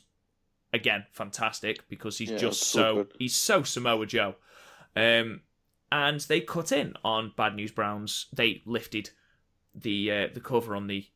again, 0.72 1.04
fantastic 1.12 1.88
because 1.88 2.18
he's 2.18 2.30
Yeah, 2.30 2.38
just 2.38 2.62
so 2.62 3.06
he's 3.18 3.34
so 3.34 3.62
Samoa 3.62 4.06
Joe. 4.06 4.36
Um, 4.96 5.42
and 5.92 6.20
they 6.20 6.40
cut 6.40 6.72
in 6.72 6.94
on 7.04 7.32
Bad 7.36 7.56
News 7.56 7.72
Brown's, 7.72 8.26
they 8.32 8.62
lifted 8.64 9.10
the 9.74 10.10
uh, 10.10 10.26
the 10.32 10.40
cover 10.40 10.74
on 10.76 10.86
the 10.86 11.06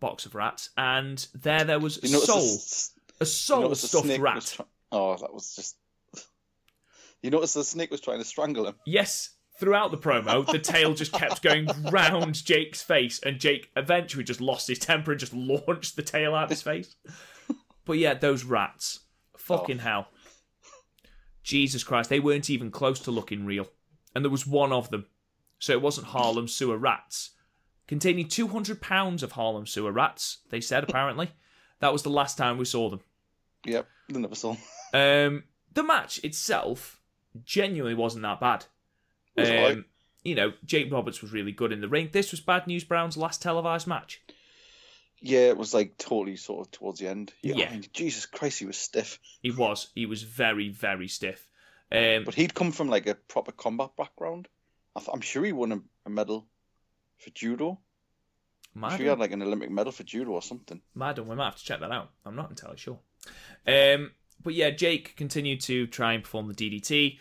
box 0.00 0.26
of 0.26 0.34
rats, 0.34 0.70
and 0.76 1.26
there 1.34 1.64
there 1.64 1.78
was 1.78 2.02
a 2.02 2.08
You 2.08 2.18
soul, 2.18 2.40
a, 3.20 3.24
you 3.24 3.26
soul 3.26 3.74
stuffed 3.76 4.06
snake 4.06 4.20
rat. 4.20 4.44
try- 4.44 4.66
oh, 4.90 5.16
that 5.16 5.32
was 5.32 5.54
just. 5.54 5.76
You 7.22 7.30
notice 7.30 7.54
the 7.54 7.64
snake 7.64 7.90
was 7.90 8.00
trying 8.00 8.18
to 8.18 8.24
strangle 8.24 8.66
him. 8.66 8.74
Yes, 8.84 9.30
throughout 9.58 9.92
the 9.92 9.98
promo, 9.98 10.44
the 10.44 10.58
tail 10.58 10.92
just 10.94 11.12
kept 11.12 11.42
going 11.42 11.68
round 11.90 12.44
Jake's 12.44 12.82
face, 12.82 13.20
and 13.20 13.38
Jake 13.38 13.70
eventually 13.76 14.24
just 14.24 14.40
lost 14.40 14.68
his 14.68 14.78
temper 14.78 15.12
and 15.12 15.20
just 15.20 15.32
launched 15.32 15.96
the 15.96 16.02
tail 16.02 16.34
out 16.34 16.44
of 16.44 16.50
his 16.50 16.62
face. 16.62 16.96
But 17.84 17.98
yeah, 17.98 18.14
those 18.14 18.44
rats. 18.44 19.00
Fucking 19.36 19.78
hell. 19.78 20.08
Jesus 21.42 21.82
Christ, 21.82 22.10
they 22.10 22.20
weren't 22.20 22.50
even 22.50 22.70
close 22.70 23.00
to 23.00 23.10
looking 23.10 23.44
real. 23.44 23.68
And 24.14 24.24
there 24.24 24.30
was 24.30 24.46
one 24.46 24.72
of 24.72 24.90
them. 24.90 25.06
So 25.58 25.72
it 25.72 25.82
wasn't 25.82 26.08
Harlem 26.08 26.48
sewer 26.48 26.76
rats. 26.76 27.30
Containing 27.86 28.28
200 28.28 28.80
pounds 28.80 29.22
of 29.22 29.32
Harlem 29.32 29.66
sewer 29.66 29.92
rats, 29.92 30.38
they 30.50 30.60
said, 30.60 30.84
apparently. 30.84 31.30
That 31.80 31.92
was 31.92 32.02
the 32.02 32.10
last 32.10 32.38
time 32.38 32.58
we 32.58 32.64
saw 32.64 32.88
them. 32.88 33.00
Yep, 33.66 33.86
they 34.08 34.20
never 34.20 34.34
saw. 34.34 34.56
Um, 34.94 35.44
the 35.72 35.82
match 35.82 36.22
itself 36.22 37.00
genuinely 37.44 37.94
wasn't 37.94 38.22
that 38.22 38.40
bad. 38.40 38.64
Was 39.36 39.50
Um. 39.50 39.84
You 40.24 40.36
know, 40.36 40.52
Jake 40.64 40.92
Roberts 40.92 41.20
was 41.20 41.32
really 41.32 41.50
good 41.50 41.72
in 41.72 41.80
the 41.80 41.88
ring. 41.88 42.10
This 42.12 42.30
was 42.30 42.40
Bad 42.40 42.68
News 42.68 42.84
Brown's 42.84 43.16
last 43.16 43.42
televised 43.42 43.88
match. 43.88 44.22
Yeah, 45.20 45.48
it 45.48 45.56
was 45.56 45.74
like 45.74 45.98
totally 45.98 46.36
sort 46.36 46.66
of 46.66 46.70
towards 46.70 47.00
the 47.00 47.08
end. 47.08 47.32
Yeah, 47.42 47.54
Yeah. 47.56 47.68
I 47.68 47.72
mean, 47.72 47.84
Jesus 47.92 48.26
Christ, 48.26 48.60
he 48.60 48.66
was 48.66 48.76
stiff. 48.76 49.18
He 49.42 49.50
was. 49.50 49.88
He 49.96 50.06
was 50.06 50.22
very, 50.22 50.68
very 50.68 51.08
stiff. 51.08 51.48
Um, 51.90 52.22
But 52.24 52.34
he'd 52.34 52.54
come 52.54 52.70
from 52.70 52.88
like 52.88 53.06
a 53.08 53.16
proper 53.16 53.50
combat 53.50 53.90
background. 53.96 54.46
I 54.94 55.00
th- 55.00 55.10
I'm 55.12 55.20
sure 55.20 55.44
he 55.44 55.52
won 55.52 55.88
a, 56.06 56.10
medal 56.10 56.46
for 57.18 57.30
judo. 57.30 57.80
I'm 58.74 58.80
Madden, 58.82 58.98
sure 58.98 59.04
he 59.04 59.10
had 59.10 59.18
like 59.18 59.32
an 59.32 59.42
Olympic 59.42 59.70
medal 59.70 59.92
for 59.92 60.04
judo 60.04 60.30
or 60.30 60.42
something. 60.42 60.80
Madden, 60.94 61.26
we 61.26 61.34
might 61.34 61.46
have 61.46 61.56
to 61.56 61.64
check 61.64 61.80
that 61.80 61.90
out. 61.90 62.10
I'm 62.24 62.36
not 62.36 62.50
entirely 62.50 62.78
sure. 62.78 62.98
Um, 63.66 64.12
but 64.42 64.54
yeah, 64.54 64.70
Jake 64.70 65.16
continued 65.16 65.60
to 65.62 65.86
try 65.86 66.12
and 66.12 66.22
perform 66.22 66.48
the 66.48 66.54
DDT. 66.54 67.18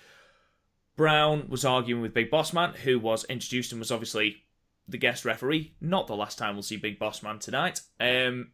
Brown 0.96 1.48
was 1.48 1.66
arguing 1.66 2.02
with 2.02 2.14
Big 2.14 2.30
Boss 2.30 2.54
Man, 2.54 2.74
who 2.74 3.00
was 3.00 3.24
introduced 3.26 3.72
and 3.72 3.80
was 3.80 3.92
obviously 3.92 4.44
the 4.88 4.98
guest 4.98 5.26
referee. 5.26 5.74
Not 5.82 6.08
the 6.08 6.16
last 6.16 6.38
time 6.38 6.56
we'll 6.56 6.64
see 6.64 6.78
Big 6.78 7.00
Boss 7.00 7.24
Man 7.24 7.40
tonight. 7.40 7.82
Um, 8.00 8.52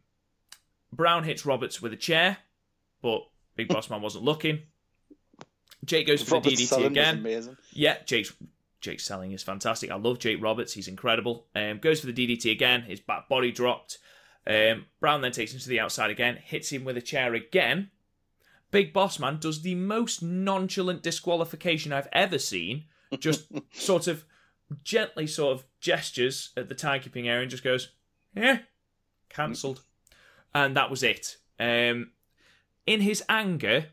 Brown 0.92 1.24
hits 1.24 1.44
Roberts 1.44 1.82
with 1.82 1.92
a 1.92 1.96
chair, 1.96 2.38
but 3.02 3.22
Big 3.56 3.68
Boss 3.68 3.90
Man 3.90 4.00
wasn't 4.00 4.24
looking. 4.24 4.60
Jake 5.84 6.06
goes 6.06 6.22
for 6.22 6.40
the 6.40 6.50
DDT 6.50 6.86
again. 6.86 7.18
amazing. 7.18 7.56
Yeah, 7.72 7.96
Jake's 8.04 8.32
Jake's 8.80 9.04
selling 9.04 9.32
is 9.32 9.42
fantastic. 9.42 9.90
I 9.90 9.96
love 9.96 10.18
Jake 10.18 10.42
Roberts. 10.42 10.72
He's 10.72 10.88
incredible. 10.88 11.46
Um, 11.54 11.78
goes 11.78 12.00
for 12.00 12.06
the 12.06 12.12
DDT 12.12 12.50
again. 12.52 12.82
His 12.82 13.00
back 13.00 13.28
body 13.28 13.50
dropped. 13.50 13.98
Um, 14.46 14.86
Brown 15.00 15.20
then 15.20 15.32
takes 15.32 15.52
him 15.52 15.60
to 15.60 15.68
the 15.68 15.80
outside 15.80 16.10
again, 16.10 16.36
hits 16.36 16.70
him 16.72 16.84
with 16.84 16.96
a 16.96 17.02
chair 17.02 17.34
again. 17.34 17.90
Big 18.70 18.92
Boss 18.92 19.18
Man 19.18 19.38
does 19.38 19.62
the 19.62 19.74
most 19.74 20.22
nonchalant 20.22 21.02
disqualification 21.02 21.92
I've 21.92 22.08
ever 22.12 22.38
seen. 22.38 22.84
Just 23.18 23.46
sort 23.72 24.06
of 24.06 24.24
gently 24.84 25.26
sort 25.26 25.56
of 25.56 25.64
gestures 25.80 26.50
at 26.56 26.68
the 26.68 26.74
timekeeping 26.74 27.26
area 27.26 27.42
and 27.42 27.50
just 27.50 27.64
goes, 27.64 27.92
yeah, 28.34 28.58
cancelled. 29.28 29.82
And 30.54 30.76
that 30.76 30.90
was 30.90 31.02
it. 31.02 31.36
Um, 31.58 32.10
in 32.86 33.00
his 33.00 33.22
anger, 33.28 33.86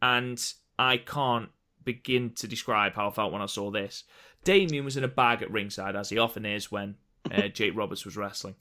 and 0.00 0.42
I 0.78 0.98
can't 0.98 1.50
begin 1.84 2.32
to 2.34 2.48
describe 2.48 2.94
how 2.94 3.08
I 3.08 3.10
felt 3.10 3.32
when 3.32 3.42
I 3.42 3.46
saw 3.46 3.70
this. 3.70 4.04
Damien 4.44 4.84
was 4.84 4.96
in 4.96 5.04
a 5.04 5.08
bag 5.08 5.42
at 5.42 5.50
ringside, 5.50 5.96
as 5.96 6.10
he 6.10 6.18
often 6.18 6.44
is 6.44 6.70
when 6.70 6.96
uh, 7.30 7.48
Jake 7.52 7.76
Roberts 7.76 8.04
was 8.04 8.16
wrestling. 8.16 8.56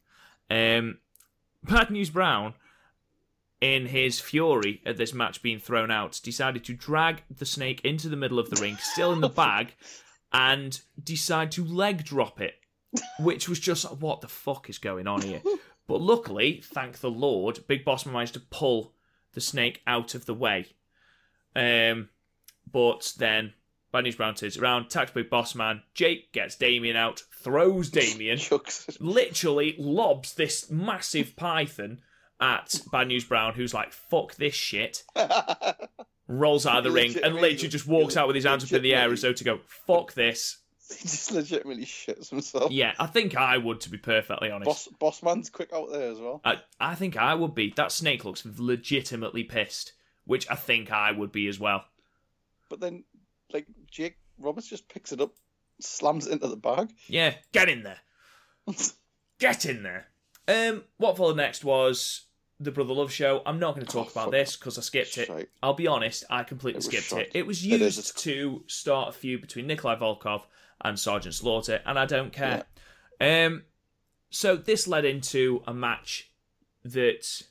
Um, 0.50 1.00
Bad 1.64 1.90
News 1.90 2.10
Brown, 2.10 2.54
in 3.66 3.88
his 3.88 4.20
fury 4.20 4.80
at 4.86 4.98
this 4.98 5.12
match 5.12 5.42
being 5.42 5.58
thrown 5.58 5.90
out, 5.90 6.20
decided 6.24 6.64
to 6.64 6.74
drag 6.74 7.24
the 7.36 7.48
snake 7.48 7.82
into 7.84 8.08
the 8.08 8.16
middle 8.16 8.38
of 8.38 8.52
the 8.52 8.62
ring, 8.62 8.78
still 8.80 9.12
in 9.12 9.22
the 9.22 9.30
bag, 9.44 9.74
and 10.32 10.82
decide 11.02 11.52
to 11.52 11.66
leg 11.66 12.04
drop 12.04 12.40
it, 12.40 12.54
which 13.20 13.50
was 13.50 13.60
just 13.60 13.92
what 13.94 14.22
the 14.22 14.28
fuck 14.28 14.70
is 14.70 14.78
going 14.78 15.08
on 15.08 15.22
here? 15.22 15.42
But 15.88 16.02
luckily, 16.02 16.62
thank 16.64 16.98
the 16.98 17.12
Lord, 17.12 17.60
Big 17.68 17.86
Boss 17.86 18.08
managed 18.08 18.34
to 18.34 18.40
pull 18.40 18.96
the 19.34 19.40
snake 19.40 19.84
out 19.86 20.16
of 20.16 20.26
the 20.26 20.34
way. 20.34 20.66
Um, 21.56 22.10
but 22.72 23.14
then 23.20 23.54
Bad 23.92 24.06
News 24.06 24.16
Brown 24.16 24.34
turns 24.34 24.58
around, 24.58 24.88
attacks 24.88 25.12
Big 25.12 25.30
Boss 25.30 25.54
Man. 25.54 25.84
Jake 25.94 26.34
gets 26.34 26.56
Damien 26.56 26.96
out, 26.96 27.22
throws 27.40 27.92
Damien, 27.92 28.40
literally 29.00 29.76
lobs 29.78 30.34
this 30.34 30.72
massive 30.72 31.36
python 31.36 32.02
at 32.40 32.80
Bad 32.92 33.08
News 33.08 33.24
Brown, 33.24 33.54
who's 33.54 33.74
like, 33.74 33.92
fuck 33.92 34.36
this 34.36 34.54
shit. 34.54 35.04
Rolls 36.28 36.66
out 36.66 36.80
of 36.80 36.84
the 36.84 36.92
ring 36.92 37.16
and 37.24 37.36
literally 37.36 37.70
just 37.70 37.88
walks 37.88 38.18
out 38.18 38.28
with 38.28 38.36
his 38.36 38.46
hands 38.46 38.64
up 38.64 38.72
in 38.72 38.82
the 38.82 38.96
air 38.96 39.12
as 39.12 39.22
though 39.22 39.34
to 39.34 39.44
go, 39.44 39.60
fuck 39.68 40.14
this. 40.14 40.58
he 40.90 41.08
just 41.08 41.32
legitimately 41.32 41.86
shits 41.86 42.30
himself. 42.30 42.72
Yeah, 42.72 42.94
I 43.00 43.08
think 43.08 43.36
I 43.36 43.58
would, 43.58 43.82
to 43.82 43.90
be 43.90 43.98
perfectly 43.98 44.52
honest. 44.52 44.66
Boss, 44.66 44.88
boss 45.00 45.24
man's 45.24 45.50
quick 45.50 45.72
out 45.74 45.92
there 45.92 46.12
as 46.12 46.20
well. 46.20 46.42
I, 46.44 46.58
I 46.80 46.96
think 46.96 47.18
I 47.18 47.34
would 47.36 47.56
be. 47.56 47.74
That 47.76 47.92
snake 47.92 48.26
looks 48.26 48.46
legitimately 48.46 49.44
pissed, 49.44 49.94
which 50.26 50.50
I 50.50 50.56
think 50.56 50.92
I 50.92 51.12
would 51.12 51.32
be 51.32 51.48
as 51.48 51.60
well. 51.60 51.86
But 52.70 52.80
then, 52.80 53.04
like 53.54 53.68
Jake 53.90 54.18
Roberts 54.40 54.68
just 54.68 54.90
picks 54.90 55.12
it 55.12 55.22
up, 55.22 55.34
slams 55.80 56.28
it 56.28 56.34
into 56.34 56.48
the 56.48 56.56
bag. 56.56 56.92
Yeah, 57.08 57.36
get 57.52 57.70
in 57.70 57.84
there. 57.84 58.00
Get 59.38 59.66
in 59.66 59.84
there. 59.84 60.08
Um, 60.48 60.84
what 60.98 61.18
followed 61.18 61.36
next 61.36 61.66
was 61.66 62.25
the 62.60 62.72
Brother 62.72 62.94
Love 62.94 63.12
show. 63.12 63.42
I'm 63.46 63.60
not 63.60 63.76
going 63.76 63.86
to 63.86 63.92
talk 63.92 64.08
Oh, 64.16 64.22
about 64.22 64.32
this 64.32 64.56
because 64.56 64.78
I 64.78 64.82
skipped 64.82 65.18
it. 65.18 65.28
Shite. 65.28 65.50
I'll 65.62 65.74
be 65.74 65.88
honest, 65.88 66.24
I 66.30 66.44
completely 66.44 66.80
It 66.80 66.84
skipped 66.84 67.06
it. 67.08 67.10
shite. 67.10 67.32
It 67.34 67.46
was 67.46 67.64
It 67.64 67.68
used 67.82 68.00
it's- 68.00 68.12
to 68.24 68.64
start 68.68 69.10
a 69.10 69.12
feud 69.12 69.42
between 69.42 69.68
Nikolai 69.68 69.96
Volkov 69.96 70.44
and 70.82 71.00
Sergeant 71.00 71.34
Slaughter, 71.36 71.82
and 71.86 71.98
I 72.00 72.06
don't 72.06 72.32
care. 72.32 72.66
Um, 73.20 73.64
so 74.30 74.56
this 74.56 74.88
led 74.88 75.06
into 75.06 75.64
a 75.68 75.74
match 75.74 76.30
that 76.84 77.42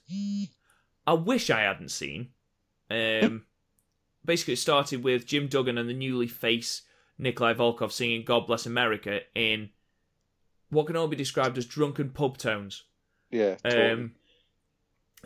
I 1.07 1.13
wish 1.15 1.51
I 1.51 1.61
hadn't 1.63 1.91
seen. 1.91 2.31
Um, 2.91 3.47
basically, 4.25 4.55
it 4.55 4.59
started 4.59 5.03
with 5.03 5.27
Jim 5.27 5.49
Duggan 5.49 5.79
and 5.79 5.89
the 5.89 5.95
newly 5.95 6.29
face 6.29 6.83
Nikolai 7.19 7.55
Volkov 7.55 7.93
singing 7.93 8.25
"God 8.25 8.47
Bless 8.47 8.67
America" 8.67 9.21
in 9.35 9.71
what 10.71 10.87
can 10.87 10.97
only 10.97 11.17
be 11.17 11.23
described 11.23 11.57
as 11.59 11.67
drunken 11.67 12.11
pub 12.11 12.37
tones. 12.39 12.85
Yeah, 13.31 13.55
totally. 13.57 13.91
Um, 13.91 14.15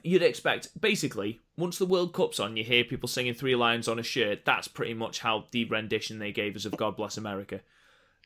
you'd 0.03 0.22
expect, 0.22 0.80
basically, 0.80 1.40
once 1.57 1.78
the 1.78 1.86
World 1.86 2.12
Cup's 2.12 2.40
on, 2.40 2.57
you 2.57 2.64
hear 2.64 2.84
people 2.84 3.09
singing 3.09 3.34
three 3.34 3.55
lines 3.55 3.88
on 3.88 3.99
a 3.99 4.03
shirt. 4.03 4.44
That's 4.44 4.68
pretty 4.68 4.94
much 4.94 5.20
how 5.20 5.46
the 5.51 5.64
rendition 5.64 6.18
they 6.18 6.32
gave 6.32 6.57
us 6.57 6.64
of 6.64 6.76
God 6.76 6.96
Bless 6.96 7.16
America. 7.16 7.61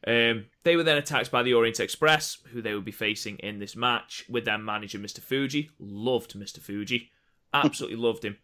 Um, 0.06 0.46
they 0.64 0.76
were 0.76 0.82
then 0.82 0.98
attacked 0.98 1.30
by 1.30 1.42
the 1.42 1.54
Orient 1.54 1.80
Express, 1.80 2.38
who 2.52 2.60
they 2.60 2.74
would 2.74 2.84
be 2.84 2.92
facing 2.92 3.38
in 3.38 3.58
this 3.58 3.76
match, 3.76 4.24
with 4.28 4.44
their 4.44 4.58
manager, 4.58 4.98
Mr. 4.98 5.20
Fuji. 5.20 5.70
Loved 5.78 6.34
Mr. 6.34 6.58
Fuji. 6.58 7.10
Absolutely 7.54 7.96
loved 7.98 8.24
him. 8.24 8.36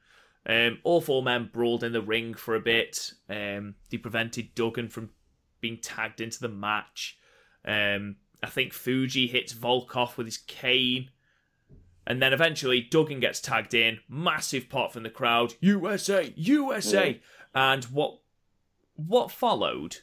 Um, 0.46 0.78
all 0.84 1.00
four 1.00 1.22
men 1.22 1.50
brawled 1.52 1.84
in 1.84 1.92
the 1.92 2.00
ring 2.00 2.34
for 2.34 2.54
a 2.54 2.60
bit. 2.60 3.12
Um, 3.28 3.74
they 3.90 3.98
prevented 3.98 4.54
Duggan 4.54 4.88
from 4.88 5.10
being 5.60 5.78
tagged 5.78 6.20
into 6.20 6.40
the 6.40 6.48
match. 6.48 7.18
Um, 7.64 8.16
I 8.42 8.46
think 8.46 8.72
Fuji 8.72 9.26
hits 9.26 9.52
Volkov 9.52 10.16
with 10.16 10.26
his 10.26 10.38
cane. 10.38 11.10
And 12.08 12.22
then 12.22 12.32
eventually 12.32 12.80
Duggan 12.80 13.20
gets 13.20 13.38
tagged 13.38 13.74
in. 13.74 14.00
Massive 14.08 14.70
pop 14.70 14.92
from 14.94 15.02
the 15.02 15.10
crowd. 15.10 15.54
USA, 15.60 16.32
USA. 16.36 17.20
And 17.54 17.84
what 17.84 18.20
what 18.96 19.30
followed 19.30 19.98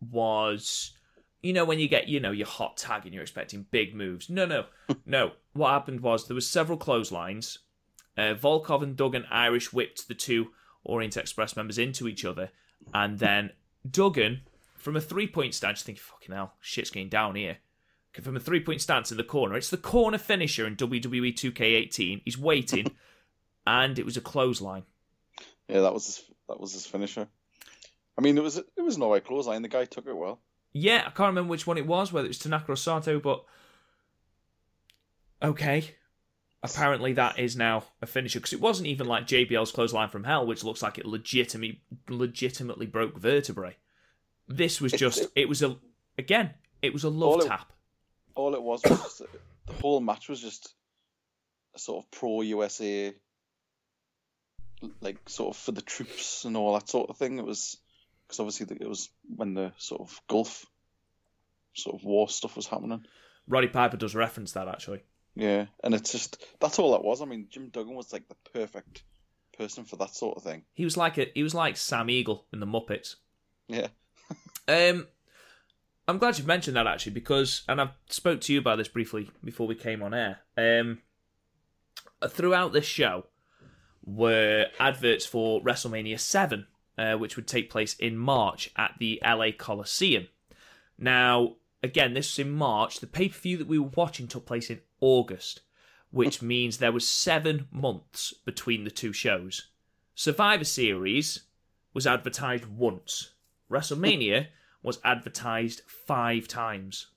was 0.00 0.92
you 1.42 1.52
know 1.52 1.64
when 1.64 1.78
you 1.78 1.88
get 1.88 2.08
you 2.08 2.18
know 2.18 2.32
your 2.32 2.48
hot 2.48 2.76
tag 2.76 3.04
and 3.04 3.14
you're 3.14 3.22
expecting 3.22 3.66
big 3.70 3.94
moves. 3.94 4.28
No, 4.28 4.44
no, 4.44 4.64
no. 5.06 5.32
What 5.52 5.70
happened 5.70 6.00
was 6.00 6.26
there 6.26 6.34
was 6.34 6.48
several 6.48 6.76
clotheslines. 6.76 7.60
Uh, 8.18 8.34
Volkov 8.34 8.82
and 8.82 8.96
Duggan 8.96 9.24
Irish 9.30 9.72
whipped 9.72 10.08
the 10.08 10.14
two 10.14 10.48
Orient 10.82 11.16
Express 11.16 11.56
members 11.56 11.78
into 11.78 12.08
each 12.08 12.24
other, 12.24 12.50
and 12.92 13.20
then 13.20 13.50
Duggan 13.88 14.42
from 14.76 14.96
a 14.96 15.00
three 15.00 15.28
point 15.28 15.54
stance. 15.54 15.82
You 15.82 15.86
think 15.86 15.98
fucking 15.98 16.34
hell, 16.34 16.54
shit's 16.60 16.90
going 16.90 17.10
down 17.10 17.36
here. 17.36 17.58
From 18.22 18.36
a 18.36 18.40
three 18.40 18.60
point 18.60 18.80
stance 18.80 19.10
in 19.10 19.16
the 19.16 19.24
corner, 19.24 19.56
it's 19.56 19.70
the 19.70 19.76
corner 19.76 20.18
finisher 20.18 20.66
in 20.66 20.76
WWE 20.76 21.34
2K18. 21.34 22.22
He's 22.24 22.38
waiting, 22.38 22.94
and 23.66 23.98
it 23.98 24.04
was 24.04 24.16
a 24.16 24.20
clothesline. 24.20 24.84
Yeah, 25.68 25.80
that 25.80 25.92
was 25.94 26.06
his, 26.06 26.24
that 26.48 26.60
was 26.60 26.72
his 26.72 26.86
finisher. 26.86 27.26
I 28.16 28.20
mean, 28.20 28.38
it 28.38 28.42
was 28.42 28.56
it 28.58 28.80
was 28.82 28.96
an 28.96 29.02
alright 29.02 29.24
clothesline. 29.24 29.62
The 29.62 29.68
guy 29.68 29.84
took 29.86 30.06
it 30.06 30.16
well. 30.16 30.38
Yeah, 30.72 30.98
I 31.06 31.10
can't 31.10 31.28
remember 31.28 31.50
which 31.50 31.66
one 31.66 31.78
it 31.78 31.86
was, 31.86 32.12
whether 32.12 32.26
it 32.26 32.28
was 32.28 32.38
Tanaka 32.38 32.72
or 32.72 32.76
Sato, 32.76 33.18
but 33.20 33.44
okay. 35.42 35.94
Apparently, 36.62 37.12
that 37.12 37.38
is 37.38 37.56
now 37.56 37.84
a 38.00 38.06
finisher 38.06 38.38
because 38.40 38.54
it 38.54 38.60
wasn't 38.60 38.88
even 38.88 39.06
like 39.06 39.26
JBL's 39.26 39.70
clothesline 39.70 40.08
from 40.08 40.24
hell, 40.24 40.46
which 40.46 40.64
looks 40.64 40.82
like 40.82 40.96
it 40.98 41.04
legitimately 41.04 41.82
legitimately 42.08 42.86
broke 42.86 43.18
vertebrae. 43.18 43.76
This 44.48 44.80
was 44.80 44.94
It- 44.94 44.98
just 44.98 45.22
it- 45.22 45.30
it 45.36 45.48
was 45.48 45.62
a 45.62 45.76
again 46.16 46.54
it 46.80 46.92
was 46.94 47.04
a 47.04 47.10
love 47.10 47.28
All 47.32 47.40
it- 47.42 47.48
tap. 47.48 47.72
All 48.34 48.54
it 48.54 48.62
was 48.62 48.82
was 48.84 49.22
the 49.66 49.72
whole 49.74 50.00
match 50.00 50.28
was 50.28 50.40
just 50.40 50.74
a 51.74 51.78
sort 51.78 52.04
of 52.04 52.10
pro 52.10 52.40
USA, 52.42 53.12
like 55.00 55.28
sort 55.28 55.54
of 55.54 55.60
for 55.60 55.72
the 55.72 55.82
troops 55.82 56.44
and 56.44 56.56
all 56.56 56.74
that 56.74 56.88
sort 56.88 57.10
of 57.10 57.16
thing. 57.16 57.38
It 57.38 57.44
was 57.44 57.76
because 58.26 58.40
obviously 58.40 58.66
the- 58.66 58.82
it 58.82 58.88
was 58.88 59.08
when 59.36 59.54
the 59.54 59.72
sort 59.78 60.00
of 60.00 60.20
Gulf 60.28 60.66
sort 61.74 61.96
of 61.96 62.04
war 62.04 62.28
stuff 62.28 62.56
was 62.56 62.66
happening. 62.66 63.04
Roddy 63.46 63.68
Piper 63.68 63.96
does 63.96 64.14
reference 64.14 64.52
that 64.52 64.68
actually. 64.68 65.02
Yeah, 65.36 65.66
and 65.82 65.94
it's 65.94 66.12
just 66.12 66.44
that's 66.60 66.78
all 66.78 66.92
that 66.92 67.02
was. 67.04 67.20
I 67.20 67.24
mean, 67.24 67.48
Jim 67.50 67.68
Duggan 67.70 67.94
was 67.94 68.12
like 68.12 68.28
the 68.28 68.36
perfect 68.52 69.02
person 69.58 69.84
for 69.84 69.96
that 69.96 70.14
sort 70.14 70.36
of 70.36 70.42
thing. 70.44 70.64
He 70.74 70.84
was 70.84 70.96
like 70.96 71.18
a 71.18 71.26
he 71.34 71.42
was 71.42 71.54
like 71.54 71.76
Sam 71.76 72.08
Eagle 72.10 72.46
in 72.52 72.60
the 72.60 72.66
Muppets. 72.66 73.16
Yeah, 73.68 73.88
Um, 74.68 75.06
I'm 76.06 76.18
glad 76.18 76.36
you've 76.36 76.46
mentioned 76.46 76.76
that 76.76 76.86
actually 76.86 77.12
because, 77.12 77.62
and 77.68 77.80
I've 77.80 77.94
spoke 78.08 78.40
to 78.42 78.52
you 78.52 78.58
about 78.58 78.76
this 78.76 78.88
briefly 78.88 79.30
before 79.42 79.66
we 79.66 79.74
came 79.74 80.02
on 80.02 80.12
air. 80.12 80.40
Um, 80.56 80.98
throughout 82.28 82.72
this 82.72 82.84
show 82.84 83.26
were 84.04 84.66
adverts 84.78 85.24
for 85.24 85.62
WrestleMania 85.62 86.20
Seven, 86.20 86.66
uh, 86.98 87.14
which 87.14 87.36
would 87.36 87.48
take 87.48 87.70
place 87.70 87.94
in 87.94 88.18
March 88.18 88.70
at 88.76 88.94
the 88.98 89.20
LA 89.24 89.48
Coliseum. 89.56 90.28
Now, 90.98 91.56
again, 91.82 92.12
this 92.12 92.32
was 92.32 92.46
in 92.46 92.52
March. 92.52 93.00
The 93.00 93.06
pay 93.06 93.28
per 93.28 93.38
view 93.38 93.56
that 93.56 93.66
we 93.66 93.78
were 93.78 93.90
watching 93.96 94.28
took 94.28 94.44
place 94.44 94.68
in 94.68 94.80
August, 95.00 95.62
which 96.10 96.42
means 96.42 96.76
there 96.76 96.92
was 96.92 97.08
seven 97.08 97.66
months 97.72 98.34
between 98.44 98.84
the 98.84 98.90
two 98.90 99.14
shows. 99.14 99.68
Survivor 100.14 100.64
Series 100.64 101.44
was 101.94 102.06
advertised 102.06 102.66
once. 102.66 103.32
WrestleMania 103.70 104.48
was 104.84 105.00
advertised 105.02 105.82
five 105.86 106.46
times. 106.46 107.08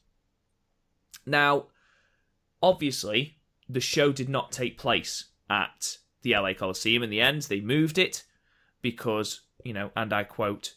Now, 1.26 1.66
obviously, 2.64 3.38
the 3.70 3.80
show 3.82 4.12
did 4.12 4.30
not 4.30 4.52
take 4.52 4.78
place 4.78 5.26
at 5.50 5.98
the 6.24 6.34
LA 6.34 6.54
Coliseum 6.54 7.04
in 7.04 7.10
the 7.10 7.22
end. 7.22 7.44
They 7.44 7.62
moved 7.62 7.98
it 7.98 8.24
because, 8.82 9.42
you 9.64 9.74
know, 9.74 9.92
and 9.96 10.12
I 10.12 10.24
quote, 10.24 10.74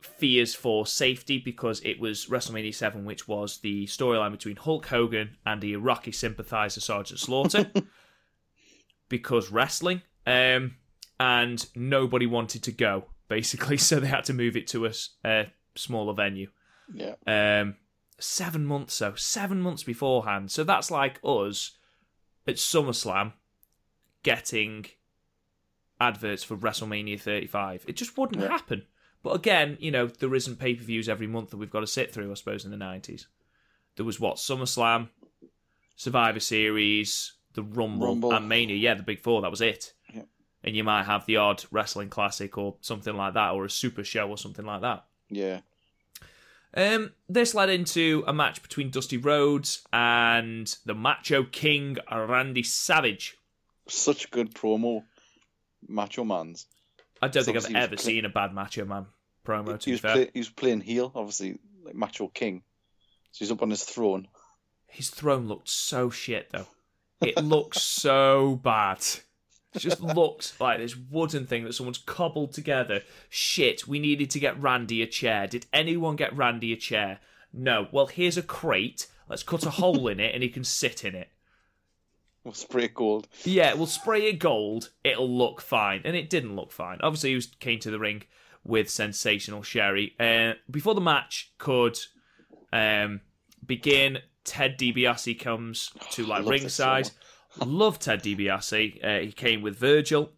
fears 0.00 0.54
for 0.54 0.86
safety 0.86 1.38
because 1.38 1.80
it 1.80 1.98
was 1.98 2.26
WrestleMania 2.26 2.74
7, 2.74 3.04
which 3.04 3.26
was 3.26 3.58
the 3.58 3.86
storyline 3.86 4.30
between 4.30 4.56
Hulk 4.56 4.86
Hogan 4.86 5.36
and 5.44 5.60
the 5.60 5.72
Iraqi 5.72 6.12
sympathizer 6.12 6.80
Sergeant 6.80 7.18
Slaughter. 7.18 7.70
because 9.10 9.50
wrestling. 9.50 10.00
Um, 10.26 10.76
and 11.18 11.66
nobody 11.74 12.24
wanted 12.24 12.62
to 12.62 12.72
go, 12.72 13.04
basically, 13.28 13.76
so 13.78 14.00
they 14.00 14.06
had 14.06 14.24
to 14.24 14.32
move 14.32 14.56
it 14.56 14.66
to 14.68 14.86
a 14.86 14.90
s- 14.90 15.10
a 15.22 15.52
smaller 15.74 16.14
venue. 16.14 16.50
yeah, 16.92 17.14
Um, 17.26 17.76
seven 18.18 18.64
months, 18.66 18.94
so 18.94 19.14
seven 19.14 19.60
months 19.60 19.82
beforehand. 19.84 20.50
So 20.50 20.64
that's 20.64 20.90
like 20.90 21.20
us 21.24 21.76
at 22.46 22.56
SummerSlam 22.56 23.32
getting 24.22 24.86
adverts 26.00 26.42
for 26.42 26.56
WrestleMania 26.56 27.20
35. 27.20 27.84
It 27.86 27.96
just 27.96 28.16
wouldn't 28.18 28.40
Yeah. 28.42 28.48
happen. 28.48 28.86
But 29.22 29.36
again, 29.36 29.76
you 29.80 29.90
know, 29.90 30.06
there 30.06 30.34
isn't 30.34 30.56
pay 30.58 30.74
per 30.74 30.82
views 30.82 31.08
every 31.08 31.26
month 31.26 31.50
that 31.50 31.58
we've 31.58 31.70
got 31.70 31.80
to 31.80 31.86
sit 31.86 32.12
through, 32.12 32.30
I 32.30 32.34
suppose, 32.34 32.64
in 32.64 32.70
the 32.70 32.76
90s. 32.76 33.26
There 33.96 34.06
was 34.06 34.18
what? 34.18 34.36
SummerSlam, 34.36 35.10
Survivor 35.96 36.40
Series, 36.40 37.34
the 37.52 37.62
Rumble, 37.62 38.06
Rumble. 38.06 38.32
and 38.32 38.48
Mania. 38.48 38.76
Yeah, 38.76 38.94
the 38.94 39.02
big 39.02 39.20
four, 39.20 39.42
that 39.42 39.50
was 39.50 39.60
it. 39.60 39.92
Yeah. 40.12 40.22
And 40.64 40.74
you 40.74 40.84
might 40.84 41.04
have 41.04 41.26
the 41.26 41.36
odd 41.36 41.64
wrestling 41.70 42.08
classic 42.08 42.56
or 42.56 42.76
something 42.80 43.14
like 43.14 43.34
that, 43.34 43.50
or 43.50 43.64
a 43.66 43.70
super 43.70 44.04
show 44.04 44.28
or 44.28 44.38
something 44.38 44.64
like 44.64 44.80
that. 44.80 45.04
Yeah. 45.30 45.60
Um, 46.72 47.12
this 47.28 47.52
led 47.54 47.68
into 47.68 48.22
a 48.28 48.32
match 48.32 48.62
between 48.62 48.90
Dusty 48.90 49.16
Rhodes 49.16 49.82
and 49.92 50.72
the 50.84 50.94
Macho 50.94 51.42
King 51.42 51.96
Randy 52.12 52.62
Savage. 52.62 53.36
Such 53.88 54.30
good 54.30 54.54
promo, 54.54 55.02
Macho 55.88 56.22
Man's. 56.24 56.66
I 57.20 57.26
don't 57.28 57.44
think 57.44 57.56
I've 57.56 57.74
ever 57.74 57.96
play- 57.96 58.04
seen 58.04 58.24
a 58.24 58.28
bad 58.28 58.54
Macho 58.54 58.84
Man 58.84 59.06
promo. 59.44 59.78
To 59.78 59.84
he 59.84 59.90
be 59.90 59.92
was 59.94 60.00
fair, 60.00 60.14
play, 60.14 60.30
he 60.32 60.38
was 60.38 60.48
playing 60.48 60.80
heel, 60.80 61.10
obviously, 61.14 61.58
like 61.84 61.94
Macho 61.96 62.28
King. 62.28 62.62
So 63.32 63.44
he's 63.44 63.50
up 63.50 63.62
on 63.62 63.70
his 63.70 63.82
throne. 63.84 64.28
his 64.86 65.10
throne 65.10 65.48
looked 65.48 65.68
so 65.68 66.08
shit 66.10 66.50
though. 66.50 66.66
It 67.20 67.36
looks 67.44 67.82
so 67.82 68.60
bad. 68.62 69.04
It 69.74 69.78
just 69.78 70.00
looks 70.00 70.58
like 70.60 70.78
this 70.78 70.96
wooden 70.96 71.46
thing 71.46 71.64
that 71.64 71.74
someone's 71.74 71.98
cobbled 71.98 72.52
together. 72.52 73.02
Shit, 73.28 73.86
we 73.86 73.98
needed 73.98 74.30
to 74.30 74.40
get 74.40 74.60
Randy 74.60 75.00
a 75.02 75.06
chair. 75.06 75.46
Did 75.46 75.66
anyone 75.72 76.16
get 76.16 76.36
Randy 76.36 76.72
a 76.72 76.76
chair? 76.76 77.20
No. 77.52 77.88
Well, 77.92 78.06
here's 78.06 78.36
a 78.36 78.42
crate. 78.42 79.06
Let's 79.28 79.44
cut 79.44 79.66
a 79.66 79.70
hole 79.70 80.08
in 80.08 80.18
it 80.18 80.34
and 80.34 80.42
he 80.42 80.48
can 80.48 80.64
sit 80.64 81.04
in 81.04 81.14
it. 81.14 81.28
We'll 82.42 82.54
spray 82.54 82.84
it 82.84 82.94
gold. 82.94 83.28
Yeah, 83.44 83.74
we'll 83.74 83.86
spray 83.86 84.26
it 84.28 84.38
gold. 84.38 84.90
It'll 85.04 85.30
look 85.30 85.60
fine, 85.60 86.00
and 86.04 86.16
it 86.16 86.30
didn't 86.30 86.56
look 86.56 86.72
fine. 86.72 86.98
Obviously, 87.02 87.30
he 87.30 87.34
was, 87.34 87.46
came 87.46 87.78
to 87.80 87.90
the 87.90 87.98
ring 87.98 88.22
with 88.64 88.88
sensational 88.88 89.62
Sherri. 89.62 90.14
Uh, 90.18 90.54
before 90.70 90.94
the 90.94 91.02
match 91.02 91.52
could 91.58 91.98
um, 92.72 93.20
begin, 93.64 94.20
Ted 94.44 94.78
DiBiase 94.78 95.38
comes 95.38 95.92
to 96.12 96.24
like 96.24 96.44
love 96.44 96.62
this 96.62 96.74
so 96.74 96.86
ringside. 96.94 97.10
Love 97.58 97.98
Ted 97.98 98.22
DiBiase. 98.22 99.04
Uh, 99.04 99.20
he 99.20 99.32
came 99.32 99.62
with 99.62 99.76
Virgil. 99.76 100.32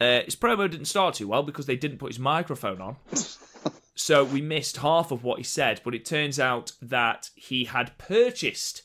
Uh, 0.00 0.20
his 0.22 0.36
promo 0.36 0.70
didn't 0.70 0.86
start 0.86 1.14
too 1.14 1.28
well 1.28 1.42
because 1.42 1.66
they 1.66 1.76
didn't 1.76 1.98
put 1.98 2.10
his 2.10 2.18
microphone 2.18 2.80
on. 2.80 2.96
So 4.00 4.22
we 4.24 4.40
missed 4.40 4.76
half 4.76 5.10
of 5.10 5.24
what 5.24 5.38
he 5.38 5.44
said, 5.44 5.80
but 5.84 5.92
it 5.92 6.04
turns 6.04 6.38
out 6.38 6.70
that 6.80 7.30
he 7.34 7.64
had 7.64 7.98
purchased 7.98 8.82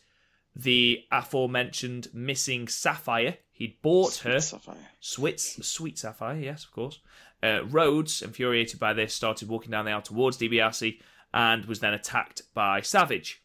the 0.56 1.04
aforementioned 1.12 2.08
missing 2.14 2.68
sapphire. 2.68 3.38
He'd 3.52 3.80
bought 3.84 4.16
her. 4.18 4.40
Sapphire. 4.40 4.76
Sweet, 5.00 5.40
sweet 5.40 6.00
sapphire, 6.00 6.38
yes, 6.40 6.66
of 6.66 6.72
course. 6.72 7.00
Uh, 7.44 7.64
Rhodes, 7.64 8.24
infuriated 8.24 8.80
by 8.80 8.94
this, 8.94 9.14
started 9.14 9.48
walking 9.48 9.70
down 9.70 9.86
the 9.86 9.92
aisle 9.92 10.02
towards 10.02 10.40
DiBiase 10.40 11.00
and 11.32 11.66
was 11.66 11.80
then 11.80 11.94
attacked 11.94 12.42
by 12.56 12.82
Savage, 12.82 13.44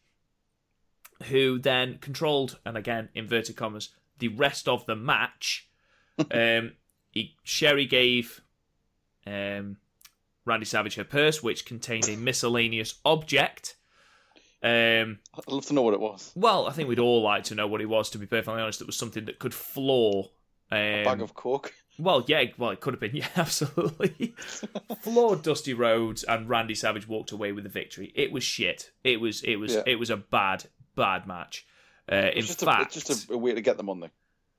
who 1.25 1.59
then 1.59 1.99
controlled, 1.99 2.57
and 2.65 2.77
again, 2.77 3.09
inverted 3.13 3.55
commas, 3.55 3.89
the 4.19 4.27
rest 4.29 4.67
of 4.67 4.85
the 4.85 4.95
match. 4.95 5.67
um, 6.31 6.73
he, 7.11 7.35
Sherri 7.43 7.85
gave 7.85 8.41
um, 9.25 9.77
Randy 10.45 10.65
Savage 10.65 10.95
her 10.95 11.03
purse, 11.03 11.41
which 11.41 11.65
contained 11.65 12.07
a 12.09 12.15
miscellaneous 12.17 12.95
object. 13.05 13.75
Um, 14.61 15.19
I'd 15.35 15.47
love 15.47 15.65
to 15.67 15.73
know 15.73 15.83
what 15.83 15.93
it 15.93 16.01
was. 16.01 16.31
well, 16.35 16.67
I 16.67 16.71
think 16.71 16.89
we'd 16.89 16.99
all 16.99 17.21
like 17.21 17.45
to 17.45 17.55
know 17.55 17.67
what 17.67 17.79
it 17.81 17.85
was. 17.87 18.09
To 18.11 18.17
be 18.17 18.25
perfectly 18.25 18.61
honest, 18.61 18.81
it 18.81 18.87
was 18.87 18.97
something 18.97 19.25
that 19.25 19.39
could 19.39 19.53
floor. 19.53 20.31
Um, 20.71 20.77
A 20.77 21.03
bag 21.05 21.21
of 21.21 21.33
coke. 21.33 21.73
well, 21.97 22.23
yeah, 22.27 22.43
well, 22.57 22.69
it 22.71 22.81
could 22.81 22.93
have 22.93 22.99
been, 22.99 23.15
yeah, 23.15 23.27
absolutely. 23.37 24.35
Floored 25.01 25.41
Dusty 25.43 25.73
Rhodes 25.73 26.23
and 26.23 26.49
Randy 26.49 26.75
Savage 26.75 27.07
walked 27.07 27.31
away 27.31 27.53
with 27.53 27.63
the 27.63 27.69
victory. 27.69 28.11
It 28.15 28.31
was 28.33 28.43
shit. 28.43 28.91
It 29.03 29.21
was, 29.21 29.41
it 29.43 29.55
was, 29.55 29.75
Yeah. 29.75 29.83
it 29.87 29.95
was 29.95 30.09
a 30.09 30.17
bad, 30.17 30.65
bad 30.95 31.25
match. 31.25 31.65
Uh, 32.11 32.15
in 32.15 32.39
It's 32.39 32.47
just, 32.47 32.63
fact, 32.65 32.95
a, 32.95 32.97
it's 32.97 33.07
just 33.07 33.29
a, 33.29 33.33
a 33.33 33.37
way 33.37 33.53
to 33.53 33.61
get 33.61 33.77
them 33.77 33.89
on 33.89 33.99
the, 33.99 34.09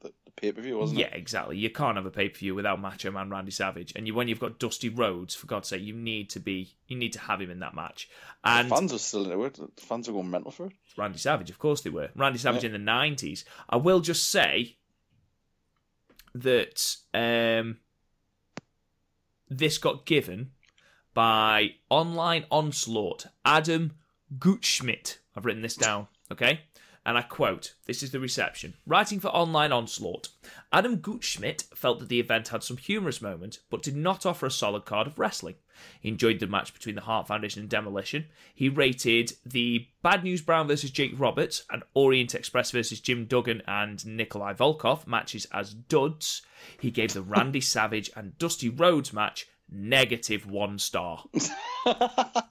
the, 0.01 0.13
the 0.25 0.31
pay 0.33 0.53
per 0.53 0.61
view, 0.61 0.79
wasn't 0.79 1.01
yeah, 1.01 1.07
it? 1.07 1.13
Yeah, 1.13 1.19
exactly. 1.19 1.59
You 1.59 1.71
can't 1.71 1.97
have 1.97 2.07
a 2.07 2.11
pay 2.11 2.29
per 2.29 2.39
view 2.39 2.55
without 2.55 2.81
Macho 2.81 3.11
Man 3.11 3.29
Randy 3.31 3.51
Savage, 3.51 3.93
and 3.97 4.07
you, 4.07 4.15
when 4.15 4.29
you've 4.29 4.41
got 4.41 4.59
Dusty 4.59 4.89
Rhodes, 4.89 5.35
for 5.35 5.47
God's 5.47 5.69
sake, 5.69 5.83
you 5.83 5.95
need 5.95 6.31
to 6.31 6.41
be 6.41 6.75
you 6.87 6.97
need 6.97 7.13
to 7.15 7.21
have 7.21 7.41
him 7.41 7.51
in 7.51 7.59
that 7.61 7.75
match. 7.75 8.09
And 8.45 8.71
the 8.71 8.75
fans 8.75 8.93
are 8.93 8.99
still 8.99 9.25
into 9.25 9.45
it. 9.45 9.77
The 9.77 9.83
fans 9.83 10.09
are 10.09 10.13
going 10.13 10.31
mental 10.31 10.51
for 10.51 10.67
it. 10.67 10.73
Randy 10.97 11.19
Savage, 11.19 11.51
of 11.51 11.59
course 11.59 11.81
they 11.81 11.91
were. 11.91 12.11
Randy 12.15 12.39
Savage 12.39 12.63
Yeah. 12.63 12.69
in 12.69 12.73
the 12.73 12.79
nineties. 12.79 13.45
I 13.69 13.77
will 13.77 14.01
just 14.01 14.31
say 14.31 14.77
that 16.35 16.97
um, 17.13 17.79
this 19.49 19.79
got 19.79 20.07
given 20.07 20.53
by 21.13 21.71
online 21.89 22.45
onslaught 22.51 23.27
Adam 23.45 23.95
Gutschmidt. 24.39 25.19
I've 25.37 25.45
written 25.45 25.63
this 25.63 25.75
down, 25.75 26.07
okay? 26.31 26.61
And 27.05 27.17
I 27.17 27.23
quote, 27.23 27.75
this 27.87 28.03
is 28.03 28.11
the 28.11 28.21
reception. 28.21 28.75
Writing 28.87 29.21
for 29.21 29.29
Online 29.29 29.73
Onslaught, 29.73 30.29
Adam 30.71 30.99
Gutschmidt 30.99 31.65
felt 31.75 31.99
that 31.99 32.09
the 32.11 32.21
event 32.21 32.49
had 32.49 32.63
some 32.63 32.77
humorous 32.77 33.23
moments, 33.23 33.61
but 33.71 33.83
did 33.83 33.97
not 33.97 34.27
offer 34.27 34.47
a 34.47 34.51
solid 34.51 34.85
card 34.85 35.07
of 35.07 35.19
wrestling. 35.19 35.55
He 35.99 36.11
enjoyed 36.11 36.41
the 36.41 36.47
match 36.47 36.75
between 36.75 36.95
the 36.95 37.01
Hart 37.01 37.27
Foundation 37.27 37.63
and 37.63 37.71
Demolition. 37.71 38.27
He 38.55 38.69
rated 38.69 39.33
the 39.47 39.89
Bad 40.03 40.23
News 40.25 40.43
Brown 40.43 40.69
versus 40.69 40.91
Jake 40.91 41.19
Roberts 41.19 41.65
and 41.71 41.83
Orient 41.95 42.35
Express 42.35 42.71
versus 42.71 43.01
Jim 43.01 43.25
Duggan 43.25 43.63
and 43.67 44.05
Nikolai 44.05 44.53
Volkov 44.53 45.07
matches 45.07 45.47
as 45.53 45.73
duds. 45.73 46.43
He 46.79 46.91
gave 46.91 47.15
the 47.15 47.23
Randy 47.23 47.61
Savage 47.63 48.11
and 48.15 48.37
Dusty 48.37 48.69
Rhodes 48.69 49.13
match 49.13 49.47
negative 49.71 50.51
one 50.51 50.79
star. 50.79 51.25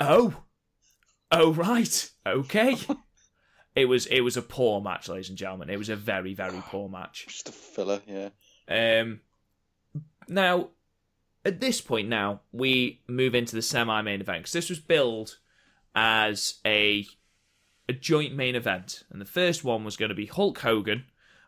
Oh, 0.00 0.44
oh 1.32 1.52
right, 1.54 2.10
okay. 2.24 2.76
It 3.78 3.84
was 3.84 4.06
it 4.06 4.22
was 4.22 4.36
a 4.36 4.42
poor 4.42 4.80
match, 4.80 5.08
ladies 5.08 5.28
and 5.28 5.38
gentlemen. 5.38 5.70
It 5.70 5.78
was 5.78 5.88
a 5.88 5.94
very 5.94 6.34
very 6.34 6.60
poor 6.66 6.88
match. 6.88 7.26
Just 7.28 7.48
a 7.48 7.52
filler, 7.52 8.00
yeah. 8.08 8.30
Um, 8.68 9.20
now, 10.26 10.70
at 11.44 11.60
this 11.60 11.80
point, 11.80 12.08
now 12.08 12.40
we 12.50 13.02
move 13.06 13.36
into 13.36 13.54
the 13.54 13.62
semi-main 13.62 14.20
event 14.20 14.40
because 14.40 14.52
this 14.52 14.68
was 14.68 14.80
billed 14.80 15.38
as 15.94 16.54
a 16.66 17.06
a 17.88 17.92
joint 17.92 18.34
main 18.34 18.56
event, 18.56 19.04
and 19.10 19.20
the 19.20 19.24
first 19.24 19.62
one 19.62 19.84
was 19.84 19.96
going 19.96 20.08
to 20.08 20.14
be 20.14 20.26
Hulk 20.26 20.58
Hogan 20.58 21.04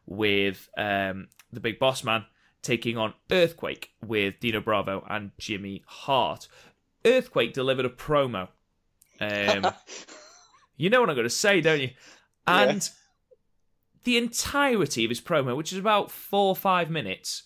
with 0.07 0.69
um, 0.79 1.29
the 1.53 1.61
Big 1.61 1.81
Boss 1.81 2.05
Man 2.05 2.27
taking 2.63 2.97
on 2.97 3.13
Earthquake 3.33 3.91
with 4.07 4.39
Dino 4.39 4.61
Bravo 4.61 5.05
and 5.11 5.33
Jimmy 5.37 5.83
Hart. 5.85 6.47
Earthquake 7.05 7.55
delivered 7.55 7.87
a 7.87 7.91
promo. 7.91 8.49
Um, 9.23 9.67
you 10.79 10.89
know 10.89 11.03
what 11.03 11.11
I'm 11.11 11.15
going 11.15 11.27
to 11.27 11.29
say, 11.29 11.61
don't 11.61 11.83
you? 11.83 11.91
Yeah. 12.49 12.63
And 12.63 12.91
the 14.05 14.17
entirety 14.17 15.05
of 15.05 15.11
his 15.11 15.21
promo, 15.21 15.57
which 15.57 15.73
is 15.73 15.79
about 15.79 16.11
four 16.11 16.49
or 16.49 16.57
five 16.57 16.91
minutes, 16.91 17.43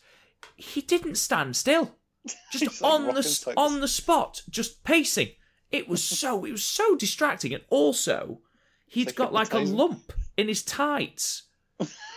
he 0.57 0.81
didn't 0.81 1.17
stand 1.17 1.57
still. 1.57 1.97
Just 2.53 2.81
like 2.81 2.91
on 2.93 3.03
the 3.03 3.07
rocking 3.09 3.19
s- 3.19 3.41
tights. 3.41 3.55
on 3.59 3.81
the 3.81 3.89
spot, 3.89 4.43
just 4.49 4.83
pacing. 4.83 5.29
It 5.71 5.89
was 5.89 6.03
so 6.03 6.45
it 6.47 6.53
was 6.53 6.65
so 6.65 6.97
distracting, 6.97 7.53
and 7.53 7.63
also 7.69 8.41
he'd 8.87 9.09
like 9.09 9.15
got 9.17 9.33
like 9.35 9.53
a 9.53 9.59
lump 9.59 10.13
in 10.39 10.49
his 10.49 10.63
tights, 10.63 11.43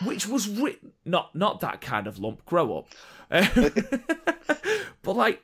which 0.06 0.26
was 0.28 0.48
ri- 0.48 0.78
not 1.04 1.36
not 1.36 1.60
that 1.60 1.82
kind 1.82 2.08
of 2.08 2.20
lump. 2.20 2.46
Grow 2.46 2.78
up, 2.78 2.88
but 5.02 5.16
like 5.16 5.44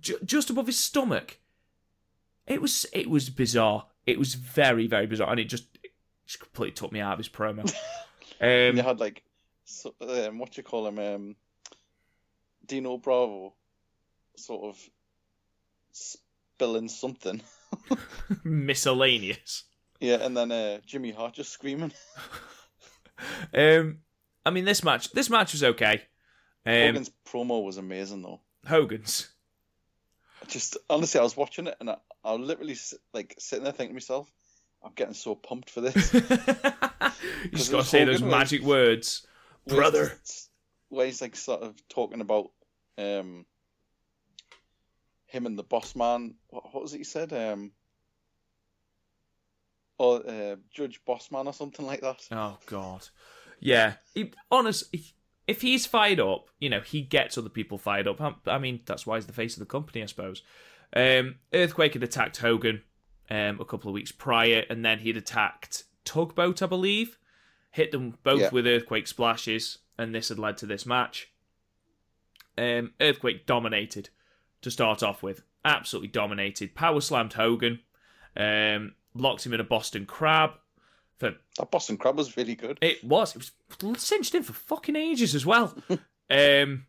ju- 0.00 0.18
just 0.24 0.50
above 0.50 0.66
his 0.66 0.78
stomach. 0.78 1.38
It 2.46 2.60
was 2.60 2.86
it 2.92 3.08
was 3.08 3.30
bizarre. 3.30 3.86
It 4.06 4.18
was 4.18 4.34
very 4.34 4.86
very 4.86 5.06
bizarre, 5.06 5.30
and 5.30 5.38
it 5.40 5.44
just, 5.44 5.66
just 6.26 6.40
completely 6.40 6.72
took 6.72 6.92
me 6.92 7.00
out 7.00 7.12
of 7.12 7.18
his 7.18 7.28
promo. 7.28 7.60
And 7.60 8.70
Um, 8.72 8.76
you 8.76 8.82
had 8.82 8.98
like, 8.98 9.22
so, 9.64 9.94
um, 10.00 10.38
what 10.38 10.56
you 10.56 10.64
call 10.64 10.86
him, 10.88 10.98
um, 10.98 11.36
Dino 12.66 12.96
Bravo, 12.98 13.54
sort 14.36 14.64
of 14.64 14.90
spilling 15.92 16.88
something. 16.88 17.40
miscellaneous. 18.44 19.64
Yeah, 20.00 20.16
and 20.22 20.36
then 20.36 20.50
uh, 20.50 20.78
Jimmy 20.84 21.12
Hart 21.12 21.34
just 21.34 21.52
screaming. 21.52 21.92
Um, 23.54 23.98
I 24.44 24.50
mean, 24.50 24.64
this 24.64 24.82
match 24.82 25.12
this 25.12 25.30
match 25.30 25.52
was 25.52 25.62
okay. 25.62 26.02
Um, 26.66 26.72
Hogan's 26.74 27.10
promo 27.24 27.64
was 27.64 27.76
amazing 27.76 28.22
though. 28.22 28.40
Hogan's. 28.66 29.28
Just 30.48 30.76
honestly, 30.90 31.20
I 31.20 31.22
was 31.22 31.36
watching 31.36 31.68
it 31.68 31.76
and 31.78 31.90
I, 31.90 31.96
I 32.24 32.32
was 32.32 32.40
literally 32.48 32.76
like 33.12 33.36
sitting 33.38 33.62
there 33.62 33.72
thinking 33.72 33.90
to 33.90 33.94
myself, 33.94 34.28
I'm 34.84 34.92
getting 34.94 35.14
so 35.14 35.34
pumped 35.34 35.70
for 35.70 35.80
this. 35.80 36.12
you 36.14 36.22
just 37.52 37.70
got 37.70 37.82
to 37.82 37.88
say 37.88 38.04
those 38.04 38.22
magic 38.22 38.62
words, 38.62 39.26
brother. 39.66 40.12
Where 40.88 41.06
he's 41.06 41.22
like 41.22 41.36
sort 41.36 41.62
of 41.62 41.74
talking 41.88 42.20
about 42.20 42.50
um 42.98 43.46
him 45.26 45.46
and 45.46 45.58
the 45.58 45.62
boss 45.62 45.96
man. 45.96 46.34
What, 46.48 46.74
what 46.74 46.82
was 46.82 46.94
it 46.94 46.98
he 46.98 47.04
said? 47.04 47.32
Um, 47.32 47.72
or 49.98 50.28
uh, 50.28 50.56
Judge 50.70 51.00
Bossman 51.06 51.46
or 51.46 51.52
something 51.52 51.86
like 51.86 52.00
that. 52.00 52.26
Oh 52.30 52.58
God, 52.66 53.08
yeah. 53.60 53.94
He, 54.14 54.32
honest, 54.50 54.84
he- 54.92 55.14
if 55.46 55.60
he's 55.60 55.86
fired 55.86 56.20
up, 56.20 56.50
you 56.58 56.68
know 56.68 56.80
he 56.80 57.02
gets 57.02 57.38
other 57.38 57.48
people 57.48 57.78
fired 57.78 58.06
up. 58.08 58.20
I, 58.20 58.34
I 58.46 58.58
mean, 58.58 58.80
that's 58.84 59.06
why 59.06 59.16
he's 59.16 59.26
the 59.26 59.32
face 59.32 59.54
of 59.54 59.60
the 59.60 59.66
company, 59.66 60.02
I 60.02 60.06
suppose. 60.06 60.42
Um, 60.94 61.36
Earthquake 61.54 61.94
had 61.94 62.02
attacked 62.02 62.36
Hogan 62.38 62.82
um, 63.32 63.58
a 63.60 63.64
couple 63.64 63.88
of 63.88 63.94
weeks 63.94 64.12
prior, 64.12 64.64
and 64.68 64.84
then 64.84 64.98
he'd 65.00 65.16
attacked 65.16 65.84
Tugboat, 66.04 66.62
I 66.62 66.66
believe. 66.66 67.18
Hit 67.70 67.90
them 67.90 68.18
both 68.22 68.40
Yeah. 68.40 68.50
with 68.52 68.66
Earthquake 68.66 69.06
splashes, 69.06 69.78
and 69.98 70.14
this 70.14 70.28
had 70.28 70.38
led 70.38 70.56
to 70.58 70.66
this 70.66 70.84
match. 70.84 71.28
Um, 72.58 72.92
Earthquake 73.00 73.46
dominated 73.46 74.10
to 74.60 74.70
start 74.70 75.02
off 75.02 75.22
with. 75.22 75.42
Absolutely 75.64 76.08
dominated. 76.08 76.74
Power 76.74 77.00
slammed 77.00 77.32
Hogan. 77.34 77.80
Um, 78.36 78.94
locked 79.14 79.46
him 79.46 79.54
in 79.54 79.60
a 79.60 79.64
Boston 79.64 80.06
Crab. 80.06 80.52
For 81.18 81.34
That 81.58 81.70
Boston 81.70 81.96
Crab 81.96 82.16
was 82.16 82.36
really 82.36 82.54
good. 82.54 82.78
it 82.82 83.02
was. 83.04 83.36
It 83.36 83.82
was 83.84 84.02
cinched 84.02 84.34
in 84.34 84.42
for 84.42 84.52
fucking 84.52 84.96
ages 84.96 85.34
as 85.34 85.46
well. 85.46 85.74
um, 86.30 86.86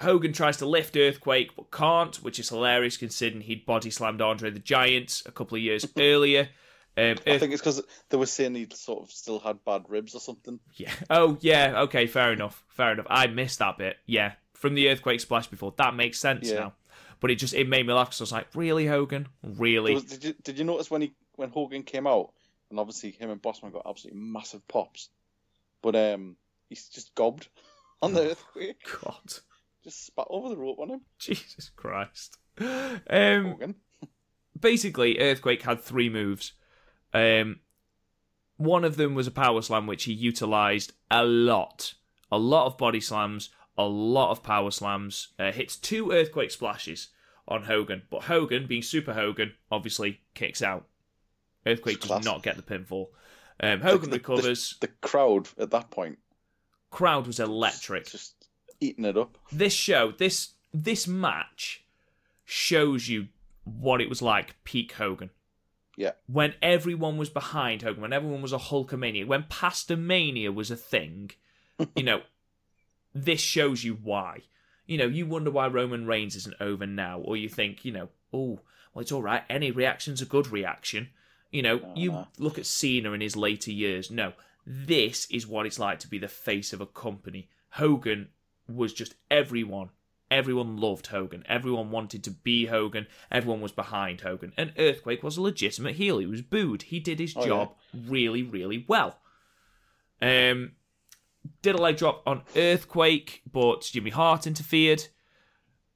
Hogan 0.00 0.32
tries 0.32 0.56
to 0.58 0.66
lift 0.66 0.96
Earthquake 0.96 1.50
but 1.56 1.70
can't, 1.70 2.16
which 2.16 2.38
is 2.38 2.48
hilarious 2.48 2.96
considering 2.96 3.42
he'd 3.42 3.64
body 3.66 3.90
slammed 3.90 4.20
Andre 4.20 4.50
the 4.50 4.58
Giant 4.58 5.22
a 5.26 5.30
couple 5.32 5.56
of 5.56 5.62
years 5.62 5.86
earlier. 5.98 6.48
Um, 6.96 7.04
I 7.26 7.30
Earth- 7.30 7.40
think 7.40 7.52
it's 7.52 7.60
because 7.60 7.82
they 8.08 8.16
were 8.16 8.26
saying 8.26 8.54
he 8.54 8.66
sort 8.72 9.02
of 9.02 9.10
still 9.10 9.38
had 9.40 9.64
bad 9.64 9.84
ribs 9.88 10.14
or 10.14 10.20
something. 10.20 10.60
yeah. 10.74 10.92
Oh 11.10 11.36
yeah. 11.40 11.80
Okay. 11.82 12.06
Fair 12.06 12.32
enough. 12.32 12.64
Fair 12.68 12.92
enough. 12.92 13.06
I 13.08 13.26
missed 13.26 13.58
that 13.60 13.78
bit. 13.78 13.96
Yeah. 14.06 14.32
From 14.54 14.74
the 14.74 14.88
Earthquake 14.88 15.20
splash 15.20 15.46
before. 15.48 15.74
That 15.76 15.94
makes 15.94 16.18
sense 16.20 16.48
Yeah. 16.50 16.58
now. 16.58 16.72
But 17.20 17.30
it 17.30 17.36
just 17.36 17.54
it 17.54 17.68
made 17.68 17.86
me 17.86 17.92
laugh 17.92 18.08
because 18.08 18.20
I 18.20 18.24
was 18.24 18.32
like, 18.32 18.48
really, 18.54 18.86
Hogan? 18.86 19.28
Really? 19.42 19.94
Was- 19.94 20.04
did 20.04 20.24
you 20.24 20.34
did 20.42 20.58
you 20.58 20.64
notice 20.64 20.90
when 20.90 21.02
he 21.02 21.14
when 21.36 21.50
Hogan 21.50 21.82
came 21.82 22.06
out 22.06 22.32
and 22.70 22.78
obviously 22.78 23.10
him 23.12 23.30
and 23.30 23.40
Bossman 23.42 23.72
got 23.72 23.86
absolutely 23.88 24.20
massive 24.20 24.66
pops, 24.68 25.08
but 25.82 25.96
um 25.96 26.36
he's 26.68 26.88
just 26.88 27.14
gobbed 27.14 27.48
on 28.02 28.12
the 28.12 28.30
earthquake, 28.32 28.76
God. 29.02 29.34
Just 29.84 30.04
spat 30.06 30.26
over 30.30 30.48
the 30.48 30.56
rope 30.56 30.78
on 30.80 30.90
him. 30.90 31.00
Jesus 31.18 31.70
Christ. 31.76 32.38
Um, 33.08 33.74
basically, 34.58 35.18
Earthquake 35.18 35.62
had 35.62 35.80
three 35.80 36.08
moves. 36.08 36.52
Um, 37.12 37.60
one 38.56 38.84
of 38.84 38.96
them 38.96 39.14
was 39.14 39.26
a 39.26 39.30
power 39.32 39.62
slam, 39.62 39.86
which 39.86 40.04
he 40.04 40.12
utilized 40.12 40.92
a 41.10 41.24
lot. 41.24 41.94
A 42.32 42.38
lot 42.38 42.66
of 42.66 42.78
body 42.78 43.00
slams, 43.00 43.50
a 43.76 43.84
lot 43.84 44.30
of 44.30 44.42
power 44.42 44.70
slams. 44.70 45.28
Uh, 45.38 45.52
hits 45.52 45.76
two 45.76 46.10
Earthquake 46.12 46.50
splashes 46.50 47.08
on 47.46 47.64
Hogan. 47.64 48.02
But 48.10 48.24
Hogan, 48.24 48.66
being 48.66 48.82
Super 48.82 49.12
Hogan, 49.12 49.52
obviously 49.70 50.20
kicks 50.34 50.62
out. 50.62 50.86
Earthquake 51.66 52.00
does 52.00 52.24
not 52.24 52.42
get 52.42 52.56
the 52.56 52.62
pinfall. 52.62 53.08
Um, 53.60 53.80
Hogan 53.80 54.10
The- 54.10 54.18
the- 54.18 54.22
recovers. 54.22 54.76
The 54.80 54.88
crowd 54.88 55.48
at 55.58 55.70
that 55.70 55.90
point 55.90 56.18
Crowd 56.90 57.26
was 57.26 57.40
electric. 57.40 58.08
just 58.10 58.43
eating 58.80 59.04
it 59.04 59.16
up. 59.16 59.38
this 59.52 59.72
show, 59.72 60.12
this 60.12 60.54
this 60.72 61.06
match 61.06 61.84
shows 62.44 63.08
you 63.08 63.28
what 63.64 64.00
it 64.00 64.08
was 64.08 64.20
like 64.20 64.56
peak 64.64 64.92
Hogan. 64.92 65.30
Yeah. 65.96 66.12
When 66.26 66.54
everyone 66.60 67.16
was 67.16 67.30
behind 67.30 67.82
Hogan, 67.82 68.02
when 68.02 68.12
everyone 68.12 68.42
was 68.42 68.52
a 68.52 68.58
Hulkamania, 68.58 69.26
when 69.26 69.44
Pastamania 69.44 70.52
was 70.52 70.70
a 70.70 70.76
thing, 70.76 71.30
you 71.96 72.02
know, 72.02 72.22
this 73.14 73.40
shows 73.40 73.84
you 73.84 73.94
why. 73.94 74.40
You 74.86 74.98
know, 74.98 75.06
you 75.06 75.24
wonder 75.26 75.50
why 75.50 75.68
Roman 75.68 76.06
Reigns 76.06 76.36
isn't 76.36 76.56
over 76.60 76.86
now, 76.86 77.20
or 77.20 77.36
you 77.36 77.48
think, 77.48 77.84
you 77.84 77.92
know, 77.92 78.08
oh, 78.32 78.60
well, 78.92 79.02
it's 79.02 79.12
all 79.12 79.22
right. 79.22 79.44
Any 79.48 79.70
reaction's 79.70 80.20
a 80.20 80.26
good 80.26 80.48
reaction. 80.48 81.08
You 81.50 81.62
know, 81.62 81.78
No, 81.78 81.92
you 81.94 82.26
look 82.38 82.58
at 82.58 82.66
Cena 82.66 83.12
in 83.12 83.20
his 83.20 83.36
later 83.36 83.70
years. 83.70 84.10
No, 84.10 84.32
this 84.66 85.26
is 85.30 85.46
what 85.46 85.66
it's 85.66 85.78
like 85.78 86.00
to 86.00 86.08
be 86.08 86.18
the 86.18 86.28
face 86.28 86.72
of 86.72 86.80
a 86.80 86.86
company. 86.86 87.48
Hogan 87.70 88.28
was 88.68 88.92
just 88.92 89.14
everyone. 89.30 89.90
Everyone 90.30 90.76
loved 90.78 91.08
Hogan. 91.08 91.44
Everyone 91.48 91.90
wanted 91.90 92.24
to 92.24 92.30
be 92.30 92.66
Hogan. 92.66 93.06
Everyone 93.30 93.60
was 93.60 93.72
behind 93.72 94.22
Hogan. 94.22 94.52
And 94.56 94.72
Earthquake 94.78 95.22
was 95.22 95.36
a 95.36 95.42
legitimate 95.42 95.96
heel. 95.96 96.18
He 96.18 96.26
was 96.26 96.42
booed. 96.42 96.82
He 96.82 96.98
did 96.98 97.20
his 97.20 97.34
Oh, 97.36 97.42
yeah. 97.42 97.46
job 97.46 97.74
really, 97.94 98.42
really 98.42 98.84
well. 98.88 99.18
Um, 100.20 100.72
did 101.62 101.74
a 101.74 101.78
leg 101.80 101.98
drop 101.98 102.22
on 102.26 102.42
Earthquake, 102.56 103.42
but 103.50 103.82
Jimmy 103.82 104.10
Hart 104.10 104.46
interfered. 104.46 105.04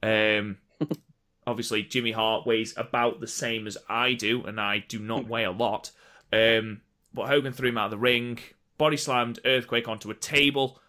Um, 0.03 0.59
obviously, 1.47 1.83
Jimmy 1.83 2.13
Hart 2.13 2.47
weighs 2.47 2.75
about 2.77 3.21
the 3.21 3.27
same 3.27 3.67
as 3.67 3.79
I 3.89 4.13
do, 4.13 4.45
and 4.45 4.61
I 4.61 4.81
do 4.87 4.99
not 4.99 5.27
weigh 5.27 5.45
a 5.45 5.51
lot. 5.51 5.91
Um, 6.33 6.83
but 7.15 7.29
Hogan 7.29 7.53
threw 7.55 7.71
him 7.71 7.79
out 7.79 7.87
of 7.87 7.91
the 7.93 7.99
ring, 7.99 8.39
body 8.77 8.99
slammed 8.99 9.41
Earthquake 9.45 9.89
onto 9.89 10.11
a 10.11 10.15
table 10.15 10.81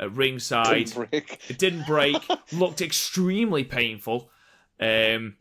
at 0.00 0.12
ringside. 0.14 0.86
Didn't 0.86 1.08
break. 1.10 1.40
It 1.48 1.58
didn't 1.58 1.86
break, 1.86 2.16
looked 2.52 2.80
extremely 2.80 3.64
painful. 3.64 4.30
Um, 4.80 5.36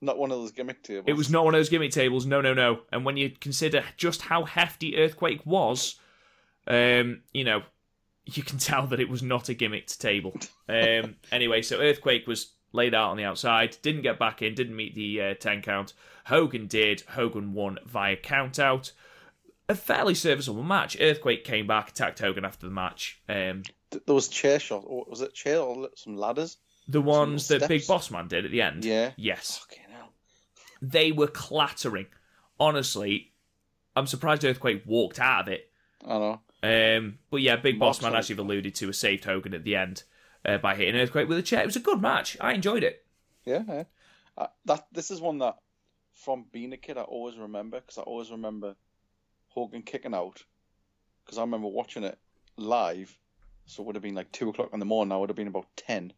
Not 0.00 0.18
one 0.18 0.30
of 0.32 0.38
those 0.38 0.50
gimmick 0.52 0.82
tables. 0.82 1.04
it 1.06 1.12
was 1.12 1.30
not 1.30 1.44
one 1.44 1.54
of 1.54 1.58
those 1.58 1.68
gimmick 1.68 1.92
tables. 1.92 2.26
No, 2.26 2.40
no, 2.40 2.54
no. 2.54 2.80
And 2.90 3.04
when 3.04 3.16
you 3.16 3.30
consider 3.30 3.84
just 3.96 4.22
how 4.22 4.44
hefty 4.44 4.96
Earthquake 4.96 5.44
was, 5.44 6.00
um, 6.66 7.22
you 7.32 7.44
know, 7.44 7.62
you 8.24 8.42
can 8.42 8.58
tell 8.70 8.86
that 8.88 9.00
it 9.00 9.08
was 9.08 9.22
not 9.22 9.48
a 9.48 9.54
gimmicked 9.54 9.98
table. 9.98 10.34
Um, 10.68 11.16
anyway, 11.30 11.62
so 11.62 11.80
Earthquake 11.80 12.26
was 12.26 12.54
laid 12.72 12.94
out 12.94 13.10
on 13.10 13.16
the 13.16 13.24
outside, 13.24 13.76
didn't 13.82 14.02
get 14.02 14.18
back 14.18 14.42
in, 14.42 14.54
didn't 14.54 14.76
meet 14.76 14.94
the 14.94 15.20
uh, 15.20 15.34
10 15.34 15.62
count. 15.62 15.92
Hogan 16.24 16.66
did. 16.66 17.02
Hogan 17.02 17.52
won 17.52 17.78
via 17.86 18.16
count 18.16 18.58
out. 18.58 18.92
A 19.68 19.74
fairly 19.74 20.14
serviceable 20.14 20.62
match. 20.62 20.96
Earthquake 21.00 21.44
came 21.44 21.66
back, 21.66 21.90
attacked 21.90 22.18
Hogan 22.18 22.44
after 22.44 22.66
the 22.66 22.72
match. 22.72 23.20
Um, 23.28 23.62
Th- 23.90 24.02
There 24.06 24.14
was 24.14 24.28
chair 24.28 24.58
shot. 24.58 24.82
Or 24.86 25.04
was 25.08 25.20
it 25.20 25.34
chair 25.34 25.58
or 25.60 25.88
some 25.96 26.16
ladders? 26.16 26.58
the 26.88 27.00
ones 27.00 27.46
that 27.48 27.58
steps. 27.60 27.68
Big 27.68 27.86
Boss 27.86 28.10
Man 28.10 28.26
did 28.26 28.44
at 28.44 28.50
the 28.50 28.60
end. 28.60 28.84
Yeah. 28.84 29.12
Yes. 29.16 29.58
Fucking 29.58 29.84
hell. 29.94 30.12
They 30.82 31.12
were 31.12 31.28
clattering. 31.28 32.06
Honestly, 32.58 33.32
I'm 33.94 34.06
surprised 34.06 34.44
Earthquake 34.44 34.82
walked 34.84 35.20
out 35.20 35.42
of 35.42 35.48
it. 35.52 35.70
I 36.04 36.18
know. 36.18 36.40
Um, 36.64 37.18
but 37.30 37.40
yeah, 37.40 37.56
Big 37.56 37.78
Boss 37.78 38.02
Man, 38.02 38.14
as 38.14 38.28
you've 38.28 38.38
alluded 38.40 38.74
to, 38.76 38.92
saved 38.92 39.24
Hogan 39.24 39.54
at 39.54 39.64
the 39.64 39.76
end 39.76 40.02
uh, 40.44 40.58
by 40.58 40.74
hitting 40.74 41.00
Earthquake 41.00 41.28
with 41.28 41.38
a 41.38 41.42
chair. 41.42 41.62
It 41.62 41.66
was 41.66 41.76
a 41.76 41.80
good 41.80 42.00
match. 42.02 42.36
I 42.40 42.52
enjoyed 42.52 42.82
it. 42.82 43.04
Yeah, 43.44 43.62
yeah. 43.68 43.84
Uh, 44.36 44.46
that 44.64 44.86
this 44.92 45.10
is 45.10 45.20
one 45.20 45.38
that, 45.38 45.56
from 46.14 46.46
being 46.52 46.72
a 46.72 46.76
kid, 46.76 46.98
I 46.98 47.02
always 47.02 47.36
remember 47.36 47.80
because 47.80 47.98
I 47.98 48.02
always 48.02 48.30
remember 48.30 48.74
Hogan 49.54 49.82
kicking 49.82 50.14
out. 50.14 50.42
Because 51.24 51.38
I 51.38 51.42
remember 51.42 51.68
watching 51.68 52.04
it 52.04 52.18
live, 52.56 53.16
so 53.66 53.82
it 53.82 53.86
would 53.86 53.96
have 53.96 54.02
been 54.02 54.14
like 54.14 54.32
two 54.32 54.48
o'clock 54.48 54.70
in 54.72 54.80
the 54.80 54.86
morning. 54.86 55.12
I 55.12 55.16
would 55.16 55.28
have 55.28 55.36
been 55.36 55.48
about 55.48 55.68
ten. 55.76 56.12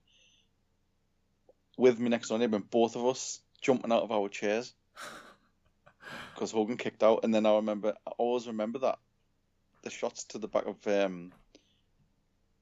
With 1.76 1.99
me 1.99 2.09
next 2.09 2.28
door 2.28 2.39
neighbour, 2.39 2.57
and 2.57 2.70
both 2.70 2.97
of 2.97 3.07
us 3.07 3.41
jumping 3.61 3.93
out 3.93 4.03
of 4.03 4.12
our 4.12 4.28
chairs 4.28 4.72
because 6.35 6.53
Hogan 6.53 6.76
kicked 6.76 7.03
out. 7.03 7.20
And 7.24 7.35
then 7.35 7.47
I 7.47 7.55
remember, 7.57 7.95
I 8.07 8.11
always 8.16 8.47
remember 8.47 8.78
that 8.80 8.99
the 9.82 9.91
shots 9.91 10.24
to 10.24 10.39
the 10.39 10.49
back 10.49 10.66
of 10.66 10.87
um, 10.87 11.32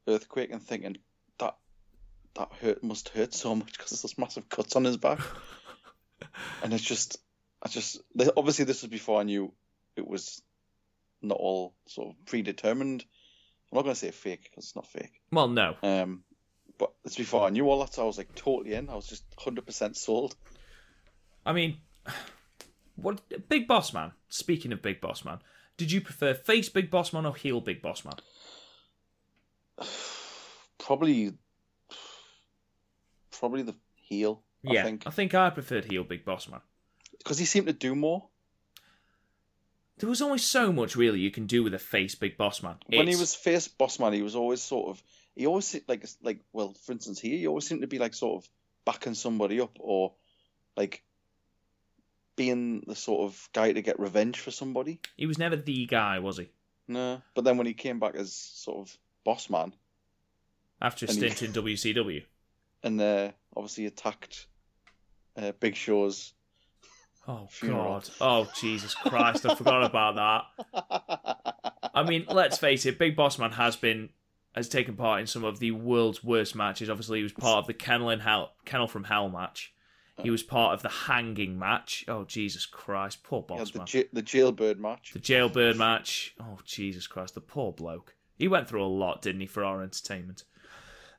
Earthquake 0.09 0.51
and 0.51 0.62
thinking 0.62 0.97
that 1.39 1.57
that 2.35 2.53
hurt 2.61 2.83
must 2.83 3.11
hurt 3.11 3.35
so 3.35 3.55
much 3.55 3.73
because 3.73 3.91
there's 3.91 4.03
those 4.03 4.18
massive 4.18 4.49
cuts 4.49 4.77
on 4.77 4.85
his 4.85 4.97
back. 4.97 5.20
and 6.62 6.73
it's 6.73 6.83
just, 6.83 7.18
I 7.62 7.68
just 7.68 8.01
obviously 8.37 8.64
this 8.64 8.83
was 8.83 8.91
before 8.91 9.20
I 9.20 9.25
knew 9.25 9.53
it 9.97 10.07
was 10.07 10.43
not 11.23 11.39
all 11.39 11.75
sort 11.87 12.09
of 12.11 12.27
predetermined. 12.27 13.05
I'm 13.70 13.77
not 13.77 13.83
going 13.83 13.95
to 13.95 13.99
say 13.99 14.11
fake 14.11 14.43
because 14.45 14.64
it's 14.64 14.77
not 14.77 14.87
fake. 14.87 15.20
Well, 15.31 15.49
no. 15.49 15.77
Um, 15.83 16.25
but 16.79 16.93
it's 17.05 17.16
before 17.16 17.47
I 17.47 17.51
knew 17.51 17.68
all 17.68 17.81
that, 17.81 17.95
so 17.95 18.03
I 18.03 18.07
was 18.07 18.18
like 18.18 18.35
totally 18.35 18.75
in. 18.75 18.89
I 18.89 18.95
was 18.95 19.07
just 19.07 19.25
100% 19.37 19.97
sold. 19.97 20.37
I 21.47 21.53
mean, 21.53 21.79
what 22.97 23.20
Big 23.49 23.66
Boss 23.66 23.93
Man? 23.93 24.12
Speaking 24.29 24.73
of 24.73 24.83
Big 24.83 25.01
Boss 25.01 25.25
Man, 25.25 25.39
did 25.77 25.91
you 25.91 26.01
prefer 26.01 26.35
face 26.35 26.68
Big 26.68 26.91
Boss 26.91 27.12
Man 27.12 27.27
or 27.27 27.35
heel 27.35 27.61
Big 27.61 27.83
Boss 27.83 28.05
Man? 28.05 28.14
Probably, 30.79 31.33
probably 33.31 33.62
the 33.62 33.77
heel. 33.95 34.43
yeah, 34.62 34.81
I 34.81 34.85
think 34.85 35.07
I 35.07 35.11
think 35.11 35.33
I 35.35 35.49
preferred 35.51 35.85
heel 35.85 36.03
Big 36.03 36.25
Boss 36.25 36.49
Man. 36.49 36.61
because 37.18 37.39
he 37.39 37.45
seemed 37.45 37.68
to 37.68 37.73
do 37.73 37.95
more 37.95 38.29
There 40.03 40.11
was 40.11 40.20
only 40.20 40.38
so 40.38 40.72
much 40.72 40.96
really 40.96 41.20
you 41.20 41.30
can 41.30 41.46
do 41.46 41.62
with 41.62 41.74
a 41.74 41.78
face 41.78 42.16
Big 42.16 42.36
Boss 42.36 42.61
Man. 42.61 42.74
when 42.88 43.07
he 43.07 43.14
was 43.14 43.36
face 43.36 43.68
boss 43.68 44.00
man. 44.00 44.12
He 44.12 44.20
was 44.22 44.34
always 44.34 44.61
sort 44.61 44.88
of 44.88 45.00
he 45.36 45.46
always 45.46 45.80
like 45.86 46.05
like 46.24 46.40
well, 46.53 46.74
for 46.84 46.90
instance, 46.90 47.20
here 47.20 47.38
he 47.38 47.46
always 47.46 47.68
seemed 47.68 47.82
to 47.82 47.86
be 47.86 48.00
like 48.00 48.12
sort 48.12 48.42
of 48.42 48.50
backing 48.84 49.14
somebody 49.14 49.61
up 49.61 49.76
or 49.78 50.12
like 50.76 51.05
being 52.34 52.82
the 52.88 52.96
sort 52.96 53.30
of 53.30 53.48
guy 53.53 53.72
to 53.72 53.80
get 53.80 54.00
revenge 54.00 54.40
for 54.40 54.50
somebody. 54.50 54.98
he 55.16 55.26
was 55.26 55.38
never 55.38 55.55
the 55.55 55.86
guy, 55.86 56.18
was 56.18 56.36
he? 56.38 56.48
No, 56.88 57.22
but 57.34 57.44
then 57.44 57.57
when 57.57 57.68
he 57.68 57.72
came 57.74 58.00
back 58.00 58.16
as 58.16 58.32
sort 58.34 58.78
of 58.78 58.98
boss 59.24 59.48
man 59.48 59.72
After 60.80 61.07
a 61.07 61.11
And 61.11 61.22
he- 61.22 61.30
stint 61.30 61.55
in 61.57 61.62
WCW. 61.64 62.24
and 62.82 63.00
uh, 63.00 63.30
obviously 63.57 63.86
attacked 63.86 64.48
uh, 65.36 65.53
Big 65.61 65.76
Show's. 65.76 66.32
Oh 67.29 67.47
Funeral. 67.51 67.85
God! 67.85 68.11
Oh 68.20 68.51
Jesus 68.59 68.95
Christ! 68.95 69.47
I 69.47 69.55
forgot 69.55 69.85
about 69.85 70.16
that. 70.73 71.91
I 71.95 72.03
mean, 72.03 72.25
let's 72.29 72.59
face 72.59 72.85
it. 72.87 72.99
Big 72.99 73.14
Boss 73.16 73.39
Man 73.39 73.53
has 73.53 73.77
been 73.77 74.09
has 74.55 74.68
taken 74.68 74.97
part 74.97 75.20
in 75.20 75.27
some 75.27 75.45
of 75.45 75.59
the 75.59 75.70
world's 75.70 76.23
worst 76.25 76.55
matches. 76.55 76.91
Obviously, 76.91 77.18
he 77.18 77.23
was 77.23 77.33
part 77.33 77.59
of 77.59 77.66
the 77.66 77.75
Kennel 77.75 78.11
in 78.11 78.20
Hell, 78.20 78.53
Kennel 78.64 78.89
from 78.89 79.05
Hell 79.05 79.29
match. 79.29 79.73
He 80.23 80.31
was 80.31 80.43
part 80.43 80.75
of 80.75 80.83
the 80.83 80.89
hanging 80.89 81.59
match. 81.59 82.05
Oh 82.07 82.25
Jesus 82.25 82.66
Christ! 82.66 83.23
Poor 83.23 83.45
He 83.49 83.55
had 83.55 83.59
Boss 83.61 83.70
the, 83.70 83.79
Man. 83.79 83.87
j- 83.87 84.09
the 84.12 84.23
jailbird 84.23 84.79
match. 84.81 85.12
The 85.12 85.18
jailbird 85.18 85.77
match. 85.77 86.35
Oh 86.41 86.59
Jesus 86.64 87.07
Christ! 87.07 87.35
The 87.35 87.41
poor 87.41 87.73
bloke. 87.73 88.14
He 88.37 88.49
went 88.49 88.68
through 88.68 88.85
a 88.85 88.87
lot, 88.87 89.23
didn't 89.23 89.41
he, 89.41 89.47
for 89.47 89.64
our 89.64 89.83
entertainment? 89.83 90.45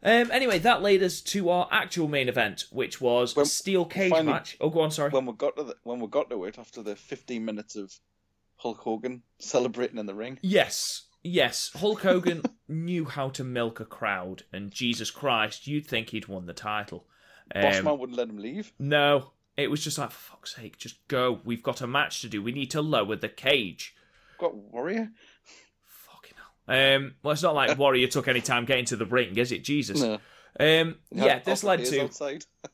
Um, 0.04 0.32
anyway, 0.32 0.60
that 0.60 0.82
led 0.82 1.02
us 1.02 1.22
to 1.22 1.50
our 1.50 1.68
actual 1.72 2.08
main 2.08 2.28
event, 2.28 2.66
which 2.72 3.00
was 3.00 3.36
a 3.38 3.46
steel 3.46 3.86
cage 3.86 4.12
finally- 4.12 4.34
match. 4.34 4.58
Oh, 4.60 4.70
go 4.70 4.82
on. 4.82 4.92
Sorry. 4.92 5.10
When 5.10 5.26
we 5.26 5.34
got 5.34 5.56
to 5.56 5.64
the, 5.64 5.76
when 5.84 6.00
we 6.00 6.08
got 6.08 6.30
to 6.30 6.44
it 6.46 6.60
after 6.60 6.84
the 6.84 6.96
15 6.96 7.44
minutes 7.46 7.76
of 7.76 7.94
Hulk 8.58 8.80
Hogan 8.80 9.24
celebrating 9.40 9.98
in 9.98 10.06
the 10.06 10.14
ring. 10.16 10.40
Yes, 10.42 11.04
yes. 11.24 11.72
Hulk 11.76 12.02
Hogan 12.02 12.44
knew 12.68 13.06
how 13.06 13.30
to 13.30 13.44
milk 13.44 13.80
a 13.80 13.86
crowd, 13.86 14.44
and 14.52 14.72
Jesus 14.72 15.10
Christ, 15.10 15.68
you'd 15.68 15.86
think 15.88 16.10
he'd 16.10 16.28
won 16.28 16.46
the 16.46 16.54
title. 16.54 17.06
Um, 17.56 17.84
man 17.84 18.00
wouldn't 18.00 18.18
let 18.18 18.30
him 18.30 18.38
leave. 18.38 18.74
no, 18.80 19.32
it 19.58 19.70
was 19.70 19.84
just 19.84 19.98
like, 19.98 20.12
for 20.12 20.32
fuck's 20.32 20.56
sake, 20.56 20.78
just 20.78 21.08
go. 21.08 21.40
We've 21.44 21.62
got 21.62 21.82
a 21.82 21.88
match 21.88 22.22
to 22.22 22.30
do. 22.30 22.42
We 22.42 22.52
need 22.52 22.72
to 22.72 22.82
lower 22.82 23.16
the 23.16 23.30
cage. 23.30 23.96
Got 24.40 24.56
Warrior. 24.56 25.12
Um, 26.68 27.16
well, 27.24 27.34
it's 27.34 27.44
not 27.44 27.56
like 27.56 27.78
Warrior 27.78 28.08
took 28.08 28.28
any 28.28 28.42
time 28.42 28.66
getting 28.66 28.86
to 28.86 28.96
the 28.96 29.06
ring, 29.06 29.36
is 29.38 29.52
it? 29.52 29.64
Jesus. 29.64 30.02
No. 30.02 30.20
Um, 30.60 30.98
yeah, 31.12 31.40
this 31.40 31.64
led 31.64 31.84
to 31.86 32.10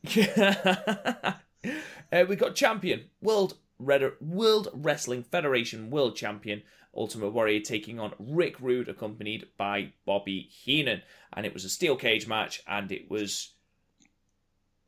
uh, 2.12 2.24
we 2.28 2.36
got 2.36 2.54
champion 2.54 3.04
world 3.22 3.56
Red- 3.78 4.12
world 4.20 4.68
wrestling 4.74 5.22
federation 5.22 5.88
world 5.88 6.14
champion 6.14 6.62
ultimate 6.94 7.30
warrior 7.30 7.60
taking 7.60 7.98
on 7.98 8.12
rick 8.18 8.56
rude 8.60 8.88
accompanied 8.90 9.46
by 9.56 9.92
bobby 10.04 10.48
heenan 10.50 11.00
and 11.32 11.46
it 11.46 11.54
was 11.54 11.64
a 11.64 11.70
steel 11.70 11.96
cage 11.96 12.26
match 12.28 12.62
and 12.68 12.92
it 12.92 13.10
was 13.10 13.54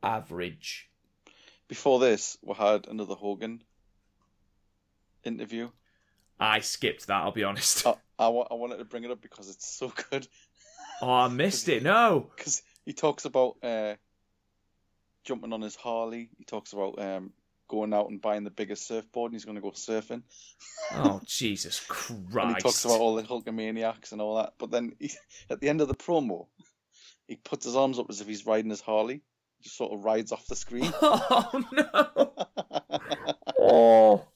average 0.03 0.89
Before 1.67 1.97
this, 1.99 2.37
we 2.43 2.53
had 2.53 2.87
another 2.87 3.15
Hogan 3.15 3.63
interview. 5.23 5.69
i 6.39 6.59
skipped 6.59 7.07
that 7.07 7.23
i'll 7.23 7.31
be 7.31 7.43
honest 7.43 7.87
I, 7.87 7.95
I, 8.19 8.27
wa- 8.29 8.47
I 8.49 8.53
wanted 8.55 8.77
to 8.77 8.85
bring 8.85 9.03
it 9.03 9.11
up 9.11 9.21
because 9.21 9.49
it's 9.49 9.67
so 9.75 9.91
good. 10.11 10.27
oh 11.01 11.11
i 11.11 11.27
missed 11.27 11.67
it 11.69 11.83
no 11.83 12.29
Because 12.35 12.61
he 12.85 12.93
talks 12.93 13.25
about 13.25 13.57
uh, 13.63 13.95
jumping 15.23 15.53
on 15.53 15.61
his 15.61 15.75
Harley. 15.75 16.29
He 16.37 16.43
talks 16.43 16.73
about 16.73 16.99
um, 16.99 17.31
going 17.69 17.93
out 17.93 18.09
and 18.09 18.21
buying 18.21 18.43
the 18.43 18.49
biggest 18.51 18.85
surfboard 18.87 19.31
and 19.31 19.35
he's 19.35 19.45
going 19.45 19.55
to 19.55 19.61
go 19.61 19.71
surfing. 19.71 20.21
oh 20.95 21.21
jesus 21.25 21.79
Christ! 21.87 22.21
And 22.35 22.55
he 22.57 22.61
talks 22.61 22.83
about 22.85 22.99
all 22.99 23.15
the 23.15 23.23
Hulkamaniacs 23.23 24.11
and 24.11 24.21
all 24.21 24.35
that. 24.37 24.53
But 24.57 24.69
then 24.71 24.93
he, 24.99 25.11
at 25.49 25.59
the 25.61 25.69
end 25.69 25.81
of 25.81 25.87
the 25.87 25.95
promo, 25.95 26.47
he 27.27 27.37
puts 27.37 27.65
his 27.65 27.75
arms 27.75 27.99
up 27.99 28.07
as 28.09 28.19
if 28.21 28.27
he's 28.27 28.45
riding 28.45 28.69
his 28.69 28.81
Harley. 28.81 29.21
Just 29.61 29.77
sort 29.77 29.93
of 29.93 30.03
rides 30.03 30.33
off 30.33 30.45
the 30.47 30.57
screen. 30.57 30.91
oh 31.01 31.63
no 31.71 32.33
oh 33.59 34.27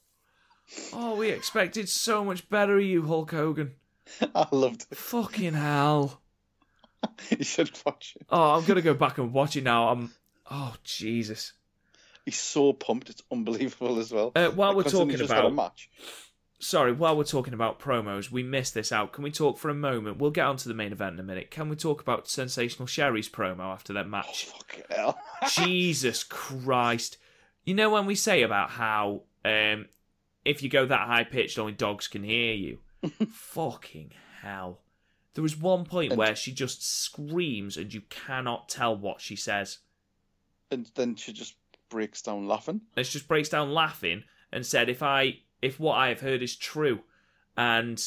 oh 0.94 1.16
we 1.16 1.30
expected 1.30 1.88
so 1.90 2.24
much 2.26 2.50
better 2.50 2.78
of 2.78 2.84
you 2.84 3.04
hulk 3.06 3.32
hogan 3.32 3.74
I 4.36 4.48
loved 4.52 4.86
it. 4.90 4.98
Fucking 4.98 5.54
hell. 5.54 6.22
You 7.38 7.44
should 7.44 7.70
watch 7.86 8.16
it. 8.20 8.26
Oh, 8.30 8.56
I'm 8.56 8.66
gonna 8.66 8.82
go 8.82 8.94
back 8.94 9.18
and 9.18 9.32
watch 9.34 9.56
it 9.56 9.64
now. 9.64 9.90
I'm 9.90 10.12
oh 10.50 10.76
Jesus. 10.84 11.54
He's 12.26 12.38
so 12.40 12.74
pumped. 12.74 13.10
It's 13.10 13.22
unbelievable 13.32 14.00
as 14.00 14.12
well. 14.12 14.32
Uh, 14.36 14.50
while 14.50 14.70
Like, 14.70 14.86
we're 14.86 14.92
talking 14.92 15.12
had 15.12 15.22
a 15.22 15.26
about 15.26 15.54
match. 15.54 15.90
sorry, 16.60 16.92
while 16.92 17.16
we're 17.18 17.24
talking 17.24 17.54
about 17.54 17.80
promos, 17.80 18.32
we 18.32 18.44
missed 18.44 18.74
this 18.74 18.92
out. 18.92 19.14
Can 19.14 19.24
we 19.24 19.32
talk 19.32 19.58
for 19.58 19.70
a 19.70 19.74
moment? 19.76 20.18
We'll 20.18 20.32
get 20.32 20.46
onto 20.46 20.68
the 20.70 20.76
main 20.76 20.92
event 20.92 21.14
in 21.14 21.20
a 21.20 21.24
minute. 21.24 21.52
Can 21.52 21.70
we 21.70 21.76
talk 21.76 22.02
about 22.02 22.28
Sensational 22.28 22.88
Sherri's 22.88 23.30
promo 23.30 23.60
after 23.74 23.94
that 23.94 24.08
match? 24.10 24.48
Oh, 24.50 24.54
match? 24.58 24.66
fucking 24.80 24.84
hell. 24.90 25.20
Jesus 25.50 26.24
Christ. 26.24 27.18
You 27.64 27.74
know 27.76 27.90
when 27.90 28.06
we 28.06 28.16
say 28.16 28.42
about 28.42 28.70
how 28.72 29.22
um 29.46 29.86
if 30.48 30.64
you 30.64 30.70
go 30.70 30.86
that 30.86 31.08
high 31.08 31.26
pitched 31.26 31.60
only 31.60 31.74
dogs 31.74 32.08
can 32.08 32.24
hear 32.24 32.54
you? 32.54 32.80
Fucking 33.30 34.12
hell. 34.42 34.80
There 35.34 35.42
was 35.44 35.58
one 35.58 35.86
point 35.86 36.16
where 36.16 36.36
she 36.36 36.52
just 36.52 36.84
screams 36.84 37.78
and 37.78 37.94
you 37.94 38.02
cannot 38.10 38.70
tell 38.70 38.98
what 38.98 39.22
she 39.22 39.36
says. 39.36 39.80
And 40.72 40.90
then 40.96 41.16
she 41.16 41.34
just 41.34 41.56
breaks 41.90 42.22
down 42.22 42.48
laughing. 42.48 42.82
And 42.96 43.06
she 43.06 43.14
just 43.14 43.28
breaks 43.28 43.50
down 43.50 43.72
laughing 43.74 44.24
and 44.52 44.66
said, 44.66 44.90
"If 44.90 45.04
I, 45.04 45.40
if 45.62 45.80
what 45.80 45.96
I 45.96 46.10
have 46.10 46.22
heard 46.22 46.42
is 46.42 46.56
true," 46.56 47.02
and 47.56 48.02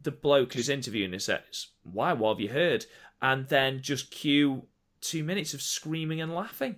the 0.00 0.12
bloke 0.12 0.52
who's 0.52 0.68
interviewing 0.68 1.12
her 1.12 1.18
says, 1.18 1.68
"Why? 1.82 2.12
What 2.12 2.34
have 2.34 2.40
you 2.40 2.50
heard?" 2.50 2.86
And 3.20 3.48
then 3.48 3.82
just 3.82 4.10
cue 4.10 4.66
two 5.00 5.24
minutes 5.24 5.54
of 5.54 5.62
screaming 5.62 6.20
and 6.20 6.34
laughing. 6.34 6.76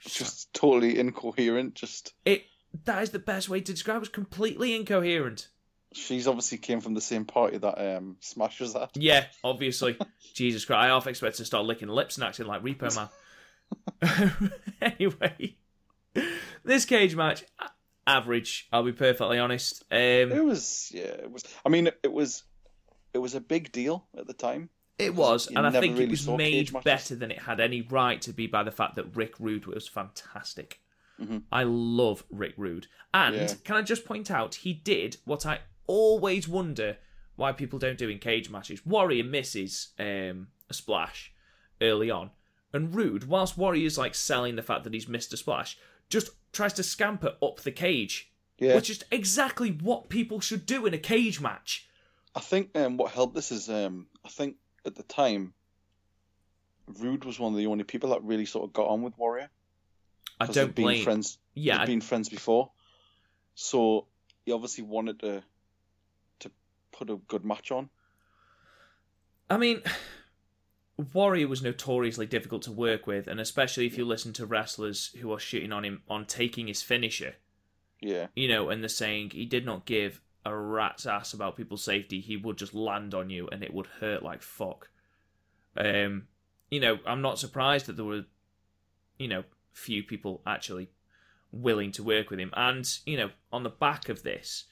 Just 0.00 0.52
totally 0.54 0.98
incoherent. 0.98 1.74
Just 1.74 2.14
It 2.24 2.44
that 2.84 3.02
is 3.02 3.10
the 3.10 3.18
best 3.18 3.48
way 3.48 3.60
to 3.60 3.72
describe 3.72 3.96
it. 3.96 3.98
It 3.98 4.00
was 4.00 4.08
completely 4.10 4.74
incoherent. 4.74 5.48
she's 5.92 6.26
obviously 6.26 6.58
came 6.58 6.80
from 6.80 6.94
the 6.94 7.00
same 7.00 7.24
party 7.24 7.56
that 7.58 7.96
um 7.96 8.16
Smash 8.20 8.60
was 8.60 8.74
at. 8.74 8.90
Yeah, 8.96 9.26
obviously. 9.44 9.96
Jesus 10.34 10.64
Christ, 10.64 10.78
I 10.84 10.86
half 10.88 11.06
expect 11.06 11.36
to 11.36 11.44
start 11.44 11.64
licking 11.66 11.88
lips 11.88 12.16
and 12.16 12.24
acting 12.24 12.46
like 12.46 12.62
Repo 12.62 12.94
Man. 12.96 13.08
anyway, 14.82 15.56
this 16.64 16.84
cage 16.84 17.14
match, 17.16 17.44
average. 18.06 18.68
I'll 18.72 18.82
be 18.82 18.92
perfectly 18.92 19.38
honest. 19.38 19.84
Um, 19.90 19.98
It 19.98 20.44
was 20.44 20.90
yeah, 20.94 21.02
it 21.04 21.30
was. 21.30 21.44
I 21.64 21.68
mean, 21.68 21.88
it 22.02 22.12
was 22.12 22.42
it 23.12 23.18
was 23.18 23.34
a 23.34 23.40
big 23.40 23.72
deal 23.72 24.06
at 24.16 24.26
the 24.26 24.34
time. 24.34 24.70
it 24.98 25.14
was, 25.14 25.50
you 25.50 25.56
and 25.56 25.66
I 25.66 25.70
think 25.70 25.94
really 25.94 26.04
it 26.04 26.10
was 26.10 26.28
made 26.28 26.72
better 26.84 27.14
than 27.14 27.30
it 27.30 27.40
had 27.42 27.60
any 27.60 27.82
right 27.82 28.20
to 28.22 28.32
be 28.32 28.46
by 28.46 28.62
the 28.64 28.72
fact 28.72 28.96
that 28.96 29.14
Rick 29.16 29.34
Rude 29.38 29.66
was 29.66 29.88
fantastic. 29.88 30.80
Mhm. 31.20 31.44
I 31.52 31.62
love 31.62 32.24
Rick 32.30 32.54
Rude, 32.56 32.88
and 33.12 33.36
Yeah. 33.36 33.54
can 33.64 33.76
I 33.76 33.82
just 33.82 34.04
point 34.04 34.30
out 34.30 34.56
he 34.56 34.72
did 34.72 35.18
what 35.24 35.46
I 35.46 35.60
always 35.86 36.48
wonder 36.48 36.98
why 37.36 37.52
people 37.52 37.78
don't 37.78 37.98
do 37.98 38.08
in 38.08 38.18
cage 38.18 38.50
matches. 38.50 38.84
Warrior 38.86 39.24
misses 39.24 39.88
um, 39.98 40.48
a 40.68 40.74
splash 40.74 41.32
early 41.80 42.10
on, 42.10 42.30
and 42.72 42.94
Rude, 42.94 43.24
whilst 43.28 43.56
Warrior's 43.58 43.98
like 43.98 44.14
selling 44.14 44.56
the 44.56 44.62
fact 44.62 44.84
that 44.84 44.94
he's 44.94 45.08
missed 45.08 45.32
a 45.32 45.36
splash, 45.36 45.78
just 46.08 46.30
tries 46.52 46.72
to 46.74 46.82
scamper 46.82 47.36
up 47.42 47.60
the 47.60 47.72
cage, 47.72 48.32
Yeah, 48.58 48.74
which 48.76 48.90
is 48.90 49.04
exactly 49.10 49.70
what 49.70 50.08
people 50.08 50.40
should 50.40 50.66
do 50.66 50.86
in 50.86 50.94
a 50.94 50.98
cage 50.98 51.40
match. 51.40 51.88
I 52.34 52.40
think 52.40 52.76
um, 52.76 52.96
what 52.96 53.12
helped 53.12 53.34
this 53.34 53.52
is 53.52 53.68
um, 53.70 54.08
I 54.24 54.28
think 54.28 54.56
at 54.84 54.96
the 54.96 55.02
time, 55.04 55.54
Rude 56.86 57.24
was 57.24 57.38
one 57.38 57.52
of 57.52 57.58
the 57.58 57.66
only 57.66 57.84
people 57.84 58.10
that 58.10 58.22
really 58.22 58.44
sort 58.46 58.64
of 58.64 58.72
got 58.72 58.88
on 58.88 59.02
with 59.02 59.16
Warrior. 59.16 59.50
I 60.40 60.46
don't 60.46 60.74
been 60.74 60.84
blame. 60.84 61.04
friends. 61.04 61.38
yeah, 61.54 61.78
they'd 61.78 61.82
I- 61.82 61.86
been 61.86 62.00
friends 62.00 62.28
before, 62.28 62.70
so 63.54 64.06
he 64.44 64.52
obviously 64.52 64.84
wanted 64.84 65.20
to 65.20 65.42
to 66.40 66.50
put 66.92 67.10
a 67.10 67.16
good 67.16 67.44
match 67.44 67.70
on. 67.70 67.88
I 69.48 69.56
mean, 69.58 69.82
Warrior 71.12 71.48
was 71.48 71.62
notoriously 71.62 72.26
difficult 72.26 72.62
to 72.62 72.72
work 72.72 73.06
with, 73.06 73.26
and 73.26 73.40
especially 73.40 73.86
if 73.86 73.98
you 73.98 74.04
listen 74.04 74.32
to 74.34 74.46
wrestlers 74.46 75.14
who 75.20 75.32
are 75.32 75.38
shooting 75.38 75.72
on 75.72 75.84
him 75.84 76.02
on 76.08 76.24
taking 76.26 76.66
his 76.66 76.82
finisher, 76.82 77.34
Yeah, 78.00 78.28
you 78.34 78.48
know, 78.48 78.68
and 78.70 78.82
they're 78.82 78.88
saying 78.88 79.30
he 79.30 79.44
did 79.46 79.64
not 79.66 79.86
give 79.86 80.20
a 80.46 80.54
rat's 80.54 81.06
ass 81.06 81.32
about 81.32 81.56
people's 81.56 81.82
safety. 81.84 82.20
He 82.20 82.36
would 82.36 82.58
just 82.58 82.74
land 82.74 83.14
on 83.14 83.30
you, 83.30 83.48
and 83.48 83.62
it 83.62 83.72
would 83.72 83.86
hurt 83.86 84.22
like 84.22 84.42
fuck. 84.42 84.88
Um, 85.76 86.28
you 86.70 86.80
know, 86.80 86.98
I'm 87.06 87.22
not 87.22 87.38
surprised 87.38 87.86
that 87.86 87.96
there 87.96 88.04
were, 88.04 88.24
you 89.18 89.28
know, 89.28 89.44
few 89.74 90.02
people 90.02 90.40
actually 90.46 90.88
willing 91.52 91.92
to 91.92 92.02
work 92.02 92.30
with 92.30 92.40
him, 92.40 92.50
and 92.54 92.98
you 93.04 93.16
know, 93.16 93.30
on 93.52 93.62
the 93.62 93.70
back 93.70 94.08
of 94.08 94.22
this. 94.22 94.64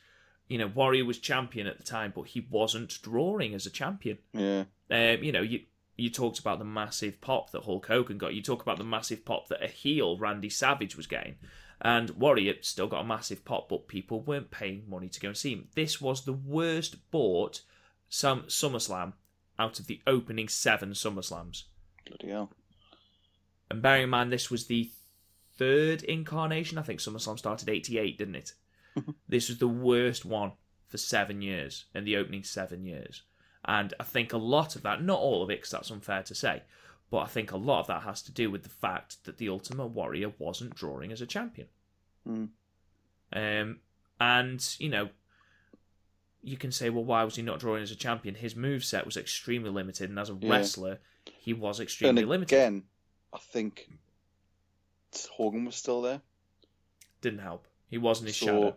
You 0.49 0.59
know, 0.59 0.67
Warrior 0.67 1.07
was 1.07 1.19
champion 1.19 1.67
at 1.67 1.79
the 1.79 1.85
time, 1.85 2.13
but 2.15 2.27
he 2.27 2.47
wasn't 2.51 3.01
drawing 3.01 3.55
as 3.55 3.65
a 3.65 3.71
champion. 3.71 4.19
yeah, 4.35 4.65
Um, 4.91 5.23
you 5.23 5.33
know, 5.33 5.41
you 5.41 5.61
you 5.97 6.11
talked 6.11 6.39
about 6.39 6.59
the 6.59 6.65
massive 6.65 7.21
pop 7.21 7.53
that 7.53 7.63
Hulk 7.65 7.87
Hogan 7.87 8.19
got. 8.19 8.35
You 8.35 8.43
talk 8.43 8.61
about 8.61 8.77
the 8.77 8.85
massive 8.85 9.25
pop 9.25 9.49
that 9.49 9.63
a 9.63 9.69
heel 9.69 10.19
Randy 10.19 10.51
Savage 10.51 10.97
was 10.97 11.07
getting, 11.07 11.37
and 11.81 12.11
Warrior 12.11 12.55
still 12.61 12.89
got 12.89 13.03
a 13.03 13.07
massive 13.07 13.45
pop, 13.45 13.69
but 13.69 13.89
people 13.89 14.21
weren't 14.21 14.51
paying 14.51 14.85
money 14.89 15.09
to 15.09 15.21
go 15.21 15.29
and 15.29 15.37
see 15.37 15.53
him. 15.53 15.69
This 15.75 16.01
was 16.01 16.25
the 16.25 16.33
worst 16.33 17.11
bought 17.11 17.63
some 18.09 18.43
SummerSlam 18.43 19.15
out 19.59 19.79
of 19.79 19.87
the 19.87 20.03
opening 20.07 20.49
seven 20.49 20.91
SummerSlams. 20.91 21.65
bloody 22.07 22.29
hell. 22.29 22.51
And 23.73 23.81
bearing 23.83 24.05
in 24.05 24.11
mind, 24.11 24.31
this 24.31 24.51
was 24.51 24.67
the 24.67 24.91
third 25.57 26.03
incarnation. 26.03 26.77
I 26.79 26.83
think 26.83 27.01
SummerSlam 27.01 27.39
started 27.39 27.69
'88, 27.69 28.19
didn't 28.19 28.35
it? 28.37 28.53
this 29.29 29.49
was 29.49 29.59
the 29.59 29.67
worst 29.69 30.25
one 30.25 30.53
for 30.89 30.99
seven 30.99 31.41
years 31.41 31.87
in 31.95 32.05
the 32.05 32.17
opening 32.19 32.45
seven 32.45 32.85
years. 32.85 33.23
And 33.65 33.95
I 33.99 34.05
think 34.05 34.33
a 34.33 34.37
lot 34.39 34.77
of 34.77 34.83
that, 34.83 35.03
not 35.03 35.21
all 35.21 35.43
of 35.43 35.49
it, 35.51 35.59
because 35.61 35.71
that's 35.71 35.91
unfair 35.91 36.23
to 36.25 36.35
say, 36.35 36.65
but 37.11 37.19
I 37.19 37.27
think 37.27 37.53
a 37.53 37.57
lot 37.57 37.81
of 37.81 37.87
that 37.87 38.03
has 38.03 38.21
to 38.25 38.33
do 38.33 38.51
with 38.51 38.63
the 38.65 38.69
fact 38.69 39.25
that 39.25 39.39
the 39.39 39.49
Ultimate 39.49 39.87
Warrior 39.87 40.33
wasn't 40.39 40.75
drawing 40.75 41.13
as 41.13 41.21
a 41.23 41.27
champion. 41.27 41.69
Hmm. 42.27 42.45
Um, 43.33 43.79
and, 44.21 44.77
you 44.79 44.89
know, 44.91 45.09
you 46.43 46.57
can 46.59 46.73
say, 46.73 46.91
well, 46.91 47.05
why 47.05 47.25
was 47.25 47.37
he 47.37 47.43
not 47.43 47.61
drawing 47.61 47.83
as 47.83 47.91
a 47.93 47.97
champion? 47.97 48.35
His 48.35 48.55
move 48.57 48.85
set 48.85 49.07
was 49.07 49.17
extremely 49.17 49.71
limited, 49.71 50.11
and 50.11 50.19
as 50.19 50.29
a 50.29 50.35
Yeah. 50.35 50.51
wrestler, 50.51 50.99
he 51.41 51.55
was 51.55 51.79
And 51.79 51.85
extremely 51.85 52.25
limited. 52.25 52.55
again, 52.57 52.83
I 53.33 53.39
think 53.39 53.89
Hogan 55.33 55.65
was 55.65 55.77
still 55.77 56.03
there, 56.03 56.21
Didn't 57.21 57.41
help. 57.41 57.67
He 57.89 57.99
wasn't 57.99 58.29
his 58.29 58.37
So- 58.37 58.47
shadow. 58.47 58.77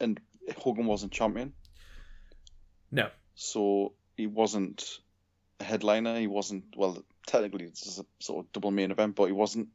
and 0.00 0.20
Hogan 0.58 0.86
wasn't 0.86 1.12
champion, 1.12 1.54
No. 2.90 3.10
so 3.34 3.94
he 4.16 4.26
wasn't 4.26 5.00
a 5.60 5.64
headliner. 5.64 6.18
He 6.18 6.26
wasn't 6.26 6.76
well. 6.76 7.04
Technically, 7.26 7.66
this 7.66 7.86
is 7.86 7.98
a 8.00 8.06
sort 8.18 8.44
of 8.44 8.52
double 8.52 8.70
main 8.72 8.90
event, 8.90 9.14
but 9.14 9.26
he 9.26 9.32
wasn't 9.32 9.68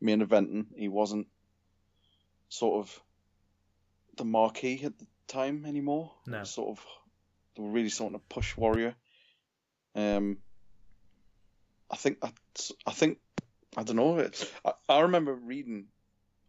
main 0.00 0.20
eventing. 0.20 0.66
He 0.76 0.88
wasn't 0.88 1.28
sort 2.48 2.80
of 2.86 3.02
the 4.16 4.24
marquee 4.24 4.82
at 4.84 4.98
the 4.98 5.06
time 5.28 5.64
anymore. 5.64 6.12
No. 6.26 6.42
Sort 6.44 6.76
of 6.78 6.86
they 7.54 7.62
were 7.62 7.70
really 7.70 7.88
starting 7.88 8.18
to 8.18 8.24
push 8.28 8.56
Warrior. 8.56 8.96
Um, 9.94 10.42
I 11.90 11.96
think 11.96 12.20
that's, 12.20 12.72
I 12.86 12.92
think 12.92 13.18
I 13.76 13.82
don't 13.82 13.96
know. 13.96 14.18
It, 14.18 14.50
I, 14.64 14.72
I 14.88 15.00
remember 15.00 15.34
reading, 15.34 15.86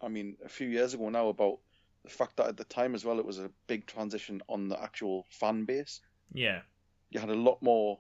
I 0.02 0.08
mean, 0.08 0.38
a 0.44 0.50
few 0.50 0.68
years 0.68 0.94
ago 0.94 1.10
now 1.10 1.30
about 1.30 1.60
the 2.04 2.10
fact 2.10 2.38
that 2.38 2.48
at 2.48 2.58
the 2.58 2.64
time 2.64 2.96
as 2.96 3.04
well 3.04 3.20
it 3.20 3.26
was 3.26 3.40
a 3.40 3.52
big 3.68 3.86
transition 3.86 4.42
on 4.48 4.70
the 4.70 4.82
actual 4.82 5.26
fan 5.30 5.66
base. 5.66 6.02
Yeah. 6.34 6.62
You 7.10 7.20
had 7.20 7.30
a 7.30 7.36
lot 7.36 7.62
more, 7.62 8.00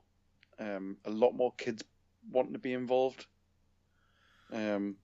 um, 0.58 0.98
a 1.06 1.10
lot 1.10 1.32
more 1.32 1.54
kids 1.58 1.84
wanting 2.32 2.54
to 2.54 2.60
be 2.60 2.74
involved. 2.74 3.26
Um, 4.52 4.96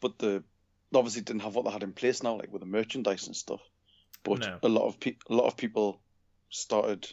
but 0.00 0.18
the 0.18 0.42
obviously 0.94 1.22
didn't 1.22 1.42
have 1.42 1.54
what 1.54 1.64
they 1.64 1.70
had 1.70 1.82
in 1.82 1.92
place 1.92 2.22
now, 2.22 2.36
like 2.36 2.52
with 2.52 2.60
the 2.60 2.66
merchandise 2.66 3.26
and 3.26 3.36
stuff. 3.36 3.60
But 4.22 4.40
No. 4.40 4.58
a 4.62 4.68
lot 4.68 4.86
of 4.86 5.00
pe- 5.00 5.16
a 5.28 5.34
lot 5.34 5.46
of 5.46 5.56
people 5.56 6.00
started 6.50 7.10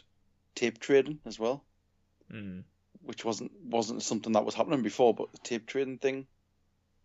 tape 0.54 0.78
trading 0.78 1.18
as 1.26 1.38
well, 1.38 1.64
Mm. 2.30 2.64
Which 3.04 3.24
wasn't 3.24 3.52
wasn't 3.64 4.02
something 4.02 4.32
that 4.32 4.44
was 4.44 4.54
happening 4.54 4.82
before. 4.82 5.14
But 5.14 5.32
the 5.32 5.38
tape 5.38 5.66
trading 5.66 5.98
thing, 5.98 6.26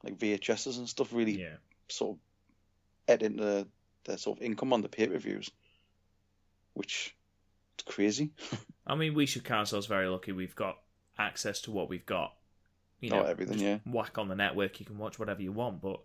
like 0.04 0.18
VHSs 0.18 0.78
and 0.78 0.89
stuff, 0.89 1.14
really 1.14 1.41
Yeah. 1.41 1.58
sort 1.88 2.18
of 2.18 2.22
ate 3.08 3.24
into 3.24 3.68
their 4.06 4.18
sort 4.18 4.38
of 4.38 4.43
income 4.43 4.74
on 4.74 4.82
the 4.82 4.89
pay 4.89 5.08
per 5.08 5.18
views, 5.18 5.50
which 6.74 7.16
it's 7.76 7.84
crazy. 7.84 8.32
I 8.88 8.96
mean, 8.96 9.14
we 9.14 9.26
should 9.26 9.43
count 9.43 9.62
ourselves 9.62 9.88
very 9.88 10.08
lucky. 10.08 10.32
We've 10.32 10.56
got 10.56 10.78
access 11.18 11.62
to 11.62 11.72
what 11.72 11.89
we've 11.89 12.06
got. 12.06 12.34
You 13.00 13.12
oh, 13.12 13.16
know, 13.16 13.22
Not 13.24 13.30
everything, 13.30 13.60
yeah. 13.60 13.80
Whack 13.86 14.18
on 14.18 14.30
the 14.30 14.36
network, 14.36 14.80
you 14.80 14.86
can 14.86 14.98
watch 14.98 15.20
whatever 15.20 15.41
you 15.41 15.52
want. 15.52 15.82
But 15.82 16.00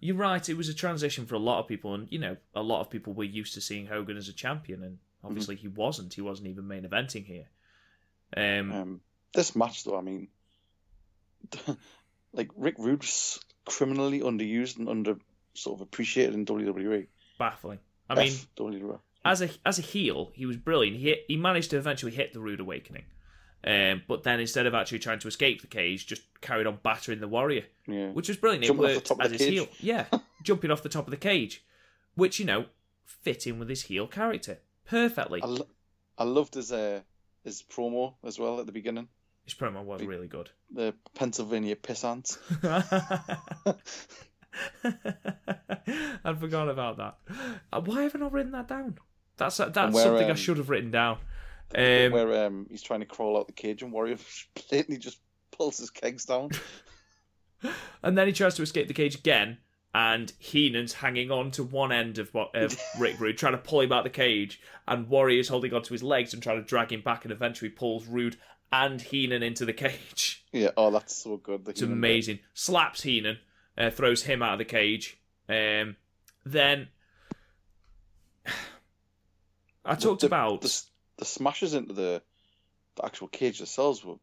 you're 0.00 0.16
right, 0.16 0.46
it 0.48 0.56
was 0.56 0.68
a 0.68 0.74
transition 0.74 1.26
for 1.26 1.34
a 1.34 1.40
lot 1.40 1.60
of 1.60 1.68
people, 1.68 1.94
and 1.94 2.06
you 2.10 2.18
know, 2.18 2.36
a 2.54 2.62
lot 2.62 2.80
of 2.80 2.90
people 2.90 3.12
were 3.12 3.24
used 3.24 3.54
to 3.54 3.60
seeing 3.60 3.86
Hogan 3.86 4.16
as 4.16 4.28
a 4.28 4.32
champion, 4.32 4.82
and 4.82 4.98
obviously 5.24 5.56
mm-hmm. 5.56 5.62
he 5.62 5.68
wasn't. 5.68 6.14
He 6.14 6.20
wasn't 6.20 6.48
even 6.48 6.68
main 6.68 6.84
eventing 6.84 7.26
here. 7.26 7.46
Um, 8.34 8.72
Um, 8.72 9.00
this 9.34 9.54
match, 9.54 9.84
though, 9.84 9.98
I 9.98 10.00
mean, 10.00 10.28
like 12.32 12.50
Rick 12.56 12.76
Rude's 12.78 13.38
criminally 13.64 14.20
underused 14.20 14.78
and 14.78 14.88
under 14.88 15.16
sort 15.54 15.78
of 15.78 15.80
appreciated 15.82 16.34
in 16.34 16.46
WWE. 16.46 17.06
baffling. 17.38 17.78
I 18.08 18.14
mean, 18.14 18.28
F 18.32 18.46
WWE. 18.56 18.98
as 19.24 19.42
a 19.42 19.50
as 19.64 19.78
a 19.78 19.82
heel, 19.82 20.30
he 20.34 20.46
was 20.46 20.56
brilliant. 20.56 20.96
He 20.96 21.16
he 21.28 21.36
managed 21.36 21.70
to 21.70 21.76
eventually 21.76 22.12
hit 22.12 22.32
the 22.32 22.40
Rude 22.40 22.60
Awakening, 22.60 23.04
um, 23.64 24.02
but 24.06 24.22
then 24.22 24.38
instead 24.38 24.66
of 24.66 24.74
actually 24.74 25.00
trying 25.00 25.18
to 25.20 25.28
escape 25.28 25.60
the 25.60 25.66
cage, 25.66 26.06
just 26.06 26.22
carried 26.40 26.66
on 26.68 26.78
battering 26.82 27.20
the 27.20 27.26
Warrior, 27.28 27.64
yeah, 27.88 28.10
which 28.10 28.28
was 28.28 28.36
brilliant. 28.36 28.64
Jumping 28.64 28.86
it 28.90 28.94
worked 29.10 29.12
as 29.20 29.32
his 29.32 29.40
cage. 29.40 29.52
heel, 29.52 29.68
yeah, 29.80 30.06
jumping 30.44 30.70
off 30.70 30.82
the 30.82 30.88
top 30.88 31.06
of 31.06 31.10
the 31.10 31.16
cage, 31.16 31.64
which 32.14 32.38
you 32.38 32.44
know 32.46 32.66
fit 33.04 33.46
in 33.46 33.58
with 33.58 33.68
his 33.68 33.82
heel 33.82 34.06
character 34.06 34.58
perfectly. 34.84 35.42
I, 35.42 35.46
lo- 35.46 35.66
I 36.18 36.24
loved 36.24 36.54
his 36.54 36.70
uh, 36.70 37.00
his 37.46 37.62
promo 37.62 38.14
as 38.24 38.38
well 38.38 38.60
at 38.60 38.66
the 38.66 38.72
beginning. 38.72 39.08
His 39.44 39.54
promo 39.54 39.84
was 39.84 40.02
really 40.02 40.26
good. 40.26 40.50
The 40.74 40.92
Pennsylvania 41.14 41.76
pissants. 41.76 42.36
I'd 46.24 46.40
forgot 46.40 46.68
about 46.68 46.96
that. 46.96 47.18
Uh, 47.72 47.80
Why 47.82 48.02
have 48.02 48.16
I 48.16 48.18
not 48.18 48.32
written 48.32 48.52
that 48.52 48.66
down? 48.66 48.98
That's 49.36 49.58
that's 49.58 49.94
where, 49.94 50.04
something 50.04 50.26
I 50.26 50.30
um, 50.30 50.36
should 50.36 50.56
have 50.56 50.68
written 50.68 50.90
down. 50.90 51.18
Um, 51.74 52.12
where 52.12 52.46
um, 52.46 52.66
he's 52.68 52.82
trying 52.82 53.00
to 53.00 53.06
crawl 53.06 53.38
out 53.38 53.46
the 53.46 53.52
cage 53.52 53.82
and 53.82 53.92
Warrior 53.92 54.18
blatantly 54.68 54.98
just 54.98 55.20
pulls 55.52 55.78
his 55.78 55.90
kegs 55.90 56.24
down. 56.24 56.50
and 58.02 58.18
then 58.18 58.26
he 58.26 58.32
tries 58.32 58.56
to 58.56 58.62
escape 58.62 58.88
the 58.88 58.94
cage 58.94 59.14
again, 59.14 59.58
and 59.94 60.32
Heenan's 60.38 60.92
hanging 60.94 61.30
on 61.30 61.50
to 61.52 61.64
one 61.64 61.90
end 61.92 62.18
of 62.18 62.32
what 62.34 62.54
of 62.54 62.78
Rick 62.98 63.18
Rude, 63.20 63.38
trying 63.38 63.52
to 63.52 63.58
pull 63.58 63.80
him 63.80 63.92
out 63.92 64.04
the 64.04 64.10
cage, 64.10 64.60
and 64.86 65.08
Warrior's 65.08 65.48
holding 65.48 65.72
onto 65.72 65.92
his 65.94 66.02
legs 66.02 66.34
and 66.34 66.42
trying 66.42 66.58
to 66.62 66.66
drag 66.68 66.92
him 66.92 67.00
back, 67.02 67.24
and 67.24 67.32
eventually 67.32 67.70
pulls 67.70 68.06
Rude 68.06 68.36
and 68.72 69.00
Heenan 69.00 69.42
into 69.42 69.64
the 69.64 69.72
cage. 69.84 70.44
Yeah, 70.52 70.70
oh, 70.76 70.90
that's 70.90 71.14
so 71.16 71.36
good. 71.36 71.64
The 71.64 71.70
It's 71.70 71.80
Heenan 71.80 72.00
bit. 72.00 72.08
amazing. 72.08 72.38
Slaps 72.54 73.02
Heenan, 73.02 73.38
uh, 73.78 73.90
throws 73.90 74.22
him 74.22 74.42
out 74.42 74.52
of 74.54 74.58
the 74.58 74.64
cage. 74.64 75.18
Um, 75.48 75.96
then 76.44 76.88
I 79.84 79.94
talked 79.94 80.22
the, 80.22 80.26
about 80.26 80.62
the, 80.62 80.82
the 81.18 81.24
smashes 81.24 81.74
into 81.74 81.92
the 81.92 82.22
the 82.96 83.04
actual 83.04 83.28
cage 83.28 83.58
themselves 83.58 84.02
were 84.04 84.16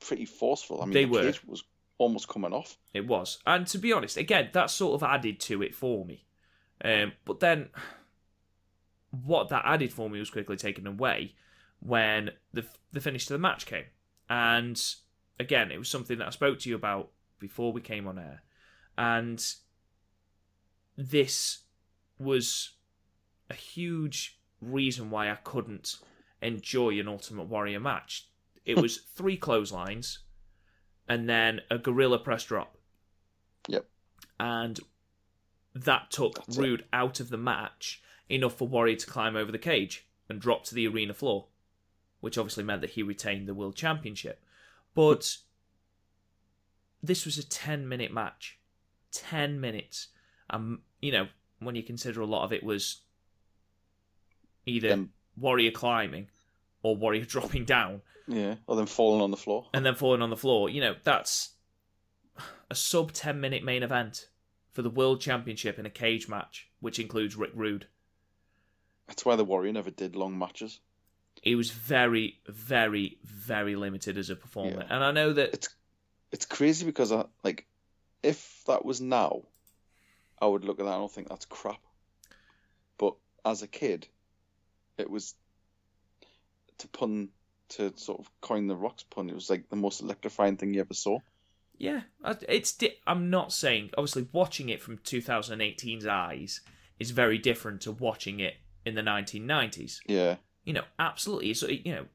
pretty 0.00 0.24
forceful. 0.24 0.82
I 0.82 0.84
mean, 0.86 0.92
They 0.94 1.04
the 1.04 1.10
were. 1.10 1.22
cage 1.22 1.44
was 1.44 1.62
almost 1.98 2.28
coming 2.28 2.52
off. 2.52 2.76
It 2.92 3.06
was. 3.06 3.38
And 3.46 3.66
to 3.68 3.78
be 3.78 3.92
honest, 3.92 4.16
again, 4.16 4.50
that 4.52 4.70
sort 4.70 4.94
of 4.94 5.08
added 5.08 5.40
to 5.40 5.62
it 5.62 5.74
for 5.74 6.04
me. 6.04 6.24
Um, 6.84 7.12
but 7.24 7.40
then 7.40 7.70
what 9.10 9.48
that 9.48 9.62
added 9.64 9.92
for 9.92 10.10
me 10.10 10.18
was 10.18 10.30
quickly 10.30 10.56
taken 10.56 10.86
away 10.86 11.34
when 11.80 12.30
the 12.52 12.64
the 12.92 13.00
finish 13.00 13.26
to 13.26 13.32
the 13.32 13.38
match 13.38 13.66
came. 13.66 13.84
And 14.28 14.82
again, 15.38 15.70
it 15.70 15.78
was 15.78 15.88
something 15.88 16.18
that 16.18 16.26
I 16.26 16.30
spoke 16.30 16.58
to 16.60 16.68
you 16.68 16.74
about 16.74 17.10
before 17.38 17.72
we 17.72 17.80
came 17.80 18.06
on 18.06 18.18
air. 18.18 18.42
And 18.98 19.44
this 20.96 21.60
was 22.18 22.72
a 23.50 23.54
huge 23.54 24.40
reason 24.60 25.10
why 25.10 25.30
I 25.30 25.36
couldn't 25.36 25.96
enjoy 26.40 26.98
an 26.98 27.08
Ultimate 27.08 27.44
Warrior 27.44 27.80
match. 27.80 28.28
It 28.64 28.76
was 28.82 28.98
three 28.98 29.36
clotheslines 29.36 30.20
and 31.08 31.28
then 31.28 31.60
a 31.70 31.78
gorilla 31.78 32.18
press 32.18 32.44
drop. 32.44 32.76
Yep. 33.68 33.86
And 34.40 34.80
that 35.74 36.10
took 36.10 36.34
That's 36.34 36.56
it. 36.56 36.60
Rude 36.60 36.84
out 36.92 37.20
of 37.20 37.28
the 37.28 37.36
match 37.36 38.02
enough 38.28 38.54
for 38.54 38.66
Warrior 38.66 38.96
to 38.96 39.06
climb 39.06 39.36
over 39.36 39.52
the 39.52 39.58
cage 39.58 40.06
and 40.28 40.40
drop 40.40 40.64
to 40.64 40.74
the 40.74 40.88
arena 40.88 41.14
floor, 41.14 41.46
which 42.20 42.36
obviously 42.38 42.64
meant 42.64 42.80
that 42.80 42.90
he 42.90 43.02
retained 43.02 43.46
the 43.46 43.54
World 43.54 43.76
Championship. 43.76 44.42
But 44.94 45.36
this 47.02 47.24
was 47.24 47.38
a 47.38 47.46
10 47.46 47.88
minute 47.88 48.12
match. 48.12 48.58
10 49.12 49.60
minutes. 49.60 50.08
And, 50.50 50.78
you 51.00 51.12
know, 51.12 51.28
when 51.60 51.74
you 51.74 51.82
consider 51.82 52.20
a 52.20 52.26
lot 52.26 52.44
of 52.44 52.52
it 52.52 52.64
was 52.64 53.02
either 54.66 55.06
Warrior 55.36 55.70
climbing 55.70 56.28
or 56.82 56.96
Warrior 56.96 57.24
dropping 57.36 57.64
down 57.64 58.02
Yeah, 58.26 58.56
or 58.66 58.76
then 58.76 58.86
falling 58.86 59.22
on 59.22 59.30
the 59.30 59.36
floor. 59.36 59.68
and 59.74 59.84
then 59.84 59.94
falling 59.94 60.22
on 60.22 60.30
the 60.30 60.36
floor. 60.36 60.68
You 60.70 60.80
know, 60.80 60.94
that's 61.04 61.50
a 62.70 62.74
sub 62.74 63.12
10 63.12 63.40
minute 63.40 63.62
main 63.64 63.82
event 63.82 64.28
for 64.72 64.82
the 64.82 64.90
World 64.90 65.20
Championship 65.20 65.78
in 65.78 65.86
a 65.86 65.90
cage 65.90 66.28
match, 66.28 66.68
which 66.80 66.98
includes 66.98 67.36
Rick 67.36 67.52
Rude. 67.54 67.86
That's 69.06 69.24
why 69.24 69.36
the 69.36 69.44
Warrior 69.44 69.72
never 69.72 69.90
did 69.90 70.16
long 70.16 70.36
matches. 70.38 70.80
He 71.42 71.54
was 71.54 71.70
very, 71.70 72.40
very, 72.48 73.18
very 73.22 73.76
limited 73.76 74.18
as 74.18 74.30
a 74.30 74.36
performer. 74.36 74.80
Yeah. 74.86 74.94
And 74.94 75.04
I 75.04 75.12
know 75.12 75.32
that 75.32 75.54
It's 75.54 75.68
it's 76.32 76.46
crazy 76.46 76.84
because 76.84 77.12
I 77.12 77.24
like 77.44 77.66
if 78.22 78.62
that 78.66 78.84
was 78.84 79.00
now, 79.00 79.42
I 80.40 80.46
would 80.46 80.64
look 80.64 80.80
at 80.80 80.84
that 80.86 80.92
and 80.92 81.00
I'll 81.02 81.08
think 81.08 81.28
that's 81.28 81.44
crap. 81.46 81.80
But 82.98 83.14
as 83.44 83.62
a 83.62 83.68
kid, 83.68 84.08
it 84.98 85.08
was 85.08 85.34
to 86.78 86.88
pun 86.88 87.30
to 87.68 87.92
sort 87.96 88.20
of 88.20 88.30
coin 88.40 88.66
the 88.66 88.76
rocks 88.76 89.02
pun. 89.02 89.28
It 89.28 89.34
was 89.34 89.50
like 89.50 89.68
the 89.68 89.76
most 89.76 90.00
electrifying 90.00 90.56
thing 90.56 90.74
you 90.74 90.80
ever 90.80 90.94
saw. 90.94 91.18
Yeah, 91.78 92.02
it's. 92.48 92.72
Di- 92.72 92.96
I'm 93.06 93.28
not 93.28 93.52
saying. 93.52 93.90
Obviously, 93.98 94.28
watching 94.32 94.68
it 94.68 94.80
from 94.80 94.98
2018's 94.98 96.06
eyes 96.06 96.60
is 96.98 97.10
very 97.10 97.38
different 97.38 97.82
to 97.82 97.92
watching 97.92 98.40
it 98.40 98.54
in 98.86 98.94
the 98.94 99.02
1990s. 99.02 99.98
Yeah, 100.06 100.36
You 100.64 100.72
know, 100.72 100.84
absolutely. 100.98 101.50
It's 101.50 101.62
you 101.62 101.94
know, 101.94 102.06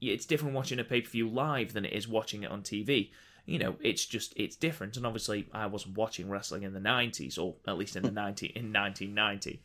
it's 0.00 0.26
different 0.26 0.54
watching 0.54 0.78
a 0.78 0.84
pay 0.84 1.00
per 1.00 1.10
view 1.10 1.28
live 1.28 1.72
than 1.72 1.84
it 1.84 1.92
is 1.92 2.06
watching 2.06 2.44
it 2.44 2.50
on 2.50 2.62
TV. 2.62 3.10
You 3.44 3.58
know, 3.58 3.76
it's 3.80 4.04
just 4.04 4.34
it's 4.36 4.56
different. 4.56 4.96
And 4.98 5.06
obviously, 5.06 5.48
I 5.52 5.66
wasn't 5.66 5.96
watching 5.96 6.28
wrestling 6.28 6.62
in 6.62 6.74
the 6.74 6.80
90s, 6.80 7.38
or 7.38 7.56
at 7.66 7.78
least 7.78 7.96
in 7.96 8.02
the 8.02 8.10
90 8.10 8.52
in 8.54 8.72
1990. 8.72 9.62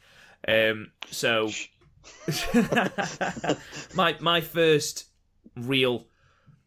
Um, 0.48 0.92
so 1.12 1.52
my 3.96 4.16
my 4.20 4.42
first 4.42 5.06
real 5.56 6.06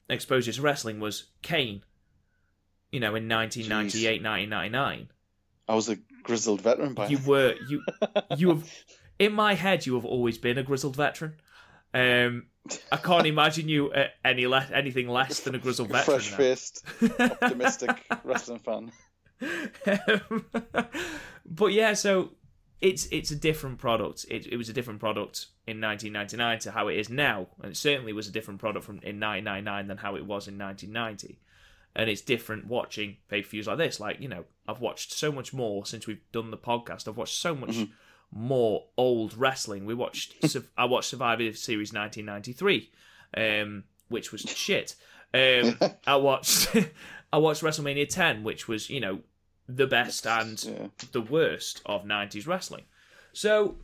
exposure 0.08 0.52
to 0.52 0.62
wrestling 0.62 1.00
was 1.00 1.24
Kane. 1.42 1.82
You 2.90 3.00
know, 3.00 3.14
in 3.14 3.28
1998, 3.28 4.22
1999. 4.22 5.08
I 5.68 5.74
was 5.74 5.88
a 5.88 5.96
grizzled 6.22 6.60
veteran 6.60 6.94
by 6.94 7.08
You 7.08 7.18
were 7.26 7.54
you 7.68 7.82
you 8.36 8.48
have 8.48 8.70
in 9.18 9.32
my 9.32 9.54
head 9.54 9.86
you 9.86 9.94
have 9.94 10.04
always 10.04 10.38
been 10.38 10.58
a 10.58 10.62
grizzled 10.62 10.96
veteran. 10.96 11.34
Um, 11.94 12.46
I 12.90 12.96
can't 12.96 13.26
imagine 13.26 13.68
you 13.68 13.90
uh, 13.90 14.08
any 14.24 14.46
less 14.46 14.70
anything 14.70 15.08
less 15.08 15.40
than 15.40 15.54
a 15.54 15.58
grizzled 15.58 15.88
veteran. 15.88 16.20
fresh 16.20 16.30
faced, 16.30 16.84
optimistic 17.20 18.04
wrestling 18.24 18.58
fan. 18.58 18.92
Um, 19.86 20.44
but 21.44 21.72
yeah, 21.72 21.94
so 21.94 22.32
it's 22.80 23.06
it's 23.10 23.30
a 23.30 23.36
different 23.36 23.78
product. 23.78 24.26
It, 24.30 24.46
it 24.46 24.56
was 24.56 24.68
a 24.68 24.72
different 24.72 25.00
product 25.00 25.46
in 25.66 25.80
1999 25.80 26.58
to 26.60 26.70
how 26.72 26.88
it 26.88 26.98
is 26.98 27.08
now, 27.08 27.48
and 27.62 27.72
it 27.72 27.76
certainly 27.76 28.12
was 28.12 28.28
a 28.28 28.32
different 28.32 28.60
product 28.60 28.84
from 28.84 28.96
in 28.96 29.20
1999 29.20 29.86
than 29.88 29.98
how 29.98 30.14
it 30.16 30.26
was 30.26 30.48
in 30.48 30.58
1990. 30.58 31.38
And 31.94 32.10
it's 32.10 32.20
different 32.20 32.66
watching 32.66 33.16
pay 33.28 33.40
per 33.40 33.48
views 33.48 33.66
like 33.66 33.78
this. 33.78 33.98
Like 33.98 34.20
you 34.20 34.28
know, 34.28 34.44
I've 34.68 34.80
watched 34.80 35.12
so 35.12 35.32
much 35.32 35.54
more 35.54 35.86
since 35.86 36.06
we've 36.06 36.20
done 36.32 36.50
the 36.50 36.58
podcast. 36.58 37.08
I've 37.08 37.16
watched 37.16 37.38
so 37.38 37.54
much 37.54 37.76
more 38.30 38.84
old 38.96 39.36
wrestling. 39.36 39.86
We 39.86 39.94
watched 39.94 40.34
I 40.76 40.84
watched 40.84 41.08
Survivor 41.08 41.52
Series 41.52 41.92
1993, 41.92 42.90
um, 43.36 43.84
which 44.08 44.32
was 44.32 44.42
shit. 44.42 44.96
Um, 45.32 45.78
I 46.06 46.16
watched 46.16 46.76
I 47.32 47.38
watched 47.38 47.62
WrestleMania 47.62 48.08
10, 48.08 48.44
which 48.44 48.68
was 48.68 48.90
you 48.90 49.00
know 49.00 49.20
the 49.68 49.86
best 49.86 50.26
and 50.26 50.62
Yeah. 50.62 50.88
the 51.12 51.20
worst 51.20 51.82
of 51.86 52.04
90s 52.04 52.46
wrestling. 52.46 52.84
So, 53.32 53.76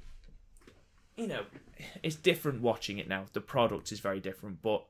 you 1.17 1.27
know, 1.27 1.45
it's 2.03 2.17
different 2.17 2.61
watching 2.63 2.99
it 2.99 3.09
now. 3.09 3.27
The 3.33 3.41
product 3.41 3.93
is 3.93 4.01
very 4.01 4.21
different, 4.21 4.63
but 4.63 4.85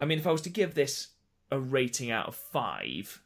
I 0.00 0.04
mean, 0.04 0.18
if 0.18 0.26
I 0.26 0.32
was 0.32 0.42
to 0.42 0.50
give 0.50 0.74
this 0.74 1.08
a 1.50 1.58
rating 1.60 2.10
out 2.10 2.26
of 2.28 2.34
five, 2.34 3.20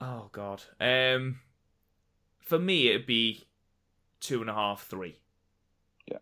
oh 0.00 0.28
god, 0.32 0.62
um, 0.80 1.40
for 2.40 2.58
me 2.58 2.88
it'd 2.88 3.06
be 3.06 3.44
two 4.20 4.40
and 4.40 4.50
a 4.50 4.54
half, 4.54 4.86
three. 4.86 5.16
Yeah. 6.06 6.18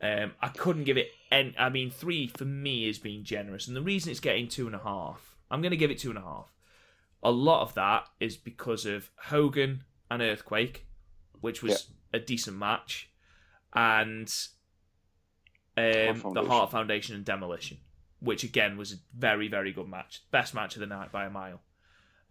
Um, 0.00 0.32
I 0.40 0.48
couldn't 0.48 0.84
give 0.84 0.96
it. 0.96 1.10
En- 1.30 1.54
I 1.58 1.68
mean, 1.70 1.90
three 1.90 2.26
for 2.26 2.44
me 2.44 2.86
is 2.88 2.98
being 2.98 3.24
generous, 3.24 3.66
and 3.66 3.76
the 3.76 3.82
reason 3.82 4.10
it's 4.10 4.20
getting 4.20 4.48
two 4.48 4.66
and 4.66 4.74
a 4.76 4.80
half, 4.80 5.31
I'm 5.52 5.60
going 5.60 5.70
to 5.70 5.76
give 5.76 5.90
it 5.90 5.98
two 5.98 6.10
and 6.10 6.18
a 6.18 6.22
half. 6.22 6.52
A 7.22 7.30
lot 7.30 7.62
of 7.62 7.74
that 7.74 8.08
is 8.18 8.36
because 8.36 8.86
of 8.86 9.10
Hogan 9.16 9.84
and 10.10 10.22
Earthquake, 10.22 10.86
which 11.40 11.62
was 11.62 11.88
a 12.12 12.18
decent 12.18 12.56
match, 12.56 13.10
and 13.74 14.32
um, 15.76 16.32
the 16.34 16.44
Heart 16.46 16.70
Foundation 16.70 17.14
and 17.14 17.24
Demolition, 17.24 17.78
which 18.20 18.42
again 18.42 18.76
was 18.76 18.92
a 18.92 18.96
very, 19.16 19.46
very 19.46 19.72
good 19.72 19.88
match. 19.88 20.22
Best 20.30 20.54
match 20.54 20.74
of 20.74 20.80
the 20.80 20.86
night 20.86 21.12
by 21.12 21.26
a 21.26 21.30
mile. 21.30 21.60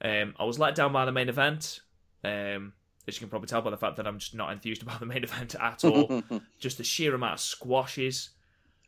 Um, 0.03 0.35
I 0.39 0.43
was 0.43 0.59
let 0.59 0.75
down 0.75 0.91
by 0.91 1.05
the 1.05 1.11
main 1.11 1.29
event. 1.29 1.79
Um, 2.23 2.73
as 3.07 3.15
you 3.15 3.19
can 3.19 3.29
probably 3.29 3.47
tell 3.47 3.61
by 3.61 3.69
the 3.71 3.77
fact 3.77 3.97
that 3.97 4.07
I'm 4.07 4.19
just 4.19 4.35
not 4.35 4.51
enthused 4.51 4.81
about 4.83 4.99
the 4.99 5.05
main 5.05 5.23
event 5.23 5.55
at 5.55 5.85
all. 5.85 6.23
just 6.59 6.77
the 6.77 6.83
sheer 6.83 7.15
amount 7.15 7.33
of 7.33 7.39
squashes, 7.39 8.31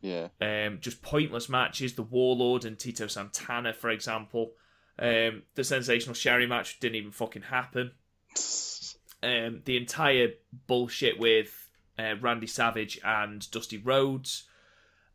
yeah, 0.04 0.28
um, 0.40 0.78
just 0.82 1.02
pointless 1.02 1.50
matches. 1.50 1.94
The 1.96 2.04
Warlord 2.04 2.66
and 2.66 2.78
Tito 2.78 3.08
Santana, 3.08 3.74
for 3.74 3.90
example. 3.90 4.52
Um, 5.00 5.42
the 5.56 5.64
sensational 5.64 6.14
Sherri 6.14 6.46
match 6.46 6.80
didn't 6.80 6.98
even 6.98 7.10
fucking 7.12 7.42
happen. 7.44 7.94
Um, 9.24 9.62
the 9.66 9.78
entire 9.78 10.34
bullshit 10.68 11.18
with 11.18 11.70
uh, 11.98 12.16
Randy 12.22 12.46
Savage 12.48 13.00
and 13.04 13.50
Dusty 13.50 13.78
Rhodes. 13.78 14.44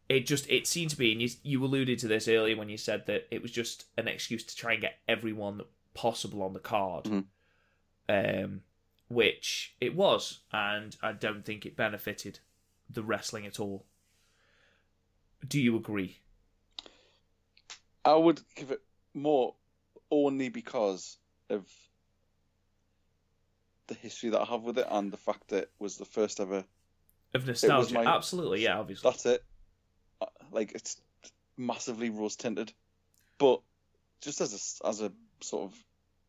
It 0.08 0.26
just 0.26 0.48
it 0.50 0.66
seemed 0.66 0.90
to 0.90 0.96
be, 0.96 1.12
and 1.12 1.20
you, 1.20 1.28
you 1.42 1.62
alluded 1.64 1.98
to 1.98 2.08
this 2.08 2.26
earlier 2.28 2.56
when 2.56 2.70
you 2.70 2.78
said 2.78 3.04
that 3.06 3.28
it 3.30 3.42
was 3.42 3.50
just 3.50 3.84
an 3.98 4.08
excuse 4.08 4.42
to 4.44 4.56
try 4.56 4.72
and 4.72 4.80
get 4.80 4.98
everyone 5.06 5.60
possible 5.92 6.42
on 6.42 6.54
the 6.54 6.58
card, 6.60 7.04
Mhm. 7.04 7.24
um, 8.08 8.62
which 9.08 9.76
it 9.82 9.94
was, 9.94 10.40
and 10.50 10.96
I 11.02 11.12
don't 11.12 11.44
think 11.44 11.66
it 11.66 11.76
benefited 11.76 12.38
the 12.88 13.02
wrestling 13.02 13.44
at 13.44 13.60
all. 13.60 13.84
Do 15.46 15.60
you 15.60 15.76
agree? 15.76 16.18
I 18.04 18.14
would 18.14 18.40
give 18.56 18.70
it 18.70 18.80
more 19.14 19.54
only 20.10 20.48
because 20.48 21.18
of 21.50 21.66
the 23.86 23.94
history 23.94 24.30
that 24.30 24.40
I 24.40 24.44
have 24.44 24.62
with 24.62 24.78
it 24.78 24.86
and 24.90 25.12
the 25.12 25.16
fact 25.16 25.48
that 25.48 25.64
it 25.64 25.70
was 25.78 25.96
the 25.96 26.04
first 26.04 26.40
ever 26.40 26.64
of 27.34 27.46
nostalgia. 27.46 27.94
my- 27.94 28.04
Absolutely, 28.04 28.62
yeah, 28.62 28.78
obviously. 28.78 29.10
That's 29.10 29.26
it. 29.26 29.44
Uh, 30.20 30.26
Like 30.52 30.72
it's 30.72 31.00
massively 31.56 32.10
rose 32.10 32.36
tinted, 32.36 32.72
but 33.38 33.60
just 34.20 34.40
as 34.40 34.52
a 34.82 34.86
as 34.88 35.00
a 35.00 35.12
sort 35.40 35.70
of 35.72 35.84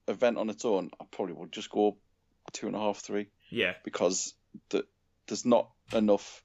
event 0.07 0.37
on 0.37 0.49
its 0.49 0.65
own, 0.65 0.91
I 0.99 1.05
probably 1.11 1.33
would 1.35 1.51
just 1.51 1.69
go 1.69 1.97
two 2.51 2.67
and 2.67 2.75
a 2.75 2.79
half, 2.79 2.97
three 2.97 3.27
Yeah, 3.49 3.73
because 3.83 4.33
the, 4.69 4.85
there's 5.27 5.45
not 5.45 5.69
enough 5.93 6.43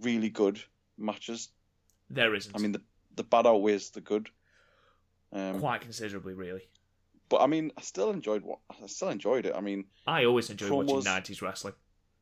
really 0.00 0.30
good 0.30 0.60
matches. 0.96 1.48
There 2.10 2.34
isn't. 2.34 2.54
I 2.54 2.58
mean, 2.58 2.72
the 2.72 2.82
the 3.16 3.24
bad 3.24 3.46
outweighs 3.46 3.90
the 3.90 4.00
good. 4.00 4.28
Um, 5.32 5.60
quite 5.60 5.80
considerably, 5.82 6.32
really. 6.34 6.62
but 7.28 7.40
I 7.42 7.46
mean, 7.46 7.72
I 7.76 7.82
still 7.82 8.10
enjoyed 8.10 8.42
what 8.42 8.60
I 8.70 8.86
still 8.86 9.10
enjoyed 9.10 9.44
it. 9.46 9.54
I 9.54 9.60
mean, 9.60 9.84
I 10.06 10.24
always 10.24 10.48
enjoy 10.50 10.70
watching 10.70 11.04
nineties 11.04 11.42
wrestling. 11.42 11.74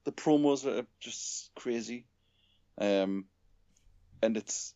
the 0.05 0.13
promos 0.13 0.67
are 0.67 0.87
just 0.99 1.55
crazy, 1.55 2.07
um, 2.79 3.27
and 4.23 4.37
it's 4.37 4.75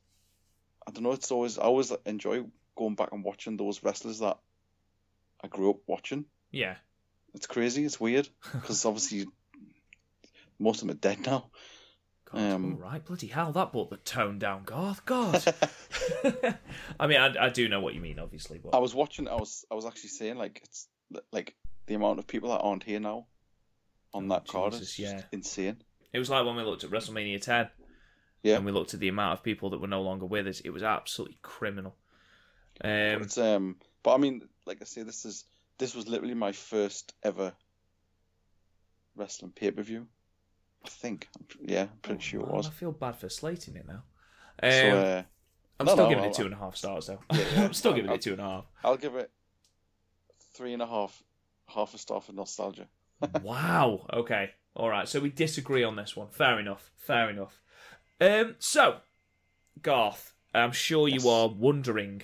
I 0.87 0.93
don't 0.93 1.03
know. 1.03 1.12
It's 1.12 1.31
always 1.32 1.59
I 1.59 1.62
always 1.62 1.93
enjoy 2.07 2.45
going 2.77 2.95
back 2.95 3.11
and 3.12 3.24
watching 3.24 3.57
those 3.57 3.82
wrestlers 3.82 4.20
that 4.20 4.39
I 5.43 5.49
grew 5.49 5.70
up 5.70 5.78
watching. 5.87 6.24
Yeah, 6.53 6.77
It's 7.35 7.47
crazy. 7.47 7.85
It's 7.85 7.99
weird 8.01 8.28
because 8.53 8.85
obviously 8.85 9.27
most 10.59 10.82
of 10.82 10.89
them 10.89 10.97
are 10.97 11.01
dead 11.01 11.20
now. 11.27 11.51
God, 12.32 12.40
Um, 12.52 12.74
all 12.74 12.90
right, 12.90 13.05
bloody 13.05 13.27
hell, 13.27 13.52
that 13.52 13.73
brought 13.73 13.90
the 13.90 13.97
tone 13.98 14.39
down, 14.39 14.62
Garth. 14.65 15.05
God. 15.05 15.43
I 17.01 17.07
mean, 17.07 17.19
I, 17.20 17.47
I 17.47 17.48
do 17.51 17.69
know 17.69 17.81
what 17.81 17.94
you 17.94 18.01
mean, 18.01 18.19
obviously, 18.19 18.59
but 18.59 18.74
I 18.74 18.78
was 18.78 18.94
watching. 18.94 19.28
I 19.28 19.35
was 19.35 19.65
I 19.70 19.74
was 19.74 19.85
actually 19.86 20.11
saying 20.11 20.36
like 20.36 20.61
it's 20.65 20.89
like 21.32 21.55
the 21.86 21.94
amount 21.94 22.19
of 22.20 22.27
people 22.27 22.51
that 22.51 22.59
aren't 22.61 22.85
here 22.85 23.01
now 23.01 23.27
on 24.15 24.27
Oh, 24.31 24.35
that 24.35 24.47
card 24.47 24.73
Jesus, 24.73 24.90
is 24.90 24.98
yeah. 24.98 25.12
just 25.15 25.27
insane. 25.32 25.77
it 26.12 26.19
was 26.19 26.31
like 26.31 26.44
when 26.47 26.57
we 26.57 26.62
looked 26.62 26.85
at 26.85 26.90
WrestleMania 26.90 27.40
10 27.40 27.69
Yeah. 28.43 28.57
and 28.57 28.65
we 28.65 28.70
looked 28.73 28.94
at 28.94 29.01
the 29.01 29.09
amount 29.09 29.39
of 29.39 29.43
people 29.44 29.70
that 29.70 29.81
were 29.81 29.86
no 29.89 30.02
longer 30.02 30.27
with 30.27 30.47
us. 30.47 30.61
It 30.61 30.70
was 30.70 30.82
absolutely 30.85 31.39
criminal. 31.43 31.97
Um, 32.82 32.90
it's 33.23 33.39
um, 33.39 33.77
but 34.02 34.15
I 34.15 34.19
mean, 34.19 34.43
like 34.66 34.78
I 34.81 34.85
say, 34.85 35.02
this 35.02 35.24
is 35.24 35.44
this 35.78 35.94
was 35.97 36.07
literally 36.09 36.35
my 36.35 36.52
first 36.52 37.12
ever 37.24 37.52
wrestling 39.16 39.52
pay 39.52 39.70
per 39.70 39.82
view. 39.82 40.07
I 40.85 40.89
think, 40.89 41.28
yeah, 41.61 41.82
I'm 41.82 41.89
pretty 42.02 42.23
sure 42.23 42.40
it 42.40 42.48
was. 42.48 42.66
I 42.66 42.70
feel 42.70 42.93
bad 42.93 43.16
for 43.16 43.28
slating 43.28 43.77
it 43.77 43.86
now. 43.86 44.02
So 44.62 44.90
Um, 44.90 44.98
uh, 45.05 45.23
I'm 45.78 45.86
no, 45.86 45.93
still 45.93 45.97
no, 46.05 46.09
giving 46.09 46.24
I'll- 46.24 46.31
it 46.31 46.35
two 46.36 46.44
and 46.47 46.55
a 46.55 46.59
half 46.59 46.77
stars, 46.77 47.07
though. 47.07 47.20
Yeah, 47.32 47.44
yeah. 47.55 47.65
I'm 47.65 47.73
still 47.73 47.93
giving 47.93 48.11
I'll- 48.11 48.16
it 48.16 48.23
two 48.23 48.32
and 48.32 48.40
a 48.40 48.44
half. 48.44 48.65
I'll 48.85 48.97
give 48.97 49.15
it 49.16 49.31
three 50.55 50.73
and 50.73 50.82
a 50.82 50.86
half, 50.86 51.23
half 51.66 51.94
a 51.94 51.98
star 51.98 52.20
for 52.20 52.32
nostalgia. 52.32 52.86
wow. 53.43 54.07
Okay. 54.12 54.51
All 54.74 54.89
right. 54.89 55.09
So 55.09 55.20
we 55.20 55.31
disagree 55.31 55.85
on 55.85 55.97
this 55.97 56.16
one. 56.16 56.28
Fair 56.28 56.59
enough. 56.59 56.90
Fair 56.97 57.31
enough. 57.31 57.61
Um. 58.20 58.57
So, 58.59 58.98
Garth, 59.82 60.32
I'm 60.55 60.73
sure 60.73 61.09
you 61.09 61.15
Yes. 61.15 61.27
are 61.27 61.48
wondering 61.48 62.23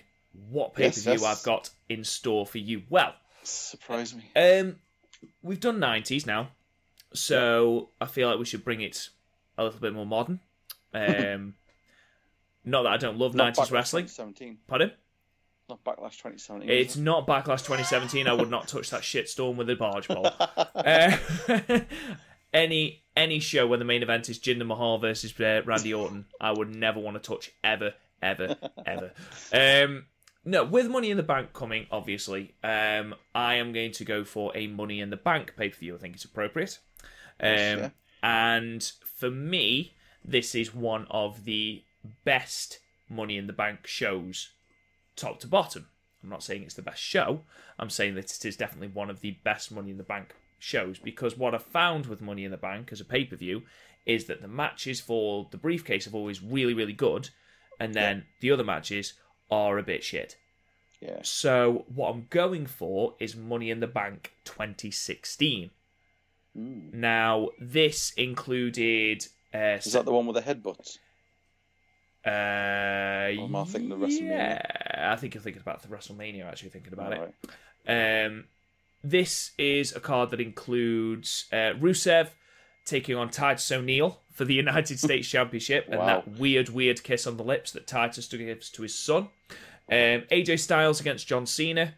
what 0.51 0.75
pay 0.75 0.83
per 0.85 0.87
Yes, 0.89 1.03
view 1.03 1.13
yes. 1.13 1.25
I've 1.25 1.43
got 1.45 1.71
in 1.89 2.05
store 2.05 2.47
for 2.47 2.59
you. 2.59 2.83
Well, 2.91 3.15
Surprise 3.43 4.15
me. 4.15 4.31
um, 4.37 4.77
we've 5.43 5.61
done 5.61 5.79
90s 5.79 6.27
now, 6.27 6.49
so 7.17 7.91
I 8.01 8.07
feel 8.07 8.29
like 8.29 8.39
we 8.39 8.45
should 8.45 8.65
bring 8.65 8.81
it 8.81 9.11
a 9.59 9.65
little 9.65 9.81
bit 9.81 9.93
more 9.93 10.07
modern. 10.07 10.41
Um, 10.93 11.55
not 12.65 12.83
that 12.83 12.93
I 12.93 12.97
don't 12.97 13.19
love 13.19 13.35
Not 13.35 13.55
90s 13.55 13.57
Backlash 13.57 13.73
wrestling. 13.73 14.05
2017. 14.05 14.59
Pardon? 14.67 14.93
Not 15.69 15.83
Backlash 15.85 16.19
2017. 16.19 16.71
It's 16.71 16.97
it? 16.97 17.01
not 17.01 17.27
Backlash 17.27 17.65
2017. 17.65 18.29
I 18.29 18.33
would 18.33 18.51
not 18.51 18.69
touch 18.69 18.91
that 18.91 19.03
shitstorm 19.03 19.57
with 19.57 19.69
a 19.71 19.77
barge 19.77 20.09
pole. 20.09 20.31
Uh, 20.77 21.17
any 22.53 23.03
any 23.17 23.41
show 23.41 23.67
where 23.67 23.79
the 23.79 23.85
main 23.85 24.03
event 24.03 24.29
is 24.29 24.39
Jinder 24.39 24.67
Mahal 24.67 24.99
versus 24.99 25.39
uh, 25.41 25.63
Randy 25.65 25.93
Orton, 25.93 26.27
I 26.41 26.53
would 26.53 26.77
never 26.77 27.01
want 27.01 27.21
to 27.21 27.29
touch 27.29 27.51
ever, 27.65 27.95
ever, 28.23 28.57
ever. 28.85 29.13
Um, 29.53 30.05
no, 30.45 30.63
with 30.63 30.89
Money 30.89 31.11
in 31.11 31.17
the 31.17 31.25
Bank 31.25 31.53
coming, 31.53 31.87
obviously, 31.91 32.55
um, 32.63 33.15
I 33.35 33.55
am 33.55 33.73
going 33.73 33.91
to 33.93 34.05
go 34.05 34.23
for 34.23 34.57
a 34.57 34.69
Money 34.69 35.01
in 35.01 35.11
the 35.11 35.17
Bank 35.17 35.55
pay 35.57 35.71
per 35.71 35.77
view. 35.77 35.97
I 35.97 35.99
think 35.99 36.15
it's 36.15 36.25
appropriate. 36.25 36.79
Um, 37.41 37.49
yeah. 37.49 37.91
And 38.23 38.93
for 39.05 39.31
me, 39.31 39.95
this 40.25 40.55
is 40.55 40.75
one 40.75 41.07
of 41.11 41.45
the 41.45 41.85
best 42.25 42.81
Money 43.09 43.37
in 43.37 43.47
the 43.47 43.53
Bank 43.53 43.87
shows, 43.87 44.51
top 45.15 45.41
to 45.41 45.47
bottom. 45.47 45.87
I'm 46.23 46.31
not 46.31 46.43
saying 46.43 46.63
it's 46.63 46.75
the 46.75 46.83
best 46.83 47.01
show. 47.01 47.43
I'm 47.79 47.91
saying 47.91 48.17
that 48.17 48.35
it 48.35 48.45
is 48.45 48.57
definitely 48.57 48.89
one 48.89 49.11
of 49.11 49.21
the 49.21 49.39
best 49.45 49.71
Money 49.71 49.91
in 49.91 49.99
the 49.99 50.03
Bank 50.03 50.35
shows 50.59 50.99
because 50.99 51.37
what 51.37 51.55
I've 51.55 51.63
found 51.63 52.07
with 52.07 52.21
Money 52.21 52.45
in 52.45 52.51
the 52.51 52.57
Bank 52.57 52.91
as 52.91 53.01
a 53.01 53.05
pay 53.05 53.25
per 53.25 53.37
view 53.37 53.63
is 54.07 54.25
that 54.25 54.41
the 54.41 54.49
matches 54.49 55.01
for 55.01 55.47
the 55.51 55.57
briefcase 55.57 56.07
are 56.07 56.15
always 56.15 56.43
really, 56.43 56.75
really 56.75 56.93
good, 56.93 57.31
and 57.79 57.95
then 57.95 58.25
the 58.41 58.51
other 58.51 58.65
matches 58.65 59.15
are 59.51 59.79
a 59.79 59.83
bit 59.83 60.03
shit. 60.03 60.37
yeah. 61.01 61.19
So 61.23 61.85
what 61.95 62.11
I'm 62.11 62.27
going 62.31 62.67
for 62.67 63.15
is 63.21 63.37
Money 63.37 63.71
in 63.71 63.81
the 63.81 63.87
Bank 63.87 64.33
2016. 64.45 65.71
Mm. 66.57 66.95
Now 66.95 67.51
this 67.61 68.13
included. 68.17 69.27
Uh, 69.55 69.79
Is 69.79 69.93
that 69.93 70.05
the 70.05 70.13
one 70.13 70.27
with 70.27 70.37
the 70.37 70.43
headbutt? 70.43 70.99
Uh, 72.27 73.41
am 73.41 73.55
I 73.55 73.65
thinking 73.65 73.93
of 73.93 74.01
WrestleMania? 74.01 74.29
Yeah, 74.29 75.09
I 75.13 75.17
think 75.17 75.35
you're 75.35 75.43
thinking 75.43 75.63
about 75.63 75.83
the 75.83 75.89
WrestleMania. 75.89 76.47
Actually, 76.47 76.71
thinking 76.71 76.93
about 76.93 77.13
it. 77.13 77.35
Alright. 77.89 78.27
Um, 78.27 78.45
this 79.05 79.53
is 79.59 79.95
a 79.95 80.01
card 80.01 80.31
that 80.31 80.41
includes 80.41 81.47
uh, 81.53 81.75
Rusev 81.79 82.31
taking 82.85 83.17
on 83.17 83.31
Titus 83.31 83.71
O'Neil 83.71 84.21
for 84.33 84.45
the 84.45 84.55
United 84.55 84.99
States 84.99 85.29
Championship 85.29 85.87
and 85.89 86.01
that 86.01 86.27
weird, 86.39 86.69
weird 86.71 87.03
kiss 87.05 87.27
on 87.27 87.37
the 87.37 87.45
lips 87.45 87.73
that 87.73 87.87
Titus 87.87 88.27
gives 88.27 88.71
to 88.71 88.83
his 88.83 88.99
son. 88.99 89.29
Um, 89.89 90.25
AJ 90.33 90.59
Styles 90.61 91.01
against 91.01 91.29
John 91.29 91.47
Cena. 91.47 91.95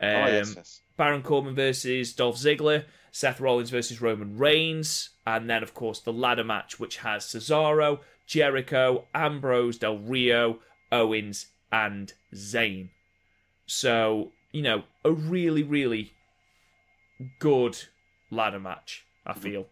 Um, 0.00 0.08
oh 0.08 0.26
yes, 0.26 0.54
yes. 0.56 0.80
Baron 0.96 1.22
Corbin 1.22 1.54
versus 1.54 2.12
Dolph 2.12 2.36
Ziggler, 2.36 2.84
Seth 3.16 3.40
Rollins 3.40 3.70
versus 3.70 4.02
Roman 4.02 4.36
Reigns, 4.36 5.08
and 5.26 5.48
then, 5.48 5.62
of 5.62 5.72
course, 5.72 6.00
the 6.00 6.12
ladder 6.12 6.44
match, 6.44 6.78
which 6.78 6.98
has 6.98 7.24
Cesaro, 7.24 8.00
Jericho, 8.26 9.06
Ambrose, 9.14 9.78
Del 9.78 9.96
Rio, 9.96 10.58
Owens, 10.92 11.46
and 11.72 12.12
Zayn. 12.34 12.90
So, 13.64 14.32
you 14.52 14.60
know, 14.60 14.82
a 15.02 15.12
really, 15.12 15.62
really 15.62 16.12
good 17.38 17.78
ladder 18.30 18.60
match, 18.60 19.06
I 19.26 19.32
feel. 19.32 19.64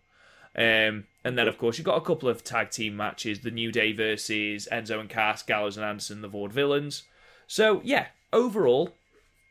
Um, 0.57 1.05
and 1.23 1.37
then, 1.37 1.47
of 1.47 1.59
course, 1.59 1.77
you've 1.77 1.85
got 1.85 1.99
a 1.99 2.07
couple 2.07 2.31
of 2.31 2.45
tag 2.45 2.71
team 2.71 2.97
matches 2.97 3.41
the 3.41 3.51
New 3.51 3.71
Day 3.71 3.93
versus 3.93 4.67
Enzo 4.73 5.01
and 5.01 5.11
Cass, 5.11 5.43
Gallows 5.43 5.77
and 5.77 5.85
Anderson, 5.85 6.23
the 6.23 6.31
Vaudevillains. 6.31 7.03
So, 7.47 7.83
yeah, 7.85 8.07
overall, 8.33 8.95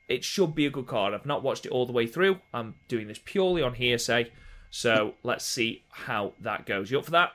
it 0.07 0.23
should 0.23 0.55
be 0.55 0.65
a 0.65 0.69
good 0.69 0.87
card. 0.87 1.13
I've 1.13 1.25
not 1.25 1.43
watched 1.43 1.65
it 1.65 1.71
all 1.71 1.85
the 1.85 1.93
way 1.93 2.07
through. 2.07 2.39
I'm 2.53 2.75
doing 2.87 3.07
this 3.07 3.19
purely 3.23 3.61
on 3.61 3.75
hearsay. 3.75 4.31
So 4.69 5.15
let's 5.23 5.45
see 5.45 5.83
how 5.89 6.33
that 6.41 6.65
goes. 6.65 6.89
You 6.89 6.99
up 6.99 7.05
for 7.05 7.11
that? 7.11 7.33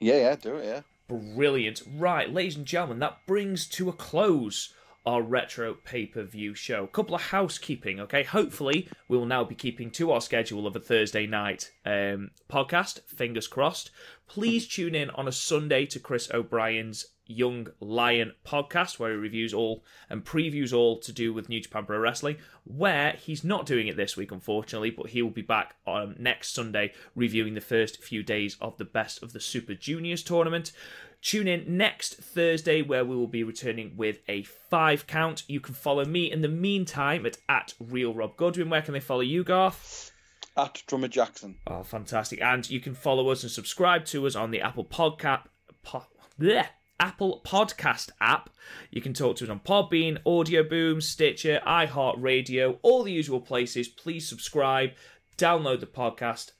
Yeah, 0.00 0.16
yeah, 0.16 0.36
do 0.36 0.56
it. 0.56 0.66
Yeah. 0.66 0.80
Brilliant. 1.08 1.82
Right, 1.96 2.32
ladies 2.32 2.56
and 2.56 2.66
gentlemen, 2.66 2.98
that 2.98 3.26
brings 3.26 3.66
to 3.68 3.88
a 3.88 3.92
close 3.92 4.74
our 5.06 5.22
retro 5.22 5.72
pay 5.72 6.04
per 6.04 6.22
view 6.22 6.54
show. 6.54 6.84
A 6.84 6.88
couple 6.88 7.14
of 7.14 7.22
housekeeping, 7.22 7.98
okay? 8.00 8.22
Hopefully, 8.22 8.88
we 9.08 9.16
will 9.16 9.24
now 9.24 9.42
be 9.42 9.54
keeping 9.54 9.90
to 9.92 10.12
our 10.12 10.20
schedule 10.20 10.66
of 10.66 10.76
a 10.76 10.80
Thursday 10.80 11.26
night 11.26 11.70
um, 11.86 12.30
podcast. 12.50 13.00
Fingers 13.06 13.48
crossed. 13.48 13.90
Please 14.26 14.68
tune 14.68 14.94
in 14.94 15.08
on 15.10 15.26
a 15.26 15.32
Sunday 15.32 15.86
to 15.86 15.98
Chris 15.98 16.30
O'Brien's 16.30 17.06
Young 17.28 17.68
Lion 17.78 18.32
podcast, 18.44 18.98
where 18.98 19.12
he 19.12 19.16
reviews 19.16 19.54
all 19.54 19.84
and 20.10 20.24
previews 20.24 20.72
all 20.72 20.98
to 20.98 21.12
do 21.12 21.32
with 21.32 21.48
New 21.48 21.60
Japan 21.60 21.84
Pro 21.86 21.98
Wrestling. 21.98 22.38
Where 22.64 23.12
he's 23.12 23.44
not 23.44 23.66
doing 23.66 23.86
it 23.86 23.96
this 23.96 24.16
week, 24.16 24.32
unfortunately, 24.32 24.90
but 24.90 25.10
he 25.10 25.22
will 25.22 25.30
be 25.30 25.42
back 25.42 25.76
on 25.86 26.16
next 26.18 26.54
Sunday 26.54 26.92
reviewing 27.14 27.54
the 27.54 27.60
first 27.60 28.02
few 28.02 28.22
days 28.22 28.56
of 28.60 28.76
the 28.78 28.84
Best 28.84 29.22
of 29.22 29.32
the 29.32 29.40
Super 29.40 29.74
Juniors 29.74 30.22
tournament. 30.22 30.72
Tune 31.20 31.48
in 31.48 31.76
next 31.76 32.14
Thursday 32.14 32.80
where 32.80 33.04
we 33.04 33.16
will 33.16 33.26
be 33.26 33.42
returning 33.42 33.96
with 33.96 34.20
a 34.28 34.44
five 34.44 35.06
count. 35.06 35.42
You 35.48 35.60
can 35.60 35.74
follow 35.74 36.04
me 36.04 36.30
in 36.30 36.42
the 36.42 36.48
meantime 36.48 37.26
at, 37.26 37.38
at 37.48 37.74
Real 37.80 38.14
Rob 38.14 38.36
Goodwin. 38.36 38.70
Where 38.70 38.82
can 38.82 38.94
they 38.94 39.00
follow 39.00 39.22
you, 39.22 39.42
Garth? 39.42 40.12
At 40.56 40.82
Drummer 40.86 41.08
Jackson. 41.08 41.56
Oh, 41.66 41.82
fantastic. 41.82 42.40
And 42.40 42.68
you 42.70 42.80
can 42.80 42.94
follow 42.94 43.30
us 43.30 43.42
and 43.42 43.50
subscribe 43.50 44.04
to 44.06 44.26
us 44.26 44.36
on 44.36 44.50
the 44.50 44.60
Apple 44.60 44.84
Podcast. 44.84 45.42
Po- 45.82 46.06
bleh, 46.40 46.66
Apple 47.00 47.42
Podcast 47.44 48.10
app. 48.20 48.50
You 48.90 49.00
can 49.00 49.14
talk 49.14 49.36
to 49.36 49.44
us 49.44 49.50
on 49.50 49.60
Podbean, 49.60 50.18
Audio 50.26 50.62
Boom, 50.62 51.00
Stitcher, 51.00 51.60
iHeartRadio, 51.66 52.78
all 52.82 53.02
the 53.02 53.12
usual 53.12 53.40
places. 53.40 53.88
Please 53.88 54.28
subscribe, 54.28 54.90
download 55.36 55.80
the 55.80 55.86
podcast. 55.86 56.52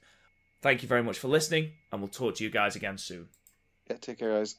Thank 0.61 0.81
you 0.81 0.87
very 0.87 1.03
much 1.03 1.17
for 1.17 1.27
listening, 1.27 1.73
and 1.91 2.01
we'll 2.01 2.09
talk 2.09 2.35
to 2.35 2.43
you 2.43 2.49
guys 2.49 2.75
again 2.75 2.97
soon. 2.97 3.27
Yeah, 3.89 3.97
take 3.97 4.19
care, 4.19 4.31
guys. 4.31 4.55